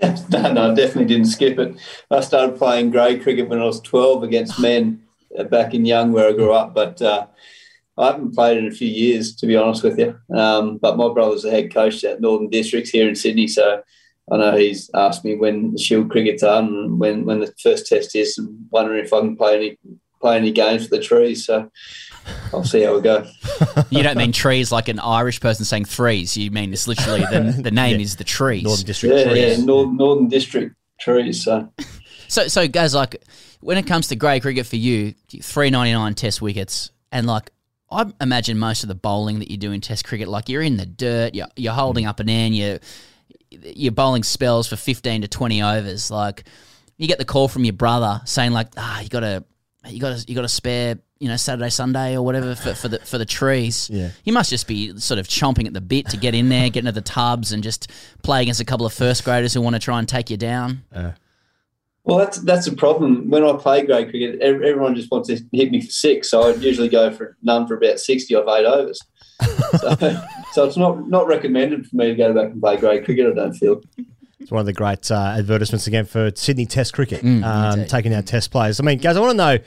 no, 0.30 0.52
no, 0.52 0.70
I 0.70 0.74
definitely 0.74 1.06
didn't 1.06 1.26
skip 1.26 1.58
it. 1.58 1.76
I 2.10 2.20
started 2.20 2.56
playing 2.56 2.90
grade 2.90 3.22
cricket 3.22 3.48
when 3.48 3.60
I 3.60 3.64
was 3.64 3.80
12 3.80 4.22
against 4.22 4.60
men 4.60 5.02
uh, 5.36 5.44
back 5.44 5.74
in 5.74 5.84
Young, 5.84 6.12
where 6.12 6.28
I 6.28 6.32
grew 6.32 6.52
up, 6.52 6.74
but 6.74 7.02
uh, 7.02 7.26
I 7.98 8.12
haven't 8.12 8.34
played 8.34 8.58
in 8.58 8.68
a 8.68 8.70
few 8.70 8.88
years, 8.88 9.34
to 9.36 9.46
be 9.46 9.56
honest 9.56 9.82
with 9.82 9.98
you. 9.98 10.18
Um, 10.34 10.78
but 10.78 10.96
my 10.96 11.12
brother's 11.12 11.42
the 11.42 11.50
head 11.50 11.74
coach 11.74 12.04
at 12.04 12.20
Northern 12.20 12.48
Districts 12.48 12.90
here 12.90 13.08
in 13.08 13.16
Sydney, 13.16 13.48
so 13.48 13.82
I 14.30 14.36
know 14.36 14.56
he's 14.56 14.88
asked 14.94 15.24
me 15.24 15.34
when 15.34 15.72
the 15.72 15.78
Shield 15.78 16.10
cricket's 16.10 16.44
on 16.44 16.66
and 16.66 17.00
when, 17.00 17.24
when 17.24 17.40
the 17.40 17.52
first 17.60 17.86
test 17.86 18.14
is, 18.14 18.38
and 18.38 18.66
wondering 18.70 19.04
if 19.04 19.12
I 19.12 19.20
can 19.20 19.36
play 19.36 19.56
any 19.56 19.78
play 20.20 20.36
any 20.36 20.50
games 20.50 20.88
for 20.88 20.96
the 20.96 21.02
trees. 21.02 21.46
So 21.46 21.70
I'll 22.52 22.64
see 22.64 22.82
how 22.82 22.94
we 22.94 23.00
go. 23.00 23.26
You 23.90 24.02
don't 24.02 24.18
mean 24.18 24.32
trees 24.32 24.70
like 24.70 24.88
an 24.88 24.98
Irish 24.98 25.40
person 25.40 25.64
saying 25.64 25.86
threes. 25.86 26.36
You 26.36 26.50
mean 26.50 26.72
it's 26.72 26.86
literally 26.86 27.20
the, 27.20 27.58
the 27.62 27.70
name 27.70 28.00
is 28.00 28.16
the 28.16 28.24
trees. 28.24 28.64
Northern 28.64 28.86
District 28.86 29.14
Yeah, 29.14 29.32
yeah, 29.32 29.56
Northern, 29.56 29.96
Northern 29.96 30.28
District 30.28 30.74
trees. 31.00 31.44
So 31.44 31.72
So, 32.28 32.46
so 32.46 32.68
guys, 32.68 32.94
like 32.94 33.24
when 33.60 33.78
it 33.78 33.86
comes 33.86 34.08
to 34.08 34.16
grey 34.16 34.38
cricket 34.38 34.66
for 34.66 34.76
you, 34.76 35.14
three 35.42 35.70
ninety 35.70 35.92
nine 35.92 36.14
Test 36.14 36.40
wickets, 36.40 36.90
and 37.10 37.26
like 37.26 37.50
I 37.90 38.06
imagine 38.20 38.58
most 38.58 38.84
of 38.84 38.88
the 38.88 38.94
bowling 38.94 39.38
that 39.38 39.50
you 39.50 39.56
do 39.56 39.72
in 39.72 39.80
Test 39.80 40.04
cricket, 40.04 40.28
like 40.28 40.48
you're 40.48 40.62
in 40.62 40.76
the 40.76 40.86
dirt, 40.86 41.34
you're 41.34 41.48
you're 41.56 41.72
holding 41.72 42.06
up 42.06 42.20
an 42.20 42.28
end, 42.28 42.54
you're 42.54 42.78
you're 43.50 43.92
bowling 43.92 44.22
spells 44.22 44.68
for 44.68 44.76
fifteen 44.76 45.22
to 45.22 45.28
twenty 45.28 45.62
overs. 45.62 46.10
Like 46.10 46.44
you 46.98 47.08
get 47.08 47.18
the 47.18 47.24
call 47.24 47.48
from 47.48 47.64
your 47.64 47.72
brother 47.72 48.20
saying 48.26 48.52
like, 48.52 48.68
ah, 48.76 49.00
you 49.00 49.08
got 49.08 49.20
to 49.20 49.44
you 49.86 50.00
got 50.00 50.18
to 50.18 50.28
you 50.28 50.34
got 50.34 50.42
to 50.42 50.48
spare. 50.48 50.98
You 51.20 51.28
know, 51.28 51.36
Saturday, 51.36 51.68
Sunday, 51.70 52.16
or 52.16 52.22
whatever 52.24 52.54
for, 52.54 52.74
for 52.74 52.88
the 52.88 52.98
for 53.00 53.18
the 53.18 53.24
trees. 53.26 53.90
Yeah. 53.92 54.10
you 54.24 54.32
must 54.32 54.50
just 54.50 54.68
be 54.68 54.96
sort 54.98 55.18
of 55.18 55.26
chomping 55.26 55.66
at 55.66 55.72
the 55.72 55.80
bit 55.80 56.08
to 56.10 56.16
get 56.16 56.34
in 56.34 56.48
there, 56.48 56.70
get 56.70 56.80
into 56.80 56.92
the 56.92 57.00
tubs, 57.00 57.50
and 57.52 57.62
just 57.62 57.90
play 58.22 58.42
against 58.42 58.60
a 58.60 58.64
couple 58.64 58.86
of 58.86 58.92
first 58.92 59.24
graders 59.24 59.52
who 59.52 59.60
want 59.60 59.74
to 59.74 59.80
try 59.80 59.98
and 59.98 60.08
take 60.08 60.30
you 60.30 60.36
down. 60.36 60.84
Well, 62.04 62.18
that's 62.18 62.38
that's 62.38 62.66
a 62.68 62.72
problem. 62.74 63.28
When 63.28 63.44
I 63.44 63.52
play 63.56 63.84
grade 63.84 64.10
cricket, 64.10 64.40
everyone 64.40 64.94
just 64.94 65.10
wants 65.10 65.28
to 65.28 65.38
hit 65.52 65.70
me 65.70 65.80
for 65.82 65.90
six, 65.90 66.30
so 66.30 66.42
I 66.50 66.54
usually 66.54 66.88
go 66.88 67.10
for 67.12 67.36
none 67.42 67.66
for 67.66 67.76
about 67.76 67.98
sixty 67.98 68.34
off 68.34 68.46
eight 68.56 68.64
overs. 68.66 69.00
So, 69.78 69.94
so 70.52 70.64
it's 70.64 70.76
not 70.76 71.08
not 71.08 71.26
recommended 71.26 71.86
for 71.86 71.96
me 71.96 72.06
to 72.08 72.14
go 72.14 72.32
back 72.32 72.50
and 72.52 72.60
play 72.60 72.76
grade 72.78 73.04
cricket. 73.04 73.26
I 73.30 73.34
don't 73.34 73.52
feel. 73.52 73.80
It's 74.40 74.50
one 74.50 74.60
of 74.60 74.66
the 74.66 74.72
great 74.72 75.10
uh, 75.10 75.34
advertisements 75.38 75.86
again 75.86 76.06
for 76.06 76.30
Sydney 76.34 76.64
Test 76.64 76.94
cricket, 76.94 77.22
Mm, 77.22 77.44
um, 77.44 77.86
taking 77.86 78.14
out 78.14 78.24
Test 78.26 78.50
players. 78.50 78.80
I 78.80 78.82
mean, 78.84 78.98
guys, 78.98 79.16
I 79.16 79.20
want 79.20 79.32
to 79.32 79.36
know. 79.36 79.58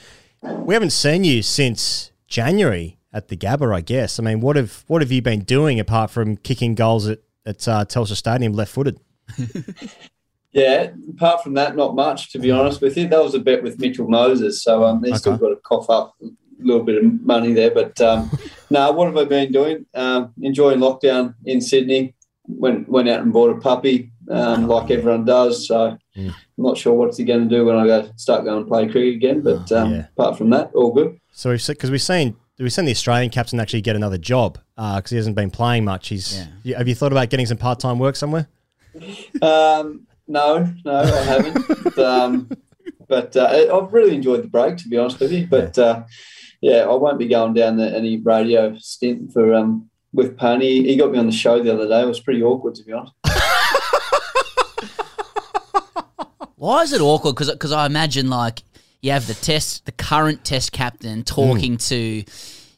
We 0.44 0.74
haven't 0.74 0.92
seen 0.92 1.24
you 1.24 1.42
since 1.42 2.12
January 2.28 2.98
at 3.14 3.28
the 3.28 3.38
Gabba, 3.38 3.74
I 3.76 3.82
guess. 3.82 4.20
I 4.20 4.24
mean, 4.24 4.42
what 4.42 4.56
have 4.56 4.84
what 4.88 5.02
have 5.02 5.12
you 5.12 5.22
been 5.22 5.42
doing 5.42 5.80
apart 5.80 6.12
from 6.12 6.38
kicking 6.38 6.76
goals 6.76 7.08
at 7.08 7.20
at 7.46 7.68
uh, 7.68 7.86
Telstra 7.86 8.16
Stadium 8.16 8.54
left-footed? 8.54 9.00
Yeah, 10.54 10.92
apart 11.10 11.44
from 11.44 11.54
that, 11.54 11.76
not 11.78 11.96
much 11.96 12.32
to 12.34 12.40
be 12.40 12.52
honest 12.52 12.82
with 12.82 12.98
you. 12.98 13.08
That 13.08 13.24
was 13.24 13.36
a 13.36 13.40
bet 13.40 13.64
with 13.64 13.80
Mitchell 13.80 14.08
Moses, 14.08 14.62
so 14.62 14.84
um, 14.84 15.02
they 15.02 15.14
still 15.14 15.38
got 15.38 15.50
to 15.50 15.56
cough 15.58 15.90
up 15.90 16.16
a 16.22 16.28
little 16.60 16.84
bit 16.84 17.04
of 17.04 17.22
money 17.22 17.54
there. 17.54 17.72
But 17.72 18.00
um, 18.02 18.30
no, 18.70 18.92
what 18.92 19.06
have 19.06 19.18
I 19.18 19.24
been 19.24 19.52
doing? 19.52 19.86
Um, 19.94 20.34
enjoying 20.42 20.80
lockdown 20.80 21.36
in 21.46 21.62
Sydney. 21.62 22.16
Went 22.48 22.90
went 22.90 23.08
out 23.08 23.22
and 23.22 23.32
bought 23.32 23.56
a 23.56 23.62
puppy, 23.62 24.11
um, 24.30 24.68
like 24.68 24.92
everyone 24.92 25.26
does. 25.26 25.68
So 25.68 25.98
I'm 26.16 26.36
not 26.58 26.78
sure 26.78 26.94
what's 26.94 27.18
he 27.18 27.24
going 27.24 27.48
to 27.48 27.56
do 27.56 27.66
when 27.66 27.76
I 27.76 27.88
go 27.88 28.12
start 28.16 28.46
going 28.46 28.60
and 28.60 28.68
play 28.68 28.88
cricket 28.88 29.16
again. 29.16 29.42
But 29.42 29.72
um, 29.72 30.06
apart 30.18 30.38
from 30.38 30.50
that, 30.52 30.72
all 30.74 30.94
good. 30.94 31.20
So 31.32 31.50
we've 31.50 31.66
because 31.66 31.92
we've 31.92 32.02
seen 32.02 32.36
we've 32.60 32.74
seen 32.74 32.86
the 32.86 32.92
Australian 32.92 33.32
captain 33.32 33.60
actually 33.60 33.82
get 33.82 33.96
another 33.96 34.18
job 34.18 34.60
because 34.76 35.10
he 35.12 35.18
hasn't 35.18 35.36
been 35.36 35.52
playing 35.52 35.86
much. 35.86 36.10
He's 36.10 36.46
yeah. 36.64 36.78
have 36.78 36.88
you 36.88 36.96
thought 36.96 37.12
about 37.12 37.30
getting 37.30 37.46
some 37.46 37.58
part 37.58 37.80
time 37.80 38.00
work 38.00 38.16
somewhere? 38.16 38.48
Um, 39.42 40.08
no, 40.28 40.72
no, 40.86 41.00
I 41.00 41.24
haven't. 41.24 42.00
um, 42.00 42.50
but 43.08 43.36
uh, 43.36 43.68
I've 43.74 43.92
really 43.92 44.16
enjoyed 44.16 44.44
the 44.44 44.48
break, 44.48 44.78
to 44.78 44.88
be 44.88 44.98
honest 44.98 45.20
with 45.20 45.32
you. 45.32 45.48
But 45.48 45.78
uh, 45.78 46.04
yeah, 46.62 46.84
I 46.84 46.94
won't 46.94 47.20
be 47.20 47.28
going 47.28 47.54
down 47.54 47.78
the, 47.78 47.96
any 47.96 48.18
radio 48.18 48.76
stint 48.78 49.34
for 49.34 49.54
um, 49.54 49.90
with 50.14 50.38
Pony. 50.38 50.84
He 50.84 50.96
got 50.96 51.12
me 51.12 51.20
on 51.20 51.26
the 51.26 51.32
show 51.32 51.62
the 51.62 51.74
other 51.74 51.88
day. 51.88 52.02
It 52.02 52.08
was 52.08 52.20
pretty 52.20 52.44
awkward, 52.44 52.76
to 52.76 52.84
be 52.84 52.94
honest. 52.94 53.14
Why 56.62 56.84
is 56.84 56.94
it 56.94 57.02
awkward? 57.02 57.34
Because 57.34 57.50
because 57.50 57.72
I 57.72 57.88
imagine 57.88 58.30
like 58.30 58.62
you 59.02 59.14
have 59.14 59.26
the 59.26 59.34
test, 59.34 59.88
the 59.88 59.92
current 59.92 60.46
test 60.46 60.72
captain 60.72 61.24
talking 61.24 61.72
hmm. 61.72 61.78
to 61.78 62.24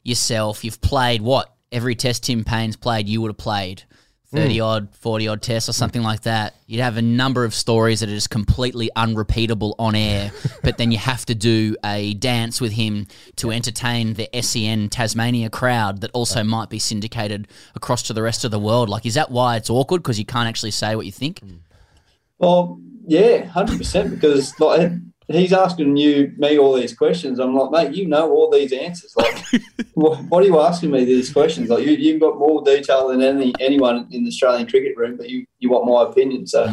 yourself. 0.04 0.64
You've 0.64 0.80
played 0.80 1.22
what 1.22 1.54
every 1.70 1.94
test 1.94 2.24
Tim 2.24 2.46
Paine's 2.46 2.78
played. 2.78 3.10
You 3.10 3.20
would 3.20 3.28
have 3.28 3.38
played. 3.38 3.84
Hmm. 4.32 4.38
30 4.38 4.60
odd, 4.62 4.96
40 4.96 5.28
odd 5.28 5.42
tests 5.42 5.68
or 5.68 5.74
something 5.74 6.02
like 6.02 6.22
that. 6.22 6.56
You'd 6.66 6.80
have 6.80 6.96
a 6.96 7.02
number 7.02 7.44
of 7.44 7.54
stories 7.54 8.00
that 8.00 8.08
are 8.08 8.14
just 8.14 8.30
completely 8.30 8.90
unrepeatable 8.96 9.76
on 9.78 9.96
air, 9.96 10.32
but 10.64 10.78
then 10.78 10.94
you 10.94 10.98
have 10.98 11.26
to 11.26 11.36
do 11.36 11.76
a 11.84 12.14
dance 12.14 12.62
with 12.62 12.72
him 12.72 13.08
to 13.36 13.52
entertain 13.52 14.14
the 14.14 14.30
SEN 14.42 14.88
Tasmania 14.88 15.50
crowd 15.50 16.00
that 16.02 16.12
also 16.14 16.42
might 16.42 16.70
be 16.70 16.80
syndicated 16.80 17.50
across 17.76 18.04
to 18.04 18.14
the 18.14 18.22
rest 18.22 18.46
of 18.46 18.52
the 18.52 18.60
world. 18.60 18.88
Like, 18.88 19.06
is 19.06 19.16
that 19.16 19.30
why 19.30 19.58
it's 19.58 19.70
awkward? 19.70 20.04
Because 20.04 20.18
you 20.18 20.26
can't 20.26 20.48
actually 20.48 20.72
say 20.72 20.96
what 20.96 21.06
you 21.06 21.12
think? 21.12 21.40
Hmm. 21.40 21.56
Well, 22.38 22.80
yeah, 23.06 23.45
hundred 23.45 23.78
percent. 23.78 24.12
Because 24.12 24.60
like 24.60 24.91
he's 25.28 25.54
asking 25.54 25.97
you 25.97 26.34
me 26.38 26.58
all 26.58 26.74
these 26.74 26.95
questions. 26.95 27.39
I'm 27.39 27.56
like, 27.56 27.72
mate, 27.72 27.95
you 27.97 28.08
know 28.08 28.30
all 28.32 28.49
these 28.49 28.74
answers. 28.74 29.16
Like, 29.16 29.43
what, 29.93 30.24
what 30.26 30.43
are 30.43 30.45
you 30.45 30.60
asking 30.60 30.91
me 30.91 31.06
these 31.06 31.32
questions? 31.32 31.70
Like, 31.70 31.86
you, 31.86 31.91
you've 31.93 32.22
got 32.22 32.38
more 32.38 32.64
detail 32.64 33.08
than 33.08 33.22
any 33.22 33.54
anyone 33.60 34.08
in 34.12 34.24
the 34.24 34.30
Australian 34.30 34.68
cricket 34.68 34.97
room, 34.97 35.18
but 35.18 35.30
you 35.30 35.45
you 35.60 35.70
want 35.70 35.86
my 35.86 36.10
opinion. 36.10 36.47
So, 36.47 36.70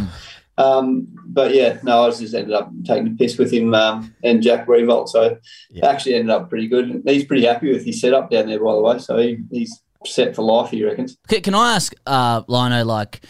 um, 0.59 1.09
but 1.27 1.55
yeah, 1.55 1.79
no, 1.83 2.07
I 2.07 2.11
just 2.11 2.35
ended 2.35 2.53
up 2.53 2.71
taking 2.85 3.09
a 3.09 3.17
piss 3.17 3.39
with 3.39 3.53
him 3.53 3.75
um, 3.75 4.15
and 4.25 4.43
Jack 4.43 4.67
Riewoldt. 4.67 5.09
So, 5.09 5.39
it 5.71 5.85
actually 5.85 6.15
ended 6.15 6.31
up 6.31 6.51
pretty 6.51 6.69
good. 6.69 7.03
He's 7.07 7.25
pretty 7.25 7.47
happy 7.47 7.73
with 7.73 7.85
his 7.85 8.01
setup 8.01 8.31
down 8.31 8.49
there, 8.49 8.63
by 8.63 8.75
the 8.75 8.81
way. 8.81 8.99
So 8.99 9.17
he, 9.19 9.39
he's 9.51 9.81
set 10.07 10.35
for 10.35 10.43
life. 10.43 10.71
He 10.71 10.85
reckons. 10.85 11.17
Can, 11.29 11.43
can 11.43 11.55
I 11.55 11.75
ask 11.77 11.95
uh, 12.07 12.43
Lino, 12.49 12.85
like, 12.85 13.21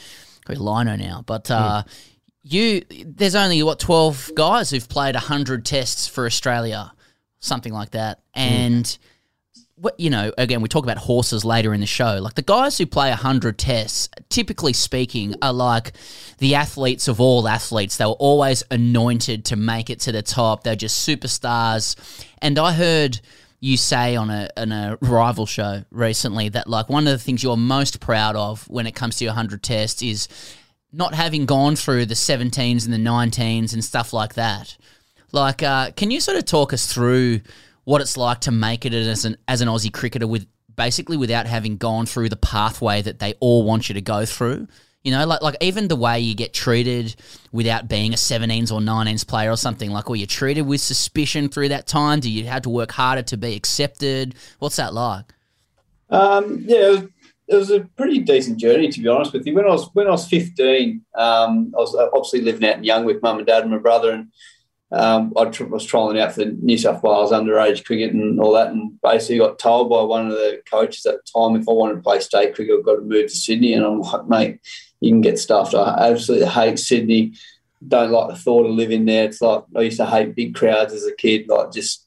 Lino 0.49 0.97
now, 0.97 1.23
but 1.27 1.51
uh, 1.51 1.85
you, 2.43 2.83
there's 3.05 3.35
only, 3.35 3.63
what, 3.63 3.79
12 3.79 4.33
guys 4.35 4.71
who've 4.71 4.89
played 4.89 5.15
100 5.15 5.65
tests 5.65 6.07
for 6.09 6.27
Australia, 6.27 6.93
something 7.39 7.73
like 7.73 7.91
that. 7.91 8.19
Hmm. 8.35 8.41
And, 8.41 8.99
what, 9.77 9.99
you 9.99 10.11
know, 10.11 10.31
again, 10.37 10.61
we 10.61 10.69
talk 10.69 10.85
about 10.85 10.99
horses 10.99 11.45
later 11.45 11.73
in 11.73 11.81
the 11.81 11.87
show. 11.87 12.19
Like, 12.19 12.35
the 12.35 12.43
guys 12.43 12.77
who 12.77 12.87
play 12.87 13.09
100 13.09 13.59
tests, 13.59 14.09
typically 14.29 14.75
speaking, 14.75 15.35
are 15.41 15.53
like 15.53 15.93
the 16.39 16.55
athletes 16.55 17.09
of 17.09 17.21
all 17.21 17.49
athletes. 17.49 17.97
They 17.97 18.05
were 18.05 18.13
always 18.13 18.63
anointed 18.71 19.47
to 19.47 19.57
make 19.57 19.89
it 19.89 20.01
to 20.01 20.13
the 20.13 20.23
top. 20.23 20.65
They're 20.65 20.77
just 20.77 21.09
superstars. 21.09 21.97
And 22.43 22.59
I 22.59 22.73
heard 22.73 23.21
you 23.61 23.77
say 23.77 24.17
on 24.17 24.31
a 24.31 24.49
on 24.57 24.73
a 24.73 24.99
rival 25.03 25.45
show 25.45 25.85
recently 25.91 26.49
that 26.49 26.67
like 26.67 26.89
one 26.89 27.07
of 27.07 27.13
the 27.13 27.19
things 27.19 27.43
you're 27.43 27.59
most 27.59 28.01
proud 28.01 28.35
of 28.35 28.67
when 28.71 28.87
it 28.87 28.95
comes 28.95 29.17
to 29.17 29.25
your 29.25 29.33
100 29.33 29.63
tests 29.63 30.03
is 30.03 30.29
not 30.93 31.15
having 31.15 31.47
gone 31.47 31.77
through 31.77 32.07
the 32.07 32.15
17s 32.15 32.85
and 32.85 32.93
the 32.93 32.99
19s 32.99 33.73
and 33.73 33.85
stuff 33.85 34.13
like 34.13 34.35
that. 34.35 34.77
Like, 35.33 35.63
uh, 35.63 35.93
can 35.93 36.11
you 36.11 36.21
sort 36.21 36.39
of 36.39 36.45
talk 36.45 36.73
us 36.73 36.93
through 36.93 37.41
what 37.85 38.01
it's 38.01 38.17
like 38.17 38.41
to 38.41 38.51
make 38.51 38.85
it 38.85 38.93
as 38.93 39.25
an 39.25 39.37
as 39.49 39.61
an 39.61 39.69
Aussie 39.69 39.93
cricketer 39.93 40.27
with 40.27 40.47
basically 40.77 41.17
without 41.17 41.47
having 41.47 41.77
gone 41.77 42.07
through 42.07 42.29
the 42.29 42.37
pathway 42.37 43.03
that 43.03 43.19
they 43.19 43.35
all 43.41 43.63
want 43.63 43.89
you 43.89 43.95
to 43.95 44.01
go 44.01 44.25
through? 44.25 44.67
You 45.05 45.13
know, 45.13 45.25
like 45.27 45.41
like 45.41 45.57
even 45.61 45.89
the 45.89 45.97
way 45.97 46.21
you 46.21 46.35
get 46.35 46.53
treated 46.53 47.15
without 47.53 47.89
being 47.89 48.13
a 48.13 48.17
17s 48.17 48.73
or 48.73 48.81
19s 48.81 49.27
player 49.27 49.51
or 49.51 49.57
something. 49.57 49.91
Like, 49.91 50.09
were 50.09 50.17
you 50.17 50.27
treated 50.27 50.63
with 50.63 50.81
suspicion 50.81 51.49
through 51.49 51.69
that 51.69 51.87
time? 51.87 52.21
Do 52.21 52.31
you 52.31 52.45
have 52.47 52.63
to 52.63 52.71
work 52.71 52.93
harder 52.93 53.23
to 53.23 53.37
be 53.37 53.55
accepted? 53.55 54.35
What's 54.59 54.77
that 54.77 54.93
like? 54.93 55.27
Um, 56.11 56.65
yeah, 56.67 57.03
it 57.51 57.57
was, 57.57 57.71
a 57.71 57.81
pretty 57.97 58.21
decent 58.21 58.59
journey 58.59 58.89
to 58.89 59.01
be 59.01 59.09
honest 59.09 59.33
with 59.33 59.47
you. 59.47 59.55
When 59.55 59.65
I 59.67 59.71
was 59.71 59.89
when 59.93 60.07
I 60.07 60.11
was 60.11 60.29
fifteen, 60.29 61.05
um, 61.15 61.73
I 61.77 61.81
was 61.81 61.95
obviously 61.95 62.43
living 62.43 62.69
out 62.69 62.79
in 62.79 62.85
Young 62.85 63.05
with 63.05 63.23
mum 63.23 63.39
and 63.39 63.47
dad 63.47 63.63
and 63.63 63.73
my 63.73 63.79
brother, 63.79 64.13
and 64.13 64.29
um, 64.93 65.33
I 65.37 65.45
tr- 65.47 65.65
was 65.65 65.87
trialling 65.87 66.21
out 66.21 66.33
for 66.35 66.45
New 66.45 66.79
South 66.79 67.03
Wales 67.03 67.33
underage 67.33 67.85
cricket 67.85 68.13
and 68.13 68.41
all 68.41 68.55
that, 68.55 68.69
and 68.69 69.01
basically 69.03 69.39
got 69.39 69.59
told 69.59 69.89
by 69.91 70.03
one 70.03 70.27
of 70.27 70.33
the 70.33 70.61
coaches 70.71 71.07
at 71.07 71.17
the 71.17 71.41
time 71.41 71.61
if 71.61 71.69
I 71.69 71.73
wanted 71.73 71.97
to 71.97 72.03
play 72.03 72.21
state 72.21 72.55
cricket, 72.55 72.77
I've 72.79 72.85
got 72.85 72.97
to 72.97 73.03
move 73.03 73.29
to 73.29 73.37
Sydney, 73.37 73.73
and 73.75 73.85
I'm 73.85 74.01
like, 74.01 74.27
mate, 74.29 74.61
you 75.01 75.11
can 75.11 75.21
get 75.21 75.39
stuffed. 75.39 75.75
I 75.75 76.11
absolutely 76.11 76.49
hate 76.49 76.79
Sydney. 76.79 77.35
Don't 77.87 78.11
like 78.11 78.29
the 78.29 78.37
thought 78.37 78.67
of 78.67 78.73
living 78.75 79.07
there. 79.07 79.25
It's 79.25 79.41
like 79.41 79.65
I 79.77 79.83
used 79.83 79.97
to 79.99 80.07
hate 80.07 80.35
big 80.35 80.55
crowds 80.55 80.93
as 80.93 81.07
a 81.07 81.15
kid. 81.15 81.49
Like 81.49 81.73
just 81.73 82.07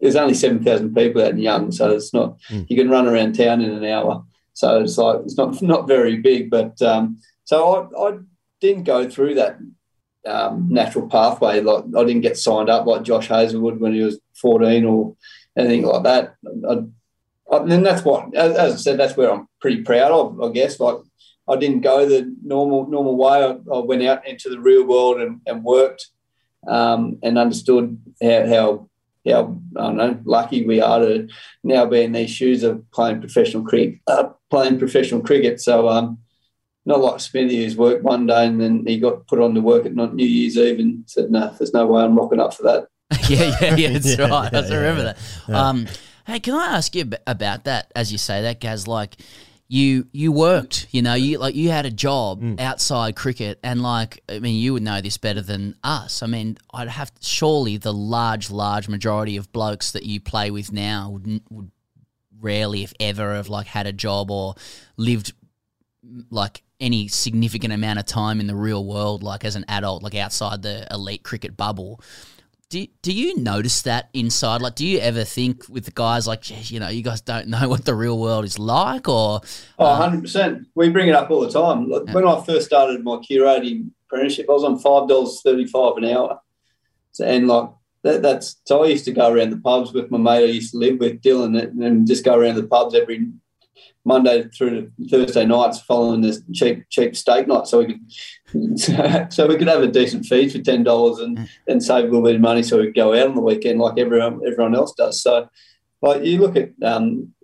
there's 0.00 0.16
only 0.16 0.34
seven 0.34 0.62
thousand 0.64 0.94
people 0.94 1.22
out 1.22 1.30
in 1.30 1.38
Young, 1.38 1.70
so 1.72 1.90
it's 1.90 2.12
not 2.12 2.38
Mm. 2.50 2.66
you 2.68 2.76
can 2.76 2.90
run 2.90 3.06
around 3.06 3.34
town 3.34 3.60
in 3.60 3.70
an 3.70 3.84
hour. 3.84 4.24
So 4.56 4.80
it's 4.80 4.96
like 4.96 5.20
it's 5.26 5.36
not 5.36 5.60
not 5.60 5.86
very 5.86 6.16
big, 6.16 6.48
but 6.48 6.80
um, 6.80 7.18
so 7.44 7.56
I, 7.76 8.08
I 8.08 8.18
didn't 8.62 8.84
go 8.84 9.06
through 9.06 9.34
that 9.34 9.58
um, 10.26 10.68
natural 10.70 11.10
pathway. 11.10 11.60
Like 11.60 11.84
I 11.94 12.04
didn't 12.04 12.22
get 12.22 12.38
signed 12.38 12.70
up 12.70 12.86
like 12.86 13.02
Josh 13.02 13.28
Hazlewood 13.28 13.78
when 13.78 13.92
he 13.92 14.00
was 14.00 14.18
fourteen 14.34 14.86
or 14.86 15.14
anything 15.58 15.82
like 15.82 16.04
that. 16.04 16.36
I, 16.70 16.72
I, 17.52 17.56
and 17.58 17.84
that's 17.84 18.02
what, 18.02 18.34
as, 18.34 18.56
as 18.56 18.72
I 18.72 18.76
said, 18.76 18.98
that's 18.98 19.14
where 19.14 19.30
I'm 19.30 19.46
pretty 19.60 19.82
proud 19.82 20.10
of. 20.10 20.40
I 20.40 20.50
guess 20.52 20.80
like 20.80 20.96
I 21.46 21.56
didn't 21.56 21.82
go 21.82 22.08
the 22.08 22.34
normal 22.42 22.88
normal 22.88 23.16
way. 23.18 23.44
I, 23.44 23.50
I 23.76 23.78
went 23.80 24.04
out 24.04 24.26
into 24.26 24.48
the 24.48 24.58
real 24.58 24.86
world 24.86 25.20
and, 25.20 25.42
and 25.46 25.62
worked 25.62 26.08
um, 26.66 27.18
and 27.22 27.36
understood 27.36 28.00
how, 28.22 28.46
how 28.48 28.88
how 29.30 29.58
I 29.76 29.82
don't 29.82 29.96
know 29.96 30.20
lucky 30.24 30.66
we 30.66 30.80
are 30.80 31.00
to 31.00 31.28
now 31.64 31.86
be 31.86 32.02
in 32.02 32.12
these 32.12 32.30
shoes 32.30 32.62
of 32.62 32.88
playing 32.90 33.20
professional 33.20 33.64
cricket. 33.64 34.00
Uh, 34.06 34.30
playing 34.50 34.78
professional 34.78 35.20
cricket, 35.22 35.60
so 35.60 35.88
um, 35.88 36.18
not 36.84 37.00
like 37.00 37.20
Smithy 37.20 37.64
who's 37.64 37.76
worked 37.76 38.04
one 38.04 38.26
day 38.26 38.46
and 38.46 38.60
then 38.60 38.84
he 38.86 38.98
got 38.98 39.26
put 39.26 39.40
on 39.40 39.54
to 39.54 39.60
work 39.60 39.86
at 39.86 39.94
not 39.94 40.14
New 40.14 40.26
Year's 40.26 40.56
Eve 40.56 40.78
and 40.78 41.02
said, 41.06 41.30
"No, 41.30 41.52
there's 41.58 41.74
no 41.74 41.86
way 41.86 42.02
I'm 42.02 42.16
rocking 42.16 42.40
up 42.40 42.54
for 42.54 42.62
that." 42.62 42.86
yeah, 43.28 43.56
yeah, 43.60 43.76
yeah, 43.76 43.88
that's 43.90 44.06
Yeah, 44.18 44.28
right. 44.28 44.54
I 44.54 44.66
yeah, 44.66 44.74
remember 44.74 45.02
yeah, 45.02 45.12
that. 45.12 45.18
yeah. 45.48 45.68
Um, 45.68 45.86
hey, 46.26 46.40
can 46.40 46.54
I 46.54 46.76
ask 46.76 46.94
you 46.94 47.10
about 47.26 47.64
that? 47.64 47.92
As 47.94 48.12
you 48.12 48.18
say 48.18 48.42
that, 48.42 48.60
Gaz, 48.60 48.86
like 48.86 49.16
you 49.68 50.06
you 50.12 50.30
worked, 50.30 50.86
you 50.92 51.02
know, 51.02 51.14
you 51.14 51.38
like 51.38 51.54
you 51.56 51.70
had 51.70 51.86
a 51.86 51.90
job 51.90 52.40
Mm. 52.40 52.60
outside 52.60 53.16
cricket, 53.16 53.58
and 53.62 53.82
like 53.82 54.22
I 54.28 54.38
mean, 54.38 54.56
you 54.60 54.72
would 54.74 54.82
know 54.82 55.00
this 55.00 55.18
better 55.18 55.42
than 55.42 55.74
us. 55.82 56.22
I 56.22 56.26
mean, 56.26 56.56
I'd 56.72 56.88
have 56.88 57.10
surely 57.20 57.76
the 57.76 57.92
large, 57.92 58.50
large 58.50 58.88
majority 58.88 59.36
of 59.36 59.50
blokes 59.52 59.90
that 59.92 60.04
you 60.04 60.20
play 60.20 60.50
with 60.50 60.72
now 60.72 61.10
would 61.10 61.40
would 61.50 61.70
rarely, 62.40 62.82
if 62.84 62.92
ever, 63.00 63.34
have 63.34 63.48
like 63.48 63.66
had 63.66 63.86
a 63.86 63.92
job 63.92 64.30
or 64.30 64.54
lived 64.96 65.32
like 66.30 66.62
any 66.78 67.08
significant 67.08 67.72
amount 67.72 67.98
of 67.98 68.06
time 68.06 68.38
in 68.38 68.46
the 68.46 68.54
real 68.54 68.84
world, 68.84 69.22
like 69.22 69.44
as 69.44 69.56
an 69.56 69.64
adult, 69.66 70.02
like 70.02 70.14
outside 70.14 70.62
the 70.62 70.86
elite 70.92 71.24
cricket 71.24 71.56
bubble. 71.56 72.00
Do, 72.68 72.84
do 73.00 73.12
you 73.12 73.36
notice 73.38 73.82
that 73.82 74.08
inside? 74.12 74.60
Like, 74.60 74.74
do 74.74 74.84
you 74.84 74.98
ever 74.98 75.22
think 75.22 75.68
with 75.68 75.84
the 75.84 75.92
guys 75.92 76.26
like, 76.26 76.42
"Geez, 76.42 76.70
you 76.70 76.80
know, 76.80 76.88
you 76.88 77.02
guys 77.02 77.20
don't 77.20 77.46
know 77.46 77.68
what 77.72 77.84
the 77.84 77.94
real 77.94 78.18
world 78.18 78.44
is 78.44 78.58
like, 78.58 79.08
or 79.08 79.40
Oh, 79.78 79.84
100%. 79.84 80.44
Um, 80.46 80.66
we 80.74 80.88
bring 80.88 81.08
it 81.08 81.14
up 81.14 81.30
all 81.30 81.42
the 81.42 81.50
time. 81.50 81.88
Like, 81.88 82.12
When 82.12 82.26
I 82.26 82.42
first 82.44 82.66
started 82.66 83.04
my 83.04 83.16
curating 83.18 83.90
apprenticeship, 84.06 84.46
I 84.48 84.52
was 84.52 84.64
on 84.64 84.80
$5.35 84.80 85.98
an 85.98 86.04
hour. 86.06 86.40
So, 87.12 87.24
and 87.24 87.46
like, 87.46 87.70
that, 88.02 88.22
that's 88.22 88.56
so 88.64 88.82
I 88.84 88.88
used 88.88 89.04
to 89.06 89.12
go 89.12 89.32
around 89.32 89.50
the 89.50 89.58
pubs 89.58 89.92
with 89.92 90.10
my 90.10 90.18
mate 90.18 90.44
I 90.44 90.52
used 90.52 90.72
to 90.72 90.78
live 90.78 90.98
with, 90.98 91.22
Dylan, 91.22 91.60
and 91.60 91.82
and 91.82 92.06
just 92.06 92.24
go 92.24 92.36
around 92.36 92.56
the 92.56 92.66
pubs 92.66 92.94
every 92.94 93.28
Monday 94.06 94.48
through 94.56 94.70
to 94.70 95.08
Thursday 95.08 95.44
nights 95.44 95.80
following 95.80 96.20
this 96.20 96.40
cheap 96.54 96.88
cheap 96.90 97.16
steak 97.16 97.48
night 97.48 97.66
so 97.66 97.78
we 97.78 97.86
could 97.86 98.80
so 99.32 99.46
we 99.48 99.56
could 99.56 99.66
have 99.66 99.82
a 99.82 99.88
decent 99.88 100.24
feed 100.24 100.52
for 100.52 100.58
ten 100.58 100.84
dollars 100.84 101.18
and, 101.18 101.48
and 101.66 101.82
save 101.82 102.04
a 102.04 102.06
little 102.06 102.22
bit 102.22 102.36
of 102.36 102.40
money 102.40 102.62
so 102.62 102.78
we 102.78 102.86
could 102.86 102.94
go 102.94 103.12
out 103.14 103.26
on 103.26 103.34
the 103.34 103.40
weekend 103.40 103.80
like 103.80 103.98
everyone 103.98 104.40
everyone 104.46 104.76
else 104.76 104.94
does. 104.94 105.20
So 105.20 105.48
like 106.02 106.24
you 106.24 106.38
look 106.38 106.56
at 106.56 106.70
um, 106.82 107.34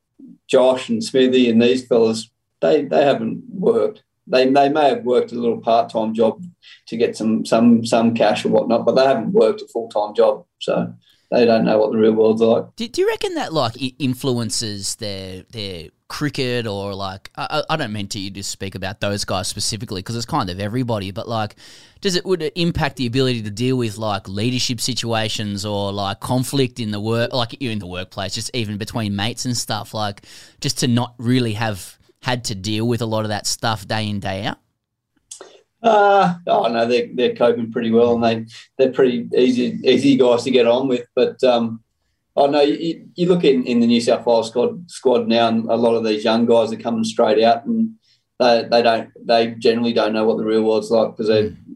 Josh 0.46 0.88
and 0.88 1.02
Smithy 1.02 1.50
and 1.50 1.60
these 1.60 1.84
fellas, 1.86 2.30
they 2.60 2.84
they 2.84 3.04
haven't 3.04 3.42
worked. 3.48 4.04
They 4.28 4.48
they 4.48 4.68
may 4.68 4.90
have 4.90 5.04
worked 5.04 5.32
a 5.32 5.34
little 5.36 5.60
part 5.60 5.90
time 5.90 6.14
job 6.14 6.44
to 6.86 6.96
get 6.96 7.16
some 7.16 7.44
some 7.44 7.84
some 7.84 8.14
cash 8.14 8.44
or 8.44 8.50
whatnot, 8.50 8.86
but 8.86 8.94
they 8.94 9.04
haven't 9.04 9.32
worked 9.32 9.62
a 9.62 9.66
full 9.66 9.88
time 9.88 10.14
job, 10.14 10.44
so 10.60 10.94
they 11.32 11.44
don't 11.44 11.64
know 11.64 11.78
what 11.78 11.90
the 11.90 11.98
real 11.98 12.12
world's 12.12 12.40
like. 12.40 12.66
Do, 12.76 12.86
do 12.86 13.00
you 13.00 13.08
reckon 13.08 13.34
that 13.34 13.52
like 13.52 13.74
influences 13.98 14.94
their 14.96 15.42
their 15.50 15.88
cricket 16.12 16.66
or 16.66 16.94
like 16.94 17.30
I, 17.36 17.62
I 17.70 17.76
don't 17.76 17.90
mean 17.90 18.06
to 18.08 18.18
you 18.18 18.30
to 18.32 18.42
speak 18.42 18.74
about 18.74 19.00
those 19.00 19.24
guys 19.24 19.48
specifically 19.48 20.02
because 20.02 20.14
it's 20.14 20.26
kind 20.26 20.50
of 20.50 20.60
everybody, 20.60 21.10
but 21.10 21.26
like 21.26 21.56
does 22.02 22.16
it 22.16 22.26
would 22.26 22.42
it 22.42 22.52
impact 22.54 22.96
the 22.96 23.06
ability 23.06 23.40
to 23.42 23.50
deal 23.50 23.78
with 23.78 23.96
like 23.96 24.28
leadership 24.28 24.78
situations 24.82 25.64
or 25.64 25.90
like 25.90 26.20
conflict 26.20 26.80
in 26.80 26.90
the 26.90 27.00
work 27.00 27.32
like 27.32 27.60
you 27.62 27.70
in 27.70 27.78
the 27.78 27.86
workplace, 27.86 28.34
just 28.34 28.50
even 28.54 28.76
between 28.76 29.16
mates 29.16 29.46
and 29.46 29.56
stuff, 29.56 29.94
like 29.94 30.20
just 30.60 30.80
to 30.80 30.86
not 30.86 31.14
really 31.16 31.54
have 31.54 31.96
had 32.20 32.44
to 32.44 32.54
deal 32.54 32.86
with 32.86 33.00
a 33.00 33.06
lot 33.06 33.24
of 33.24 33.30
that 33.30 33.46
stuff 33.46 33.88
day 33.88 34.06
in 34.06 34.20
day 34.20 34.44
out. 34.44 34.58
Uh, 35.82 36.34
oh 36.46 36.68
no, 36.68 36.86
they're 36.86 37.08
they're 37.14 37.34
coping 37.34 37.72
pretty 37.72 37.90
well, 37.90 38.14
and 38.14 38.22
they 38.22 38.46
they're 38.76 38.92
pretty 38.92 39.26
easy 39.34 39.80
easy 39.82 40.18
guys 40.18 40.44
to 40.44 40.50
get 40.50 40.66
on 40.66 40.88
with. 40.88 41.06
But 41.14 41.42
um, 41.42 41.81
Oh, 42.34 42.46
I 42.46 42.50
know 42.50 42.60
you, 42.62 43.06
you 43.14 43.28
look 43.28 43.44
in, 43.44 43.64
in 43.64 43.80
the 43.80 43.86
New 43.86 44.00
South 44.00 44.24
Wales 44.24 44.48
squad 44.48 44.90
squad 44.90 45.28
now, 45.28 45.48
and 45.48 45.68
a 45.68 45.76
lot 45.76 45.94
of 45.94 46.04
these 46.04 46.24
young 46.24 46.46
guys 46.46 46.72
are 46.72 46.76
coming 46.76 47.04
straight 47.04 47.42
out, 47.42 47.66
and 47.66 47.94
they 48.38 48.66
they 48.70 48.82
don't 48.82 49.10
they 49.26 49.48
generally 49.52 49.92
don't 49.92 50.12
know 50.12 50.24
what 50.24 50.38
the 50.38 50.44
real 50.44 50.62
world's 50.62 50.90
like 50.90 51.10
because 51.10 51.28
they. 51.28 51.48
Hmm. 51.48 51.72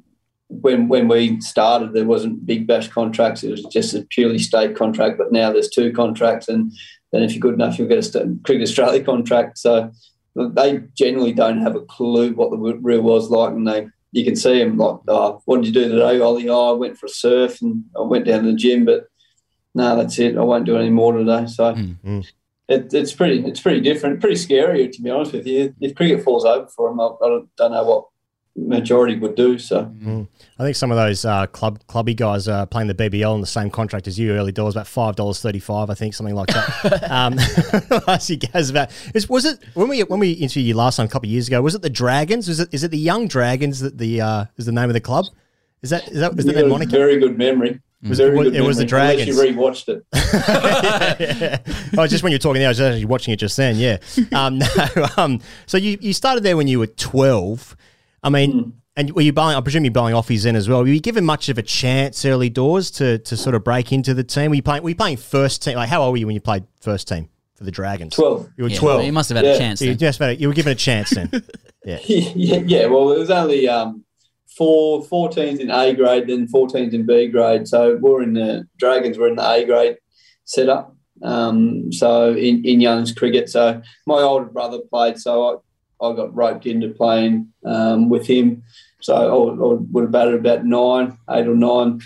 When 0.49 0.87
when 0.89 1.09
we 1.09 1.41
started, 1.41 1.93
there 1.93 2.05
wasn't 2.05 2.47
big 2.47 2.69
bash 2.69 2.89
contracts. 2.89 3.43
It 3.43 3.51
was 3.51 3.65
just 3.65 3.95
a 3.95 4.03
purely 4.03 4.39
state 4.39 4.77
contract. 4.77 5.19
But 5.19 5.33
now 5.33 5.53
there's 5.53 5.69
two 5.69 5.93
contracts, 5.93 6.49
and 6.49 6.73
then 7.11 7.25
if 7.25 7.33
you're 7.33 7.41
good 7.41 7.55
enough, 7.55 7.79
you'll 7.79 7.89
get 7.89 7.99
a 7.99 8.03
st- 8.03 8.45
Cricket 8.45 8.63
Australia 8.63 9.03
contract. 9.05 9.59
So 9.59 9.91
they 10.37 10.85
generally 10.97 11.33
don't 11.33 11.63
have 11.63 11.75
a 11.75 11.81
clue 11.81 12.33
what 12.33 12.53
the 12.53 12.59
real 12.59 13.03
world's 13.03 13.29
like, 13.29 13.51
and 13.51 13.67
they 13.67 13.89
you 14.13 14.25
can 14.25 14.37
see 14.37 14.61
them 14.61 14.79
like, 14.79 14.99
oh, 15.09 15.43
what 15.45 15.57
did 15.57 15.67
you 15.67 15.73
do 15.73 15.89
today, 15.89 16.21
Ollie? 16.21 16.49
Oh, 16.49 16.71
I 16.71 16.79
went 16.79 16.97
for 16.97 17.07
a 17.07 17.11
surf 17.11 17.61
and 17.61 17.85
I 17.97 18.03
went 18.03 18.25
down 18.25 18.45
to 18.45 18.51
the 18.51 18.57
gym, 18.57 18.85
but 18.85 19.09
no, 19.77 19.95
that's 19.95 20.19
it. 20.19 20.37
I 20.37 20.43
won't 20.43 20.65
do 20.65 20.79
any 20.79 20.91
more 20.91 21.13
today. 21.13 21.47
So 21.47 21.75
it, 22.69 22.93
it's 22.95 23.13
pretty 23.13 23.45
it's 23.45 23.61
pretty 23.61 23.81
different, 23.81 24.21
pretty 24.21 24.37
scary 24.37 24.89
to 24.89 25.03
be 25.03 25.11
honest 25.11 25.33
with 25.33 25.47
you. 25.47 25.75
If 25.81 25.95
cricket 25.95 26.25
falls 26.25 26.45
over 26.45 26.67
for 26.67 26.89
them, 26.89 26.99
I, 26.99 27.05
I 27.05 27.29
don't, 27.29 27.57
don't 27.57 27.73
know 27.73 27.85
what 27.85 28.07
majority 28.57 29.19
would 29.19 29.35
do. 29.35 29.59
So. 29.59 29.85
Mm. 29.85 30.29
I 30.59 30.63
think 30.63 30.77
some 30.77 30.91
of 30.91 30.97
those 30.97 31.27
uh, 31.27 31.47
club 31.49 31.87
clubby 31.89 32.15
guys 32.15 32.49
are 32.49 32.67
playing 32.67 32.89
the 32.89 32.95
BBL 32.95 33.31
on 33.31 33.43
the 33.43 33.47
same 33.47 33.69
contract 33.69 34.09
as 34.09 34.19
you 34.19 34.33
early 34.33 34.51
doors, 34.51 34.75
about 34.75 34.87
five 34.87 35.15
dollars 35.15 35.41
thirty 35.43 35.59
five, 35.59 35.91
I 35.91 35.95
think, 35.95 36.15
something 36.15 36.35
like 36.35 36.49
that. 36.49 37.05
um, 37.11 37.39
I 38.09 38.15
asked 38.15 38.31
you 38.31 38.39
guys 38.39 38.71
about 38.71 38.91
is, 39.15 39.29
was 39.29 39.45
it 39.45 39.63
when 39.75 39.89
we 39.89 40.03
when 40.05 40.21
we 40.21 40.33
interviewed 40.33 40.69
you 40.69 40.75
last 40.75 40.97
time 40.97 41.05
a 41.07 41.11
couple 41.11 41.29
of 41.29 41.33
years 41.33 41.49
ago? 41.49 41.61
Was 41.61 41.75
it 41.75 41.83
the 41.83 41.91
Dragons? 41.91 42.49
Was 42.49 42.61
it 42.61 42.73
is 42.73 42.83
it 42.83 42.91
the 42.91 42.99
Young 42.99 43.29
Dragons 43.29 43.81
that 43.81 43.99
the 43.99 44.23
uh, 44.23 44.45
is 44.57 44.65
the 44.65 44.73
name 44.73 44.89
of 44.89 44.95
the 44.95 45.03
club? 45.03 45.27
Is 45.83 45.91
that 45.91 46.09
is 46.09 46.21
that 46.21 46.33
is 46.39 46.47
You 46.47 46.53
that 46.53 46.55
their 46.55 46.67
a 46.67 46.69
moniker? 46.69 46.93
Very 46.93 47.19
good 47.19 47.37
memory. 47.37 47.81
Was 48.03 48.21
it, 48.21 48.33
good 48.35 48.55
it 48.55 48.61
was 48.61 48.77
the 48.77 48.85
memory, 48.85 49.13
unless 49.17 49.35
Dragons. 49.35 49.37
You 49.37 49.57
rewatched 49.57 49.89
it. 49.89 51.63
oh, 51.99 52.07
just 52.07 52.23
when 52.23 52.31
you're 52.33 52.39
talking 52.39 52.61
there, 52.61 52.69
I 52.69 52.71
was 52.71 52.81
actually 52.81 53.05
watching 53.07 53.33
it 53.35 53.39
just 53.39 53.57
then. 53.57 53.77
Yeah. 53.77 53.99
Um, 54.33 54.59
no, 54.97 55.07
um, 55.17 55.41
so 55.67 55.77
you, 55.79 55.97
you 56.01 56.13
started 56.13 56.43
there 56.43 56.57
when 56.57 56.69
you 56.69 56.79
were 56.79 56.87
12. 56.89 57.77
I 58.23 58.29
mean, 58.29 58.53
Hmm. 58.53 58.71
and 58.97 59.13
were 59.13 59.23
you 59.23 59.33
bowling? 59.33 59.57
I 59.57 59.61
presume 59.61 59.85
you're 59.85 59.93
bowling 59.93 60.15
offies 60.15 60.45
in 60.47 60.57
as 60.57 60.69
well. 60.69 60.81
Were 60.83 60.89
you 60.89 61.01
given 61.01 61.25
much 61.25 61.49
of 61.49 61.59
a 61.59 61.63
chance 61.63 62.25
early 62.25 62.51
doors 62.51 62.91
to, 62.93 63.19
to 63.19 63.37
sort 63.37 63.55
of 63.55 63.65
break 63.65 63.93
into 63.93 64.13
the 64.15 64.25
team? 64.25 64.51
Were 64.51 64.57
you 64.57 64.63
playing? 64.63 64.83
Were 64.83 64.91
you 64.91 64.95
playing 64.97 65.17
first 65.17 65.63
team? 65.63 65.77
Like, 65.77 65.89
how 65.89 66.03
old 66.03 66.13
were 66.13 66.19
you 66.19 66.27
when 66.27 66.35
you 66.35 66.41
played 66.41 66.65
first 66.81 67.09
team 67.09 67.29
for 67.55 67.65
the 67.65 67.71
Dragons? 67.71 68.15
12. 68.15 68.51
You 68.57 68.65
were 68.65 68.71
Yeah, 68.71 68.79
12. 68.79 68.99
well, 68.99 69.07
you 69.07 69.13
must 69.13 69.29
have 69.31 69.37
had 69.37 69.45
a 69.47 69.59
chance 69.59 69.79
So 69.81 69.87
you, 69.87 69.95
just 69.95 70.19
had 70.19 70.31
a- 70.31 70.37
you 70.37 70.49
were 70.49 70.55
given 70.55 70.73
a 70.73 70.77
chance 70.77 71.11
then. 71.11 71.31
yeah. 71.85 71.99
yeah, 72.05 72.59
yeah, 72.67 72.87
well, 72.87 73.13
it 73.13 73.19
was 73.19 73.31
only 73.31 73.69
um, 73.69 74.05
four, 74.57 75.05
four 75.05 75.29
teams 75.29 75.61
in 75.61 75.71
A 75.71 75.95
grade, 75.95 76.29
then 76.29 76.49
four 76.49 76.69
teams 76.69 76.95
in 76.95 77.07
B 77.07 77.29
grade. 77.29 77.69
So 77.69 77.97
we're 78.01 78.23
in 78.23 78.35
the 78.35 78.67
Dragons, 78.79 79.19
we're 79.19 79.29
in 79.29 79.37
the 79.37 79.49
A 79.49 79.65
grade 79.65 79.99
setup. 80.45 80.95
Um, 81.23 81.93
so 81.93 82.33
in, 82.35 82.65
in 82.65 82.81
Young's 82.81 83.13
cricket. 83.13 83.49
So 83.49 83.81
my 84.07 84.17
older 84.17 84.47
brother 84.47 84.79
played, 84.91 85.19
so 85.19 85.63
I, 86.01 86.07
I 86.07 86.15
got 86.15 86.35
roped 86.35 86.67
into 86.67 86.91
playing 86.91 87.53
um, 87.65 88.09
with 88.09 88.27
him. 88.27 88.63
So 89.01 89.15
I, 89.15 89.25
I 89.25 89.79
would 89.91 90.05
have 90.05 90.13
batted 90.13 90.35
about 90.35 90.65
nine, 90.65 91.19
eight 91.31 91.47
or 91.47 91.55
nine. 91.55 92.01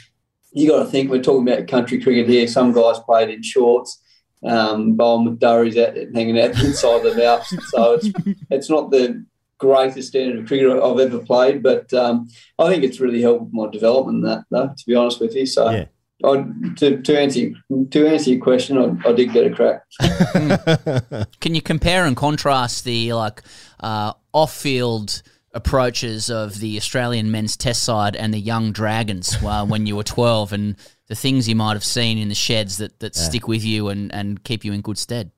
You 0.53 0.69
got 0.69 0.85
to 0.85 0.91
think 0.91 1.11
we're 1.11 1.23
talking 1.23 1.49
about 1.49 1.69
country 1.69 2.01
cricket 2.01 2.29
here. 2.29 2.47
Some 2.49 2.73
guys 2.73 2.99
played 3.01 3.31
in 3.31 3.43
shorts. 3.43 4.03
Um, 4.43 4.95
bowling 4.95 5.27
with 5.27 5.39
durries 5.39 5.77
out, 5.77 5.95
hanging 6.15 6.41
out 6.41 6.59
inside 6.65 7.03
the 7.03 7.15
mouth. 7.15 7.47
So 7.47 7.93
it's, 7.93 8.11
it's 8.49 8.71
not 8.71 8.91
the 8.91 9.25
greatest 9.61 10.09
standard 10.09 10.39
of 10.41 10.47
cricket 10.47 10.71
I've 10.71 10.99
ever 10.99 11.19
played, 11.19 11.63
but 11.63 11.93
um, 11.93 12.29
I 12.59 12.69
think 12.69 12.83
it's 12.83 12.99
really 12.99 13.23
helped 13.23 13.53
my 13.53 13.69
development. 13.71 14.25
That 14.25 14.45
though, 14.51 14.69
to 14.69 14.87
be 14.87 14.95
honest 14.95 15.21
with 15.21 15.37
you, 15.37 15.47
so 15.47 15.87
I, 16.25 16.45
to, 16.77 17.01
to 17.01 17.21
answer 17.21 17.51
to 17.91 18.09
answer 18.09 18.31
your 18.31 18.43
question, 18.43 18.79
I, 18.79 19.09
I 19.09 19.13
did 19.13 19.33
get 19.33 19.47
a 19.47 19.55
crack. 19.55 19.83
Can 21.41 21.55
you 21.55 21.63
compare 21.63 22.07
and 22.07 22.17
contrast 22.17 22.85
the 22.85 23.13
like 23.13 23.43
uh, 23.81 24.13
off-field 24.33 25.23
approaches 25.53 26.31
of 26.31 26.61
the 26.61 26.77
Australian 26.77 27.31
men's 27.31 27.57
Test 27.57 27.83
side 27.83 28.15
and 28.17 28.33
the 28.33 28.39
young 28.39 28.73
Dragons 28.73 29.37
uh, 29.43 29.65
when 29.69 29.87
you 29.87 29.97
were 29.97 30.03
twelve, 30.03 30.53
and 30.53 30.77
the 31.09 31.15
things 31.15 31.49
you 31.49 31.57
might 31.57 31.75
have 31.75 31.85
seen 31.85 32.19
in 32.19 32.29
the 32.29 32.35
sheds 32.35 32.79
that, 32.79 33.01
that 33.01 33.17
Yeah. 33.17 33.23
stick 33.23 33.49
with 33.49 33.65
you 33.65 33.89
and, 33.89 34.13
and 34.15 34.43
keep 34.45 34.65
you 34.65 34.73
in 34.73 34.81
good 34.81 34.97
stead? 34.99 35.33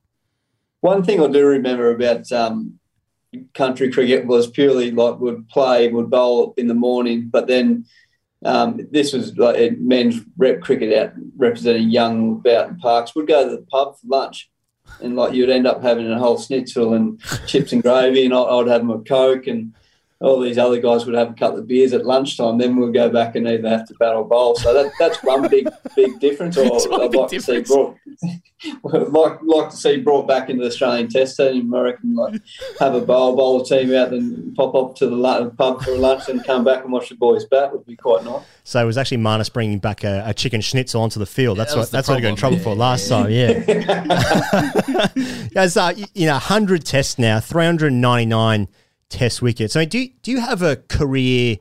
One 0.81 1.03
thing 1.03 1.23
I 1.23 1.29
do 1.29 1.47
remember 1.47 1.91
about 1.95 2.31
um, 2.33 2.79
country 3.55 3.91
cricket 3.91 4.27
was 4.27 4.51
purely 4.51 4.91
like 4.91 5.19
would 5.19 5.49
play, 5.49 5.89
would 5.89 6.11
bowl 6.11 6.55
in 6.57 6.67
the 6.67 6.75
morning, 6.75 7.29
but 7.31 7.47
then 7.47 7.87
um, 8.45 8.81
this 8.91 9.13
was 9.13 9.37
like 9.37 9.79
men's 9.79 10.21
rep 10.37 10.61
cricket 10.61 10.97
out 10.97 11.13
representing 11.37 11.91
young 11.91 12.39
Boughton 12.39 12.79
Parks. 12.79 13.15
Would 13.15 13.29
go 13.29 13.49
to 13.49 13.57
the 13.57 13.63
pub 13.63 13.97
for 13.99 14.07
lunch, 14.07 14.51
and 15.01 15.17
like 15.17 15.33
you'd 15.33 15.51
end 15.51 15.67
up 15.67 15.83
having 15.83 16.11
a 16.11 16.19
whole 16.19 16.39
schnitzel 16.39 16.95
and 16.95 17.21
chips 17.47 17.73
and 17.73 17.83
gravy, 17.83 18.25
and 18.25 18.35
I'd 18.35 18.69
have 18.69 18.81
them 18.81 18.91
a 18.91 18.99
coke, 18.99 19.47
and 19.47 19.75
all 20.23 20.41
these 20.41 20.59
other 20.59 20.81
guys 20.81 21.05
would 21.05 21.17
have 21.17 21.31
a 21.31 21.35
couple 21.35 21.59
of 21.59 21.67
beers 21.67 21.93
at 21.93 22.07
lunchtime. 22.07 22.57
Then 22.59 22.77
we'd 22.77 22.95
go 22.95 23.11
back 23.11 23.35
and 23.35 23.49
either 23.49 23.69
have 23.69 23.89
to 23.89 23.95
battle 23.95 24.25
bowl. 24.25 24.55
So 24.55 24.73
that, 24.73 24.93
that's 24.99 25.23
one 25.23 25.49
big 25.49 25.69
big 25.97 26.21
difference. 26.21 26.57
Or 26.57 26.65
I'd 27.03 27.11
big 27.11 27.21
like 27.21 27.31
to 27.31 27.41
see 27.41 27.61
brought 27.63 27.97
like 29.11 29.39
like 29.43 29.71
to 29.71 29.77
see 29.77 29.97
brought 29.97 30.29
back 30.29 30.49
into 30.49 30.63
the 30.63 30.69
Australian 30.69 31.09
Test 31.09 31.37
team. 31.37 31.75
I 31.75 31.81
reckon 31.81 32.15
like 32.15 32.41
have 32.79 32.95
a 32.95 33.01
bowl 33.01 33.35
bowl 33.35 33.65
team 33.65 33.93
out 33.95 34.13
and 34.13 34.55
pop 34.55 34.75
up 34.77 34.95
to 34.97 35.09
the 35.09 35.53
pub 35.59 35.83
for 35.83 35.97
lunch 35.97 36.29
and 36.29 36.45
come 36.45 36.63
back 36.65 36.85
and 36.85 36.93
watch 36.93 37.09
the 37.09 37.17
boys 37.17 37.45
bat 37.47 37.73
would 37.73 37.85
be 37.85 37.97
quite 37.97 38.25
nice. 38.25 38.45
So 38.63 38.81
it 38.81 38.87
was 38.87 38.97
actually 38.97 39.19
Marnus 39.19 39.53
bringing 39.53 39.81
back 39.81 40.05
a, 40.05 40.23
a 40.27 40.35
chicken 40.35 40.61
schnitzel 40.61 41.03
onto 41.03 41.19
the 41.19 41.27
field. 41.27 41.59
That's 41.59 41.73
that 41.73 41.79
what 41.79 41.83
was 41.83 41.91
the 41.91 41.97
that's 41.97 42.09
what 42.09 42.19
I 42.19 42.21
got 42.21 42.29
in 42.29 42.37
trouble 42.37 42.59
problem. 42.59 42.77
for 42.77 42.79
last 42.79 43.09
time. 43.09 43.29
Yeah, 43.29 43.59
guys, 45.55 45.77
uh, 45.77 45.93
y- 45.97 46.05
you 46.15 46.27
know, 46.27 46.39
hundred 46.39 46.85
tests 46.85 47.19
now, 47.19 47.41
three 47.41 47.65
hundred 47.65 47.93
ninety 47.93 48.27
nine 48.27 48.69
test 49.13 49.43
wickets. 49.43 49.77
I 49.77 49.81
mean, 49.81 49.89
do 49.89 49.99
you, 49.99 50.09
do 50.23 50.31
you 50.31 50.41
have 50.41 50.63
a 50.63 50.77
career 50.77 51.57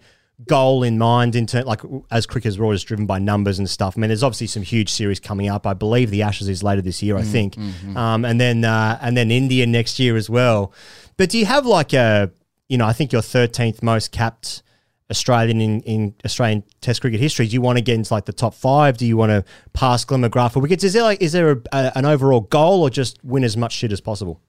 goal 0.47 0.82
in 0.82 0.97
mind 0.97 1.36
in 1.36 1.45
terms 1.45 1.68
like 1.68 1.82
as 2.10 2.26
cricket's 2.26 2.58
always 2.60 2.82
driven 2.84 3.06
by 3.06 3.20
numbers 3.20 3.60
and 3.60 3.70
stuff? 3.70 3.95
I 3.95 3.99
mean, 3.99 4.08
there's 4.08 4.24
obviously 4.24 4.47
some 4.47 4.64
huge 4.64 4.89
series 4.89 5.20
coming 5.20 5.49
up. 5.49 5.68
I 5.68 5.74
believe 5.74 6.10
the 6.10 6.24
Ashes 6.24 6.49
is 6.49 6.64
later 6.64 6.82
this 6.82 7.04
year, 7.04 7.18
I 7.18 7.22
Mm, 7.24 7.32
think, 7.32 7.56
mhm. 7.56 7.95
um, 7.95 8.26
and 8.26 8.39
then 8.39 8.64
uh, 8.66 8.97
and 9.02 9.16
then 9.16 9.30
India 9.32 9.68
next 9.68 9.99
year 9.99 10.16
as 10.18 10.30
well. 10.30 10.74
But 11.18 11.30
do 11.30 11.38
you 11.38 11.45
have 11.45 11.66
like 11.66 11.93
a 11.93 12.32
you 12.70 12.78
know, 12.78 12.88
I 12.88 12.93
think 12.93 13.11
you're 13.11 13.22
thirteenth 13.22 13.84
most 13.84 14.11
capped. 14.11 14.64
Australian 15.11 15.60
in, 15.60 15.82
in 15.82 16.15
Australian 16.23 16.64
Test 16.80 17.02
cricket 17.02 17.19
history? 17.19 17.45
Do 17.45 17.52
you 17.53 17.60
want 17.61 17.78
to 17.78 17.84
get 17.84 17.95
into 17.95 18.14
like 18.14 18.23
the 18.23 18.32
top 18.32 18.53
five? 18.53 18.95
Do 18.95 19.06
you 19.06 19.18
want 19.18 19.32
to 19.32 19.44
pass 19.73 20.06
Glenn 20.06 20.22
McGrath 20.22 20.53
for 20.53 20.61
wickets? 20.61 20.86
Is 20.86 20.94
there 20.94 21.03
like 21.03 21.22
is 21.22 21.34
there 21.34 21.52
a, 21.52 21.57
a, 21.73 21.91
an 21.98 22.06
overall 22.06 22.40
goal 22.40 22.82
or 22.82 22.90
just 22.90 23.22
win 23.22 23.44
as 23.44 23.57
much 23.57 23.73
shit 23.73 23.91
as 23.91 23.99
possible? 23.99 24.40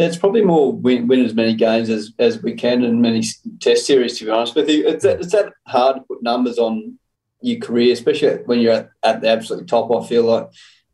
Yeah, 0.00 0.06
it's 0.06 0.16
probably 0.16 0.42
more 0.42 0.72
win, 0.72 1.06
win 1.08 1.24
as 1.24 1.34
many 1.34 1.54
games 1.54 1.90
as, 1.90 2.12
as 2.18 2.42
we 2.42 2.54
can 2.54 2.82
in 2.84 3.00
many 3.02 3.22
test 3.60 3.84
series, 3.86 4.18
to 4.18 4.24
be 4.24 4.30
honest 4.30 4.54
with 4.54 4.68
you. 4.70 4.88
It's, 4.88 5.04
that- 5.04 5.20
it's 5.20 5.32
that 5.32 5.52
hard 5.66 5.96
to 5.96 6.02
put 6.02 6.22
numbers 6.22 6.58
on 6.58 6.98
your 7.42 7.60
career, 7.60 7.92
especially 7.92 8.30
when 8.44 8.60
you're 8.60 8.72
at, 8.72 8.90
at 9.02 9.20
the 9.20 9.28
absolute 9.28 9.68
top. 9.68 9.90
I 9.94 10.06
feel 10.06 10.24
like 10.24 10.48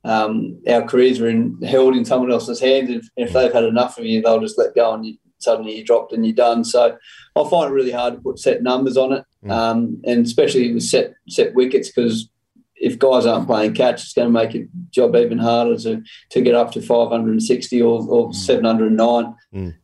um, 0.05 0.61
our 0.69 0.83
careers 0.83 1.21
are 1.21 1.29
in, 1.29 1.61
held 1.63 1.97
in 1.97 2.05
someone 2.05 2.33
else's 2.33 2.61
hands. 2.61 2.91
If, 2.91 3.09
if 3.17 3.33
they've 3.33 3.53
had 3.53 3.65
enough 3.65 3.99
of 3.99 4.05
you, 4.05 4.23
they'll 4.23 4.41
just 4.41 4.59
let 4.59 4.75
go 4.75 4.93
and 4.95 5.07
you, 5.07 5.17
suddenly 5.39 5.77
you're 5.77 5.85
dropped 5.85 6.13
and 6.13 6.27
you're 6.27 6.35
done. 6.35 6.65
So 6.65 6.97
I 7.37 7.49
find 7.49 7.71
it 7.71 7.75
really 7.75 7.93
hard 7.93 8.15
to 8.15 8.21
put 8.21 8.39
set 8.41 8.63
numbers 8.63 8.97
on 8.97 9.13
it, 9.13 9.25
um, 9.53 10.01
and 10.05 10.27
especially 10.27 10.73
with 10.73 10.83
set, 10.83 11.15
set 11.29 11.55
wickets 11.55 11.91
because 11.91 12.29
if 12.77 12.99
guys 12.99 13.27
aren't 13.27 13.47
playing 13.47 13.75
catch, 13.75 14.03
it's 14.03 14.13
going 14.13 14.29
to 14.29 14.33
make 14.33 14.55
your 14.55 14.67
job 14.91 15.17
even 15.17 15.39
harder 15.39 15.77
to, 15.79 16.03
to 16.31 16.41
get 16.43 16.55
up 16.55 16.73
to 16.73 16.83
560 16.83 17.83
or, 17.83 18.07
or 18.09 18.35
709. 18.35 19.35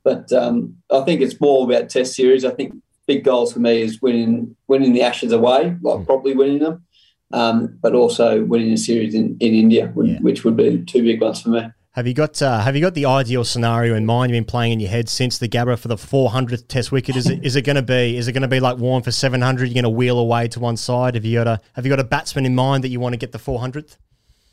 But 0.05 0.33
um, 0.33 0.77
I 0.91 1.01
think 1.01 1.21
it's 1.21 1.41
more 1.41 1.65
about 1.65 1.89
Test 1.89 2.15
series. 2.15 2.45
I 2.45 2.51
think 2.51 2.75
big 3.07 3.25
goals 3.25 3.53
for 3.53 3.61
me 3.61 3.81
is 3.83 4.01
winning 4.03 4.55
winning 4.69 4.93
the 4.93 5.03
Ashes 5.03 5.33
away, 5.33 5.77
like 5.83 6.07
properly 6.07 6.35
winning 6.37 6.61
them. 6.61 6.85
um, 7.33 7.79
but 7.81 7.95
also 7.95 8.45
winning 8.45 8.73
a 8.73 8.77
series 8.77 9.15
in, 9.15 9.37
in 9.41 9.55
India, 9.55 9.91
would, 9.95 10.23
which 10.23 10.45
would 10.45 10.57
be 10.57 10.85
two 10.85 11.03
big 11.03 11.21
ones 11.21 11.41
for 11.43 11.49
me. 11.49 11.63
Have 11.93 12.07
you 12.07 12.15
got 12.15 12.41
uh, 12.41 12.61
Have 12.61 12.75
you 12.75 12.81
got 12.81 12.95
the 12.95 13.05
ideal 13.05 13.45
scenario 13.45 13.95
in 13.95 14.07
mind? 14.07 14.31
You've 14.31 14.37
been 14.37 14.51
playing 14.51 14.73
in 14.73 14.81
your 14.81 14.89
head 14.89 15.11
since 15.11 15.37
the 15.37 15.49
Gabba 15.49 15.79
for 15.79 15.89
the 15.89 15.97
400th 15.97 16.67
Test 16.67 16.91
wicket. 16.91 17.17
Is 17.17 17.29
it 17.29 17.45
is 17.45 17.55
it 17.55 17.63
going 17.63 17.77
to 17.77 17.83
be 17.83 18.17
Is 18.17 18.29
it 18.29 18.33
going 18.33 18.43
to 18.43 18.49
be 18.49 18.61
like 18.61 18.79
Warne 18.79 19.03
for 19.03 19.11
700? 19.11 19.67
You're 19.67 19.75
going 19.75 19.85
to 19.85 19.91
wheel 19.91 20.19
away 20.19 20.49
to 20.49 20.61
one 20.61 20.79
side. 20.79 21.15
Have 21.17 21.25
you 21.27 21.39
got 21.39 21.47
a 21.47 21.61
Have 21.75 21.85
you 21.85 21.91
got 21.91 22.01
a 22.01 22.05
batsman 22.05 22.47
in 22.47 22.55
mind 22.55 22.83
that 22.85 22.89
you 22.89 22.99
want 22.99 23.13
to 23.13 23.19
get 23.19 23.33
the 23.33 23.39
400th? 23.39 23.99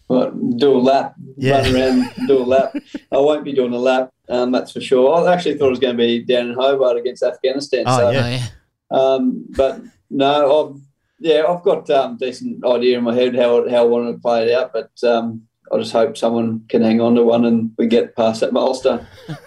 Well, 0.10 0.32
do 0.32 0.76
a 0.76 0.80
lap, 0.80 1.14
Yeah. 1.38 1.62
run 1.62 1.76
around, 1.76 2.28
do 2.28 2.40
a 2.40 2.44
lap. 2.44 2.74
I 3.12 3.18
won't 3.18 3.46
be 3.46 3.54
doing 3.54 3.74
a 3.74 3.78
lap, 3.78 4.12
um, 4.28 4.52
that's 4.52 4.72
for 4.72 4.82
sure. 4.82 5.14
I 5.14 5.32
actually 5.32 5.56
thought 5.58 5.68
it 5.68 5.70
was 5.70 5.80
going 5.80 5.96
to 5.96 6.04
be 6.04 6.24
down 6.24 6.50
in 6.50 6.56
Hobart 6.56 6.98
against 6.98 7.22
Afghanistan. 7.22 7.84
Oh, 7.86 7.98
so, 7.98 8.10
yeah. 8.10 8.48
Um, 8.90 9.46
but 9.52 9.82
no, 10.10 10.74
I've, 10.74 10.82
yeah, 11.20 11.44
I've 11.48 11.62
got 11.62 11.88
um, 11.92 12.18
decent 12.18 12.66
idea 12.66 12.98
in 12.98 13.04
my 13.04 13.14
head 13.14 13.36
how 13.36 13.70
how 13.70 13.84
I 13.84 13.86
want 13.86 14.14
to 14.16 14.20
play 14.20 14.50
it 14.50 14.56
out, 14.56 14.74
but 14.74 14.92
um, 15.08 15.44
I 15.72 15.78
just 15.78 15.92
hope 15.92 16.18
someone 16.18 16.66
can 16.70 16.82
hang 16.82 17.02
on 17.02 17.16
to 17.16 17.24
one 17.24 17.46
and 17.46 17.72
we 17.78 17.88
get 17.88 18.16
past 18.16 18.42
that 18.42 18.54
milestone. 18.54 19.06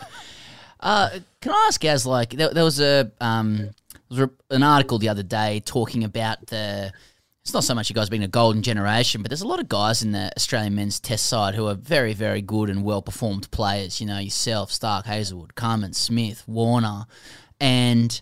Uh, 0.83 1.09
can 1.41 1.53
I 1.53 1.67
ask, 1.69 1.85
as 1.85 2.05
Like, 2.05 2.31
there, 2.31 2.53
there 2.53 2.65
was 2.65 2.81
a 2.81 3.13
um, 3.21 3.71
there 4.11 4.27
was 4.27 4.31
an 4.51 4.63
article 4.65 4.99
the 4.99 5.09
other 5.09 5.23
day 5.23 5.61
talking 5.65 6.05
about 6.05 6.47
the. 6.49 6.93
It's 7.43 7.55
not 7.55 7.65
so 7.65 7.75
much 7.75 7.89
you 7.89 7.95
guys 7.95 8.09
being 8.09 8.23
a 8.23 8.29
golden 8.29 8.63
generation, 8.63 9.23
but 9.23 9.29
there's 9.29 9.43
a 9.43 9.47
lot 9.49 9.59
of 9.59 9.69
guys 9.69 10.03
in 10.03 10.13
the 10.13 10.33
Australian 10.37 10.77
men's 10.77 11.01
test 11.01 11.27
side 11.27 11.57
who 11.57 11.67
are 11.67 11.75
very, 11.75 12.15
very 12.15 12.41
good 12.41 12.71
and 12.71 12.85
well 12.85 13.03
performed 13.03 13.51
players. 13.51 14.01
You 14.01 14.07
know, 14.07 14.19
yourself, 14.19 14.71
Starc, 14.71 15.07
Hazlewood, 15.07 15.55
Cummins, 15.57 15.99
Smith, 15.99 16.45
Warner, 16.47 17.07
and 17.61 18.21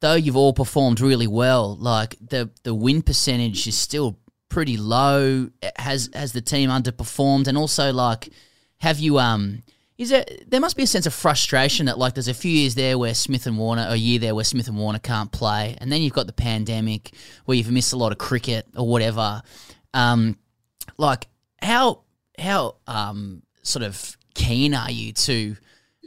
though 0.00 0.14
you've 0.14 0.36
all 0.36 0.52
performed 0.52 1.00
really 1.00 1.28
well, 1.28 1.76
like 1.76 2.16
the 2.20 2.50
the 2.64 2.74
win 2.74 3.02
percentage 3.02 3.66
is 3.66 3.76
still 3.76 4.18
pretty 4.52 4.76
low. 4.76 5.48
Has 5.76 6.10
has 6.14 6.32
the 6.32 6.42
team 6.42 6.68
underperformed? 6.68 7.48
And 7.48 7.56
also, 7.56 7.92
like, 7.92 8.28
have 8.78 8.98
you 8.98 9.18
um 9.18 9.62
is 9.96 10.10
there 10.10 10.24
there 10.46 10.60
must 10.60 10.76
be 10.76 10.82
a 10.82 10.86
sense 10.86 11.06
of 11.06 11.14
frustration 11.14 11.86
that 11.86 11.98
like 11.98 12.14
there's 12.14 12.28
a 12.28 12.34
few 12.34 12.50
years 12.50 12.74
there 12.74 12.98
where 12.98 13.14
Smith 13.14 13.46
and 13.46 13.56
Warner 13.56 13.86
a 13.88 13.96
year 13.96 14.18
there 14.18 14.34
where 14.34 14.44
Smith 14.44 14.68
and 14.68 14.76
Warner 14.76 14.98
can't 14.98 15.32
play, 15.32 15.76
and 15.80 15.90
then 15.90 16.02
you've 16.02 16.12
got 16.12 16.26
the 16.26 16.32
pandemic 16.34 17.14
where 17.46 17.56
you've 17.56 17.70
missed 17.70 17.94
a 17.94 17.96
lot 17.96 18.12
of 18.12 18.18
cricket 18.18 18.66
or 18.76 18.86
whatever. 18.86 19.42
Um, 19.94 20.36
like 20.98 21.28
how 21.62 22.02
how 22.38 22.76
um 22.86 23.42
sort 23.62 23.84
of 23.84 24.16
keen 24.34 24.74
are 24.74 24.90
you 24.90 25.12
to 25.12 25.56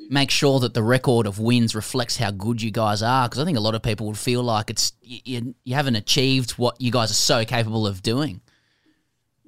make 0.10 0.32
sure 0.32 0.60
that 0.60 0.74
the 0.74 0.84
record 0.84 1.28
of 1.28 1.40
wins 1.40 1.76
reflects 1.76 2.18
how 2.18 2.32
good 2.32 2.62
you 2.62 2.72
guys 2.72 3.02
are? 3.02 3.28
Because 3.28 3.42
I 3.42 3.46
think 3.46 3.58
a 3.58 3.62
lot 3.62 3.76
of 3.76 3.82
people 3.82 4.08
would 4.08 4.18
feel 4.18 4.44
like 4.44 4.70
it's 4.70 4.94
you, 5.02 5.56
you, 5.64 5.76
haven't 5.76 5.96
achieved 5.96 6.52
what 6.52 6.80
you 6.80 6.92
guys 6.92 7.12
are 7.12 7.16
so 7.16 7.46
capable 7.46 7.88
of 7.88 8.02
doing. 8.02 8.42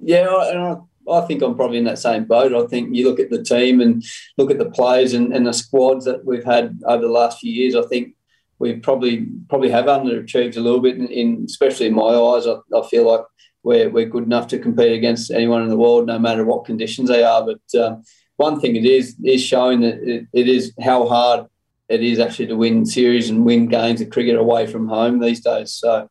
Yeah, 0.00 0.26
I- 0.26 0.50
and 0.50 0.58
I, 0.60 0.76
I 1.10 1.20
think 1.26 1.42
I'm 1.42 1.56
probably 1.56 1.78
in 1.78 1.84
that 1.84 1.98
same 1.98 2.24
boat. 2.24 2.52
I 2.54 2.66
think 2.66 2.94
you 2.94 3.08
look 3.08 3.20
at 3.20 3.30
the 3.30 3.42
team 3.42 3.80
and 3.80 4.04
look 4.36 4.50
at 4.50 4.58
the 4.58 4.70
players 4.70 5.14
and, 5.14 5.32
and 5.32 5.46
the 5.46 5.52
squads 5.52 6.04
that 6.04 6.24
we've 6.24 6.44
had 6.44 6.80
over 6.84 7.02
the 7.02 7.08
last 7.12 7.40
few 7.40 7.52
years. 7.52 7.74
I 7.74 7.82
think 7.86 8.14
we 8.58 8.74
probably 8.74 9.26
probably 9.48 9.70
have 9.70 9.86
underachieved 9.86 10.56
a 10.56 10.60
little 10.60 10.80
bit, 10.80 10.96
in, 10.96 11.06
in 11.08 11.44
especially 11.46 11.86
in 11.86 11.94
my 11.94 12.02
eyes. 12.02 12.46
I, 12.46 12.56
I 12.76 12.86
feel 12.88 13.10
like 13.10 13.22
we're 13.62 13.88
we're 13.88 14.08
good 14.08 14.24
enough 14.24 14.48
to 14.48 14.58
compete 14.58 14.92
against 14.92 15.30
anyone 15.30 15.62
in 15.62 15.68
the 15.68 15.76
world, 15.76 16.06
no 16.06 16.18
matter 16.18 16.44
what 16.44 16.64
conditions 16.64 17.08
they 17.08 17.22
are. 17.22 17.46
But 17.46 17.80
um, 17.80 18.02
one 18.38 18.58
thing 18.60 18.74
it 18.74 18.86
is 18.86 19.14
is 19.22 19.42
showing 19.42 19.82
that 19.82 20.02
it, 20.02 20.26
it 20.32 20.48
is 20.48 20.72
how 20.80 21.06
hard 21.06 21.46
it 21.88 22.02
is 22.02 22.18
actually 22.18 22.48
to 22.48 22.56
win 22.56 22.86
series 22.86 23.30
and 23.30 23.44
win 23.44 23.68
games 23.68 24.00
of 24.00 24.10
cricket 24.10 24.36
away 24.36 24.66
from 24.66 24.88
home 24.88 25.20
these 25.20 25.42
days. 25.42 25.72
So. 25.72 26.08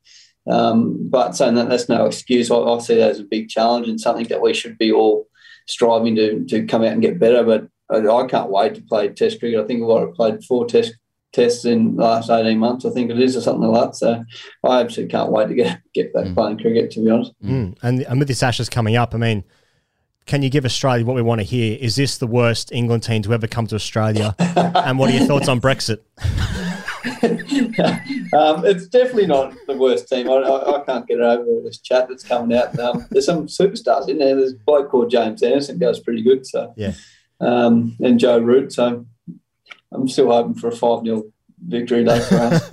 Um, 0.49 1.09
but 1.09 1.35
saying 1.35 1.55
that, 1.55 1.67
that's 1.67 1.89
no 1.89 2.05
excuse. 2.05 2.49
I, 2.49 2.55
I 2.55 2.79
see 2.79 2.95
that 2.95 3.11
as 3.11 3.19
a 3.19 3.25
big 3.25 3.49
challenge 3.49 3.89
and 3.89 3.99
something 3.99 4.27
that 4.27 4.41
we 4.41 4.53
should 4.53 4.77
be 4.77 4.93
all 4.93 5.27
striving 5.65 6.15
to, 6.15 6.45
to 6.45 6.65
come 6.65 6.83
out 6.83 6.93
and 6.93 7.01
get 7.01 7.19
better. 7.19 7.43
But 7.43 7.67
I, 7.89 7.97
I 8.07 8.27
can't 8.27 8.49
wait 8.49 8.75
to 8.75 8.81
play 8.81 9.09
Test 9.09 9.41
cricket. 9.41 9.59
I 9.59 9.67
think 9.67 9.83
I've 9.83 9.89
already 9.89 10.13
played 10.13 10.45
four 10.45 10.65
Test 10.65 10.95
tests 11.33 11.65
in 11.65 11.97
the 11.97 12.03
last 12.03 12.29
eighteen 12.29 12.59
months. 12.59 12.85
I 12.85 12.91
think 12.91 13.11
it 13.11 13.19
is, 13.19 13.35
or 13.35 13.41
something 13.41 13.67
like 13.67 13.91
that. 13.91 13.95
So 13.97 14.23
I 14.63 14.79
absolutely 14.79 15.11
can't 15.11 15.33
wait 15.33 15.49
to 15.49 15.53
get 15.53 15.81
get 15.93 16.13
back 16.13 16.33
playing 16.33 16.59
cricket. 16.59 16.91
To 16.91 17.03
be 17.03 17.11
honest. 17.11 17.33
Mm. 17.43 17.77
And, 17.83 18.03
and 18.03 18.17
with 18.17 18.29
this 18.29 18.41
Ashes 18.41 18.69
coming 18.69 18.95
up, 18.95 19.13
I 19.13 19.17
mean, 19.17 19.43
can 20.27 20.43
you 20.43 20.49
give 20.49 20.65
Australia 20.65 21.05
what 21.05 21.15
we 21.15 21.21
want 21.21 21.39
to 21.39 21.45
hear? 21.45 21.77
Is 21.79 21.95
this 21.95 22.17
the 22.17 22.27
worst 22.27 22.71
England 22.71 23.03
team 23.03 23.21
to 23.23 23.33
ever 23.33 23.47
come 23.47 23.65
to 23.67 23.75
Australia? 23.75 24.35
and 24.37 24.99
what 24.99 25.09
are 25.09 25.13
your 25.13 25.25
thoughts 25.25 25.47
on 25.47 25.59
Brexit? 25.59 25.99
um, 28.33 28.65
it's 28.65 28.87
definitely 28.87 29.25
not 29.27 29.53
the 29.67 29.77
worst 29.77 30.07
team. 30.09 30.29
I, 30.29 30.33
I, 30.33 30.81
I 30.81 30.85
can't 30.85 31.07
get 31.07 31.19
over 31.21 31.45
all 31.45 31.63
this 31.63 31.79
chat 31.79 32.07
that's 32.09 32.23
coming 32.23 32.55
out. 32.57 32.77
Um, 32.77 33.05
there's 33.09 33.25
some 33.25 33.47
superstars 33.47 34.09
in 34.09 34.17
there. 34.17 34.35
There's 34.35 34.53
a 34.53 34.57
bloke 34.57 34.89
called 34.91 35.09
James 35.09 35.41
Anderson 35.41 35.77
goes 35.79 35.99
pretty 35.99 36.21
good. 36.21 36.45
So 36.45 36.73
Yeah. 36.75 36.93
um, 37.39 37.95
and 38.01 38.19
Joe 38.19 38.39
Root. 38.39 38.73
So 38.73 39.05
I'm 39.93 40.07
still 40.09 40.29
hoping 40.29 40.55
for 40.55 40.67
a 40.67 40.75
five 40.75 41.03
0 41.05 41.23
victory 41.65 42.03
day 42.03 42.19
for 42.19 42.35
us. 42.37 42.69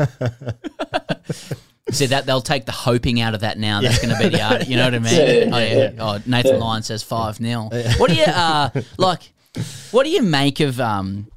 See 1.90 2.06
that 2.06 2.24
they'll 2.24 2.40
take 2.40 2.64
the 2.64 2.72
hoping 2.72 3.20
out 3.20 3.34
of 3.34 3.40
that 3.40 3.58
now. 3.58 3.82
That's 3.82 3.98
going 4.00 4.16
to 4.16 4.18
be 4.18 4.30
the 4.30 4.42
art. 4.42 4.66
You 4.66 4.76
know 4.76 4.84
what 4.84 4.94
I 4.94 4.98
mean? 5.00 5.52
Oh, 5.54 5.58
yeah. 5.58 5.92
Oh, 5.98 6.18
Nathan. 6.24 6.58
Lyon 6.58 6.82
says 6.82 7.02
five 7.02 7.36
0 7.36 7.68
What 7.98 8.08
do 8.08 8.16
you 8.16 8.24
uh 8.24 8.70
like? 8.96 9.32
What 9.90 10.04
do 10.04 10.10
you 10.10 10.22
make 10.22 10.60
of 10.60 10.80
um? 10.80 11.28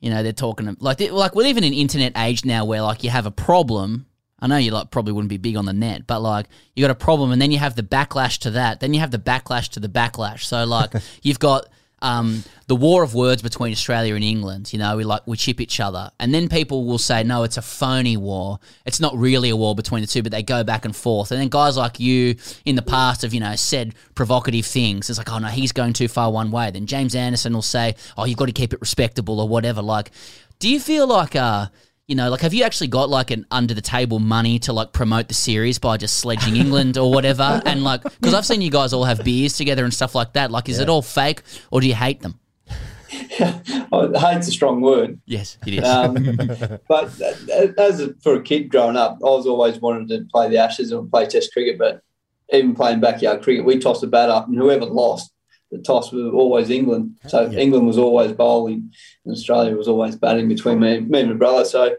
You 0.00 0.10
know, 0.10 0.22
they're 0.22 0.32
talking 0.32 0.76
like 0.78 0.98
they, 0.98 1.10
like 1.10 1.34
we 1.34 1.42
live 1.42 1.56
in 1.56 1.64
an 1.64 1.74
internet 1.74 2.12
age 2.16 2.44
now 2.44 2.64
where 2.64 2.80
like 2.82 3.02
you 3.02 3.10
have 3.10 3.26
a 3.26 3.32
problem. 3.32 4.06
I 4.38 4.46
know 4.46 4.56
you 4.56 4.70
like 4.70 4.92
probably 4.92 5.12
wouldn't 5.12 5.30
be 5.30 5.36
big 5.38 5.56
on 5.56 5.64
the 5.64 5.72
net, 5.72 6.06
but 6.06 6.20
like 6.20 6.46
you 6.76 6.84
got 6.84 6.92
a 6.92 6.94
problem, 6.94 7.32
and 7.32 7.42
then 7.42 7.50
you 7.50 7.58
have 7.58 7.74
the 7.74 7.82
backlash 7.82 8.38
to 8.40 8.52
that. 8.52 8.78
Then 8.78 8.94
you 8.94 9.00
have 9.00 9.10
the 9.10 9.18
backlash 9.18 9.68
to 9.70 9.80
the 9.80 9.88
backlash. 9.88 10.44
So 10.44 10.64
like 10.64 10.92
you've 11.22 11.40
got 11.40 11.66
um, 12.00 12.44
the 12.66 12.76
war 12.76 13.02
of 13.02 13.14
words 13.14 13.42
between 13.42 13.72
Australia 13.72 14.14
and 14.14 14.22
England. 14.22 14.72
You 14.72 14.78
know, 14.78 14.96
we 14.96 15.04
like 15.04 15.26
we 15.26 15.36
chip 15.36 15.60
each 15.60 15.80
other, 15.80 16.10
and 16.20 16.32
then 16.32 16.48
people 16.48 16.84
will 16.84 16.98
say, 16.98 17.22
"No, 17.22 17.42
it's 17.42 17.56
a 17.56 17.62
phony 17.62 18.16
war. 18.16 18.60
It's 18.86 19.00
not 19.00 19.16
really 19.16 19.50
a 19.50 19.56
war 19.56 19.74
between 19.74 20.02
the 20.02 20.06
two, 20.06 20.22
but 20.22 20.32
they 20.32 20.42
go 20.42 20.62
back 20.64 20.84
and 20.84 20.94
forth." 20.94 21.30
And 21.32 21.40
then 21.40 21.48
guys 21.48 21.76
like 21.76 21.98
you 21.98 22.36
in 22.64 22.76
the 22.76 22.82
past 22.82 23.22
have 23.22 23.34
you 23.34 23.40
know 23.40 23.56
said 23.56 23.94
provocative 24.14 24.66
things. 24.66 25.10
It's 25.10 25.18
like, 25.18 25.32
"Oh 25.32 25.38
no, 25.38 25.48
he's 25.48 25.72
going 25.72 25.92
too 25.92 26.08
far 26.08 26.30
one 26.30 26.50
way." 26.50 26.70
Then 26.70 26.86
James 26.86 27.14
Anderson 27.14 27.52
will 27.52 27.62
say, 27.62 27.96
"Oh, 28.16 28.24
you've 28.24 28.38
got 28.38 28.46
to 28.46 28.52
keep 28.52 28.72
it 28.72 28.80
respectable 28.80 29.40
or 29.40 29.48
whatever." 29.48 29.82
Like, 29.82 30.10
do 30.58 30.68
you 30.68 30.80
feel 30.80 31.06
like 31.06 31.34
uh 31.34 31.68
you 32.08 32.14
know, 32.14 32.30
like, 32.30 32.40
have 32.40 32.54
you 32.54 32.64
actually 32.64 32.88
got 32.88 33.10
like 33.10 33.30
an 33.30 33.46
under 33.50 33.74
the 33.74 33.82
table 33.82 34.18
money 34.18 34.58
to 34.60 34.72
like 34.72 34.92
promote 34.92 35.28
the 35.28 35.34
series 35.34 35.78
by 35.78 35.98
just 35.98 36.18
sledging 36.18 36.56
England 36.56 36.96
or 36.96 37.12
whatever? 37.12 37.62
And 37.68 37.84
like, 37.84 38.02
because 38.02 38.32
I've 38.32 38.46
seen 38.46 38.62
you 38.62 38.70
guys 38.70 38.94
all 38.94 39.04
have 39.04 39.22
beers 39.22 39.58
together 39.58 39.84
and 39.84 39.92
stuff 39.92 40.14
like 40.14 40.32
that. 40.32 40.50
Like, 40.50 40.70
is 40.70 40.78
it 40.80 40.88
all 40.88 41.02
fake 41.02 41.42
or 41.70 41.82
do 41.82 41.86
you 41.86 41.94
hate 41.94 42.22
them? 42.22 42.40
Yeah, 43.38 43.60
Oh, 43.92 44.10
hate's 44.18 44.48
a 44.48 44.50
strong 44.50 44.80
word. 44.80 45.20
Yes, 45.26 45.58
it 45.66 45.74
is. 45.74 45.84
Um, 45.84 46.14
but 46.88 47.20
as 47.78 48.00
a, 48.00 48.14
for 48.22 48.36
a 48.36 48.42
kid 48.42 48.70
growing 48.70 48.96
up, 48.96 49.18
I 49.22 49.26
was 49.26 49.46
always 49.46 49.78
wanted 49.80 50.08
to 50.08 50.26
play 50.30 50.48
the 50.48 50.58
Ashes 50.58 50.92
and 50.92 51.10
play 51.10 51.26
Test 51.26 51.52
cricket. 51.52 51.78
But 51.78 52.00
even 52.52 52.74
playing 52.74 53.00
backyard 53.00 53.42
cricket, 53.42 53.66
we 53.66 53.78
tossed 53.78 54.02
a 54.02 54.06
bat 54.06 54.30
up, 54.30 54.48
and 54.48 54.56
whoever 54.56 54.86
lost, 54.86 55.30
the 55.70 55.78
toss 55.78 56.12
was 56.12 56.32
always 56.32 56.70
England. 56.70 57.18
So 57.28 57.50
England 57.52 57.86
was 57.86 57.98
always 57.98 58.32
bowling, 58.32 58.90
and 59.24 59.32
Australia 59.32 59.76
was 59.76 59.88
always 59.88 60.16
batting 60.16 60.48
between 60.48 60.80
me, 60.80 61.00
me 61.00 61.20
and 61.20 61.30
my 61.30 61.36
brother. 61.36 61.64
So 61.64 61.96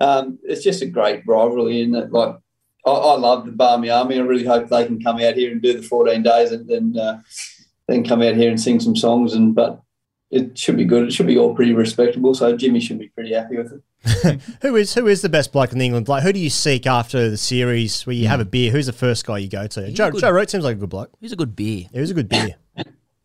um, 0.00 0.38
it's 0.42 0.64
just 0.64 0.82
a 0.82 0.86
great 0.86 1.22
rivalry, 1.26 1.82
and 1.82 1.92
like 2.12 2.36
I, 2.86 2.90
I 2.90 3.16
love 3.16 3.46
the 3.46 3.52
Barmy 3.52 3.90
Army. 3.90 4.16
I 4.18 4.22
really 4.22 4.44
hope 4.44 4.68
they 4.68 4.86
can 4.86 5.00
come 5.02 5.16
out 5.16 5.34
here 5.34 5.52
and 5.52 5.62
do 5.62 5.74
the 5.80 5.82
14 5.82 6.22
days, 6.22 6.50
and 6.52 6.68
then 6.68 6.96
uh, 6.98 7.20
then 7.88 8.04
come 8.04 8.22
out 8.22 8.34
here 8.34 8.50
and 8.50 8.60
sing 8.60 8.80
some 8.80 8.96
songs. 8.96 9.34
And 9.34 9.54
but 9.54 9.80
it 10.30 10.58
should 10.58 10.76
be 10.76 10.84
good. 10.84 11.06
It 11.06 11.12
should 11.12 11.26
be 11.26 11.38
all 11.38 11.54
pretty 11.54 11.74
respectable. 11.74 12.34
So 12.34 12.56
Jimmy 12.56 12.80
should 12.80 12.98
be 12.98 13.08
pretty 13.08 13.34
happy 13.34 13.56
with 13.58 13.72
it. 13.72 13.82
Who 14.62 14.74
is 14.74 14.94
who 14.94 15.06
is 15.06 15.22
the 15.22 15.28
best 15.28 15.52
bloke 15.52 15.72
in 15.72 15.80
England? 15.80 16.08
Like, 16.08 16.24
who 16.24 16.32
do 16.32 16.40
you 16.40 16.50
seek 16.50 16.88
after 16.88 17.30
the 17.30 17.36
series 17.36 18.04
where 18.04 18.16
you 18.16 18.26
have 18.26 18.40
a 18.40 18.44
beer? 18.44 18.72
Who's 18.72 18.86
the 18.86 18.92
first 18.92 19.24
guy 19.24 19.38
you 19.38 19.48
go 19.48 19.68
to? 19.68 19.92
Joe, 19.92 20.10
good- 20.10 20.22
Joe 20.22 20.30
Root 20.32 20.50
seems 20.50 20.64
like 20.64 20.76
a 20.76 20.80
good 20.80 20.90
bloke. 20.90 21.12
He's 21.20 21.30
a 21.30 21.36
good 21.36 21.54
beer. 21.54 21.86
He 21.92 22.00
was 22.00 22.10
a 22.10 22.14
good 22.14 22.28
beer. 22.28 22.56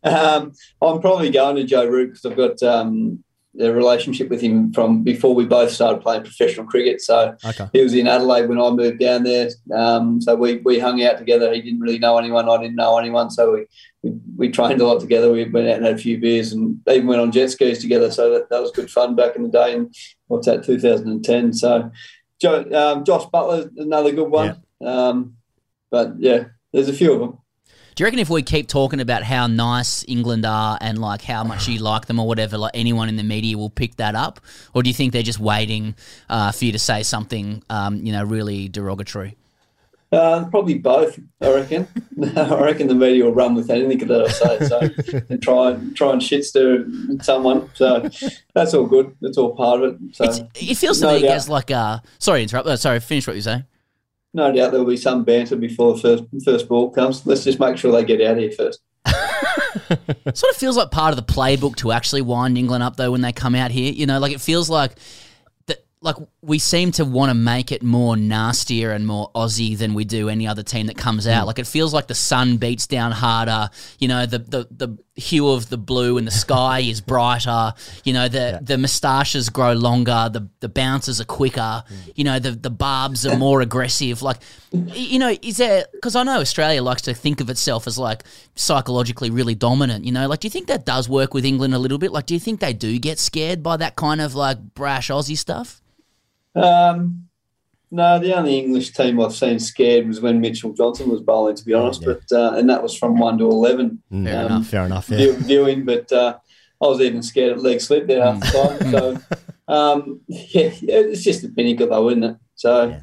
Um, 0.04 0.52
I'm 0.82 1.00
probably 1.00 1.30
going 1.30 1.56
to 1.56 1.64
Joe 1.64 1.86
Root 1.86 2.12
because 2.12 2.24
I've 2.24 2.36
got 2.36 2.62
um, 2.62 3.22
a 3.58 3.72
relationship 3.72 4.28
with 4.28 4.40
him 4.40 4.72
from 4.72 5.02
before 5.02 5.34
we 5.34 5.44
both 5.44 5.70
started 5.72 6.00
playing 6.02 6.22
professional 6.22 6.66
cricket. 6.66 7.00
So 7.00 7.34
Okay. 7.44 7.66
he 7.72 7.82
was 7.82 7.94
in 7.94 8.06
Adelaide 8.06 8.48
when 8.48 8.60
I 8.60 8.70
moved 8.70 9.00
down 9.00 9.24
there. 9.24 9.50
Um, 9.74 10.20
so 10.20 10.36
we, 10.36 10.58
we 10.58 10.78
hung 10.78 11.02
out 11.02 11.18
together. 11.18 11.52
He 11.52 11.60
didn't 11.62 11.80
really 11.80 11.98
know 11.98 12.16
anyone. 12.18 12.48
I 12.48 12.56
didn't 12.58 12.76
know 12.76 12.96
anyone. 12.98 13.30
So 13.30 13.52
we, 13.54 13.66
we, 14.02 14.18
we 14.36 14.48
trained 14.50 14.80
a 14.80 14.86
lot 14.86 15.00
together. 15.00 15.32
We 15.32 15.44
went 15.48 15.66
out 15.68 15.76
and 15.78 15.84
had 15.86 15.94
a 15.96 15.98
few 15.98 16.18
beers 16.18 16.52
and 16.52 16.78
even 16.88 17.08
went 17.08 17.20
on 17.20 17.32
jet 17.32 17.50
skis 17.50 17.80
together. 17.80 18.12
So 18.12 18.32
that, 18.34 18.50
that 18.50 18.60
was 18.62 18.70
good 18.70 18.90
fun 18.90 19.16
back 19.16 19.34
in 19.34 19.42
the 19.42 19.48
day. 19.48 19.74
And 19.74 19.92
what's 20.28 20.46
that, 20.46 20.64
2010. 20.64 21.52
So 21.54 21.90
Joe, 22.40 22.64
um, 22.72 23.04
Josh 23.04 23.24
Buttler, 23.34 23.68
another 23.76 24.12
good 24.12 24.28
one. 24.30 24.62
Um, 24.84 25.34
but 25.90 26.12
yeah, 26.20 26.44
there's 26.72 26.88
a 26.88 26.92
few 26.92 27.12
of 27.14 27.18
them. 27.20 27.38
Do 27.98 28.02
you 28.02 28.06
reckon 28.06 28.20
if 28.20 28.30
we 28.30 28.42
keep 28.42 28.68
talking 28.68 29.00
about 29.00 29.24
how 29.24 29.48
nice 29.48 30.04
England 30.06 30.46
are 30.46 30.78
and 30.80 31.00
like 31.00 31.20
how 31.20 31.42
much 31.42 31.66
you 31.66 31.80
like 31.80 32.06
them 32.06 32.20
or 32.20 32.28
whatever, 32.28 32.56
like 32.56 32.70
anyone 32.72 33.08
in 33.08 33.16
the 33.16 33.24
media 33.24 33.58
will 33.58 33.70
pick 33.70 33.96
that 33.96 34.14
up, 34.14 34.38
or 34.72 34.84
do 34.84 34.88
you 34.88 34.94
think 34.94 35.12
they're 35.12 35.20
just 35.20 35.40
waiting 35.40 35.96
uh, 36.30 36.52
for 36.52 36.66
you 36.66 36.70
to 36.70 36.78
say 36.78 37.02
something, 37.02 37.60
um, 37.68 37.96
you 38.06 38.12
know, 38.12 38.22
really 38.22 38.68
derogatory? 38.68 39.36
Uh, 40.12 40.44
probably 40.44 40.78
both, 40.78 41.18
I 41.40 41.52
reckon. 41.52 41.88
I 42.36 42.60
reckon 42.60 42.86
the 42.86 42.94
media 42.94 43.24
will 43.24 43.34
run 43.34 43.56
with 43.56 43.68
anything 43.68 44.06
that 44.06 44.22
I 44.22 44.28
say, 44.28 44.68
so 44.68 45.24
and 45.28 45.42
try 45.42 45.70
and 45.72 45.96
try 45.96 46.12
and 46.12 46.22
shit 46.22 46.44
stir 46.44 46.86
someone. 47.20 47.68
So 47.74 48.08
that's 48.54 48.74
all 48.74 48.86
good. 48.86 49.16
That's 49.20 49.38
all 49.38 49.56
part 49.56 49.82
of 49.82 49.94
it. 49.94 50.14
So 50.14 50.48
It 50.54 50.76
feels 50.76 51.00
to 51.00 51.14
me 51.14 51.22
doubt, 51.22 51.30
as 51.32 51.48
like 51.48 51.72
uh 51.72 51.98
sorry 52.20 52.44
interrupt. 52.44 52.68
Uh, 52.68 52.76
sorry, 52.76 53.00
finish 53.00 53.26
what 53.26 53.34
you're 53.34 53.42
saying. 53.42 53.64
No 54.34 54.52
doubt 54.52 54.70
there'll 54.72 54.86
be 54.86 54.96
some 54.96 55.24
banter 55.24 55.56
before 55.56 55.94
the 55.94 56.00
first 56.00 56.24
first 56.44 56.68
ball 56.68 56.90
comes. 56.90 57.26
Let's 57.26 57.44
just 57.44 57.60
make 57.60 57.76
sure 57.76 57.92
they 57.92 58.04
get 58.04 58.20
out 58.20 58.32
of 58.32 58.38
here 58.38 58.52
first. 58.52 58.80
sort 60.34 60.50
of 60.50 60.56
feels 60.56 60.76
like 60.76 60.90
part 60.90 61.16
of 61.16 61.16
the 61.16 61.32
playbook 61.32 61.76
to 61.76 61.92
actually 61.92 62.22
wind 62.22 62.58
England 62.58 62.82
up 62.82 62.96
though 62.96 63.12
when 63.12 63.22
they 63.22 63.32
come 63.32 63.54
out 63.54 63.70
here. 63.70 63.92
You 63.92 64.06
know, 64.06 64.18
like 64.18 64.32
it 64.32 64.40
feels 64.40 64.68
like 64.68 64.92
that 65.66 65.84
like 66.02 66.16
we 66.42 66.58
seem 66.58 66.92
to 66.92 67.04
want 67.04 67.30
to 67.30 67.34
make 67.34 67.72
it 67.72 67.82
more 67.82 68.16
nastier 68.16 68.92
and 68.92 69.06
more 69.06 69.30
Aussie 69.34 69.76
than 69.76 69.94
we 69.94 70.04
do 70.04 70.28
any 70.28 70.46
other 70.46 70.62
team 70.62 70.86
that 70.86 70.96
comes 70.96 71.26
out. 71.26 71.42
Hmm. 71.42 71.46
Like 71.46 71.58
it 71.58 71.66
feels 71.66 71.94
like 71.94 72.06
the 72.06 72.14
sun 72.14 72.58
beats 72.58 72.86
down 72.86 73.12
harder. 73.12 73.70
You 73.98 74.08
know, 74.08 74.26
the 74.26 74.38
the, 74.38 74.68
the 74.70 74.98
hue 75.18 75.48
of 75.48 75.68
the 75.68 75.76
blue 75.76 76.16
and 76.16 76.26
the 76.26 76.32
sky 76.32 76.80
is 76.80 77.00
brighter. 77.00 77.74
You 78.04 78.12
know, 78.12 78.28
the 78.28 78.60
the 78.62 78.78
moustaches 78.78 79.50
grow 79.50 79.72
longer. 79.72 80.30
The 80.32 80.48
the 80.60 80.68
bounces 80.68 81.20
are 81.20 81.24
quicker. 81.24 81.82
You 82.14 82.24
know, 82.24 82.38
the 82.38 82.52
the 82.52 82.70
barbs 82.70 83.26
are 83.26 83.36
more 83.36 83.60
aggressive. 83.60 84.22
Like, 84.22 84.38
you 84.72 85.18
know, 85.18 85.36
is 85.42 85.56
there 85.58 85.86
because 85.92 86.16
I 86.16 86.22
know 86.22 86.40
Australia 86.40 86.82
likes 86.82 87.02
to 87.02 87.14
think 87.14 87.40
of 87.40 87.50
itself 87.50 87.86
as 87.86 87.98
like 87.98 88.24
psychologically 88.54 89.30
really 89.30 89.54
dominant. 89.54 90.04
You 90.04 90.12
know, 90.12 90.28
like 90.28 90.40
do 90.40 90.46
you 90.46 90.50
think 90.50 90.68
that 90.68 90.86
does 90.86 91.08
work 91.08 91.34
with 91.34 91.44
England 91.44 91.74
a 91.74 91.78
little 91.78 91.98
bit? 91.98 92.12
Like, 92.12 92.26
do 92.26 92.34
you 92.34 92.40
think 92.40 92.60
they 92.60 92.72
do 92.72 92.98
get 92.98 93.18
scared 93.18 93.62
by 93.62 93.76
that 93.76 93.96
kind 93.96 94.20
of 94.20 94.34
like 94.34 94.58
brash 94.74 95.08
Aussie 95.08 95.36
stuff? 95.36 95.82
Um, 96.54 97.27
no, 97.90 98.18
the 98.18 98.36
only 98.36 98.58
English 98.58 98.92
team 98.92 99.20
I've 99.20 99.34
seen 99.34 99.58
scared 99.58 100.06
was 100.06 100.20
when 100.20 100.40
Mitchell 100.40 100.72
Johnson 100.72 101.08
was 101.08 101.20
bowling, 101.20 101.56
to 101.56 101.64
be 101.64 101.74
honest. 101.74 102.04
But 102.04 102.22
uh, 102.30 102.54
and 102.56 102.68
that 102.70 102.82
was 102.82 102.96
from 102.96 103.18
one 103.18 103.38
to 103.38 103.44
eleven. 103.44 104.02
Mm, 104.12 104.24
Fair 104.24 104.40
um, 104.40 104.46
enough. 104.46 104.66
Fair 104.66 104.84
enough. 104.84 105.06
view- 105.06 105.36
viewing, 105.36 105.84
but 105.84 106.10
uh, 106.12 106.38
I 106.82 106.86
was 106.86 107.00
even 107.00 107.22
scared 107.22 107.52
at 107.52 107.62
leg 107.62 107.80
slip 107.80 108.06
there 108.06 108.22
half 108.24 108.40
the 108.40 108.46
time. 108.46 108.90
So 108.90 109.18
um, 109.68 110.20
yeah, 110.28 110.70
it's 110.82 111.22
just 111.22 111.44
a 111.44 111.48
pinnacle, 111.48 111.88
though, 111.88 112.08
isn't 112.10 112.24
it? 112.24 112.36
So 112.54 113.00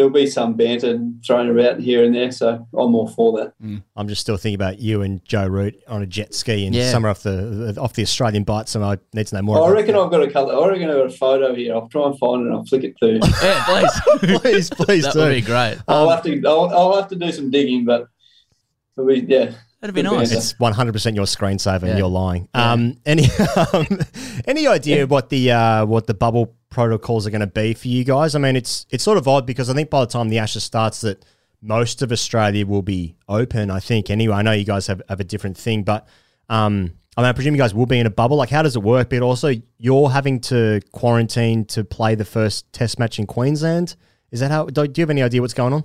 there'll 0.00 0.10
be 0.10 0.26
some 0.26 0.54
banter 0.54 0.98
thrown 1.26 1.50
about 1.50 1.78
here 1.78 2.02
and 2.04 2.14
there. 2.14 2.32
So 2.32 2.66
I'm 2.72 2.94
all 2.94 3.06
for 3.08 3.38
that. 3.38 3.52
Mm. 3.62 3.82
I'm 3.96 4.08
just 4.08 4.22
still 4.22 4.38
thinking 4.38 4.54
about 4.54 4.78
you 4.78 5.02
and 5.02 5.22
Joe 5.26 5.46
Root 5.46 5.78
on 5.86 6.00
a 6.00 6.06
jet 6.06 6.32
ski 6.34 6.64
and 6.64 6.74
Yeah. 6.74 6.90
somewhere 6.90 7.10
off 7.10 7.22
the 7.22 7.76
off 7.78 7.92
the 7.92 8.00
Australian 8.02 8.44
bites, 8.44 8.74
and 8.74 8.82
I 8.82 8.96
need 9.12 9.26
to 9.26 9.34
know 9.36 9.42
more. 9.42 9.58
I 9.58 9.60
about 9.66 9.72
reckon 9.74 9.94
I've 9.96 10.10
got 10.10 10.22
a 10.22 10.30
colour. 10.30 10.54
I 10.64 10.68
reckon 10.70 10.88
I've 10.88 10.96
got 10.96 11.06
a 11.06 11.10
photo 11.10 11.54
here. 11.54 11.74
I'll 11.74 11.88
try 11.88 12.06
and 12.06 12.18
find 12.18 12.40
it. 12.42 12.46
and 12.46 12.54
I'll 12.54 12.64
flick 12.64 12.84
it 12.84 12.94
through. 12.98 13.14
you. 13.16 13.20
Yeah, 13.42 13.64
please, 13.66 14.00
please, 14.40 14.70
please 14.70 15.04
That 15.04 15.12
do. 15.12 15.18
would 15.20 15.34
be 15.34 15.42
great. 15.42 15.76
I'll 15.86 16.08
um, 16.08 16.14
have 16.14 16.24
to. 16.24 16.42
I'll, 16.46 16.70
I'll 16.70 16.96
have 16.96 17.08
to 17.10 17.16
do 17.16 17.30
some 17.30 17.50
digging, 17.50 17.84
but 17.84 18.06
it'll 18.96 19.06
be, 19.06 19.20
yeah, 19.20 19.52
That'd 19.80 19.94
be 19.94 20.02
good 20.02 20.10
nice. 20.12 20.30
It's 20.32 20.58
100 20.58 20.92
percent 20.92 21.16
your 21.16 21.24
screensaver, 21.24 21.82
Yeah. 21.82 21.88
and 21.90 21.98
you're 21.98 22.08
lying. 22.08 22.48
Um, 22.52 22.96
any 23.06 23.24
um, 23.72 23.86
any 24.46 24.66
idea 24.66 25.06
what 25.06 25.30
the 25.30 25.50
uh, 25.52 25.86
what 25.86 26.06
the 26.06 26.14
bubble 26.14 26.54
protocols 26.68 27.26
are 27.26 27.30
going 27.30 27.40
to 27.40 27.46
be 27.46 27.72
for 27.74 27.88
you 27.88 28.04
guys? 28.04 28.34
I 28.34 28.38
mean, 28.38 28.56
it's 28.56 28.86
it's 28.90 29.02
sort 29.04 29.16
of 29.18 29.26
odd 29.26 29.46
because 29.46 29.70
I 29.70 29.74
think 29.74 29.88
by 29.90 30.00
the 30.00 30.06
time 30.06 30.28
the 30.28 30.38
Ashes 30.38 30.64
starts, 30.64 31.00
that 31.00 31.24
most 31.62 32.02
of 32.02 32.12
Australia 32.12 32.66
will 32.66 32.82
be 32.82 33.16
open. 33.28 33.70
I 33.70 33.80
think 33.80 34.10
anyway. 34.10 34.34
I 34.34 34.42
know 34.42 34.52
you 34.52 34.64
guys 34.64 34.86
have, 34.86 35.00
have 35.08 35.20
a 35.20 35.24
different 35.24 35.56
thing, 35.56 35.82
but 35.82 36.06
um, 36.50 36.92
I 37.16 37.22
mean, 37.22 37.28
I 37.28 37.32
presume 37.32 37.54
you 37.54 37.60
guys 37.60 37.74
will 37.74 37.86
be 37.86 37.98
in 37.98 38.06
a 38.06 38.10
bubble. 38.10 38.36
Like, 38.36 38.50
how 38.50 38.62
does 38.62 38.76
it 38.76 38.82
work? 38.82 39.08
But 39.10 39.22
also, 39.22 39.52
you're 39.78 40.10
having 40.10 40.40
to 40.42 40.80
quarantine 40.92 41.64
to 41.66 41.84
play 41.84 42.14
the 42.14 42.24
first 42.24 42.70
Test 42.72 42.98
match 42.98 43.18
in 43.18 43.26
Queensland. 43.26 43.96
Is 44.30 44.40
that 44.40 44.50
how? 44.50 44.66
Do 44.66 44.86
do 44.86 45.00
you 45.00 45.02
have 45.02 45.10
any 45.10 45.22
idea 45.22 45.40
what's 45.40 45.54
going 45.54 45.72
on? 45.72 45.84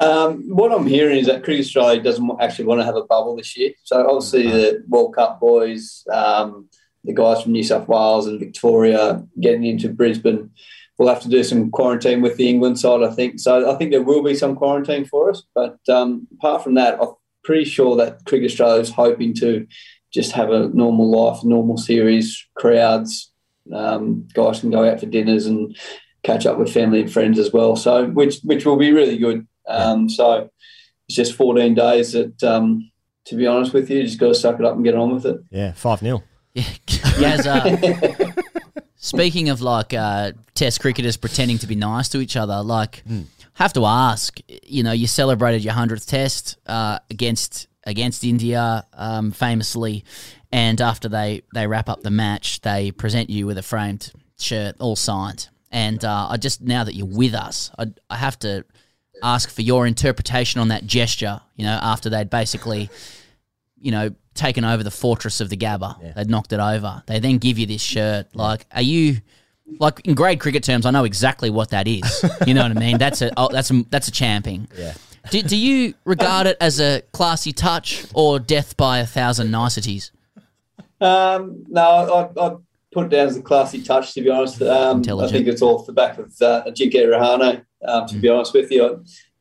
Um, 0.00 0.44
what 0.48 0.70
I'm 0.70 0.86
hearing 0.86 1.18
is 1.18 1.26
that 1.26 1.42
Cricket 1.42 1.66
Australia 1.66 2.00
doesn't 2.00 2.30
actually 2.40 2.66
want 2.66 2.80
to 2.80 2.84
have 2.84 2.94
a 2.94 3.02
bubble 3.02 3.34
this 3.34 3.56
year. 3.56 3.72
So 3.82 4.06
obviously 4.08 4.46
the 4.48 4.84
World 4.86 5.16
Cup 5.16 5.40
boys, 5.40 6.04
um, 6.12 6.68
the 7.02 7.12
guys 7.12 7.42
from 7.42 7.52
New 7.52 7.64
South 7.64 7.88
Wales 7.88 8.28
and 8.28 8.38
Victoria 8.38 9.26
getting 9.40 9.64
into 9.64 9.88
Brisbane 9.88 10.50
will 10.98 11.08
have 11.08 11.22
to 11.22 11.28
do 11.28 11.42
some 11.42 11.70
quarantine 11.70 12.20
with 12.20 12.36
the 12.36 12.48
England 12.48 12.78
side, 12.78 13.02
I 13.02 13.10
think. 13.10 13.40
So 13.40 13.70
I 13.70 13.76
think 13.76 13.90
there 13.90 14.02
will 14.02 14.22
be 14.22 14.34
some 14.34 14.54
quarantine 14.54 15.04
for 15.04 15.30
us. 15.30 15.42
But 15.54 15.78
um, 15.88 16.28
apart 16.34 16.62
from 16.62 16.74
that, 16.74 17.00
I'm 17.00 17.14
pretty 17.42 17.64
sure 17.64 17.96
that 17.96 18.24
Cricket 18.24 18.50
Australia 18.50 18.80
is 18.80 18.90
hoping 18.90 19.34
to 19.34 19.66
just 20.12 20.32
have 20.32 20.50
a 20.50 20.68
normal 20.68 21.10
life, 21.10 21.44
normal 21.44 21.76
series, 21.76 22.46
crowds, 22.56 23.32
um, 23.72 24.26
guys 24.32 24.60
can 24.60 24.70
go 24.70 24.88
out 24.88 25.00
for 25.00 25.06
dinners 25.06 25.46
and 25.46 25.76
catch 26.22 26.46
up 26.46 26.58
with 26.58 26.72
family 26.72 27.02
and 27.02 27.12
friends 27.12 27.38
as 27.38 27.52
well. 27.52 27.76
So 27.76 28.06
which 28.06 28.40
which 28.44 28.66
will 28.66 28.76
be 28.76 28.92
really 28.92 29.18
good. 29.18 29.46
Um, 29.66 30.08
so 30.08 30.50
it's 31.06 31.16
just 31.16 31.34
14 31.34 31.74
days 31.74 32.12
that, 32.12 32.42
um, 32.42 32.90
to 33.26 33.36
be 33.36 33.46
honest 33.46 33.72
with 33.72 33.90
you, 33.90 33.98
you 33.98 34.04
just 34.04 34.18
got 34.18 34.28
to 34.28 34.34
suck 34.34 34.58
it 34.58 34.64
up 34.64 34.74
and 34.74 34.84
get 34.84 34.94
on 34.94 35.14
with 35.14 35.26
it. 35.26 35.40
Yeah, 35.50 35.72
five 35.72 36.00
0 36.00 36.22
Gaz, 36.54 37.46
uh, 37.46 37.76
speaking 38.96 39.48
of 39.48 39.60
like 39.60 39.94
uh, 39.94 40.32
Test 40.54 40.80
cricketers 40.80 41.16
pretending 41.16 41.58
to 41.58 41.66
be 41.66 41.74
nice 41.74 42.08
to 42.10 42.20
each 42.20 42.36
other, 42.36 42.62
like 42.62 43.04
have 43.54 43.72
to 43.74 43.84
ask. 43.84 44.40
You 44.64 44.82
know, 44.82 44.92
you 44.92 45.06
celebrated 45.06 45.62
your 45.62 45.74
hundredth 45.74 46.06
Test 46.06 46.56
uh, 46.66 46.98
against 47.10 47.68
against 47.84 48.24
India, 48.24 48.86
um, 48.94 49.30
famously, 49.30 50.04
and 50.50 50.80
after 50.80 51.08
they 51.08 51.42
they 51.54 51.66
wrap 51.66 51.88
up 51.88 52.02
the 52.02 52.10
match, 52.10 52.60
they 52.62 52.90
present 52.90 53.30
you 53.30 53.46
with 53.46 53.58
a 53.58 53.62
framed 53.62 54.12
shirt, 54.38 54.76
all 54.80 54.96
signed. 54.96 55.48
And 55.70 56.04
uh, 56.04 56.28
I 56.30 56.36
just 56.36 56.62
now 56.62 56.84
that 56.84 56.94
you're 56.94 57.06
with 57.06 57.34
us, 57.34 57.70
I, 57.78 57.86
I 58.08 58.16
have 58.16 58.38
to 58.40 58.64
ask 59.22 59.50
for 59.50 59.62
your 59.62 59.86
interpretation 59.86 60.60
on 60.60 60.68
that 60.68 60.86
gesture. 60.86 61.40
You 61.56 61.64
know, 61.64 61.78
after 61.82 62.08
they'd 62.08 62.30
basically 62.30 62.90
you 63.80 63.90
know, 63.90 64.14
taken 64.34 64.64
over 64.64 64.82
the 64.82 64.90
fortress 64.90 65.40
of 65.40 65.48
the 65.50 65.56
Gabba. 65.56 66.14
They'd 66.14 66.30
knocked 66.30 66.52
it 66.52 66.60
over. 66.60 67.02
They 67.06 67.18
then 67.18 67.38
give 67.38 67.58
you 67.58 67.66
this 67.66 67.82
shirt. 67.82 68.34
Like, 68.34 68.66
are 68.72 68.82
you 68.82 69.18
like 69.78 70.00
in 70.00 70.14
grade 70.14 70.40
cricket 70.40 70.64
terms? 70.64 70.86
I 70.86 70.90
know 70.90 71.04
exactly 71.04 71.50
what 71.50 71.70
that 71.70 71.86
is. 71.86 72.24
You 72.46 72.54
know 72.54 72.62
what 72.62 72.76
I 72.76 72.80
mean? 72.80 72.98
That's 72.98 73.20
a 73.20 73.30
oh, 73.36 73.48
that's 73.52 73.70
a 73.70 73.82
that's 73.90 74.08
a 74.08 74.10
champing. 74.10 74.68
Yeah. 74.76 74.94
Do, 75.30 75.42
do 75.42 75.56
you 75.56 75.94
regard 76.04 76.46
it 76.46 76.56
as 76.60 76.80
a 76.80 77.02
classy 77.12 77.52
touch 77.52 78.06
or 78.14 78.38
death 78.38 78.76
by 78.76 79.00
a 79.00 79.06
thousand 79.06 79.50
niceties? 79.50 80.12
Um, 81.00 81.64
no, 81.68 82.30
I, 82.38 82.46
I 82.46 82.56
put 82.92 83.06
it 83.06 83.10
down 83.10 83.26
as 83.26 83.36
a 83.36 83.42
classy 83.42 83.82
touch, 83.82 84.14
to 84.14 84.22
be 84.22 84.30
honest. 84.30 84.62
Um, 84.62 85.00
I 85.00 85.28
think 85.28 85.46
it's 85.46 85.62
off 85.62 85.86
the 85.86 85.92
back 85.92 86.18
of 86.18 86.26
uh, 86.40 86.64
Ajinkya 86.66 87.06
Rahane, 87.06 87.64
um, 87.86 88.06
to 88.06 88.16
be 88.16 88.28
honest 88.28 88.54
with 88.54 88.70
you. 88.70 88.84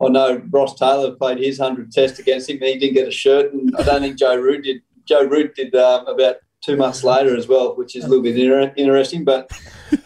I, 0.02 0.06
I 0.06 0.10
know 0.10 0.42
Ross 0.52 0.78
Taylor 0.78 1.16
played 1.16 1.40
his 1.40 1.60
100 1.60 1.92
test 1.92 2.20
against 2.20 2.50
him. 2.50 2.60
He 2.60 2.78
didn't 2.78 2.94
get 2.94 3.08
a 3.08 3.12
shirt, 3.12 3.54
and 3.54 3.76
I 3.78 3.84
don't 3.84 4.02
think 4.02 4.18
Joe 4.18 4.36
Root 4.36 4.64
did. 4.64 4.82
Joe 5.06 5.24
Root 5.24 5.56
did 5.56 5.74
um, 5.74 6.06
about 6.08 6.36
two 6.62 6.76
months 6.76 7.04
later 7.04 7.36
as 7.36 7.48
well, 7.48 7.78
which 7.78 7.96
is 7.96 8.04
a 8.04 8.08
little 8.08 8.24
bit 8.24 8.38
inter- 8.38 8.74
interesting. 8.76 9.24
But 9.24 9.50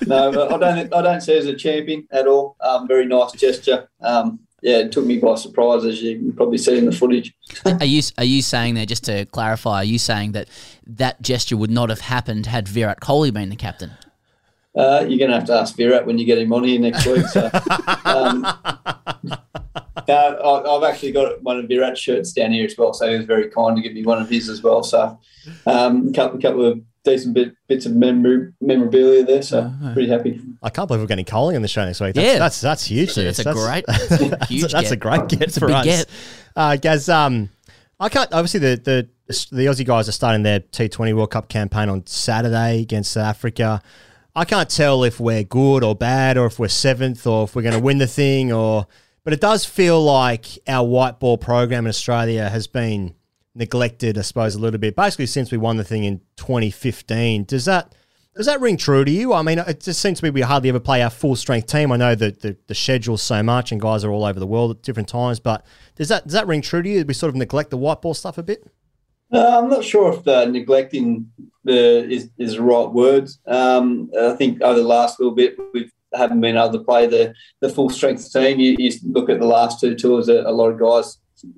no, 0.05 0.29
I 0.29 0.57
don't. 0.57 0.93
I 0.93 1.01
don't 1.01 1.21
see 1.21 1.37
as 1.37 1.47
a 1.47 1.55
champion 1.55 2.07
at 2.11 2.27
all. 2.27 2.55
Um, 2.61 2.87
very 2.87 3.05
nice 3.05 3.31
gesture. 3.31 3.89
Um, 4.01 4.39
yeah, 4.61 4.77
it 4.77 4.91
took 4.91 5.05
me 5.05 5.17
by 5.17 5.35
surprise, 5.35 5.83
as 5.85 6.01
you 6.01 6.17
can 6.17 6.33
probably 6.33 6.57
see 6.57 6.77
in 6.77 6.85
the 6.85 6.91
footage. 6.91 7.33
Are 7.65 7.85
you 7.85 8.01
are 8.17 8.23
you 8.23 8.41
saying 8.41 8.75
there 8.75 8.85
just 8.85 9.03
to 9.05 9.25
clarify? 9.25 9.77
Are 9.77 9.83
you 9.83 9.99
saying 9.99 10.33
that 10.33 10.47
that 10.85 11.21
gesture 11.21 11.57
would 11.57 11.71
not 11.71 11.89
have 11.89 12.01
happened 12.01 12.45
had 12.45 12.67
Virat 12.67 12.99
Kohli 13.01 13.33
been 13.33 13.49
the 13.49 13.55
captain? 13.55 13.91
Uh, 14.73 15.03
you're 15.05 15.17
going 15.19 15.29
to 15.29 15.35
have 15.37 15.45
to 15.47 15.53
ask 15.53 15.75
Virat 15.75 16.05
when 16.05 16.17
you 16.17 16.23
get 16.25 16.37
him 16.37 16.53
on 16.53 16.63
here 16.63 16.79
next 16.79 17.05
week. 17.05 17.25
So, 17.25 17.49
um, 18.05 18.45
uh, 18.45 19.33
I- 20.07 20.75
I've 20.77 20.83
actually 20.83 21.11
got 21.11 21.41
one 21.43 21.57
of 21.57 21.67
Virat's 21.67 21.99
shirts 21.99 22.31
down 22.31 22.51
here 22.53 22.65
as 22.65 22.77
well, 22.77 22.93
so 22.93 23.09
he 23.09 23.17
was 23.17 23.25
very 23.25 23.49
kind 23.49 23.75
to 23.75 23.81
give 23.81 23.93
me 23.93 24.03
one 24.05 24.21
of 24.21 24.29
his 24.29 24.47
as 24.47 24.61
well. 24.63 24.81
So, 24.83 25.19
um, 25.65 26.07
a 26.09 26.13
couple, 26.13 26.39
couple 26.39 26.65
of 26.65 26.81
decent 27.03 27.33
bit, 27.33 27.53
bits 27.67 27.85
of 27.85 27.93
memor- 27.95 28.53
memorabilia 28.61 29.23
there. 29.25 29.41
So, 29.41 29.73
pretty 29.93 30.07
happy. 30.09 30.39
I 30.61 30.69
can't 30.69 30.87
believe 30.87 31.01
we're 31.01 31.07
getting 31.07 31.25
Kohli 31.25 31.55
on 31.55 31.61
the 31.61 31.67
show 31.67 31.83
next 31.85 31.99
week. 32.01 32.13
That's, 32.15 32.27
Yeah. 32.33 32.37
that's 32.39 32.61
that's 32.61 32.85
huge. 32.85 33.15
That's 33.15 33.39
a- 33.39 33.43
that's 33.43 33.65
great- 33.65 33.85
that's, 33.87 34.47
huge 34.49 34.71
that's 34.71 34.91
a 34.91 34.95
great 34.95 35.27
get 35.27 35.55
a 35.55 35.59
for 35.59 35.67
big 35.67 35.75
us. 35.75 35.85
get. 35.85 36.05
Uh, 36.55 36.75
Gaz, 36.75 37.09
um, 37.09 37.49
I 37.99 38.09
can't. 38.09 38.31
Obviously, 38.33 38.59
the 38.59 38.81
the 38.83 39.09
the 39.51 39.65
Aussie 39.65 39.85
guys 39.85 40.07
are 40.09 40.11
starting 40.13 40.43
their 40.43 40.59
T20 40.59 41.15
World 41.15 41.31
Cup 41.31 41.47
campaign 41.49 41.89
on 41.89 42.05
Saturday 42.05 42.81
against 42.81 43.11
South 43.11 43.25
Africa. 43.27 43.81
I 44.35 44.45
can't 44.45 44.69
tell 44.69 45.03
if 45.03 45.19
we're 45.19 45.43
good 45.43 45.83
or 45.83 45.95
bad, 45.95 46.37
or 46.37 46.45
if 46.45 46.57
we're 46.59 46.67
seventh, 46.69 47.25
or 47.27 47.45
if 47.45 47.55
we're 47.55 47.63
going 47.63 47.73
to 47.73 47.79
win 47.81 47.97
the 47.97 48.07
thing, 48.07 48.51
or. 48.51 48.87
But 49.23 49.33
it 49.33 49.39
does 49.41 49.65
feel 49.65 50.03
like 50.03 50.47
our 50.67 50.83
white 50.85 51.19
ball 51.19 51.37
program 51.37 51.85
in 51.85 51.89
Australia 51.89 52.49
has 52.49 52.65
been 52.67 53.13
neglected, 53.53 54.17
I 54.17 54.21
suppose, 54.21 54.55
a 54.55 54.59
little 54.59 54.79
bit. 54.79 54.95
Basically, 54.95 55.27
since 55.27 55.51
we 55.51 55.57
won 55.59 55.77
the 55.77 55.83
thing 55.83 56.05
in 56.05 56.21
2015, 56.37 57.43
does 57.43 57.65
that 57.65 57.93
does 58.35 58.45
that 58.45 58.61
ring 58.61 58.77
true 58.77 59.03
to 59.03 59.11
you? 59.11 59.33
I 59.33 59.41
mean, 59.41 59.59
it 59.59 59.81
just 59.81 60.01
seems 60.01 60.19
to 60.19 60.25
me 60.25 60.29
we 60.29 60.41
hardly 60.41 60.69
ever 60.69 60.79
play 60.79 61.01
our 61.01 61.09
full 61.09 61.35
strength 61.35 61.67
team. 61.67 61.91
I 61.91 61.97
know 61.97 62.15
that 62.15 62.41
the, 62.41 62.57
the 62.67 62.75
schedule's 62.75 63.21
so 63.21 63.43
much 63.43 63.71
and 63.71 63.81
guys 63.81 64.03
are 64.03 64.11
all 64.11 64.23
over 64.23 64.39
the 64.39 64.47
world 64.47 64.71
at 64.71 64.81
different 64.81 65.09
times, 65.09 65.39
but 65.39 65.65
does 65.95 66.09
that 66.09 66.23
does 66.23 66.33
that 66.33 66.47
ring 66.47 66.61
true 66.61 66.81
to 66.81 66.89
you? 66.89 67.05
We 67.05 67.13
sort 67.13 67.29
of 67.29 67.35
neglect 67.35 67.69
the 67.69 67.77
white 67.77 68.01
ball 68.01 68.13
stuff 68.13 68.37
a 68.37 68.43
bit. 68.43 68.65
Uh, 69.33 69.59
I'm 69.61 69.69
not 69.69 69.83
sure 69.83 70.13
if 70.13 70.23
the 70.23 70.45
neglecting 70.45 71.31
the 71.63 72.09
is, 72.09 72.29
is 72.37 72.55
the 72.55 72.61
right 72.61 72.89
word. 72.89 73.29
Um, 73.47 74.09
I 74.19 74.33
think 74.33 74.61
over 74.61 74.79
the 74.79 74.87
last 74.87 75.19
little 75.19 75.35
bit, 75.35 75.57
we've 75.73 75.91
haven't 76.13 76.41
been 76.41 76.57
able 76.57 76.73
to 76.73 76.79
play 76.79 77.07
the, 77.07 77.33
the 77.61 77.69
full 77.69 77.89
strength 77.89 78.31
team. 78.31 78.59
You, 78.59 78.75
you 78.77 78.91
look 79.03 79.29
at 79.29 79.39
the 79.39 79.45
last 79.45 79.79
two 79.79 79.95
tours, 79.95 80.27
a, 80.27 80.41
a 80.41 80.51
lot 80.51 80.69
of 80.69 80.79
guys 80.79 81.17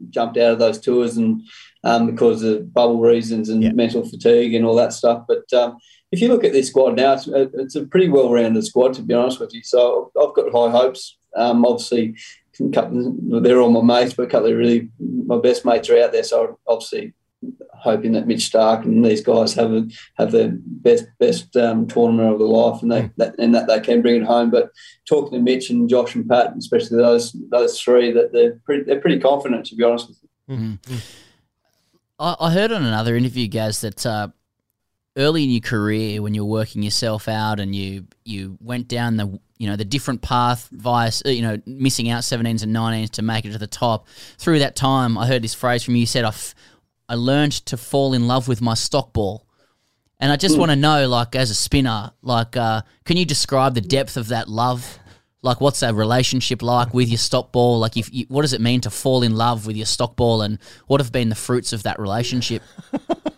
jumped 0.10 0.38
out 0.38 0.54
of 0.54 0.60
those 0.60 0.80
tours 0.80 1.18
and 1.18 1.41
um, 1.84 2.06
because 2.06 2.44
of 2.44 2.74
bubble 2.74 3.02
reasons 3.02 3.50
and 3.50 3.76
mental 3.76 4.08
fatigue 4.08 4.54
and 4.54 4.66
all 4.66 4.76
that 4.76 4.94
stuff. 4.94 5.26
But 5.28 5.52
um, 5.54 5.78
if 6.14 6.22
you 6.22 6.27
look 6.27 6.44
at 6.44 6.53
this 6.53 6.68
squad 6.68 6.95
now, 6.95 7.14
it's, 7.14 7.27
it's 7.27 7.76
a 7.76 7.88
pretty 7.88 8.07
well-rounded 8.07 8.64
squad, 8.64 8.94
to 8.94 9.02
be 9.02 9.15
honest 9.15 9.40
with 9.40 9.52
you. 9.52 9.64
So 9.64 10.11
I've 10.22 10.35
got 10.35 10.52
high 10.53 10.69
hopes. 10.69 11.18
Um, 11.35 11.65
obviously, 11.65 12.15
couple, 12.72 13.15
they're 13.41 13.60
all 13.60 13.72
my 13.72 13.81
mates, 13.81 14.14
but 14.14 14.27
a 14.27 14.27
couple 14.27 14.52
of 14.52 14.56
really 14.56 14.90
my 14.99 15.40
best 15.40 15.65
mates 15.65 15.90
are 15.90 15.99
out 15.99 16.11
there. 16.11 16.23
So 16.23 16.60
obviously, 16.68 17.14
hoping 17.73 18.11
that 18.11 18.27
Mitch 18.27 18.52
Starc 18.52 18.84
and 18.85 19.03
these 19.03 19.23
guys 19.23 19.56
have 19.56 19.73
a, 19.73 19.88
have 20.19 20.31
the 20.31 20.56
best 20.64 21.06
best 21.19 21.57
um, 21.57 21.88
tournament 21.88 22.31
of 22.31 22.38
their 22.38 22.48
life, 22.48 22.84
and 22.84 22.91
they 22.91 23.10
that, 23.18 23.34
and 23.40 23.56
that 23.56 23.68
they 23.68 23.80
can 23.80 24.03
bring 24.03 24.22
it 24.22 24.27
home. 24.27 24.52
But 24.52 24.69
talking 25.10 25.34
to 25.34 25.44
Mitch 25.44 25.72
and 25.72 25.90
Josh 25.90 26.14
and 26.14 26.30
Pat, 26.30 26.53
especially 26.56 26.98
those 26.98 27.35
those 27.49 27.81
three, 27.81 28.11
that 28.11 28.31
they're 28.34 28.60
pretty, 28.65 28.84
they're 28.84 29.02
pretty 29.02 29.19
confident, 29.19 29.65
to 29.65 29.76
be 29.76 29.84
honest 29.84 30.10
with 30.10 30.19
you. 30.22 30.56
Mm-hmm. 30.56 30.95
I, 32.19 32.35
I 32.40 32.52
heard 32.52 32.72
on 32.72 32.85
another 32.85 33.15
interview, 33.15 33.48
Gaz, 33.48 33.81
that 33.81 34.06
uh, 34.06 34.27
early 35.18 35.44
in 35.44 35.49
your 35.52 35.61
career, 35.61 36.22
when 36.22 36.34
you're 36.34 36.45
working 36.45 36.81
yourself 36.84 37.27
out 37.27 37.60
and 37.60 37.76
you 37.76 38.06
you 38.26 38.57
went 38.61 38.88
down 38.88 39.18
the 39.18 39.40
you 39.57 39.68
know 39.69 39.76
the 39.76 39.85
different 39.85 40.22
path 40.22 40.69
via 40.72 41.11
you 41.26 41.41
know 41.41 41.57
missing 41.65 42.10
out 42.10 42.22
17s 42.23 42.64
and 42.64 42.76
19s 42.76 43.11
to 43.11 43.22
make 43.22 43.45
it 43.45 43.52
to 43.52 43.57
the 43.57 43.68
top. 43.68 44.07
Through 44.38 44.60
that 44.60 44.76
time, 44.76 45.18
I 45.18 45.27
heard 45.27 45.41
this 45.44 45.53
phrase 45.53 45.84
from 45.84 45.95
you. 45.95 46.02
You 46.02 46.06
said, 46.07 46.26
"I, 46.26 46.30
f- 46.30 46.56
I 47.07 47.15
learned 47.15 47.53
to 47.68 47.77
fall 47.77 48.14
in 48.14 48.27
love 48.27 48.48
with 48.48 48.61
my 48.61 48.73
stock 48.73 49.14
ball." 49.14 49.45
And 50.19 50.31
I 50.31 50.38
just 50.38 50.56
Mm. 50.56 50.60
want 50.60 50.72
to 50.72 50.76
know, 50.77 51.07
like, 51.10 51.35
as 51.35 51.49
a 51.49 51.56
spinner, 51.56 52.11
like, 52.22 52.56
uh, 52.56 52.84
can 53.03 53.18
you 53.18 53.26
describe 53.26 53.73
the 53.73 53.81
depth 53.81 54.15
of 54.15 54.30
that 54.30 54.48
love? 54.48 54.99
Like, 55.41 55.60
what's 55.60 55.81
that 55.81 55.95
relationship 55.95 56.61
like 56.61 56.94
with 56.94 57.10
your 57.10 57.18
stock 57.18 57.52
ball? 57.52 57.80
Like, 57.80 57.98
if 57.98 58.14
you, 58.14 58.26
what 58.30 58.44
does 58.44 58.53
it 58.53 58.61
mean 58.61 58.80
to 58.81 58.90
fall 58.90 59.22
in 59.23 59.35
love 59.35 59.65
with 59.68 59.76
your 59.76 59.85
stock 59.85 60.15
ball, 60.15 60.41
and 60.41 60.60
what 60.88 61.02
have 61.02 61.11
been 61.11 61.27
the 61.27 61.35
fruits 61.35 61.73
of 61.73 61.84
that 61.84 61.99
relationship? 61.99 62.61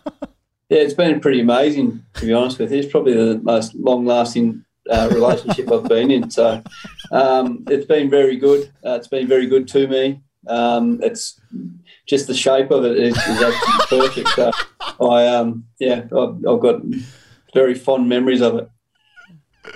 Yeah, 0.68 0.78
it's 0.78 0.94
been 0.94 1.20
pretty 1.20 1.40
amazing 1.40 2.04
to 2.14 2.26
be 2.26 2.32
honest 2.32 2.58
with 2.58 2.72
you. 2.72 2.78
It's 2.78 2.90
probably 2.90 3.14
the 3.14 3.38
most 3.38 3.74
long-lasting 3.74 4.64
uh, 4.90 5.08
relationship 5.12 5.70
I've 5.70 5.88
been 5.88 6.10
in. 6.10 6.30
So 6.30 6.62
um, 7.12 7.64
it's 7.68 7.86
been 7.86 8.10
very 8.10 8.36
good. 8.36 8.72
Uh, 8.84 8.94
it's 8.94 9.08
been 9.08 9.28
very 9.28 9.46
good 9.46 9.68
to 9.68 9.86
me. 9.86 10.22
Um, 10.48 11.00
it's 11.02 11.40
just 12.06 12.26
the 12.26 12.34
shape 12.34 12.70
of 12.70 12.84
it 12.84 12.96
is, 12.96 13.16
is 13.16 13.42
actually 13.42 13.98
perfect. 13.98 14.28
So 14.30 14.52
I 15.00 15.26
um, 15.26 15.64
yeah, 15.78 16.04
I've, 16.16 16.46
I've 16.46 16.60
got 16.60 16.82
very 17.52 17.74
fond 17.74 18.08
memories 18.08 18.42
of 18.42 18.56
it. 18.56 18.68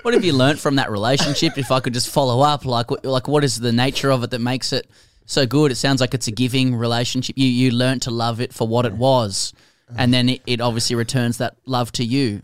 What 0.03 0.13
have 0.13 0.23
you 0.23 0.33
learnt 0.33 0.59
from 0.59 0.75
that 0.77 0.89
relationship? 0.89 1.57
If 1.57 1.71
I 1.71 1.81
could 1.81 1.93
just 1.93 2.09
follow 2.09 2.41
up, 2.41 2.65
like, 2.65 2.89
like, 3.03 3.27
what 3.27 3.43
is 3.43 3.59
the 3.59 3.73
nature 3.73 4.09
of 4.09 4.23
it 4.23 4.29
that 4.29 4.39
makes 4.39 4.71
it 4.71 4.89
so 5.25 5.45
good? 5.45 5.71
It 5.71 5.75
sounds 5.75 5.99
like 5.99 6.13
it's 6.13 6.27
a 6.27 6.31
giving 6.31 6.75
relationship. 6.75 7.37
You 7.37 7.47
you 7.47 7.71
learnt 7.71 8.03
to 8.03 8.11
love 8.11 8.39
it 8.39 8.53
for 8.53 8.65
what 8.67 8.85
it 8.85 8.93
was, 8.93 9.53
and 9.97 10.13
then 10.13 10.29
it, 10.29 10.41
it 10.47 10.61
obviously 10.61 10.95
returns 10.95 11.37
that 11.37 11.55
love 11.65 11.91
to 11.93 12.03
you. 12.03 12.41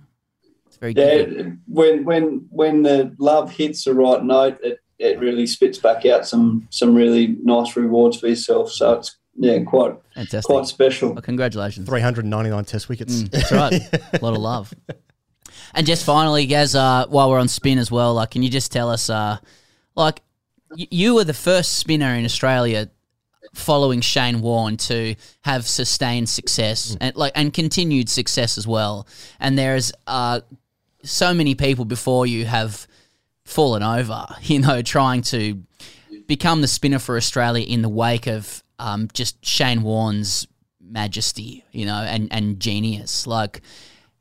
It's 0.67 0.77
very 0.77 0.93
Yeah, 0.93 1.23
good. 1.23 1.59
when 1.67 2.05
when 2.05 2.45
when 2.49 2.83
the 2.83 3.15
love 3.19 3.51
hits 3.51 3.83
the 3.85 3.93
right 3.93 4.23
note, 4.23 4.59
it, 4.63 4.79
it 4.99 5.19
really 5.19 5.47
spits 5.47 5.77
back 5.77 6.05
out 6.05 6.27
some 6.27 6.67
some 6.69 6.93
really 6.95 7.37
nice 7.43 7.75
rewards 7.75 8.19
for 8.19 8.27
yourself. 8.27 8.71
So 8.71 8.93
it's 8.93 9.15
yeah, 9.39 9.59
quite 9.63 9.95
Fantastic. 10.15 10.43
quite 10.45 10.65
special. 10.65 11.13
Well, 11.13 11.21
congratulations. 11.21 11.87
399 11.87 12.65
test 12.65 12.89
wickets. 12.89 13.21
Mm, 13.23 13.29
that's 13.31 13.51
right. 13.51 13.73
a 14.13 14.19
lot 14.23 14.33
of 14.33 14.39
love. 14.39 14.73
And 15.75 15.85
just 15.85 16.03
finally, 16.05 16.45
Gaz, 16.47 16.73
uh, 16.75 17.05
while 17.07 17.29
we're 17.29 17.39
on 17.39 17.47
spin 17.47 17.77
as 17.77 17.91
well, 17.91 18.13
like, 18.15 18.31
can 18.31 18.41
you 18.41 18.49
just 18.49 18.71
tell 18.71 18.89
us, 18.89 19.09
uh, 19.11 19.37
like, 19.95 20.21
y- 20.71 20.87
you 20.89 21.13
were 21.13 21.23
the 21.23 21.33
first 21.35 21.75
spinner 21.75 22.15
in 22.15 22.25
Australia 22.25 22.89
following 23.53 24.01
Shane 24.01 24.41
Warne 24.41 24.77
to 24.77 25.15
have 25.41 25.67
sustained 25.67 26.29
success 26.29 26.95
and 26.99 27.15
like 27.15 27.33
and 27.35 27.53
continued 27.53 28.09
success 28.09 28.57
as 28.57 28.67
well. 28.67 29.07
And 29.39 29.57
there's 29.57 29.91
uh, 30.05 30.41
so 31.03 31.33
many 31.33 31.55
people 31.55 31.85
before 31.85 32.25
you 32.25 32.45
have 32.45 32.87
fallen 33.45 33.83
over, 33.83 34.27
you 34.41 34.59
know, 34.59 34.81
trying 34.81 35.21
to 35.23 35.63
become 36.27 36.61
the 36.61 36.67
spinner 36.67 36.99
for 36.99 37.17
Australia 37.17 37.65
in 37.65 37.81
the 37.81 37.89
wake 37.89 38.27
of 38.27 38.63
um, 38.79 39.07
just 39.13 39.43
Shane 39.45 39.81
Warne's 39.81 40.47
majesty, 40.79 41.63
you 41.71 41.85
know, 41.85 42.01
and, 42.01 42.31
and 42.31 42.59
genius. 42.59 43.25
Like, 43.25 43.61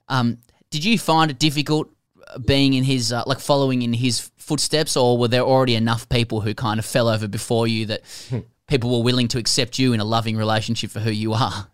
um, 0.08 0.38
did 0.70 0.84
you 0.84 0.98
find 0.98 1.30
it 1.30 1.38
difficult 1.38 1.90
uh, 2.28 2.38
being 2.38 2.74
in 2.74 2.84
his, 2.84 3.12
uh, 3.12 3.24
like, 3.26 3.40
following 3.40 3.82
in 3.82 3.92
his 3.92 4.30
footsteps, 4.36 4.96
or 4.96 5.18
were 5.18 5.28
there 5.28 5.42
already 5.42 5.74
enough 5.74 6.08
people 6.08 6.40
who 6.40 6.54
kind 6.54 6.78
of 6.78 6.86
fell 6.86 7.08
over 7.08 7.28
before 7.28 7.66
you 7.66 7.86
that 7.86 8.02
people 8.66 8.90
were 8.90 9.04
willing 9.04 9.28
to 9.28 9.38
accept 9.38 9.78
you 9.78 9.92
in 9.92 10.00
a 10.00 10.04
loving 10.04 10.36
relationship 10.36 10.90
for 10.90 11.00
who 11.00 11.10
you 11.10 11.32
are? 11.32 11.68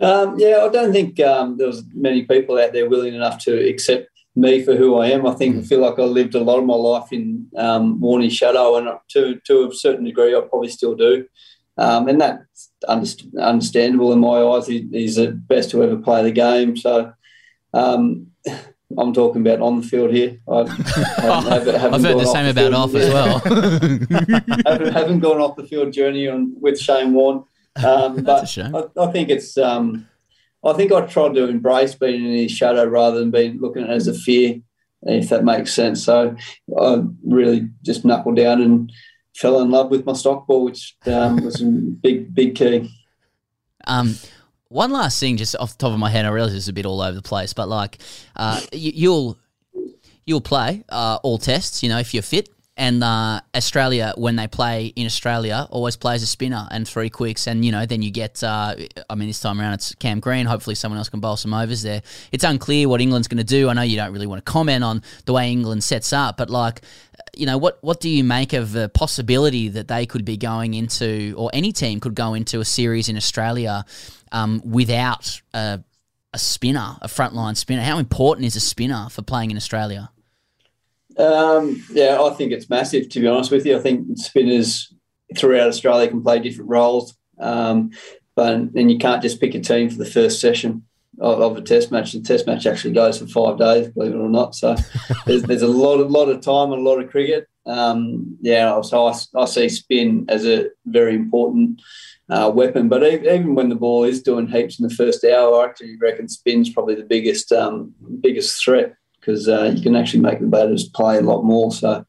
Um, 0.00 0.38
yeah, 0.38 0.64
I 0.64 0.68
don't 0.68 0.92
think 0.92 1.20
um, 1.20 1.58
there 1.58 1.66
was 1.66 1.84
many 1.92 2.24
people 2.24 2.58
out 2.58 2.72
there 2.72 2.88
willing 2.88 3.14
enough 3.14 3.38
to 3.44 3.68
accept 3.68 4.08
me 4.34 4.62
for 4.62 4.74
who 4.74 4.96
I 4.96 5.08
am. 5.08 5.26
I 5.26 5.34
think 5.34 5.56
I 5.56 5.62
feel 5.62 5.80
like 5.80 5.98
I 5.98 6.04
lived 6.04 6.34
a 6.34 6.40
lot 6.40 6.58
of 6.58 6.64
my 6.64 6.74
life 6.74 7.12
in 7.12 7.48
um, 7.56 8.00
Warney's 8.00 8.32
shadow, 8.32 8.76
and 8.76 8.88
to 9.10 9.40
to 9.46 9.68
a 9.68 9.74
certain 9.74 10.04
degree, 10.04 10.34
I 10.34 10.40
probably 10.40 10.68
still 10.68 10.94
do. 10.94 11.26
Um, 11.76 12.08
and 12.08 12.20
that's 12.20 12.70
underst- 12.88 13.38
understandable 13.38 14.12
in 14.12 14.20
my 14.20 14.42
eyes. 14.42 14.66
He, 14.66 14.88
he's 14.92 15.16
the 15.16 15.32
best 15.32 15.70
to 15.70 15.82
ever 15.82 15.96
play 15.96 16.22
the 16.22 16.30
game. 16.30 16.76
So 16.76 17.12
um, 17.72 18.29
I'm 18.98 19.12
talking 19.12 19.42
about 19.42 19.60
on 19.60 19.80
the 19.80 19.86
field 19.86 20.10
here. 20.10 20.38
I 20.48 20.60
I've 20.60 20.68
heard 22.02 22.18
the 22.18 22.30
same 22.32 22.46
about 22.46 22.74
off 22.74 22.94
as 22.94 23.12
well. 23.12 23.38
haven't, 24.66 24.92
haven't 24.92 25.20
gone 25.20 25.40
off 25.40 25.56
the 25.56 25.66
field 25.66 25.92
journey 25.92 26.28
on 26.28 26.52
with 26.60 26.78
Shane 26.78 27.12
Warne. 27.12 27.44
Um, 27.84 28.24
but 28.24 28.58
I, 28.58 28.84
I 29.00 29.12
think 29.12 29.28
it's. 29.28 29.56
Um, 29.56 30.08
I 30.64 30.74
think 30.74 30.92
I 30.92 31.06
tried 31.06 31.34
to 31.34 31.48
embrace 31.48 31.94
being 31.94 32.24
in 32.24 32.34
his 32.34 32.52
shadow 32.52 32.84
rather 32.84 33.18
than 33.18 33.30
being 33.30 33.60
looking 33.60 33.82
at 33.82 33.90
it 33.90 33.94
as 33.94 34.08
a 34.08 34.14
fear, 34.14 34.60
if 35.02 35.30
that 35.30 35.44
makes 35.44 35.72
sense. 35.72 36.04
So 36.04 36.36
I 36.78 37.02
really 37.24 37.70
just 37.82 38.04
knuckled 38.04 38.36
down 38.36 38.60
and 38.60 38.92
fell 39.34 39.60
in 39.60 39.70
love 39.70 39.90
with 39.90 40.04
my 40.04 40.12
stock 40.12 40.46
ball, 40.46 40.64
which 40.64 40.96
um, 41.06 41.42
was 41.42 41.62
a 41.62 41.64
big, 41.64 42.34
big 42.34 42.56
key. 42.56 42.90
Um, 43.86 44.16
one 44.70 44.92
last 44.92 45.20
thing, 45.20 45.36
just 45.36 45.56
off 45.56 45.72
the 45.72 45.78
top 45.78 45.92
of 45.92 45.98
my 45.98 46.08
head, 46.08 46.24
I 46.24 46.30
realize 46.30 46.54
it's 46.54 46.68
a 46.68 46.72
bit 46.72 46.86
all 46.86 47.02
over 47.02 47.14
the 47.14 47.22
place, 47.22 47.52
but 47.52 47.68
like, 47.68 47.98
uh, 48.36 48.60
you, 48.72 48.92
you'll 48.94 49.38
you'll 50.24 50.40
play 50.40 50.84
uh, 50.88 51.18
all 51.22 51.38
tests, 51.38 51.82
you 51.82 51.88
know, 51.88 51.98
if 51.98 52.14
you're 52.14 52.22
fit. 52.22 52.48
And 52.76 53.04
uh, 53.04 53.42
Australia, 53.54 54.14
when 54.16 54.36
they 54.36 54.46
play 54.46 54.86
in 54.86 55.04
Australia, 55.04 55.66
always 55.70 55.96
plays 55.96 56.22
a 56.22 56.26
spinner 56.26 56.66
and 56.70 56.88
three 56.88 57.10
quicks, 57.10 57.46
and 57.46 57.62
you 57.62 57.72
know, 57.72 57.84
then 57.84 58.00
you 58.00 58.10
get. 58.10 58.42
Uh, 58.42 58.76
I 59.10 59.16
mean, 59.16 59.28
this 59.28 59.40
time 59.40 59.60
around 59.60 59.74
it's 59.74 59.94
Cam 59.96 60.18
Green. 60.18 60.46
Hopefully, 60.46 60.76
someone 60.76 60.96
else 60.96 61.10
can 61.10 61.20
bowl 61.20 61.36
some 61.36 61.52
overs 61.52 61.82
there. 61.82 62.00
It's 62.32 62.44
unclear 62.44 62.88
what 62.88 63.02
England's 63.02 63.28
going 63.28 63.38
to 63.38 63.44
do. 63.44 63.68
I 63.68 63.74
know 63.74 63.82
you 63.82 63.96
don't 63.96 64.12
really 64.12 64.26
want 64.26 64.42
to 64.42 64.50
comment 64.50 64.82
on 64.82 65.02
the 65.26 65.34
way 65.34 65.50
England 65.50 65.84
sets 65.84 66.14
up, 66.14 66.38
but 66.38 66.48
like, 66.48 66.80
you 67.36 67.44
know, 67.44 67.58
what 67.58 67.78
what 67.82 68.00
do 68.00 68.08
you 68.08 68.24
make 68.24 68.54
of 68.54 68.72
the 68.72 68.88
possibility 68.88 69.68
that 69.68 69.88
they 69.88 70.06
could 70.06 70.24
be 70.24 70.38
going 70.38 70.72
into, 70.72 71.34
or 71.36 71.50
any 71.52 71.72
team 71.72 72.00
could 72.00 72.14
go 72.14 72.32
into 72.32 72.60
a 72.60 72.64
series 72.64 73.10
in 73.10 73.16
Australia 73.16 73.84
um, 74.32 74.62
without 74.64 75.40
a, 75.54 75.82
a 76.32 76.38
spinner, 76.38 76.96
a 77.02 77.08
frontline 77.08 77.56
spinner? 77.56 77.82
How 77.82 77.98
important 77.98 78.46
is 78.46 78.56
a 78.56 78.60
spinner 78.60 79.08
for 79.10 79.22
playing 79.22 79.50
in 79.50 79.56
Australia? 79.56 80.10
Um, 81.16 81.84
yeah, 81.92 82.20
I 82.20 82.30
think 82.34 82.52
it's 82.52 82.70
massive. 82.70 83.08
To 83.10 83.20
be 83.20 83.26
honest 83.26 83.50
with 83.50 83.66
you, 83.66 83.76
I 83.76 83.80
think 83.80 84.16
spinners 84.18 84.92
throughout 85.36 85.68
Australia 85.68 86.08
can 86.08 86.22
play 86.22 86.38
different 86.38 86.70
roles, 86.70 87.16
um, 87.38 87.90
but 88.34 88.54
and 88.54 88.90
you 88.90 88.98
can't 88.98 89.22
just 89.22 89.40
pick 89.40 89.54
a 89.54 89.60
team 89.60 89.90
for 89.90 89.96
the 89.96 90.06
first 90.06 90.40
session 90.40 90.84
of, 91.20 91.40
of 91.40 91.56
a 91.56 91.62
test 91.62 91.90
match. 91.90 92.12
The 92.12 92.20
test 92.20 92.46
match 92.46 92.66
actually 92.66 92.94
goes 92.94 93.18
for 93.18 93.26
five 93.26 93.58
days, 93.58 93.88
believe 93.88 94.12
it 94.12 94.18
or 94.18 94.28
not. 94.28 94.54
So 94.54 94.76
there's, 95.26 95.42
there's 95.42 95.62
a 95.62 95.68
lot, 95.68 95.98
of 95.98 96.10
lot 96.10 96.28
of 96.28 96.40
time 96.40 96.72
and 96.72 96.80
a 96.80 96.88
lot 96.88 97.02
of 97.02 97.10
cricket. 97.10 97.48
Um, 97.66 98.38
yeah, 98.40 98.80
so 98.80 99.06
I, 99.06 99.14
I 99.36 99.44
see 99.44 99.68
spin 99.68 100.26
as 100.28 100.46
a 100.46 100.68
very 100.86 101.14
important 101.14 101.82
uh, 102.30 102.50
weapon. 102.54 102.88
But 102.88 103.02
even 103.02 103.54
when 103.54 103.68
the 103.68 103.74
ball 103.74 104.04
is 104.04 104.22
doing 104.22 104.48
heaps 104.48 104.78
in 104.78 104.86
the 104.86 104.94
first 104.94 105.24
hour, 105.24 105.60
I 105.60 105.64
actually 105.66 105.96
reckon 106.00 106.28
spin's 106.28 106.70
probably 106.70 106.94
the 106.94 107.04
biggest 107.04 107.52
um, 107.52 107.94
biggest 108.20 108.62
threat 108.62 108.94
because 109.18 109.48
uh, 109.48 109.72
you 109.74 109.82
can 109.82 109.96
actually 109.96 110.20
make 110.20 110.40
the 110.40 110.46
batters 110.46 110.88
play 110.88 111.18
a 111.18 111.22
lot 111.22 111.42
more. 111.42 111.72
So 111.72 112.04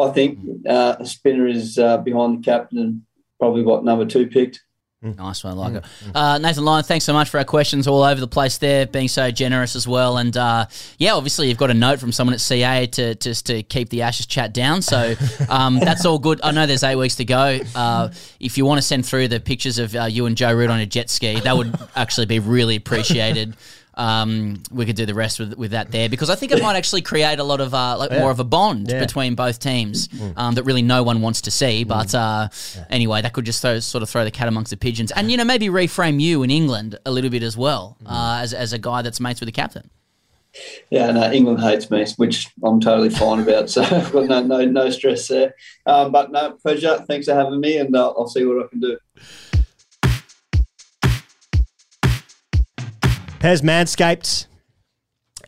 I 0.00 0.10
think 0.10 0.38
uh, 0.68 0.96
a 1.00 1.06
spinner 1.06 1.46
is 1.46 1.78
uh, 1.78 1.98
behind 1.98 2.38
the 2.38 2.44
captain 2.44 2.78
and 2.78 3.02
probably 3.38 3.62
what 3.62 3.84
number 3.84 4.06
two 4.06 4.26
picked. 4.26 4.62
Nice 5.02 5.42
one, 5.42 5.54
I 5.54 5.56
like 5.56 5.74
it. 5.74 5.84
Uh, 6.14 6.38
Nathan 6.38 6.64
Lyon, 6.64 6.84
thanks 6.84 7.04
so 7.04 7.12
much 7.12 7.28
for 7.28 7.38
our 7.38 7.44
questions 7.44 7.88
all 7.88 8.04
over 8.04 8.20
the 8.20 8.28
place 8.28 8.58
there, 8.58 8.86
being 8.86 9.08
so 9.08 9.32
generous 9.32 9.74
as 9.74 9.88
well. 9.88 10.16
And 10.16 10.36
uh, 10.36 10.66
yeah, 10.96 11.14
obviously 11.14 11.48
you've 11.48 11.58
got 11.58 11.70
a 11.70 11.74
note 11.74 11.98
from 11.98 12.12
someone 12.12 12.34
at 12.34 12.40
CA 12.40 12.86
to 12.86 13.16
just 13.16 13.46
to 13.46 13.64
keep 13.64 13.88
the 13.88 14.02
Ashes 14.02 14.26
chat 14.26 14.54
down. 14.54 14.80
So 14.80 15.14
um, 15.48 15.80
that's 15.80 16.06
all 16.06 16.20
good. 16.20 16.40
I 16.44 16.52
know 16.52 16.66
there's 16.66 16.84
eight 16.84 16.94
weeks 16.94 17.16
to 17.16 17.24
go. 17.24 17.58
Uh, 17.74 18.10
if 18.38 18.56
you 18.56 18.64
want 18.64 18.78
to 18.78 18.82
send 18.82 19.04
through 19.04 19.26
the 19.26 19.40
pictures 19.40 19.78
of 19.78 19.94
uh, 19.96 20.04
you 20.04 20.26
and 20.26 20.36
Joe 20.36 20.52
Root 20.52 20.70
on 20.70 20.78
a 20.78 20.86
jet 20.86 21.10
ski, 21.10 21.40
that 21.40 21.56
would 21.56 21.76
actually 21.96 22.26
be 22.26 22.38
really 22.38 22.76
appreciated. 22.76 23.56
Um, 23.94 24.62
we 24.70 24.86
could 24.86 24.96
do 24.96 25.04
the 25.06 25.14
rest 25.14 25.38
with, 25.38 25.54
with 25.58 25.72
that 25.72 25.90
there 25.90 26.08
because 26.08 26.30
I 26.30 26.34
think 26.34 26.52
it 26.52 26.62
might 26.62 26.76
actually 26.76 27.02
create 27.02 27.38
a 27.38 27.44
lot 27.44 27.60
of 27.60 27.74
uh, 27.74 27.96
like 27.98 28.10
Yeah. 28.10 28.20
more 28.20 28.30
of 28.30 28.40
a 28.40 28.44
bond 28.44 28.88
Yeah. 28.90 29.00
between 29.00 29.34
both 29.34 29.58
teams 29.58 30.08
Mm. 30.08 30.32
um, 30.36 30.54
that 30.54 30.62
really 30.64 30.82
no 30.82 31.02
one 31.02 31.20
wants 31.20 31.40
to 31.42 31.50
see. 31.50 31.84
But 31.84 32.14
uh, 32.14 32.48
anyway, 32.90 33.22
that 33.22 33.32
could 33.32 33.44
just 33.44 33.60
throw, 33.62 33.78
sort 33.80 34.02
of 34.02 34.08
throw 34.10 34.24
the 34.24 34.30
cat 34.30 34.48
amongst 34.48 34.70
the 34.70 34.76
pigeons, 34.76 35.10
and 35.12 35.30
you 35.30 35.36
know 35.36 35.44
maybe 35.44 35.66
reframe 35.68 36.20
you 36.20 36.42
in 36.42 36.50
England 36.50 36.98
a 37.04 37.10
little 37.10 37.30
bit 37.30 37.42
as 37.42 37.56
well 37.56 37.96
uh, 38.06 38.40
as 38.42 38.52
as 38.54 38.72
a 38.72 38.78
guy 38.78 39.02
that's 39.02 39.20
mates 39.20 39.40
with 39.40 39.46
the 39.48 39.52
captain. 39.52 39.90
Yeah, 40.90 41.10
no, 41.12 41.32
England 41.32 41.60
hates 41.60 41.90
me, 41.90 42.04
which 42.18 42.46
I'm 42.62 42.78
totally 42.78 43.08
fine 43.08 43.40
about. 43.40 43.70
So 43.70 43.82
I've 43.90 44.12
got 44.12 44.26
no, 44.26 44.42
no, 44.42 44.64
no 44.66 44.90
stress 44.90 45.28
there. 45.28 45.54
Um, 45.86 46.12
but 46.12 46.30
no, 46.30 46.52
pleasure. 46.62 47.02
Thanks 47.08 47.26
for 47.26 47.34
having 47.34 47.58
me, 47.60 47.78
and 47.78 47.96
uh, 47.96 48.08
I'll 48.10 48.28
see 48.28 48.44
what 48.44 48.62
I 48.64 48.68
can 48.68 48.80
do. 48.80 48.98
Pez 53.42 53.60
Manscaped, 53.60 54.46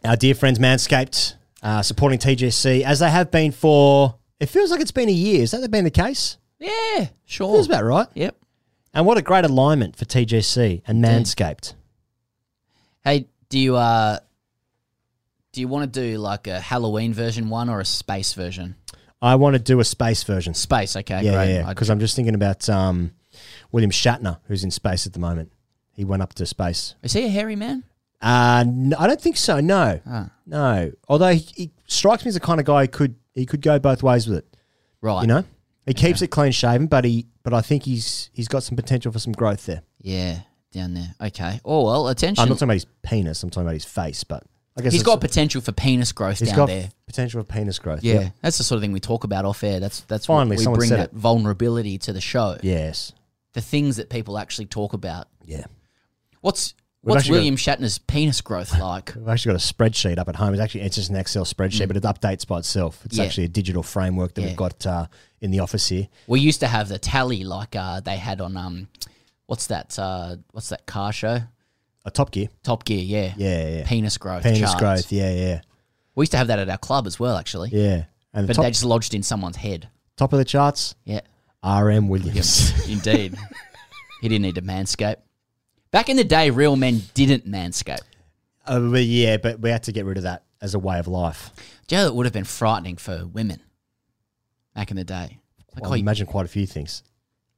our 0.02 0.16
dear 0.16 0.34
friends 0.34 0.58
Manscaped, 0.58 1.34
uh, 1.62 1.80
supporting 1.80 2.18
TGC 2.18 2.82
as 2.82 2.98
they 2.98 3.08
have 3.08 3.30
been 3.30 3.52
for. 3.52 4.16
It 4.40 4.46
feels 4.46 4.72
like 4.72 4.80
it's 4.80 4.90
been 4.90 5.08
a 5.08 5.12
year. 5.12 5.42
Has 5.42 5.52
that 5.52 5.70
been 5.70 5.84
the 5.84 5.92
case? 5.92 6.36
Yeah, 6.58 7.06
sure. 7.24 7.54
Feels 7.54 7.68
about 7.68 7.84
right. 7.84 8.08
Yep. 8.14 8.36
And 8.94 9.06
what 9.06 9.16
a 9.16 9.22
great 9.22 9.44
alignment 9.44 9.94
for 9.94 10.06
TGC 10.06 10.82
and 10.88 11.04
Manscaped. 11.04 11.74
Hey, 13.04 13.28
do 13.48 13.60
you 13.60 13.76
uh, 13.76 14.18
do 15.52 15.60
you 15.60 15.68
want 15.68 15.92
to 15.92 16.00
do 16.00 16.18
like 16.18 16.48
a 16.48 16.58
Halloween 16.58 17.14
version 17.14 17.48
one 17.48 17.68
or 17.68 17.78
a 17.78 17.84
space 17.84 18.34
version? 18.34 18.74
I 19.22 19.36
want 19.36 19.54
to 19.54 19.60
do 19.60 19.78
a 19.78 19.84
space 19.84 20.24
version. 20.24 20.54
Space, 20.54 20.96
okay, 20.96 21.22
yeah, 21.22 21.32
great. 21.32 21.54
yeah. 21.54 21.68
Because 21.68 21.90
I'm 21.90 22.00
just 22.00 22.16
thinking 22.16 22.34
about 22.34 22.68
um, 22.68 23.12
William 23.70 23.92
Shatner, 23.92 24.40
who's 24.48 24.64
in 24.64 24.72
space 24.72 25.06
at 25.06 25.12
the 25.12 25.20
moment. 25.20 25.52
He 25.94 26.04
went 26.04 26.22
up 26.22 26.34
to 26.34 26.46
space. 26.46 26.94
Is 27.02 27.12
he 27.12 27.24
a 27.24 27.28
hairy 27.28 27.56
man? 27.56 27.84
Uh, 28.20 28.64
no, 28.66 28.96
I 28.98 29.06
don't 29.06 29.20
think 29.20 29.36
so. 29.36 29.60
No, 29.60 30.00
Ah. 30.06 30.30
no. 30.46 30.92
Although 31.08 31.34
he, 31.34 31.46
he 31.54 31.70
strikes 31.86 32.24
me 32.24 32.28
as 32.30 32.34
the 32.34 32.40
kind 32.40 32.58
of 32.60 32.66
guy 32.66 32.82
who 32.82 32.88
could 32.88 33.14
he 33.34 33.46
could 33.46 33.60
go 33.60 33.78
both 33.78 34.02
ways 34.02 34.26
with 34.26 34.38
it. 34.38 34.56
Right. 35.00 35.22
You 35.22 35.26
know, 35.26 35.44
he 35.86 35.92
keeps 35.94 36.22
it 36.22 36.28
clean 36.28 36.52
shaven, 36.52 36.86
but 36.86 37.04
he 37.04 37.26
but 37.42 37.52
I 37.52 37.60
think 37.60 37.82
he's 37.84 38.30
he's 38.32 38.48
got 38.48 38.62
some 38.62 38.76
potential 38.76 39.12
for 39.12 39.18
some 39.18 39.32
growth 39.34 39.66
there. 39.66 39.82
Yeah, 40.00 40.40
down 40.72 40.94
there. 40.94 41.14
Okay. 41.20 41.60
Oh 41.64 41.84
well, 41.84 42.08
attention. 42.08 42.40
I'm 42.42 42.48
not 42.48 42.54
talking 42.56 42.66
about 42.68 42.74
his 42.74 42.86
penis. 43.02 43.42
I'm 43.42 43.50
talking 43.50 43.66
about 43.66 43.74
his 43.74 43.84
face. 43.84 44.24
But 44.24 44.42
I 44.76 44.82
guess 44.82 44.92
He's 44.92 45.02
it's- 45.02 45.14
got 45.14 45.20
potential 45.20 45.60
for 45.60 45.72
penis 45.72 46.10
growth 46.12 46.38
He's 46.40 46.48
down 46.48 46.56
got 46.56 46.66
there. 46.68 46.88
potential 47.06 47.42
for 47.42 47.46
penis 47.46 47.78
growth. 47.78 48.02
Yeah, 48.02 48.14
Yep. 48.14 48.32
that's 48.40 48.58
the 48.58 48.64
sort 48.64 48.76
of 48.78 48.82
thing 48.82 48.92
we 48.92 49.00
talk 49.00 49.24
about 49.24 49.44
off 49.44 49.62
air. 49.62 49.78
That's 49.80 50.00
that's 50.00 50.26
Finally, 50.26 50.56
what 50.56 50.58
we 50.58 50.64
someone 50.64 50.78
bring 50.78 50.88
said 50.88 50.98
that 51.00 51.10
it. 51.12 51.16
vulnerability 51.16 51.98
to 51.98 52.12
the 52.14 52.20
show. 52.22 52.56
Yes. 52.62 53.12
the 53.52 53.60
things 53.60 53.98
that 53.98 54.08
people 54.10 54.36
actually 54.38 54.66
talk 54.66 54.94
about. 54.94 55.28
Yeah. 55.44 55.66
What's 56.44 56.74
We've 57.02 57.10
what's 57.12 57.20
actually 57.22 57.30
got- 57.32 57.36
William 57.38 57.56
Shatner's 57.56 57.98
penis 57.98 58.40
growth 58.42 58.78
like? 58.78 59.14
We've 59.16 59.28
actually 59.28 59.54
got 59.54 59.62
a 59.62 59.72
spreadsheet 59.74 60.18
up 60.18 60.28
at 60.28 60.36
home. 60.36 60.52
It's 60.52 60.62
actually 60.62 60.82
it's 60.82 60.96
just 60.96 61.08
an 61.10 61.16
Excel 61.16 61.44
spreadsheet, 61.46 61.86
but 61.88 61.96
it 61.96 62.02
updates 62.02 62.46
by 62.46 62.58
itself. 62.58 63.00
It's 63.06 63.14
Mm. 63.14 63.18
Yeah. 63.18 63.24
actually 63.24 63.44
a 63.44 63.48
digital 63.48 63.82
framework 63.82 64.34
that 64.34 64.42
Yeah. 64.42 64.48
we've 64.48 64.56
got 64.56 64.86
uh, 64.86 65.06
in 65.40 65.50
the 65.50 65.60
office 65.60 65.88
here. 65.88 66.08
We 66.26 66.40
used 66.40 66.60
to 66.60 66.66
have 66.66 66.88
the 66.88 66.98
tally 66.98 67.44
like 67.44 67.74
uh, 67.74 68.00
they 68.00 68.16
had 68.18 68.40
on 68.42 68.56
um, 68.58 68.88
what's 69.46 69.66
that? 69.68 69.98
Uh, 69.98 70.36
what's 70.52 70.68
that 70.68 70.84
car 70.86 71.12
show? 71.12 71.40
A 72.04 72.10
Top 72.10 72.30
Gear. 72.30 72.48
Top 72.62 72.84
Gear, 72.84 73.02
yeah, 73.02 73.32
Yeah, 73.38 73.68
yeah. 73.78 73.86
Penis 73.86 74.18
growth. 74.18 74.42
Penis 74.42 74.60
charts. 74.60 74.74
growth. 74.78 75.10
Yeah, 75.12 75.32
yeah, 75.32 75.60
We 76.14 76.24
used 76.24 76.32
to 76.32 76.38
have 76.38 76.48
that 76.48 76.58
at 76.58 76.68
our 76.68 76.76
club 76.76 77.06
as 77.06 77.18
well, 77.18 77.38
actually. 77.38 77.70
yeah. 77.72 78.04
And 78.34 78.44
the 78.44 78.48
but 78.48 78.56
top, 78.56 78.64
they 78.66 78.70
just 78.70 78.84
lodged 78.84 79.14
in 79.14 79.22
someone's 79.22 79.56
head. 79.56 79.88
top 80.18 80.32
of 80.34 80.38
the 80.38 80.44
charts. 80.44 80.94
Yeah. 81.04 81.20
R.M. 81.62 82.08
Williams. 82.08 82.72
Indeed. 82.88 83.38
he 84.20 84.28
didn't 84.28 84.42
need 84.42 84.56
to 84.56 84.62
manscape. 84.62 85.16
Back 85.94 86.08
in 86.08 86.16
the 86.16 86.24
day, 86.24 86.50
real 86.50 86.74
men 86.74 87.02
didn't 87.14 87.46
manscape. 87.48 88.00
Uh, 88.66 88.80
but 88.80 89.04
yeah, 89.04 89.36
but 89.36 89.60
we 89.60 89.70
had 89.70 89.84
to 89.84 89.92
get 89.92 90.04
rid 90.04 90.16
of 90.16 90.24
that 90.24 90.42
as 90.60 90.74
a 90.74 90.78
way 90.80 90.98
of 90.98 91.06
life. 91.06 91.52
Know 91.88 92.02
that 92.02 92.12
would 92.12 92.26
have 92.26 92.32
been 92.32 92.42
frightening 92.42 92.96
for 92.96 93.24
women 93.26 93.60
back 94.74 94.90
in 94.90 94.96
the 94.96 95.04
day? 95.04 95.38
Like, 95.72 95.82
Well, 95.82 95.90
oh, 95.90 95.92
I 95.92 95.96
you- 95.98 96.02
imagine 96.02 96.26
quite 96.26 96.46
a 96.46 96.48
few 96.48 96.66
things. 96.66 97.04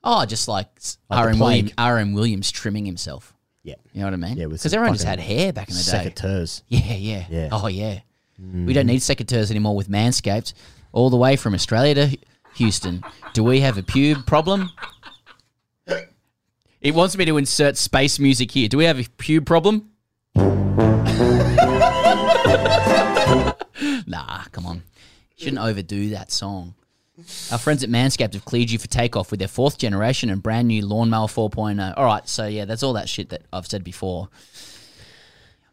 Oh, 0.04 0.26
just 0.26 0.48
like 0.48 0.66
Like 1.08 1.18
R.M. 1.18 1.38
Williams. 1.38 1.72
R.M. 1.78 2.12
Williams 2.12 2.50
trimming 2.50 2.84
himself. 2.84 3.32
Yeah. 3.62 3.76
You 3.94 4.00
know 4.00 4.08
what 4.08 4.12
I 4.12 4.16
mean? 4.16 4.36
Yeah, 4.36 4.46
because 4.48 4.74
everyone 4.74 4.92
just 4.96 5.06
had 5.06 5.18
hair 5.18 5.54
back 5.54 5.70
in 5.70 5.74
the 5.74 5.82
day. 5.82 6.10
secateurs. 6.10 6.60
Yeah, 6.68 6.92
yeah, 6.92 7.24
Yeah. 7.30 7.48
Oh, 7.52 7.68
yeah. 7.68 8.00
We 8.38 8.74
don't 8.74 8.86
need 8.86 9.00
secateurs 9.00 9.50
anymore 9.50 9.74
with 9.74 9.88
Manscaped. 9.88 10.52
All 10.92 11.08
the 11.08 11.16
way 11.16 11.36
from 11.36 11.54
Australia 11.54 11.94
to 11.94 12.18
Houston. 12.56 13.02
Do 13.32 13.42
we 13.42 13.60
have 13.60 13.78
a 13.78 13.82
pube 13.82 14.26
problem? 14.26 14.70
It 16.80 16.94
wants 16.94 17.16
me 17.16 17.24
to 17.24 17.36
insert 17.36 17.76
space 17.76 18.18
music 18.18 18.50
here. 18.50 18.68
Do 18.68 18.78
we 18.78 18.84
have 18.84 18.98
a 18.98 19.04
pube 19.04 19.46
problem? 19.46 19.90
nah, 24.06 24.44
come 24.52 24.66
on. 24.66 24.82
Shouldn't 25.36 25.58
overdo 25.58 26.10
that 26.10 26.30
song. 26.30 26.74
Our 27.50 27.58
friends 27.58 27.82
at 27.82 27.88
Manscaped 27.88 28.34
have 28.34 28.44
cleared 28.44 28.70
you 28.70 28.78
for 28.78 28.88
takeoff 28.88 29.30
with 29.30 29.38
their 29.38 29.48
fourth 29.48 29.78
generation 29.78 30.28
and 30.28 30.42
brand 30.42 30.68
new 30.68 30.84
lawnmower 30.84 31.28
4.0. 31.28 31.94
All 31.96 32.04
right, 32.04 32.28
so 32.28 32.46
yeah, 32.46 32.66
that's 32.66 32.82
all 32.82 32.92
that 32.92 33.08
shit 33.08 33.30
that 33.30 33.42
I've 33.52 33.66
said 33.66 33.82
before. 33.82 34.28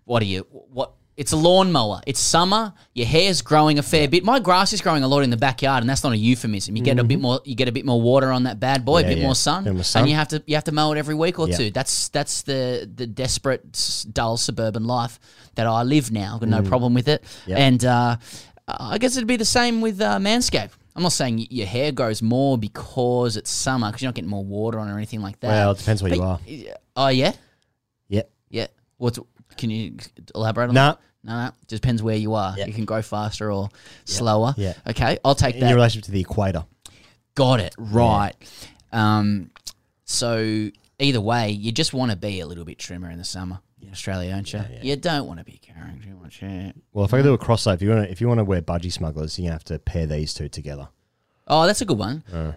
What 0.06 0.22
are 0.22 0.26
you? 0.26 0.48
What? 0.50 0.94
It's 1.16 1.32
a 1.32 1.36
lawnmower. 1.38 2.02
It's 2.08 2.20
summer. 2.20 2.74
Your 2.94 3.06
hair's 3.06 3.44
growing 3.44 3.78
a 3.78 3.84
fair 3.84 4.08
bit. 4.08 4.24
My 4.24 4.40
grass 4.40 4.74
is 4.74 4.82
growing 4.82 5.04
a 5.04 5.08
lot 5.08 5.20
in 5.22 5.30
the 5.30 5.38
backyard, 5.38 5.84
and 5.84 5.90
that's 5.90 6.04
not 6.04 6.12
a 6.14 6.18
euphemism. 6.18 6.76
You 6.76 6.82
get 6.84 6.98
a 6.98 7.04
bit 7.04 7.20
more. 7.20 7.40
You 7.46 7.54
get 7.56 7.68
a 7.68 7.72
bit 7.72 7.86
more 7.86 8.02
water 8.02 8.32
on 8.32 8.44
that 8.44 8.60
bad 8.60 8.84
boy, 8.84 9.02
Yeah, 9.02 9.06
a 9.06 9.10
bit 9.10 9.18
yeah. 9.20 9.24
more 9.26 9.36
sun, 9.36 9.64
Bit 9.64 9.74
more 9.76 9.84
sun. 9.84 10.02
and 10.02 10.10
you 10.10 10.16
have 10.16 10.30
to 10.30 10.42
you 10.48 10.56
have 10.56 10.64
to 10.64 10.72
mow 10.72 10.92
it 10.92 10.98
every 10.98 11.14
week 11.14 11.38
or 11.38 11.48
Yeah. 11.48 11.58
two. 11.58 11.70
That's 11.72 12.10
that's 12.10 12.42
the 12.42 12.90
the 12.96 13.06
desperate, 13.06 13.64
s- 13.76 14.04
dull 14.12 14.38
suburban 14.38 14.86
life 14.86 15.20
that 15.54 15.68
I 15.68 15.84
live 15.84 16.12
now. 16.12 16.34
I've 16.34 16.40
got 16.40 16.50
no 16.50 16.62
Mm. 16.62 16.68
problem 16.68 16.94
with 16.96 17.08
it, 17.08 17.24
Yep. 17.46 17.60
and 17.60 17.86
uh, 17.86 18.16
I 18.68 18.98
guess 18.98 19.16
it'd 19.16 19.28
be 19.28 19.36
the 19.38 19.46
same 19.46 19.82
with 19.82 20.02
uh, 20.02 20.18
Manscaped. 20.18 20.72
I'm 20.96 21.04
not 21.04 21.12
saying 21.12 21.38
y- 21.38 21.48
your 21.52 21.68
hair 21.68 21.92
grows 21.92 22.24
more 22.24 22.58
because 22.58 23.38
it's 23.38 23.52
summer 23.52 23.88
because 23.90 24.02
you're 24.02 24.08
not 24.10 24.16
getting 24.16 24.30
more 24.32 24.44
water 24.44 24.80
on 24.80 24.90
or 24.90 24.98
anything 24.98 25.22
like 25.22 25.40
that. 25.42 25.48
Well, 25.50 25.72
it 25.74 25.78
depends 25.78 26.02
where 26.02 26.12
you 26.14 26.20
But- 26.22 26.26
are. 26.26 26.40
Oh 26.96 27.08
yeah, 27.10 27.34
Yeah. 28.10 28.24
yeah. 28.50 28.68
What's 28.98 29.20
can 29.58 29.70
you 29.70 29.98
elaborate 30.36 30.70
on 30.70 30.76
No. 30.76 30.82
that? 30.92 31.00
No, 31.24 31.46
no. 31.46 31.52
Just 31.68 31.82
depends 31.82 32.04
where 32.04 32.18
you 32.18 32.34
are. 32.34 32.58
You 32.60 32.74
can 32.74 32.86
go 32.86 33.02
faster 33.02 33.52
or 33.52 33.70
slower. 34.06 34.54
Yeah. 34.58 34.74
Okay, 34.88 35.18
I'll 35.24 35.36
take 35.36 35.56
In 35.56 35.62
that. 35.62 35.68
your 35.70 35.76
relationship 35.76 36.06
to 36.06 36.12
the 36.12 36.20
equator. 36.22 36.66
Got 37.36 37.62
it. 37.62 37.74
Right. 37.78 38.34
Um, 38.92 39.50
so 40.06 40.70
either 41.00 41.22
way, 41.22 41.50
you 41.50 41.72
just 41.72 41.94
want 41.94 42.12
to 42.12 42.18
be 42.18 42.40
a 42.42 42.46
little 42.46 42.66
bit 42.66 42.78
trimmer 42.78 43.10
in 43.10 43.18
the 43.18 43.24
summer 43.24 43.60
in 43.82 43.90
Australia, 43.90 44.32
don't 44.32 44.52
you? 44.52 44.64
You 44.82 44.96
don't 44.98 45.26
want 45.28 45.40
to 45.40 45.46
be 45.46 45.58
carrying 45.62 46.00
too 46.02 46.16
much 46.22 46.40
hair. 46.40 46.74
Well, 46.92 47.06
if 47.06 47.14
I 47.14 47.22
do 47.22 47.34
a 47.34 47.38
crossover, 47.38 47.76
if 47.76 47.82
you 47.82 47.90
want 47.90 48.06
to, 48.06 48.12
if 48.12 48.22
you 48.22 48.28
want 48.28 48.40
to 48.40 48.44
wear 48.44 48.62
budgie 48.62 48.92
smugglers, 48.92 49.40
you're 49.40 49.46
gonna 49.46 49.54
have 49.56 49.64
to 49.66 49.80
pair 49.80 50.06
these 50.06 50.34
two 50.34 50.50
together. 50.50 50.90
Oh, 51.48 51.66
that's 51.66 51.82
a 51.82 51.86
good 51.86 51.98
one. 51.98 52.24
Uh, 52.32 52.54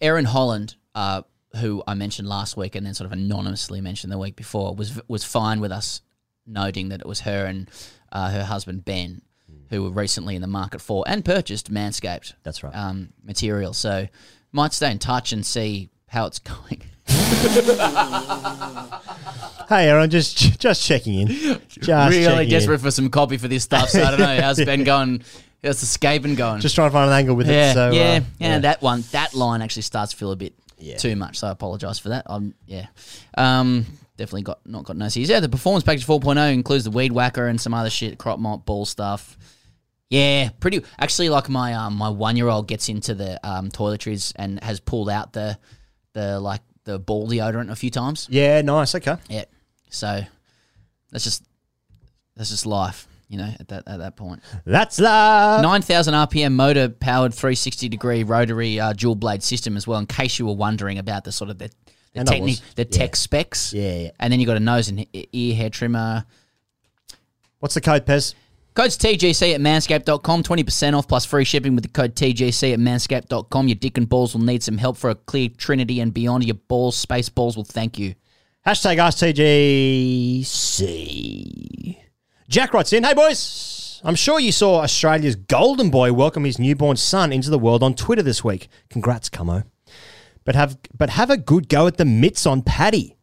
Erin 0.00 0.24
Holland, 0.24 0.74
uh, 0.94 1.22
who 1.56 1.82
I 1.86 1.94
mentioned 1.94 2.28
last 2.28 2.56
week 2.56 2.74
and 2.74 2.86
then 2.86 2.94
sort 2.94 3.06
of 3.06 3.12
anonymously 3.12 3.80
mentioned 3.80 4.12
the 4.12 4.18
week 4.18 4.36
before, 4.36 4.74
was 4.74 5.00
was 5.08 5.24
fine 5.24 5.60
with 5.60 5.72
us 5.72 6.00
noting 6.46 6.88
that 6.88 7.00
it 7.00 7.06
was 7.06 7.20
her 7.20 7.46
and 7.46 7.70
uh, 8.10 8.30
her 8.30 8.44
husband 8.44 8.84
Ben 8.84 9.22
who 9.70 9.82
were 9.82 9.90
recently 9.90 10.34
in 10.36 10.42
the 10.42 10.48
market 10.48 10.80
for 10.80 11.02
and 11.06 11.24
purchased 11.24 11.72
Manscaped. 11.72 12.34
That's 12.42 12.62
right. 12.62 12.74
Um, 12.74 13.14
material. 13.24 13.72
So 13.72 14.06
might 14.52 14.74
stay 14.74 14.90
in 14.90 14.98
touch 14.98 15.32
and 15.32 15.46
see 15.46 15.88
how 16.08 16.26
it's 16.26 16.38
going. 16.40 16.82
hey, 19.68 19.88
Erin, 19.88 20.10
just 20.10 20.60
just 20.60 20.82
checking 20.86 21.14
in. 21.20 21.28
Just 21.28 21.88
really 21.88 22.24
checking 22.24 22.42
in. 22.44 22.48
desperate 22.50 22.80
for 22.80 22.90
some 22.90 23.08
copy 23.08 23.38
for 23.38 23.48
this 23.48 23.64
stuff. 23.64 23.88
So 23.88 24.02
I 24.02 24.10
don't 24.10 24.20
know 24.20 24.40
how's 24.40 24.62
Ben 24.62 24.84
going. 24.84 25.22
How's 25.64 25.80
the 25.80 25.86
scaping 25.86 26.34
going? 26.34 26.60
Just 26.60 26.74
trying 26.74 26.88
to 26.88 26.92
find 26.92 27.08
an 27.08 27.16
angle 27.16 27.36
with 27.36 27.48
yeah, 27.48 27.70
it. 27.70 27.74
So, 27.74 27.90
yeah, 27.92 28.02
uh, 28.02 28.20
yeah, 28.40 28.58
That 28.58 28.82
one, 28.82 29.04
that 29.12 29.32
line 29.32 29.62
actually 29.62 29.82
starts 29.82 30.10
to 30.10 30.18
feel 30.18 30.32
a 30.32 30.36
bit 30.36 30.54
too 30.98 31.16
much. 31.16 31.38
So 31.38 31.48
I 31.48 31.50
apologise 31.50 31.98
for 31.98 32.10
that. 32.10 32.24
I'm 32.26 32.54
yeah, 32.66 32.86
um, 33.36 33.86
definitely 34.16 34.42
got 34.42 34.60
not 34.66 34.84
got 34.84 34.96
no 34.96 35.08
C's. 35.08 35.28
Yeah, 35.28 35.40
the 35.40 35.48
performance 35.48 35.84
package 35.84 36.06
4.0 36.06 36.52
includes 36.52 36.84
the 36.84 36.90
weed 36.90 37.12
whacker 37.12 37.46
and 37.46 37.60
some 37.60 37.74
other 37.74 37.90
shit, 37.90 38.18
crop 38.18 38.38
mop, 38.38 38.66
ball 38.66 38.84
stuff. 38.84 39.36
Yeah, 40.10 40.50
pretty. 40.60 40.82
Actually, 40.98 41.30
like 41.30 41.48
my 41.48 41.74
um, 41.74 41.96
my 41.96 42.10
one 42.10 42.36
year 42.36 42.48
old 42.48 42.68
gets 42.68 42.88
into 42.88 43.14
the 43.14 43.40
um, 43.48 43.70
toiletries 43.70 44.32
and 44.36 44.62
has 44.62 44.78
pulled 44.78 45.08
out 45.08 45.32
the 45.32 45.58
the 46.12 46.38
like 46.38 46.60
the 46.84 46.98
ball 46.98 47.28
deodorant 47.28 47.70
a 47.70 47.76
few 47.76 47.90
times. 47.90 48.26
Yeah, 48.30 48.60
nice. 48.60 48.94
Okay. 48.94 49.16
Yeah. 49.28 49.44
So 49.88 50.20
that's 51.10 51.24
just 51.24 51.44
that's 52.36 52.50
just 52.50 52.66
life, 52.66 53.06
you 53.32 53.38
know. 53.38 53.50
At 53.58 53.66
that 53.68 53.82
at 53.88 53.98
that 53.98 54.14
point, 54.16 54.40
That's 54.64 55.00
love. 55.00 55.62
nine 55.62 55.82
thousand 55.82 56.14
RPM 56.14 56.52
motor 56.52 56.88
powered 56.88 57.34
three 57.34 57.54
sixty 57.56 57.88
degree 57.88 58.22
rotary 58.22 58.78
uh, 58.78 58.92
dual 58.92 59.14
blade 59.16 59.42
system 59.42 59.76
as 59.76 59.86
well. 59.86 59.98
In 59.98 60.06
case 60.06 60.38
you 60.38 60.46
were 60.46 60.54
wondering 60.54 60.98
about 60.98 61.24
the 61.24 61.32
sort 61.32 61.50
of 61.50 61.58
the 61.58 61.70
the, 62.14 62.20
techni- 62.20 62.60
the 62.76 62.82
Yeah. 62.84 62.88
tech 62.98 63.16
specs. 63.16 63.72
Yeah, 63.72 63.94
yeah. 63.94 64.10
And 64.20 64.32
then 64.32 64.38
you 64.38 64.46
got 64.46 64.58
a 64.58 64.60
nose 64.60 64.88
and 64.88 65.06
ear 65.12 65.54
hair 65.56 65.70
trimmer. 65.70 66.24
What's 67.58 67.74
the 67.74 67.80
code, 67.80 68.04
Pez? 68.06 68.34
Code's 68.74 68.96
TGC 68.98 69.54
at 69.54 69.60
manscaped.com. 69.60 70.42
20% 70.42 70.94
off 70.96 71.06
plus 71.06 71.24
free 71.26 71.44
shipping 71.44 71.74
with 71.74 71.84
the 71.84 71.90
code 71.90 72.14
TGC 72.14 72.72
at 72.72 72.78
manscaped.com. 72.78 73.68
Your 73.68 73.74
dick 73.76 73.98
and 73.98 74.08
balls 74.08 74.34
will 74.34 74.42
need 74.42 74.62
some 74.62 74.78
help 74.78 74.96
for 74.96 75.10
a 75.10 75.14
clear 75.14 75.48
trinity 75.50 76.00
and 76.00 76.12
beyond. 76.14 76.44
Your 76.44 76.54
balls, 76.54 76.96
space 76.96 77.28
balls 77.28 77.54
will 77.56 77.64
thank 77.64 77.98
you. 77.98 78.14
Hashtag 78.66 78.96
AskTGC. 80.42 81.96
Jack 82.52 82.74
writes 82.74 82.92
in, 82.92 83.02
Hey 83.02 83.14
boys, 83.14 83.98
I'm 84.04 84.14
sure 84.14 84.38
you 84.38 84.52
saw 84.52 84.82
Australia's 84.82 85.36
golden 85.36 85.88
boy 85.88 86.12
welcome 86.12 86.44
his 86.44 86.58
newborn 86.58 86.98
son 86.98 87.32
into 87.32 87.48
the 87.48 87.58
world 87.58 87.82
on 87.82 87.94
Twitter 87.94 88.22
this 88.22 88.44
week. 88.44 88.68
Congrats, 88.90 89.30
Camo. 89.30 89.62
But 90.44 90.54
have 90.54 90.76
but 90.94 91.08
have 91.08 91.30
a 91.30 91.38
good 91.38 91.70
go 91.70 91.86
at 91.86 91.96
the 91.96 92.04
mitts 92.04 92.44
on 92.44 92.60
Paddy. 92.60 93.16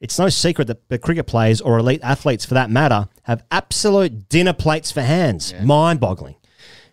It's 0.00 0.18
no 0.18 0.30
secret 0.30 0.68
that 0.68 0.88
the 0.88 0.98
cricket 0.98 1.26
players 1.26 1.60
or 1.60 1.76
elite 1.76 2.00
athletes 2.02 2.46
for 2.46 2.54
that 2.54 2.70
matter 2.70 3.10
have 3.24 3.44
absolute 3.50 4.30
dinner 4.30 4.54
plates 4.54 4.90
for 4.90 5.02
hands. 5.02 5.52
Mind 5.62 6.00
boggling. 6.00 6.36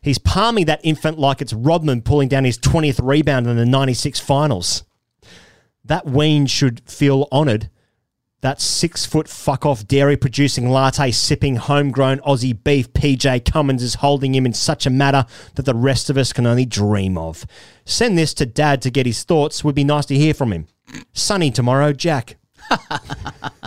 He's 0.01 0.17
palming 0.17 0.65
that 0.65 0.81
infant 0.83 1.17
like 1.17 1.41
it's 1.41 1.53
Rodman 1.53 2.01
pulling 2.01 2.27
down 2.27 2.43
his 2.43 2.59
20th 2.59 2.99
rebound 3.01 3.47
in 3.47 3.55
the 3.55 3.65
96 3.65 4.19
finals. 4.19 4.83
That 5.85 6.05
ween 6.05 6.45
should 6.45 6.81
feel 6.89 7.29
honoured. 7.31 7.69
That 8.41 8.61
six 8.61 9.05
foot 9.05 9.27
fuck 9.27 9.65
off 9.65 9.85
dairy 9.85 10.15
producing 10.15 10.69
latte 10.69 11.11
sipping 11.11 11.57
homegrown 11.57 12.19
Aussie 12.19 12.57
beef 12.63 12.91
PJ 12.93 13.51
Cummins 13.51 13.83
is 13.83 13.95
holding 13.95 14.33
him 14.33 14.45
in 14.45 14.53
such 14.53 14.85
a 14.85 14.89
manner 14.89 15.25
that 15.55 15.65
the 15.65 15.75
rest 15.75 16.09
of 16.09 16.17
us 16.17 16.31
can 16.31 16.47
only 16.47 16.65
dream 16.65 17.17
of. 17.17 17.45
Send 17.83 18.17
this 18.17 18.33
to 18.35 18.45
dad 18.45 18.81
to 18.83 18.89
get 18.89 19.05
his 19.05 19.23
thoughts. 19.23 19.63
Would 19.63 19.75
be 19.75 19.83
nice 19.83 20.05
to 20.05 20.15
hear 20.15 20.33
from 20.33 20.53
him. 20.53 20.67
Sunny 21.11 21.51
tomorrow, 21.51 21.91
Jack. 21.91 22.37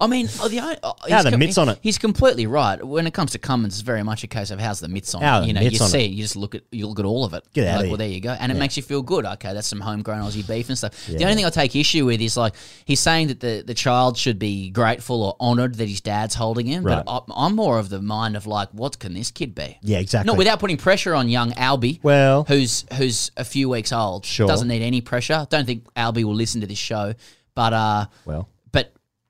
I 0.00 0.06
mean, 0.06 0.28
oh, 0.40 0.48
the, 0.48 0.60
oh, 0.82 0.94
How 1.08 1.22
he's 1.22 1.30
the 1.30 1.38
mitts 1.38 1.58
on 1.58 1.68
it? 1.68 1.78
He's 1.82 1.98
completely 1.98 2.46
right. 2.46 2.82
When 2.84 3.06
it 3.06 3.14
comes 3.14 3.32
to 3.32 3.38
Cummins, 3.38 3.74
it's 3.74 3.80
very 3.82 4.02
much 4.02 4.24
a 4.24 4.26
case 4.26 4.50
of 4.50 4.60
how's 4.60 4.80
the 4.80 4.88
mitts 4.88 5.14
on 5.14 5.22
How 5.22 5.38
it. 5.38 5.40
the 5.42 5.46
You 5.48 5.52
know, 5.54 5.60
mitts 5.60 5.78
you 5.78 5.84
on 5.84 5.90
see 5.90 6.04
it. 6.04 6.10
you 6.10 6.22
just 6.22 6.36
look 6.36 6.54
at 6.54 6.62
you 6.70 6.86
look 6.86 6.98
at 6.98 7.04
all 7.04 7.24
of 7.24 7.34
it. 7.34 7.44
Get 7.52 7.66
like, 7.74 7.80
here. 7.82 7.88
Well, 7.90 7.96
there 7.98 8.08
you 8.08 8.20
go, 8.20 8.30
and 8.30 8.52
it 8.52 8.54
Yeah. 8.54 8.60
makes 8.60 8.76
you 8.76 8.82
feel 8.82 9.02
good. 9.02 9.24
Okay, 9.26 9.52
that's 9.54 9.66
some 9.66 9.80
homegrown 9.80 10.20
Aussie 10.22 10.46
beef 10.46 10.68
and 10.68 10.78
stuff. 10.78 11.06
The 11.06 11.14
Yeah. 11.14 11.22
only 11.26 11.36
thing 11.36 11.44
I 11.44 11.50
take 11.50 11.74
issue 11.76 12.06
with 12.06 12.20
is 12.20 12.36
like 12.36 12.54
he's 12.84 13.00
saying 13.00 13.28
that 13.28 13.40
the, 13.40 13.62
the 13.66 13.74
child 13.74 14.16
should 14.16 14.38
be 14.38 14.70
grateful 14.70 15.22
or 15.22 15.36
honoured 15.40 15.74
that 15.76 15.88
his 15.88 16.00
dad's 16.00 16.34
holding 16.34 16.66
him. 16.66 16.84
Right. 16.84 17.04
But 17.04 17.24
I, 17.30 17.46
I'm 17.46 17.54
more 17.56 17.78
of 17.78 17.88
the 17.88 18.00
mind 18.00 18.36
of 18.36 18.46
like, 18.46 18.68
what 18.72 18.98
can 18.98 19.14
this 19.14 19.30
kid 19.30 19.54
be? 19.54 19.78
Yeah, 19.82 19.98
exactly. 19.98 20.26
Not 20.26 20.36
without 20.36 20.60
putting 20.60 20.76
pressure 20.76 21.14
on 21.14 21.28
young 21.28 21.52
Albie. 21.52 22.00
Well, 22.02 22.44
who's 22.44 22.84
who's 22.96 23.30
a 23.36 23.44
few 23.44 23.68
weeks 23.68 23.92
old. 23.92 24.24
Sure. 24.24 24.46
doesn't 24.46 24.68
need 24.68 24.82
any 24.82 25.00
pressure. 25.00 25.46
Don't 25.50 25.64
think 25.66 25.84
Albie 25.94 26.24
will 26.24 26.34
listen 26.34 26.60
to 26.60 26.66
this 26.66 26.78
show, 26.78 27.14
but 27.54 27.72
uh, 27.72 28.06
well, 28.24 28.48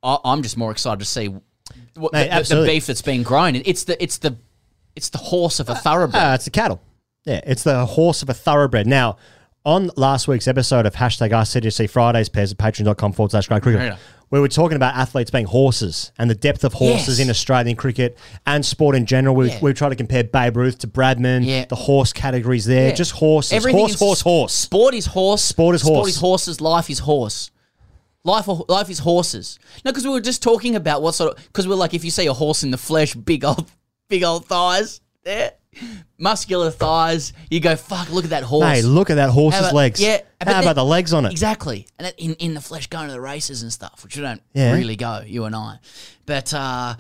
I, 0.03 0.19
I'm 0.25 0.43
just 0.43 0.57
more 0.57 0.71
excited 0.71 1.01
to 1.01 1.05
see 1.05 1.27
what, 1.97 2.13
Mate, 2.13 2.31
the- 2.49 2.55
the, 2.57 2.67
beef 2.67 2.87
that's 2.87 3.03
being 3.03 3.23
grown. 3.23 3.57
It's 3.57 3.85
the 3.85 4.01
it's 4.03 4.19
the 4.19 4.37
it's 4.97 5.11
the 5.11 5.19
horse 5.19 5.61
of 5.61 5.69
a 5.69 5.75
thoroughbred. 5.75 6.23
Ah, 6.23 6.35
it's 6.35 6.45
the 6.45 6.51
cattle. 6.51 6.81
Yeah, 7.25 7.41
it's 7.45 7.63
the 7.63 7.85
horse 7.85 8.23
of 8.23 8.29
a 8.31 8.35
thoroughbred. 8.35 8.87
Now, 8.87 9.17
on 9.65 9.91
last 9.97 10.29
week's 10.29 10.49
episode 10.49 10.87
of 10.87 10.95
hashtag 10.95 11.31
RCGC 11.31 11.91
Fridays 11.91 12.29
pairs 12.29 12.53
at 12.53 12.59
patreon.com 12.59 13.13
forward 13.13 13.31
slash 13.33 13.49
great 13.49 13.63
cricket, 13.63 13.83
Yeah. 13.83 13.97
we 14.31 14.41
were 14.41 14.49
talking 14.49 14.77
about 14.77 14.95
athletes 14.95 15.31
being 15.31 15.45
horses 15.45 16.11
and 16.19 16.31
the 16.31 16.35
depth 16.35 16.65
of 16.65 16.73
horses 16.73 17.19
Yes. 17.19 17.27
in 17.27 17.31
Australian 17.31 17.77
cricket 17.77 18.17
and 18.47 18.65
sport 18.65 18.97
in 18.97 19.05
general. 19.05 19.35
We, 19.37 19.49
Yeah. 19.51 19.59
we 19.61 19.75
tried 19.75 19.91
to 19.91 19.97
compare 19.97 20.25
Babe 20.25 20.57
Ruth 20.57 20.79
to 20.79 20.87
Bradman, 20.89 21.45
Yeah. 21.45 21.67
the 21.67 21.75
horse 21.77 22.13
categories 22.15 22.65
there, 22.65 22.89
Yeah. 22.91 22.95
just 22.95 23.13
horses. 23.13 23.53
Everything 23.53 23.79
horse, 23.81 23.99
horse, 23.99 24.21
horse. 24.23 24.55
Sport 24.55 24.95
is 24.95 25.07
horse. 25.07 25.43
Sport 25.43 25.75
is 25.75 25.83
horse. 25.83 25.91
Sport 25.93 25.99
horse. 26.07 26.09
is 26.15 26.21
horses. 26.21 26.61
Life 26.63 26.89
is 26.89 27.01
horse. 27.01 27.51
Life, 28.29 28.47
life 28.69 28.91
is 28.91 28.99
horses. 29.01 29.59
No, 29.85 29.91
because 29.91 30.05
we 30.05 30.11
were 30.11 30.21
just 30.21 30.43
talking 30.43 30.77
about 30.77 31.03
what 31.03 31.15
sort 31.15 31.37
of. 31.37 31.45
Because 31.47 31.67
we're 31.67 31.75
like, 31.75 31.95
if 31.95 32.05
you 32.05 32.11
see 32.11 32.27
a 32.27 32.33
horse 32.35 32.63
in 32.63 32.71
the 32.71 32.79
flesh, 32.79 33.15
big 33.15 33.45
old, 33.45 33.71
big 34.09 34.23
old 34.23 34.47
thighs, 34.47 35.01
there, 35.25 35.53
muscular 36.19 36.71
thighs, 36.71 37.33
you 37.51 37.61
go, 37.61 37.75
fuck, 37.77 38.11
look 38.13 38.25
at 38.25 38.31
that 38.31 38.43
horse. 38.43 38.65
Hey, 38.67 38.83
look 38.83 39.11
at 39.11 39.15
that 39.17 39.31
horse's 39.31 39.61
How 39.61 39.67
about- 39.67 39.75
legs. 39.77 40.01
Yeah. 40.01 40.19
but 40.39 40.49
How 40.49 40.55
then- 40.55 40.63
about 40.65 40.77
the 40.77 40.85
legs 40.85 41.13
on 41.13 41.25
it? 41.27 41.33
Exactly. 41.33 41.87
And 41.99 42.13
in, 42.19 42.35
in 42.35 42.55
the 42.55 42.61
flesh, 42.61 42.87
going 42.89 43.07
to 43.07 43.13
the 43.13 43.21
races 43.21 43.63
and 43.63 43.73
stuff, 43.73 44.05
which 44.05 44.17
we 44.17 44.23
don't 44.23 44.43
Yeah. 44.55 44.75
really 44.75 44.97
go, 44.97 45.23
you 45.27 45.45
and 45.45 45.55
I. 45.57 45.79
But 46.27 46.53
uh, 46.53 46.95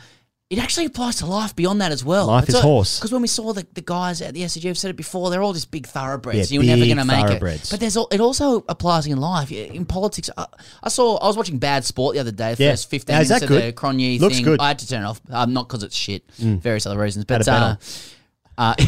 it 0.50 0.58
actually 0.58 0.86
applies 0.86 1.16
to 1.16 1.26
life 1.26 1.54
beyond 1.54 1.82
that 1.82 1.92
as 1.92 2.02
well. 2.02 2.28
Life 2.28 2.48
is 2.48 2.58
horse. 2.58 2.98
Because 2.98 3.12
when 3.12 3.20
we 3.20 3.28
saw 3.28 3.52
the, 3.52 3.66
the 3.74 3.82
guys 3.82 4.22
at 4.22 4.32
the 4.32 4.40
SCG, 4.42 4.64
have 4.64 4.78
said 4.78 4.88
it 4.90 4.96
before, 4.96 5.28
they're 5.28 5.42
all 5.42 5.52
just 5.52 5.70
big 5.70 5.86
thoroughbreds. 5.86 6.50
Yeah, 6.50 6.60
You're 6.60 6.64
never 6.76 6.86
going 6.86 6.96
to 6.96 7.04
make 7.04 7.26
it. 7.42 7.68
But 7.70 7.80
there's 7.80 7.96
it 7.98 8.20
also 8.20 8.64
applies 8.66 9.06
in 9.06 9.18
life. 9.18 9.52
In 9.52 9.84
politics, 9.84 10.30
I, 10.38 10.46
I 10.82 10.88
saw, 10.88 11.16
I 11.18 11.26
was 11.26 11.36
watching 11.36 11.58
Bad 11.58 11.84
Sport 11.84 12.14
the 12.14 12.20
other 12.20 12.30
day, 12.32 12.54
the 12.54 12.64
Yeah. 12.64 12.70
first 12.70 12.88
15 12.88 13.12
Now, 13.14 13.20
minutes 13.20 13.42
of 13.42 13.48
good? 13.48 13.62
the 13.62 13.72
Cronje 13.78 14.20
Looks 14.20 14.36
thing. 14.36 14.44
good. 14.44 14.58
I 14.60 14.68
had 14.68 14.78
to 14.78 14.88
turn 14.88 15.02
it 15.02 15.06
off. 15.06 15.20
Um, 15.30 15.52
not 15.52 15.68
because 15.68 15.82
it's 15.82 15.94
shit, 15.96 16.26
Mm. 16.38 16.60
various 16.60 16.86
other 16.86 16.98
reasons. 16.98 17.26
But 17.26 17.46
uh, 17.46 17.76
uh, 18.56 18.74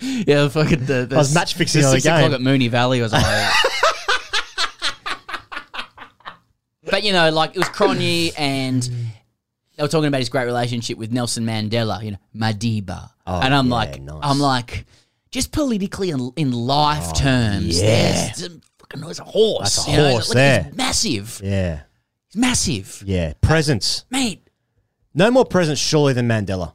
yeah, 0.00 0.42
the 0.42 0.50
fucking 0.52 0.84
the, 0.84 1.06
the 1.06 1.14
I 1.14 1.18
was 1.18 1.34
match 1.34 1.54
fixing 1.54 1.80
the 1.80 1.86
the 1.86 1.92
six 1.92 2.04
o'clock 2.04 2.20
game. 2.30 2.34
at 2.34 2.40
Moonee 2.42 2.68
Valley 2.68 3.00
was 3.00 3.12
like. 3.14 3.24
but 6.90 7.02
you 7.04 7.12
know, 7.12 7.30
like 7.30 7.52
it 7.54 7.58
was 7.58 7.68
Cronje 7.68 8.32
and 8.36 8.88
they 9.76 9.82
were 9.82 9.88
talking 9.88 10.08
about 10.08 10.18
his 10.20 10.28
great 10.28 10.44
relationship 10.44 10.98
with 10.98 11.12
Nelson 11.12 11.44
Mandela. 11.44 12.02
You 12.02 12.12
know, 12.12 12.18
Madiba, 12.36 13.10
Oh, 13.26 13.40
and 13.40 13.54
I'm 13.54 13.68
yeah, 13.68 13.74
like, 13.74 14.00
nice. 14.00 14.18
I'm 14.22 14.38
like, 14.40 14.84
just 15.30 15.52
politically 15.52 16.10
in, 16.10 16.32
in 16.36 16.52
life 16.52 17.08
oh, 17.08 17.12
terms, 17.14 17.80
Oh, 17.80 17.84
yeah. 17.84 18.12
there's, 18.12 18.58
fucking, 18.78 19.00
there's 19.00 19.20
a 19.20 19.24
horse. 19.24 19.76
That's 19.76 19.88
a 19.88 19.90
you 19.90 19.96
know, 19.96 20.10
horse 20.10 20.28
like, 20.30 20.34
there. 20.34 20.62
He's 20.64 20.74
massive. 20.74 21.40
Yeah. 21.42 21.80
He's 22.28 22.36
massive, 22.40 23.02
Yeah. 23.06 23.32
Presence. 23.40 24.04
mate. 24.10 24.48
No 25.14 25.30
more 25.30 25.44
presence, 25.44 25.78
surely, 25.78 26.14
than 26.14 26.26
Mandela. 26.26 26.72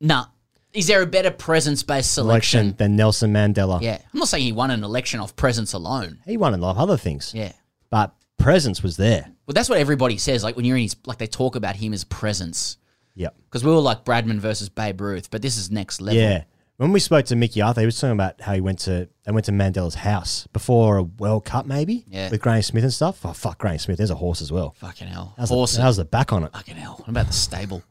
Nah. 0.00 0.26
Is 0.72 0.86
there 0.88 1.02
a 1.02 1.06
better 1.06 1.30
presence-based 1.30 2.12
selection? 2.12 2.60
Election 2.60 2.76
than 2.78 2.96
Nelson 2.96 3.32
Mandela. 3.32 3.80
Yeah, 3.80 3.98
I'm 4.12 4.18
not 4.18 4.28
saying 4.28 4.42
he 4.44 4.52
won 4.52 4.70
an 4.72 4.82
election 4.82 5.20
off 5.20 5.36
presence 5.36 5.72
alone. 5.72 6.18
He 6.26 6.36
won 6.36 6.52
a 6.54 6.56
lot 6.56 6.70
of 6.72 6.78
other 6.78 6.96
things. 6.96 7.32
Yeah. 7.34 7.52
But 7.90 8.12
presence 8.38 8.82
was 8.82 8.96
there. 8.96 9.30
Well, 9.46 9.52
that's 9.54 9.68
what 9.68 9.78
everybody 9.78 10.18
says. 10.18 10.42
Like 10.44 10.56
when 10.56 10.64
you're 10.64 10.76
in 10.76 10.82
his, 10.84 10.96
like 11.06 11.18
they 11.18 11.26
talk 11.26 11.56
about 11.56 11.76
him 11.76 11.92
as 11.92 12.04
presence. 12.04 12.76
Yeah. 13.14 13.28
Because 13.44 13.64
we 13.64 13.70
were 13.70 13.78
like 13.78 14.04
Bradman 14.04 14.38
versus 14.38 14.68
Babe 14.68 15.00
Ruth, 15.00 15.30
but 15.30 15.40
this 15.42 15.56
is 15.56 15.70
next 15.70 16.00
level. 16.00 16.20
Yeah. 16.20 16.44
When 16.76 16.90
we 16.90 16.98
spoke 16.98 17.26
to 17.26 17.36
Mickey 17.36 17.60
Arthur, 17.62 17.82
he 17.82 17.86
was 17.86 18.00
talking 18.00 18.12
about 18.14 18.40
how 18.40 18.52
he 18.54 18.60
went 18.60 18.80
to 18.80 19.08
they 19.24 19.30
went 19.32 19.46
to 19.46 19.52
Mandela's 19.52 19.94
house 19.94 20.48
before 20.52 20.96
a 20.96 21.02
World 21.04 21.44
Cup, 21.44 21.66
maybe. 21.66 22.04
Yeah. 22.08 22.30
With 22.30 22.40
Graeme 22.40 22.62
Smith 22.62 22.82
and 22.82 22.92
stuff. 22.92 23.24
Oh 23.24 23.32
fuck, 23.32 23.58
Graeme 23.58 23.78
Smith. 23.78 23.98
There's 23.98 24.10
a 24.10 24.16
horse 24.16 24.42
as 24.42 24.50
well. 24.50 24.72
Fucking 24.78 25.06
hell. 25.06 25.34
How's 25.38 25.50
Horse. 25.50 25.76
the, 25.76 25.82
how's 25.82 25.96
the 25.98 26.04
back 26.04 26.32
on 26.32 26.42
it? 26.42 26.52
Fucking 26.52 26.74
hell. 26.74 26.94
What 26.96 27.08
about 27.08 27.26
the 27.28 27.32
stable? 27.32 27.84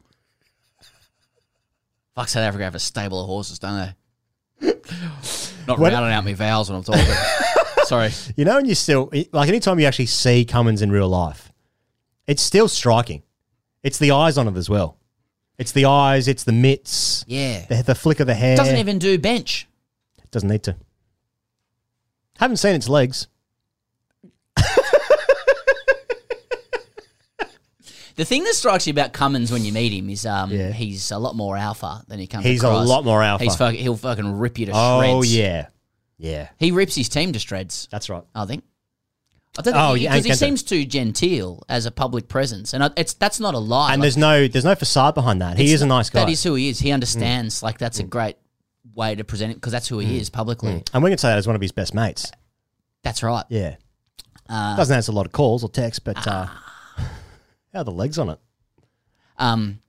Fuck, 2.16 2.28
South 2.28 2.44
Africa 2.44 2.66
have 2.66 2.76
a 2.76 2.80
stable 2.80 3.22
of 3.22 3.26
horses, 3.28 3.58
don't 3.60 3.94
they? 4.60 4.74
Not 5.68 5.80
What- 5.80 5.94
rounding 5.94 6.12
out 6.14 6.26
my 6.26 6.34
vowels 6.34 6.70
when 6.70 6.78
I'm 6.78 6.84
talking. 6.84 7.06
Sorry. 7.94 8.34
You 8.36 8.46
know, 8.46 8.56
when 8.56 8.66
you 8.66 8.76
still 8.76 9.12
like 9.32 9.50
anytime 9.50 9.80
you 9.80 9.86
actually 9.86 10.08
see 10.08 10.46
Cummins 10.46 10.82
in 10.82 10.92
real 10.92 11.08
life, 11.10 11.52
it's 12.28 12.42
still 12.42 12.68
striking. 12.68 13.24
It's 13.84 14.00
the 14.00 14.12
eyes 14.12 14.38
on 14.38 14.48
it 14.48 14.58
as 14.58 14.70
well. 14.70 14.98
It's 15.58 15.72
the 15.72 15.86
eyes. 15.86 16.28
It's 16.28 16.44
the 16.44 16.52
mitts. 16.52 17.24
Yeah. 17.28 17.66
The, 17.68 17.84
the 17.84 17.96
flick 17.96 18.20
of 18.20 18.28
the 18.28 18.34
hair. 18.34 18.56
Doesn't 18.58 18.78
even 18.78 18.98
do 18.98 19.18
bench. 19.20 19.68
It 20.24 20.32
Doesn't 20.32 20.50
need 20.50 20.64
to. 20.64 20.76
Haven't 22.40 22.58
seen 22.58 22.76
its 22.76 22.90
legs. 22.90 23.28
The 28.16 28.26
thing 28.26 28.44
that 28.44 28.54
strikes 28.54 28.86
you 28.86 28.92
about 28.92 29.12
Cummins 29.12 29.52
when 29.52 29.66
you 29.66 29.74
meet 29.74 29.92
him 29.92 30.08
is 30.08 30.24
um, 30.26 30.52
he's 30.52 31.10
a 31.10 31.18
lot 31.18 31.36
more 31.36 31.58
alpha 31.58 32.04
than 32.08 32.20
he 32.20 32.28
comes 32.28 32.46
He's 32.46 32.62
a 32.62 32.70
lot 32.70 33.04
more 33.04 33.24
alpha. 33.24 33.44
He's 33.44 33.56
fuck, 33.56 33.74
he'll 33.74 33.98
fucking 33.98 34.38
rip 34.38 34.60
you 34.60 34.68
to 34.68 34.72
Oh 34.76 35.00
shreds. 35.02 35.14
Oh 35.14 35.24
yeah, 35.24 35.68
yeah. 36.18 36.50
He 36.60 36.72
rips 36.72 36.96
his 36.96 37.10
team 37.10 37.34
to 37.34 37.40
shreds. 37.40 37.88
That's 37.92 38.10
right. 38.10 38.24
I 38.36 38.46
think. 38.46 38.64
I 39.58 39.62
don't 39.62 39.76
Oh, 39.76 39.94
think 39.94 40.04
yeah, 40.04 40.12
because 40.14 40.24
he 40.26 40.30
and 40.32 40.40
seems 40.40 40.64
too 40.64 40.84
genteel 40.86 41.64
as 41.70 41.86
a 41.86 41.92
public 41.92 42.28
presence, 42.28 42.74
and 42.74 42.92
it's 42.98 43.14
that's 43.14 43.40
not 43.40 43.54
a 43.54 43.60
lie. 43.60 43.94
And 43.94 44.00
Like, 44.00 44.06
there's 44.06 44.18
no 44.18 44.48
there's 44.48 44.66
no 44.66 44.74
facade 44.76 45.14
behind 45.14 45.42
that. 45.42 45.58
He 45.58 45.74
is 45.74 45.84
a 45.84 45.86
nice 45.86 46.10
guy. 46.10 46.22
Mm. 46.22 46.26
That 46.26 46.32
is 46.32 46.44
who 46.44 46.56
he 46.56 46.70
is. 46.70 46.80
He 46.80 46.92
understands. 46.92 47.62
Like 47.62 47.78
that's 47.78 48.00
a 48.00 48.04
great 48.04 48.38
way 48.96 49.14
to 49.16 49.24
present 49.24 49.52
it 49.52 49.56
because 49.56 49.72
that's 49.72 49.88
who 49.88 50.00
he 50.00 50.18
is 50.18 50.30
publicly. 50.32 50.72
Mm. 50.72 50.90
And 50.96 51.04
we 51.04 51.12
can 51.12 51.18
say 51.20 51.30
that 51.30 51.38
as 51.38 51.46
one 51.46 51.56
of 51.56 51.62
his 51.62 51.72
best 51.72 51.94
mates. 51.94 52.32
That's 53.04 53.22
right. 53.22 53.46
Yeah. 53.50 53.76
Uh, 54.50 54.76
Doesn't 54.76 54.96
answer 54.96 55.12
a 55.12 55.16
lot 55.16 55.26
of 55.26 55.32
calls 55.32 55.64
or 55.64 55.70
texts, 55.70 56.00
but 56.00 56.18
uh, 56.28 56.46
how 57.74 57.80
are 57.80 57.84
the 57.84 57.92
legs 57.92 58.18
on 58.18 58.30
it? 58.30 58.40
Um, 59.38 59.80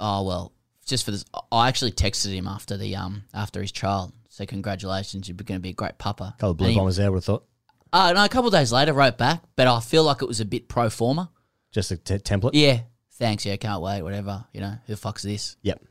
oh 0.00 0.22
well, 0.22 0.52
just 0.86 1.04
for 1.04 1.10
this, 1.10 1.24
I 1.52 1.68
actually 1.68 1.92
texted 1.92 2.32
him 2.32 2.46
after 2.48 2.76
the 2.78 2.96
um 2.96 3.24
after 3.34 3.60
his 3.60 3.70
child. 3.72 4.12
So 4.38 4.46
congratulations, 4.46 5.26
you're 5.28 5.34
going 5.34 5.58
to 5.58 5.60
be 5.60 5.70
a 5.70 5.72
great 5.72 5.98
papa. 5.98 6.36
couple 6.38 6.50
of 6.50 6.56
blue 6.58 6.72
bombers 6.72 6.94
there, 6.94 7.10
would 7.10 7.16
have 7.16 7.24
thought. 7.24 7.44
Uh, 7.92 8.12
no, 8.12 8.24
a 8.24 8.28
couple 8.28 8.46
of 8.46 8.52
days 8.52 8.70
later, 8.70 8.92
wrote 8.92 9.18
back, 9.18 9.42
but 9.56 9.66
I 9.66 9.80
feel 9.80 10.04
like 10.04 10.22
it 10.22 10.28
was 10.28 10.38
a 10.38 10.44
bit 10.44 10.68
pro 10.68 10.88
forma. 10.88 11.32
Just 11.72 11.90
a 11.90 11.96
t- 11.96 12.18
template. 12.18 12.50
Yeah, 12.52 12.82
thanks. 13.14 13.44
Yeah, 13.44 13.56
can't 13.56 13.82
wait. 13.82 14.00
Whatever. 14.00 14.44
You 14.52 14.60
know, 14.60 14.74
who 14.86 14.92
the 14.92 14.96
fuck's 14.96 15.24
this? 15.24 15.56
Yep. 15.62 15.82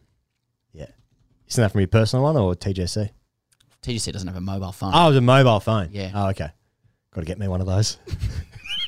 Yeah. 0.72 0.86
Isn't 1.50 1.62
that 1.62 1.74
from 1.74 1.82
your 1.82 1.90
personal 1.90 2.24
one 2.24 2.38
or 2.38 2.56
TGC? 2.56 3.10
TGC 3.82 4.14
doesn't 4.14 4.30
have 4.30 4.38
a 4.38 4.42
mobile 4.42 4.72
phone. 4.72 4.94
Oh, 4.96 5.08
it 5.08 5.10
was 5.10 5.18
a 5.18 5.22
mobile 5.22 5.60
phone. 5.60 5.90
Yeah. 5.92 6.12
Oh, 6.16 6.30
okay. 6.30 6.50
Got 7.14 7.20
to 7.20 7.28
get 7.28 7.40
me 7.40 7.50
one 7.50 7.60
of 7.60 7.68
those. 7.68 7.98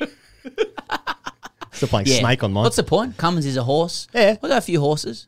Still 1.72 1.88
playing 1.88 2.06
Yeah. 2.06 2.20
Snake 2.20 2.42
on 2.42 2.54
mine. 2.54 2.64
What's 2.64 2.76
the 2.76 2.82
point? 2.82 3.18
Cummins 3.18 3.44
is 3.44 3.58
a 3.58 3.62
horse. 3.64 4.08
Yeah. 4.14 4.38
We 4.40 4.48
got 4.48 4.56
a 4.56 4.62
few 4.62 4.80
horses. 4.80 5.26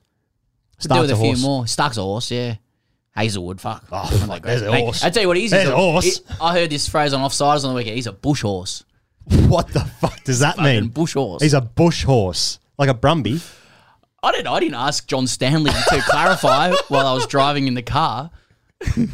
Could 0.81 0.91
do 0.91 1.01
with 1.03 1.11
a, 1.11 1.13
a 1.13 1.17
few 1.17 1.27
horse. 1.27 1.43
more. 1.43 1.65
Starc's 1.67 1.99
a 1.99 2.03
horse, 2.03 2.31
yeah. 2.31 2.55
Hazlewood, 3.13 3.61
fuck. 3.61 3.85
Oh, 3.93 4.07
fuck, 4.27 4.43
there's 4.43 4.63
a 4.63 4.73
horse. 4.75 5.05
I 5.05 5.11
tell 5.11 5.23
you 5.23 5.29
what, 5.29 5.37
he's 5.37 5.53
he's 5.53 5.65
a 5.69 5.77
horse. 5.77 6.21
I 6.41 6.53
heard 6.59 6.71
this 6.71 6.89
phrase 6.89 7.13
on 7.13 7.21
offsiders 7.21 7.63
on 7.65 7.71
the 7.71 7.77
weekend. 7.77 7.97
He's 7.97 8.07
a 8.07 8.13
bush 8.13 8.43
horse. 8.43 8.85
What 9.49 9.69
the 9.69 9.81
fuck 9.81 10.25
does 10.25 10.41
that 10.41 10.59
mean? 10.59 10.89
bush 10.89 11.13
horse. 11.15 11.43
He's 11.43 11.55
a 11.55 11.61
bush 11.61 12.05
horse, 12.05 12.59
like 12.79 12.89
a 12.89 12.95
Brumby. 12.95 13.41
I 14.23 14.33
didn't. 14.33 14.49
I 14.49 14.61
didn't 14.61 14.75
ask 14.77 15.07
John 15.07 15.27
Stanley 15.27 15.71
to 15.71 16.03
clarify 16.09 16.73
while 16.89 17.07
I 17.07 17.13
was 17.13 17.27
driving 17.27 17.67
in 17.67 17.75
the 17.75 17.83
car. 17.83 18.31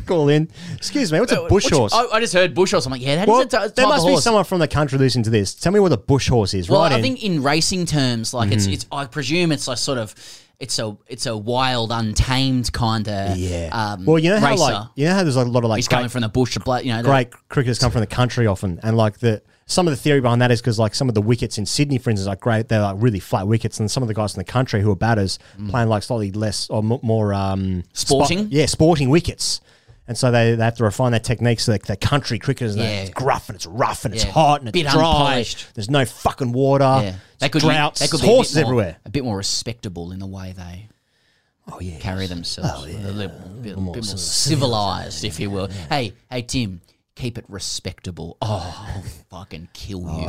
Call 0.07 0.29
in. 0.31 0.49
Excuse 0.77 1.13
me, 1.13 1.21
what's 1.21 1.33
a 1.33 1.43
bush 1.47 1.65
What 1.65 1.71
you- 1.73 1.77
horse? 1.79 1.93
I, 1.93 2.05
I 2.07 2.21
just 2.21 2.33
heard 2.33 2.55
bush 2.55 2.71
horse. 2.71 2.87
I'm 2.87 2.93
like, 2.93 3.03
yeah, 3.03 3.17
that 3.17 3.23
is 3.25 3.29
Well, 3.29 3.41
a 3.43 3.47
t- 3.69 3.75
there 3.77 3.87
must 3.87 4.07
be 4.07 4.17
someone 4.19 4.45
from 4.45 4.61
the 4.61 4.69
country 4.69 4.99
listening 4.99 5.25
to 5.25 5.31
this. 5.31 5.55
Tell 5.55 5.73
me 5.73 5.81
what 5.81 5.93
a 5.93 5.97
bush 5.99 6.29
horse 6.31 6.55
is, 6.55 6.71
Well, 6.71 6.81
right? 6.81 6.93
I 6.93 6.97
in. 6.97 7.03
think 7.03 7.23
in 7.23 7.43
racing 7.43 7.85
terms, 7.85 8.33
like 8.33 8.51
it's 8.53 8.67
Mhm. 8.67 8.73
it's. 8.73 8.87
I 8.91 9.05
presume 9.07 9.53
it's 9.53 9.69
like 9.69 9.77
sort 9.79 9.99
of. 9.99 10.15
It's 10.61 10.79
a 10.81 10.97
it's 11.07 11.27
a 11.27 11.37
wild, 11.37 11.93
untamed 11.93 12.73
kind 12.73 13.09
of 13.09 13.37
Yeah. 13.37 13.69
Um, 13.71 14.05
well, 14.05 14.19
you 14.19 14.31
know 14.31 14.41
how 14.41 14.51
racer. 14.51 14.61
like 14.63 14.89
you 14.97 15.07
know 15.07 15.15
how 15.15 15.23
there's 15.23 15.37
like 15.37 15.47
a 15.47 15.51
lot 15.51 15.63
of 15.63 15.71
like 15.71 15.79
He's 15.79 15.87
great, 15.87 15.99
coming 15.99 16.09
from 16.09 16.23
the 16.23 16.29
bush. 16.29 16.57
You 16.57 16.93
know, 16.95 17.03
great 17.03 17.31
cricketers 17.49 17.79
come 17.79 17.93
from 17.93 18.01
the 18.01 18.09
country 18.09 18.47
often, 18.49 18.81
and 18.83 18.97
like 18.97 19.19
the 19.19 19.41
some 19.67 19.87
of 19.87 19.93
the 19.93 19.97
theory 19.97 20.21
behind 20.21 20.43
that 20.43 20.51
is 20.51 20.61
because 20.61 20.77
like 20.79 20.97
some 20.97 21.09
of 21.09 21.15
the 21.15 21.23
wickets 21.23 21.59
in 21.59 21.67
Sydney, 21.67 21.99
for 21.99 22.11
instance, 22.11 22.27
like 22.27 22.41
great, 22.41 22.67
they're 22.69 22.81
like 22.81 22.97
really 22.99 23.21
flat 23.21 23.47
wickets, 23.47 23.79
and 23.79 23.89
some 23.89 24.03
of 24.03 24.09
the 24.09 24.15
guys 24.15 24.35
in 24.35 24.39
the 24.41 24.45
country 24.45 24.81
who 24.81 24.91
are 24.91 24.97
batters 24.97 25.39
playing 25.69 25.89
like 25.89 26.03
slightly 26.03 26.33
less 26.33 26.69
or 26.71 26.83
mo- 26.83 26.99
more 27.05 27.33
um, 27.33 27.85
Sporting? 27.93 28.39
spot- 28.39 28.53
yeah, 28.53 28.67
sporting 28.67 29.11
wickets. 29.11 29.61
And 30.09 30.17
so 30.17 30.31
they, 30.31 30.55
they 30.55 30.65
have 30.65 30.77
to 30.79 30.85
refine 30.85 31.11
their 31.13 31.21
techniques. 31.21 31.65
So 31.65 31.73
like 31.73 31.85
the 31.87 31.97
country 31.97 32.39
cricketers, 32.39 32.75
and 32.75 32.83
Yeah. 32.83 33.03
it's 33.03 33.11
gruff 33.11 33.49
and 33.51 33.57
it's 33.57 33.67
rough 33.67 34.05
and 34.07 34.15
it's 34.15 34.25
Yeah. 34.25 34.31
hot 34.33 34.61
and 34.61 34.69
it's 34.71 34.73
Bit 34.75 34.89
dry. 34.91 35.03
unpolished. 35.03 35.67
There's 35.75 35.91
no 35.91 36.05
fucking 36.07 36.53
water. 36.53 36.85
yeah, 37.03 37.15
they 37.39 37.49
could 37.51 37.61
droughts. 37.63 38.01
Be, 38.01 38.07
they 38.07 38.11
could 38.11 38.21
be 38.23 38.27
horses 38.27 38.57
a 38.57 38.61
more, 38.63 38.65
everywhere. 38.69 38.97
A 39.05 39.11
bit 39.11 39.23
more 39.25 39.37
respectable 39.37 40.11
in 40.13 40.19
the 40.19 40.27
way 40.27 40.55
they. 40.57 40.89
Oh 41.71 41.79
yeah, 41.81 41.99
carry 41.99 42.27
themselves. 42.27 42.71
Oh, 42.75 42.87
yeah. 42.87 43.07
A 43.07 43.13
little 43.13 43.37
bit, 43.63 43.77
more 43.77 43.93
bit 43.95 44.05
more 44.05 44.17
civ- 44.17 44.19
civilized, 44.21 45.25
if 45.25 45.39
you 45.39 45.51
will. 45.51 45.69
Hey, 45.91 46.15
hey, 46.31 46.41
Tim, 46.41 46.81
keep 47.15 47.37
it 47.37 47.45
respectable. 47.49 48.39
Oh, 48.41 48.87
I'll 48.97 49.03
fucking 49.29 49.69
kill 49.75 50.01
you. 50.01 50.27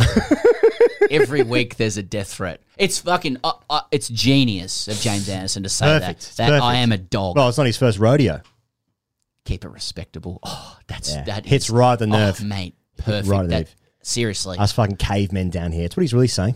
Every 1.09 1.43
week 1.43 1.77
there's 1.77 1.95
a 1.95 2.03
death 2.03 2.33
threat. 2.33 2.59
It's 2.77 2.99
fucking. 2.99 3.37
Uh, 3.43 3.53
uh, 3.69 3.81
it's 3.91 4.09
genius 4.09 4.89
of 4.89 4.97
James 4.99 5.29
Anderson 5.29 5.63
to 5.63 5.69
say 5.69 5.85
Perfect. 5.85 6.35
That. 6.37 6.49
That 6.49 6.61
I 6.61 6.75
am 6.75 6.91
a 6.91 6.97
dog. 6.97 7.37
Well, 7.37 7.47
it's 7.47 7.57
not 7.57 7.65
his 7.67 7.77
first 7.77 7.99
rodeo. 7.99 8.41
Keep 9.45 9.63
it 9.65 9.69
respectable. 9.69 10.39
Oh, 10.43 10.77
that's 10.87 11.13
Yeah. 11.13 11.23
that 11.23 11.45
Hits 11.45 11.65
is- 11.65 11.69
right 11.71 11.93
at 11.93 11.99
the 11.99 12.05
oh, 12.05 12.09
nerve. 12.09 12.39
oh, 12.41 12.45
mate. 12.45 12.75
Perfect. 12.97 13.27
right 13.27 13.43
at 13.43 13.49
That- 13.49 13.57
nerve. 13.59 13.75
seriously, 14.03 14.57
Us 14.57 14.71
fucking 14.73 14.97
cavemen 14.97 15.49
down 15.49 15.71
here. 15.71 15.83
That's 15.83 15.95
what 15.97 16.01
he's 16.01 16.13
really 16.13 16.27
saying. 16.27 16.55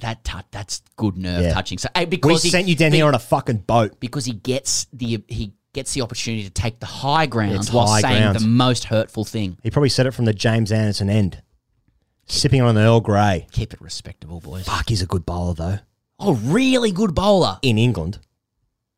that 0.00 0.22
tou- 0.22 0.38
that's 0.52 0.80
good 0.94 1.16
nerve 1.16 1.42
Yeah. 1.42 1.52
touching. 1.52 1.76
So 1.76 1.88
hey, 1.92 2.04
We 2.04 2.10
because 2.10 2.44
he, 2.44 2.50
sent 2.50 2.68
you 2.68 2.76
down 2.76 2.92
be- 2.92 2.98
here 2.98 3.06
on 3.06 3.16
a 3.16 3.18
fucking 3.18 3.64
boat. 3.66 3.98
because 3.98 4.24
he 4.26 4.32
gets 4.32 4.86
the 4.92 5.24
he 5.28 5.54
gets 5.72 5.92
the 5.92 6.02
opportunity 6.02 6.44
to 6.44 6.50
take 6.50 6.78
the 6.78 6.86
high 6.86 7.26
ground 7.26 7.56
It's 7.56 7.72
while 7.72 7.88
high 7.88 8.00
saying 8.02 8.22
ground. 8.22 8.38
the 8.38 8.46
most 8.46 8.84
hurtful 8.84 9.24
thing. 9.24 9.58
He 9.62 9.70
probably 9.70 9.88
said 9.88 10.06
it 10.06 10.12
from 10.12 10.24
the 10.24 10.32
James 10.32 10.70
Anderson 10.70 11.10
end. 11.10 11.42
Sipping 12.26 12.62
on 12.62 12.76
an 12.76 12.82
Earl 12.84 13.00
Grey. 13.00 13.48
Keep 13.50 13.72
it 13.74 13.80
respectable, 13.80 14.38
boys. 14.40 14.66
Fuck, 14.66 14.88
he's 14.88 15.02
a 15.02 15.06
good 15.06 15.26
bowler 15.26 15.54
though. 15.54 15.78
Oh, 16.20 16.34
really 16.34 16.92
good 16.92 17.14
bowler. 17.14 17.58
In 17.62 17.76
England. 17.76 18.18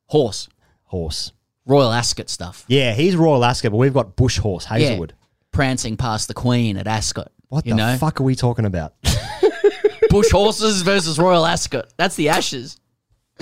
Horse. 0.09 0.49
Horse. 0.85 1.33
Royal 1.71 1.93
Ascot 1.93 2.29
stuff. 2.29 2.65
Yeah, 2.69 2.93
he's 2.95 3.15
Royal 3.17 3.45
Ascot, 3.45 3.71
but 3.71 3.79
we've 3.79 3.95
got 3.95 4.17
Bush 4.17 4.39
Horse, 4.39 4.65
Hazlewood. 4.65 5.15
Yeah. 5.17 5.27
Prancing 5.53 5.97
past 5.97 6.29
the 6.29 6.35
Queen 6.35 6.77
at 6.77 6.87
Ascot. 6.87 7.31
What 7.49 7.65
you 7.65 7.73
the 7.73 7.77
know? 7.77 7.97
fuck 7.97 8.21
are 8.21 8.25
we 8.25 8.35
talking 8.35 8.65
about? 8.65 8.95
Bush 10.11 10.31
horses 10.31 10.83
versus 10.83 11.19
Royal 11.19 11.47
Ascot. 11.47 11.87
That's 11.97 12.17
the 12.17 12.29
Ashes. 12.31 12.79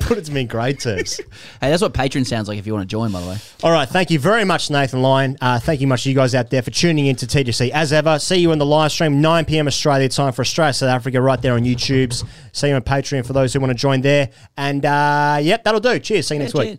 Put 0.00 0.18
it 0.18 0.24
to 0.26 0.32
me 0.32 0.42
in 0.42 0.46
grade 0.46 0.78
terms. 0.80 1.20
Hey, 1.60 1.70
that's 1.70 1.82
what 1.82 1.92
Patreon 1.92 2.24
sounds 2.26 2.48
like 2.48 2.58
if 2.58 2.66
you 2.66 2.72
want 2.74 2.88
to 2.88 2.92
join, 2.92 3.10
by 3.10 3.20
the 3.20 3.28
way. 3.28 3.36
All 3.64 3.72
right, 3.72 3.88
thank 3.88 4.10
you 4.10 4.18
very 4.18 4.44
much, 4.44 4.70
Nathan 4.70 5.02
Lyon. 5.02 5.36
Uh, 5.40 5.58
thank 5.58 5.80
you 5.80 5.86
much 5.86 6.04
to 6.04 6.08
you 6.10 6.14
guys 6.14 6.34
out 6.34 6.50
there 6.50 6.62
for 6.62 6.70
tuning 6.70 7.06
in 7.06 7.16
to 7.16 7.26
TGC. 7.26 7.70
As 7.70 7.92
ever, 7.92 8.18
see 8.18 8.36
you 8.36 8.52
in 8.52 8.58
the 8.58 8.66
live 8.66 8.92
stream, 8.92 9.20
9 9.20 9.44
p.m. 9.46 9.66
Australia 9.66 10.08
time 10.08 10.32
for 10.32 10.42
Australia, 10.42 10.72
South 10.74 10.90
Africa, 10.90 11.20
right 11.20 11.40
there 11.42 11.54
on 11.54 11.64
YouTube's. 11.64 12.24
See 12.52 12.68
you 12.68 12.74
on 12.74 12.82
Patreon 12.82 13.26
for 13.26 13.32
those 13.32 13.52
who 13.52 13.60
want 13.60 13.70
to 13.70 13.74
join 13.74 14.02
there. 14.02 14.30
And 14.56 14.84
uh, 14.86 15.38
yep, 15.42 15.64
that'll 15.64 15.80
do. 15.80 15.98
Cheers. 15.98 16.28
See 16.28 16.34
you 16.36 16.40
next 16.40 16.54
Yeah, 16.54 16.60
week. 16.60 16.68
cheers. 16.68 16.78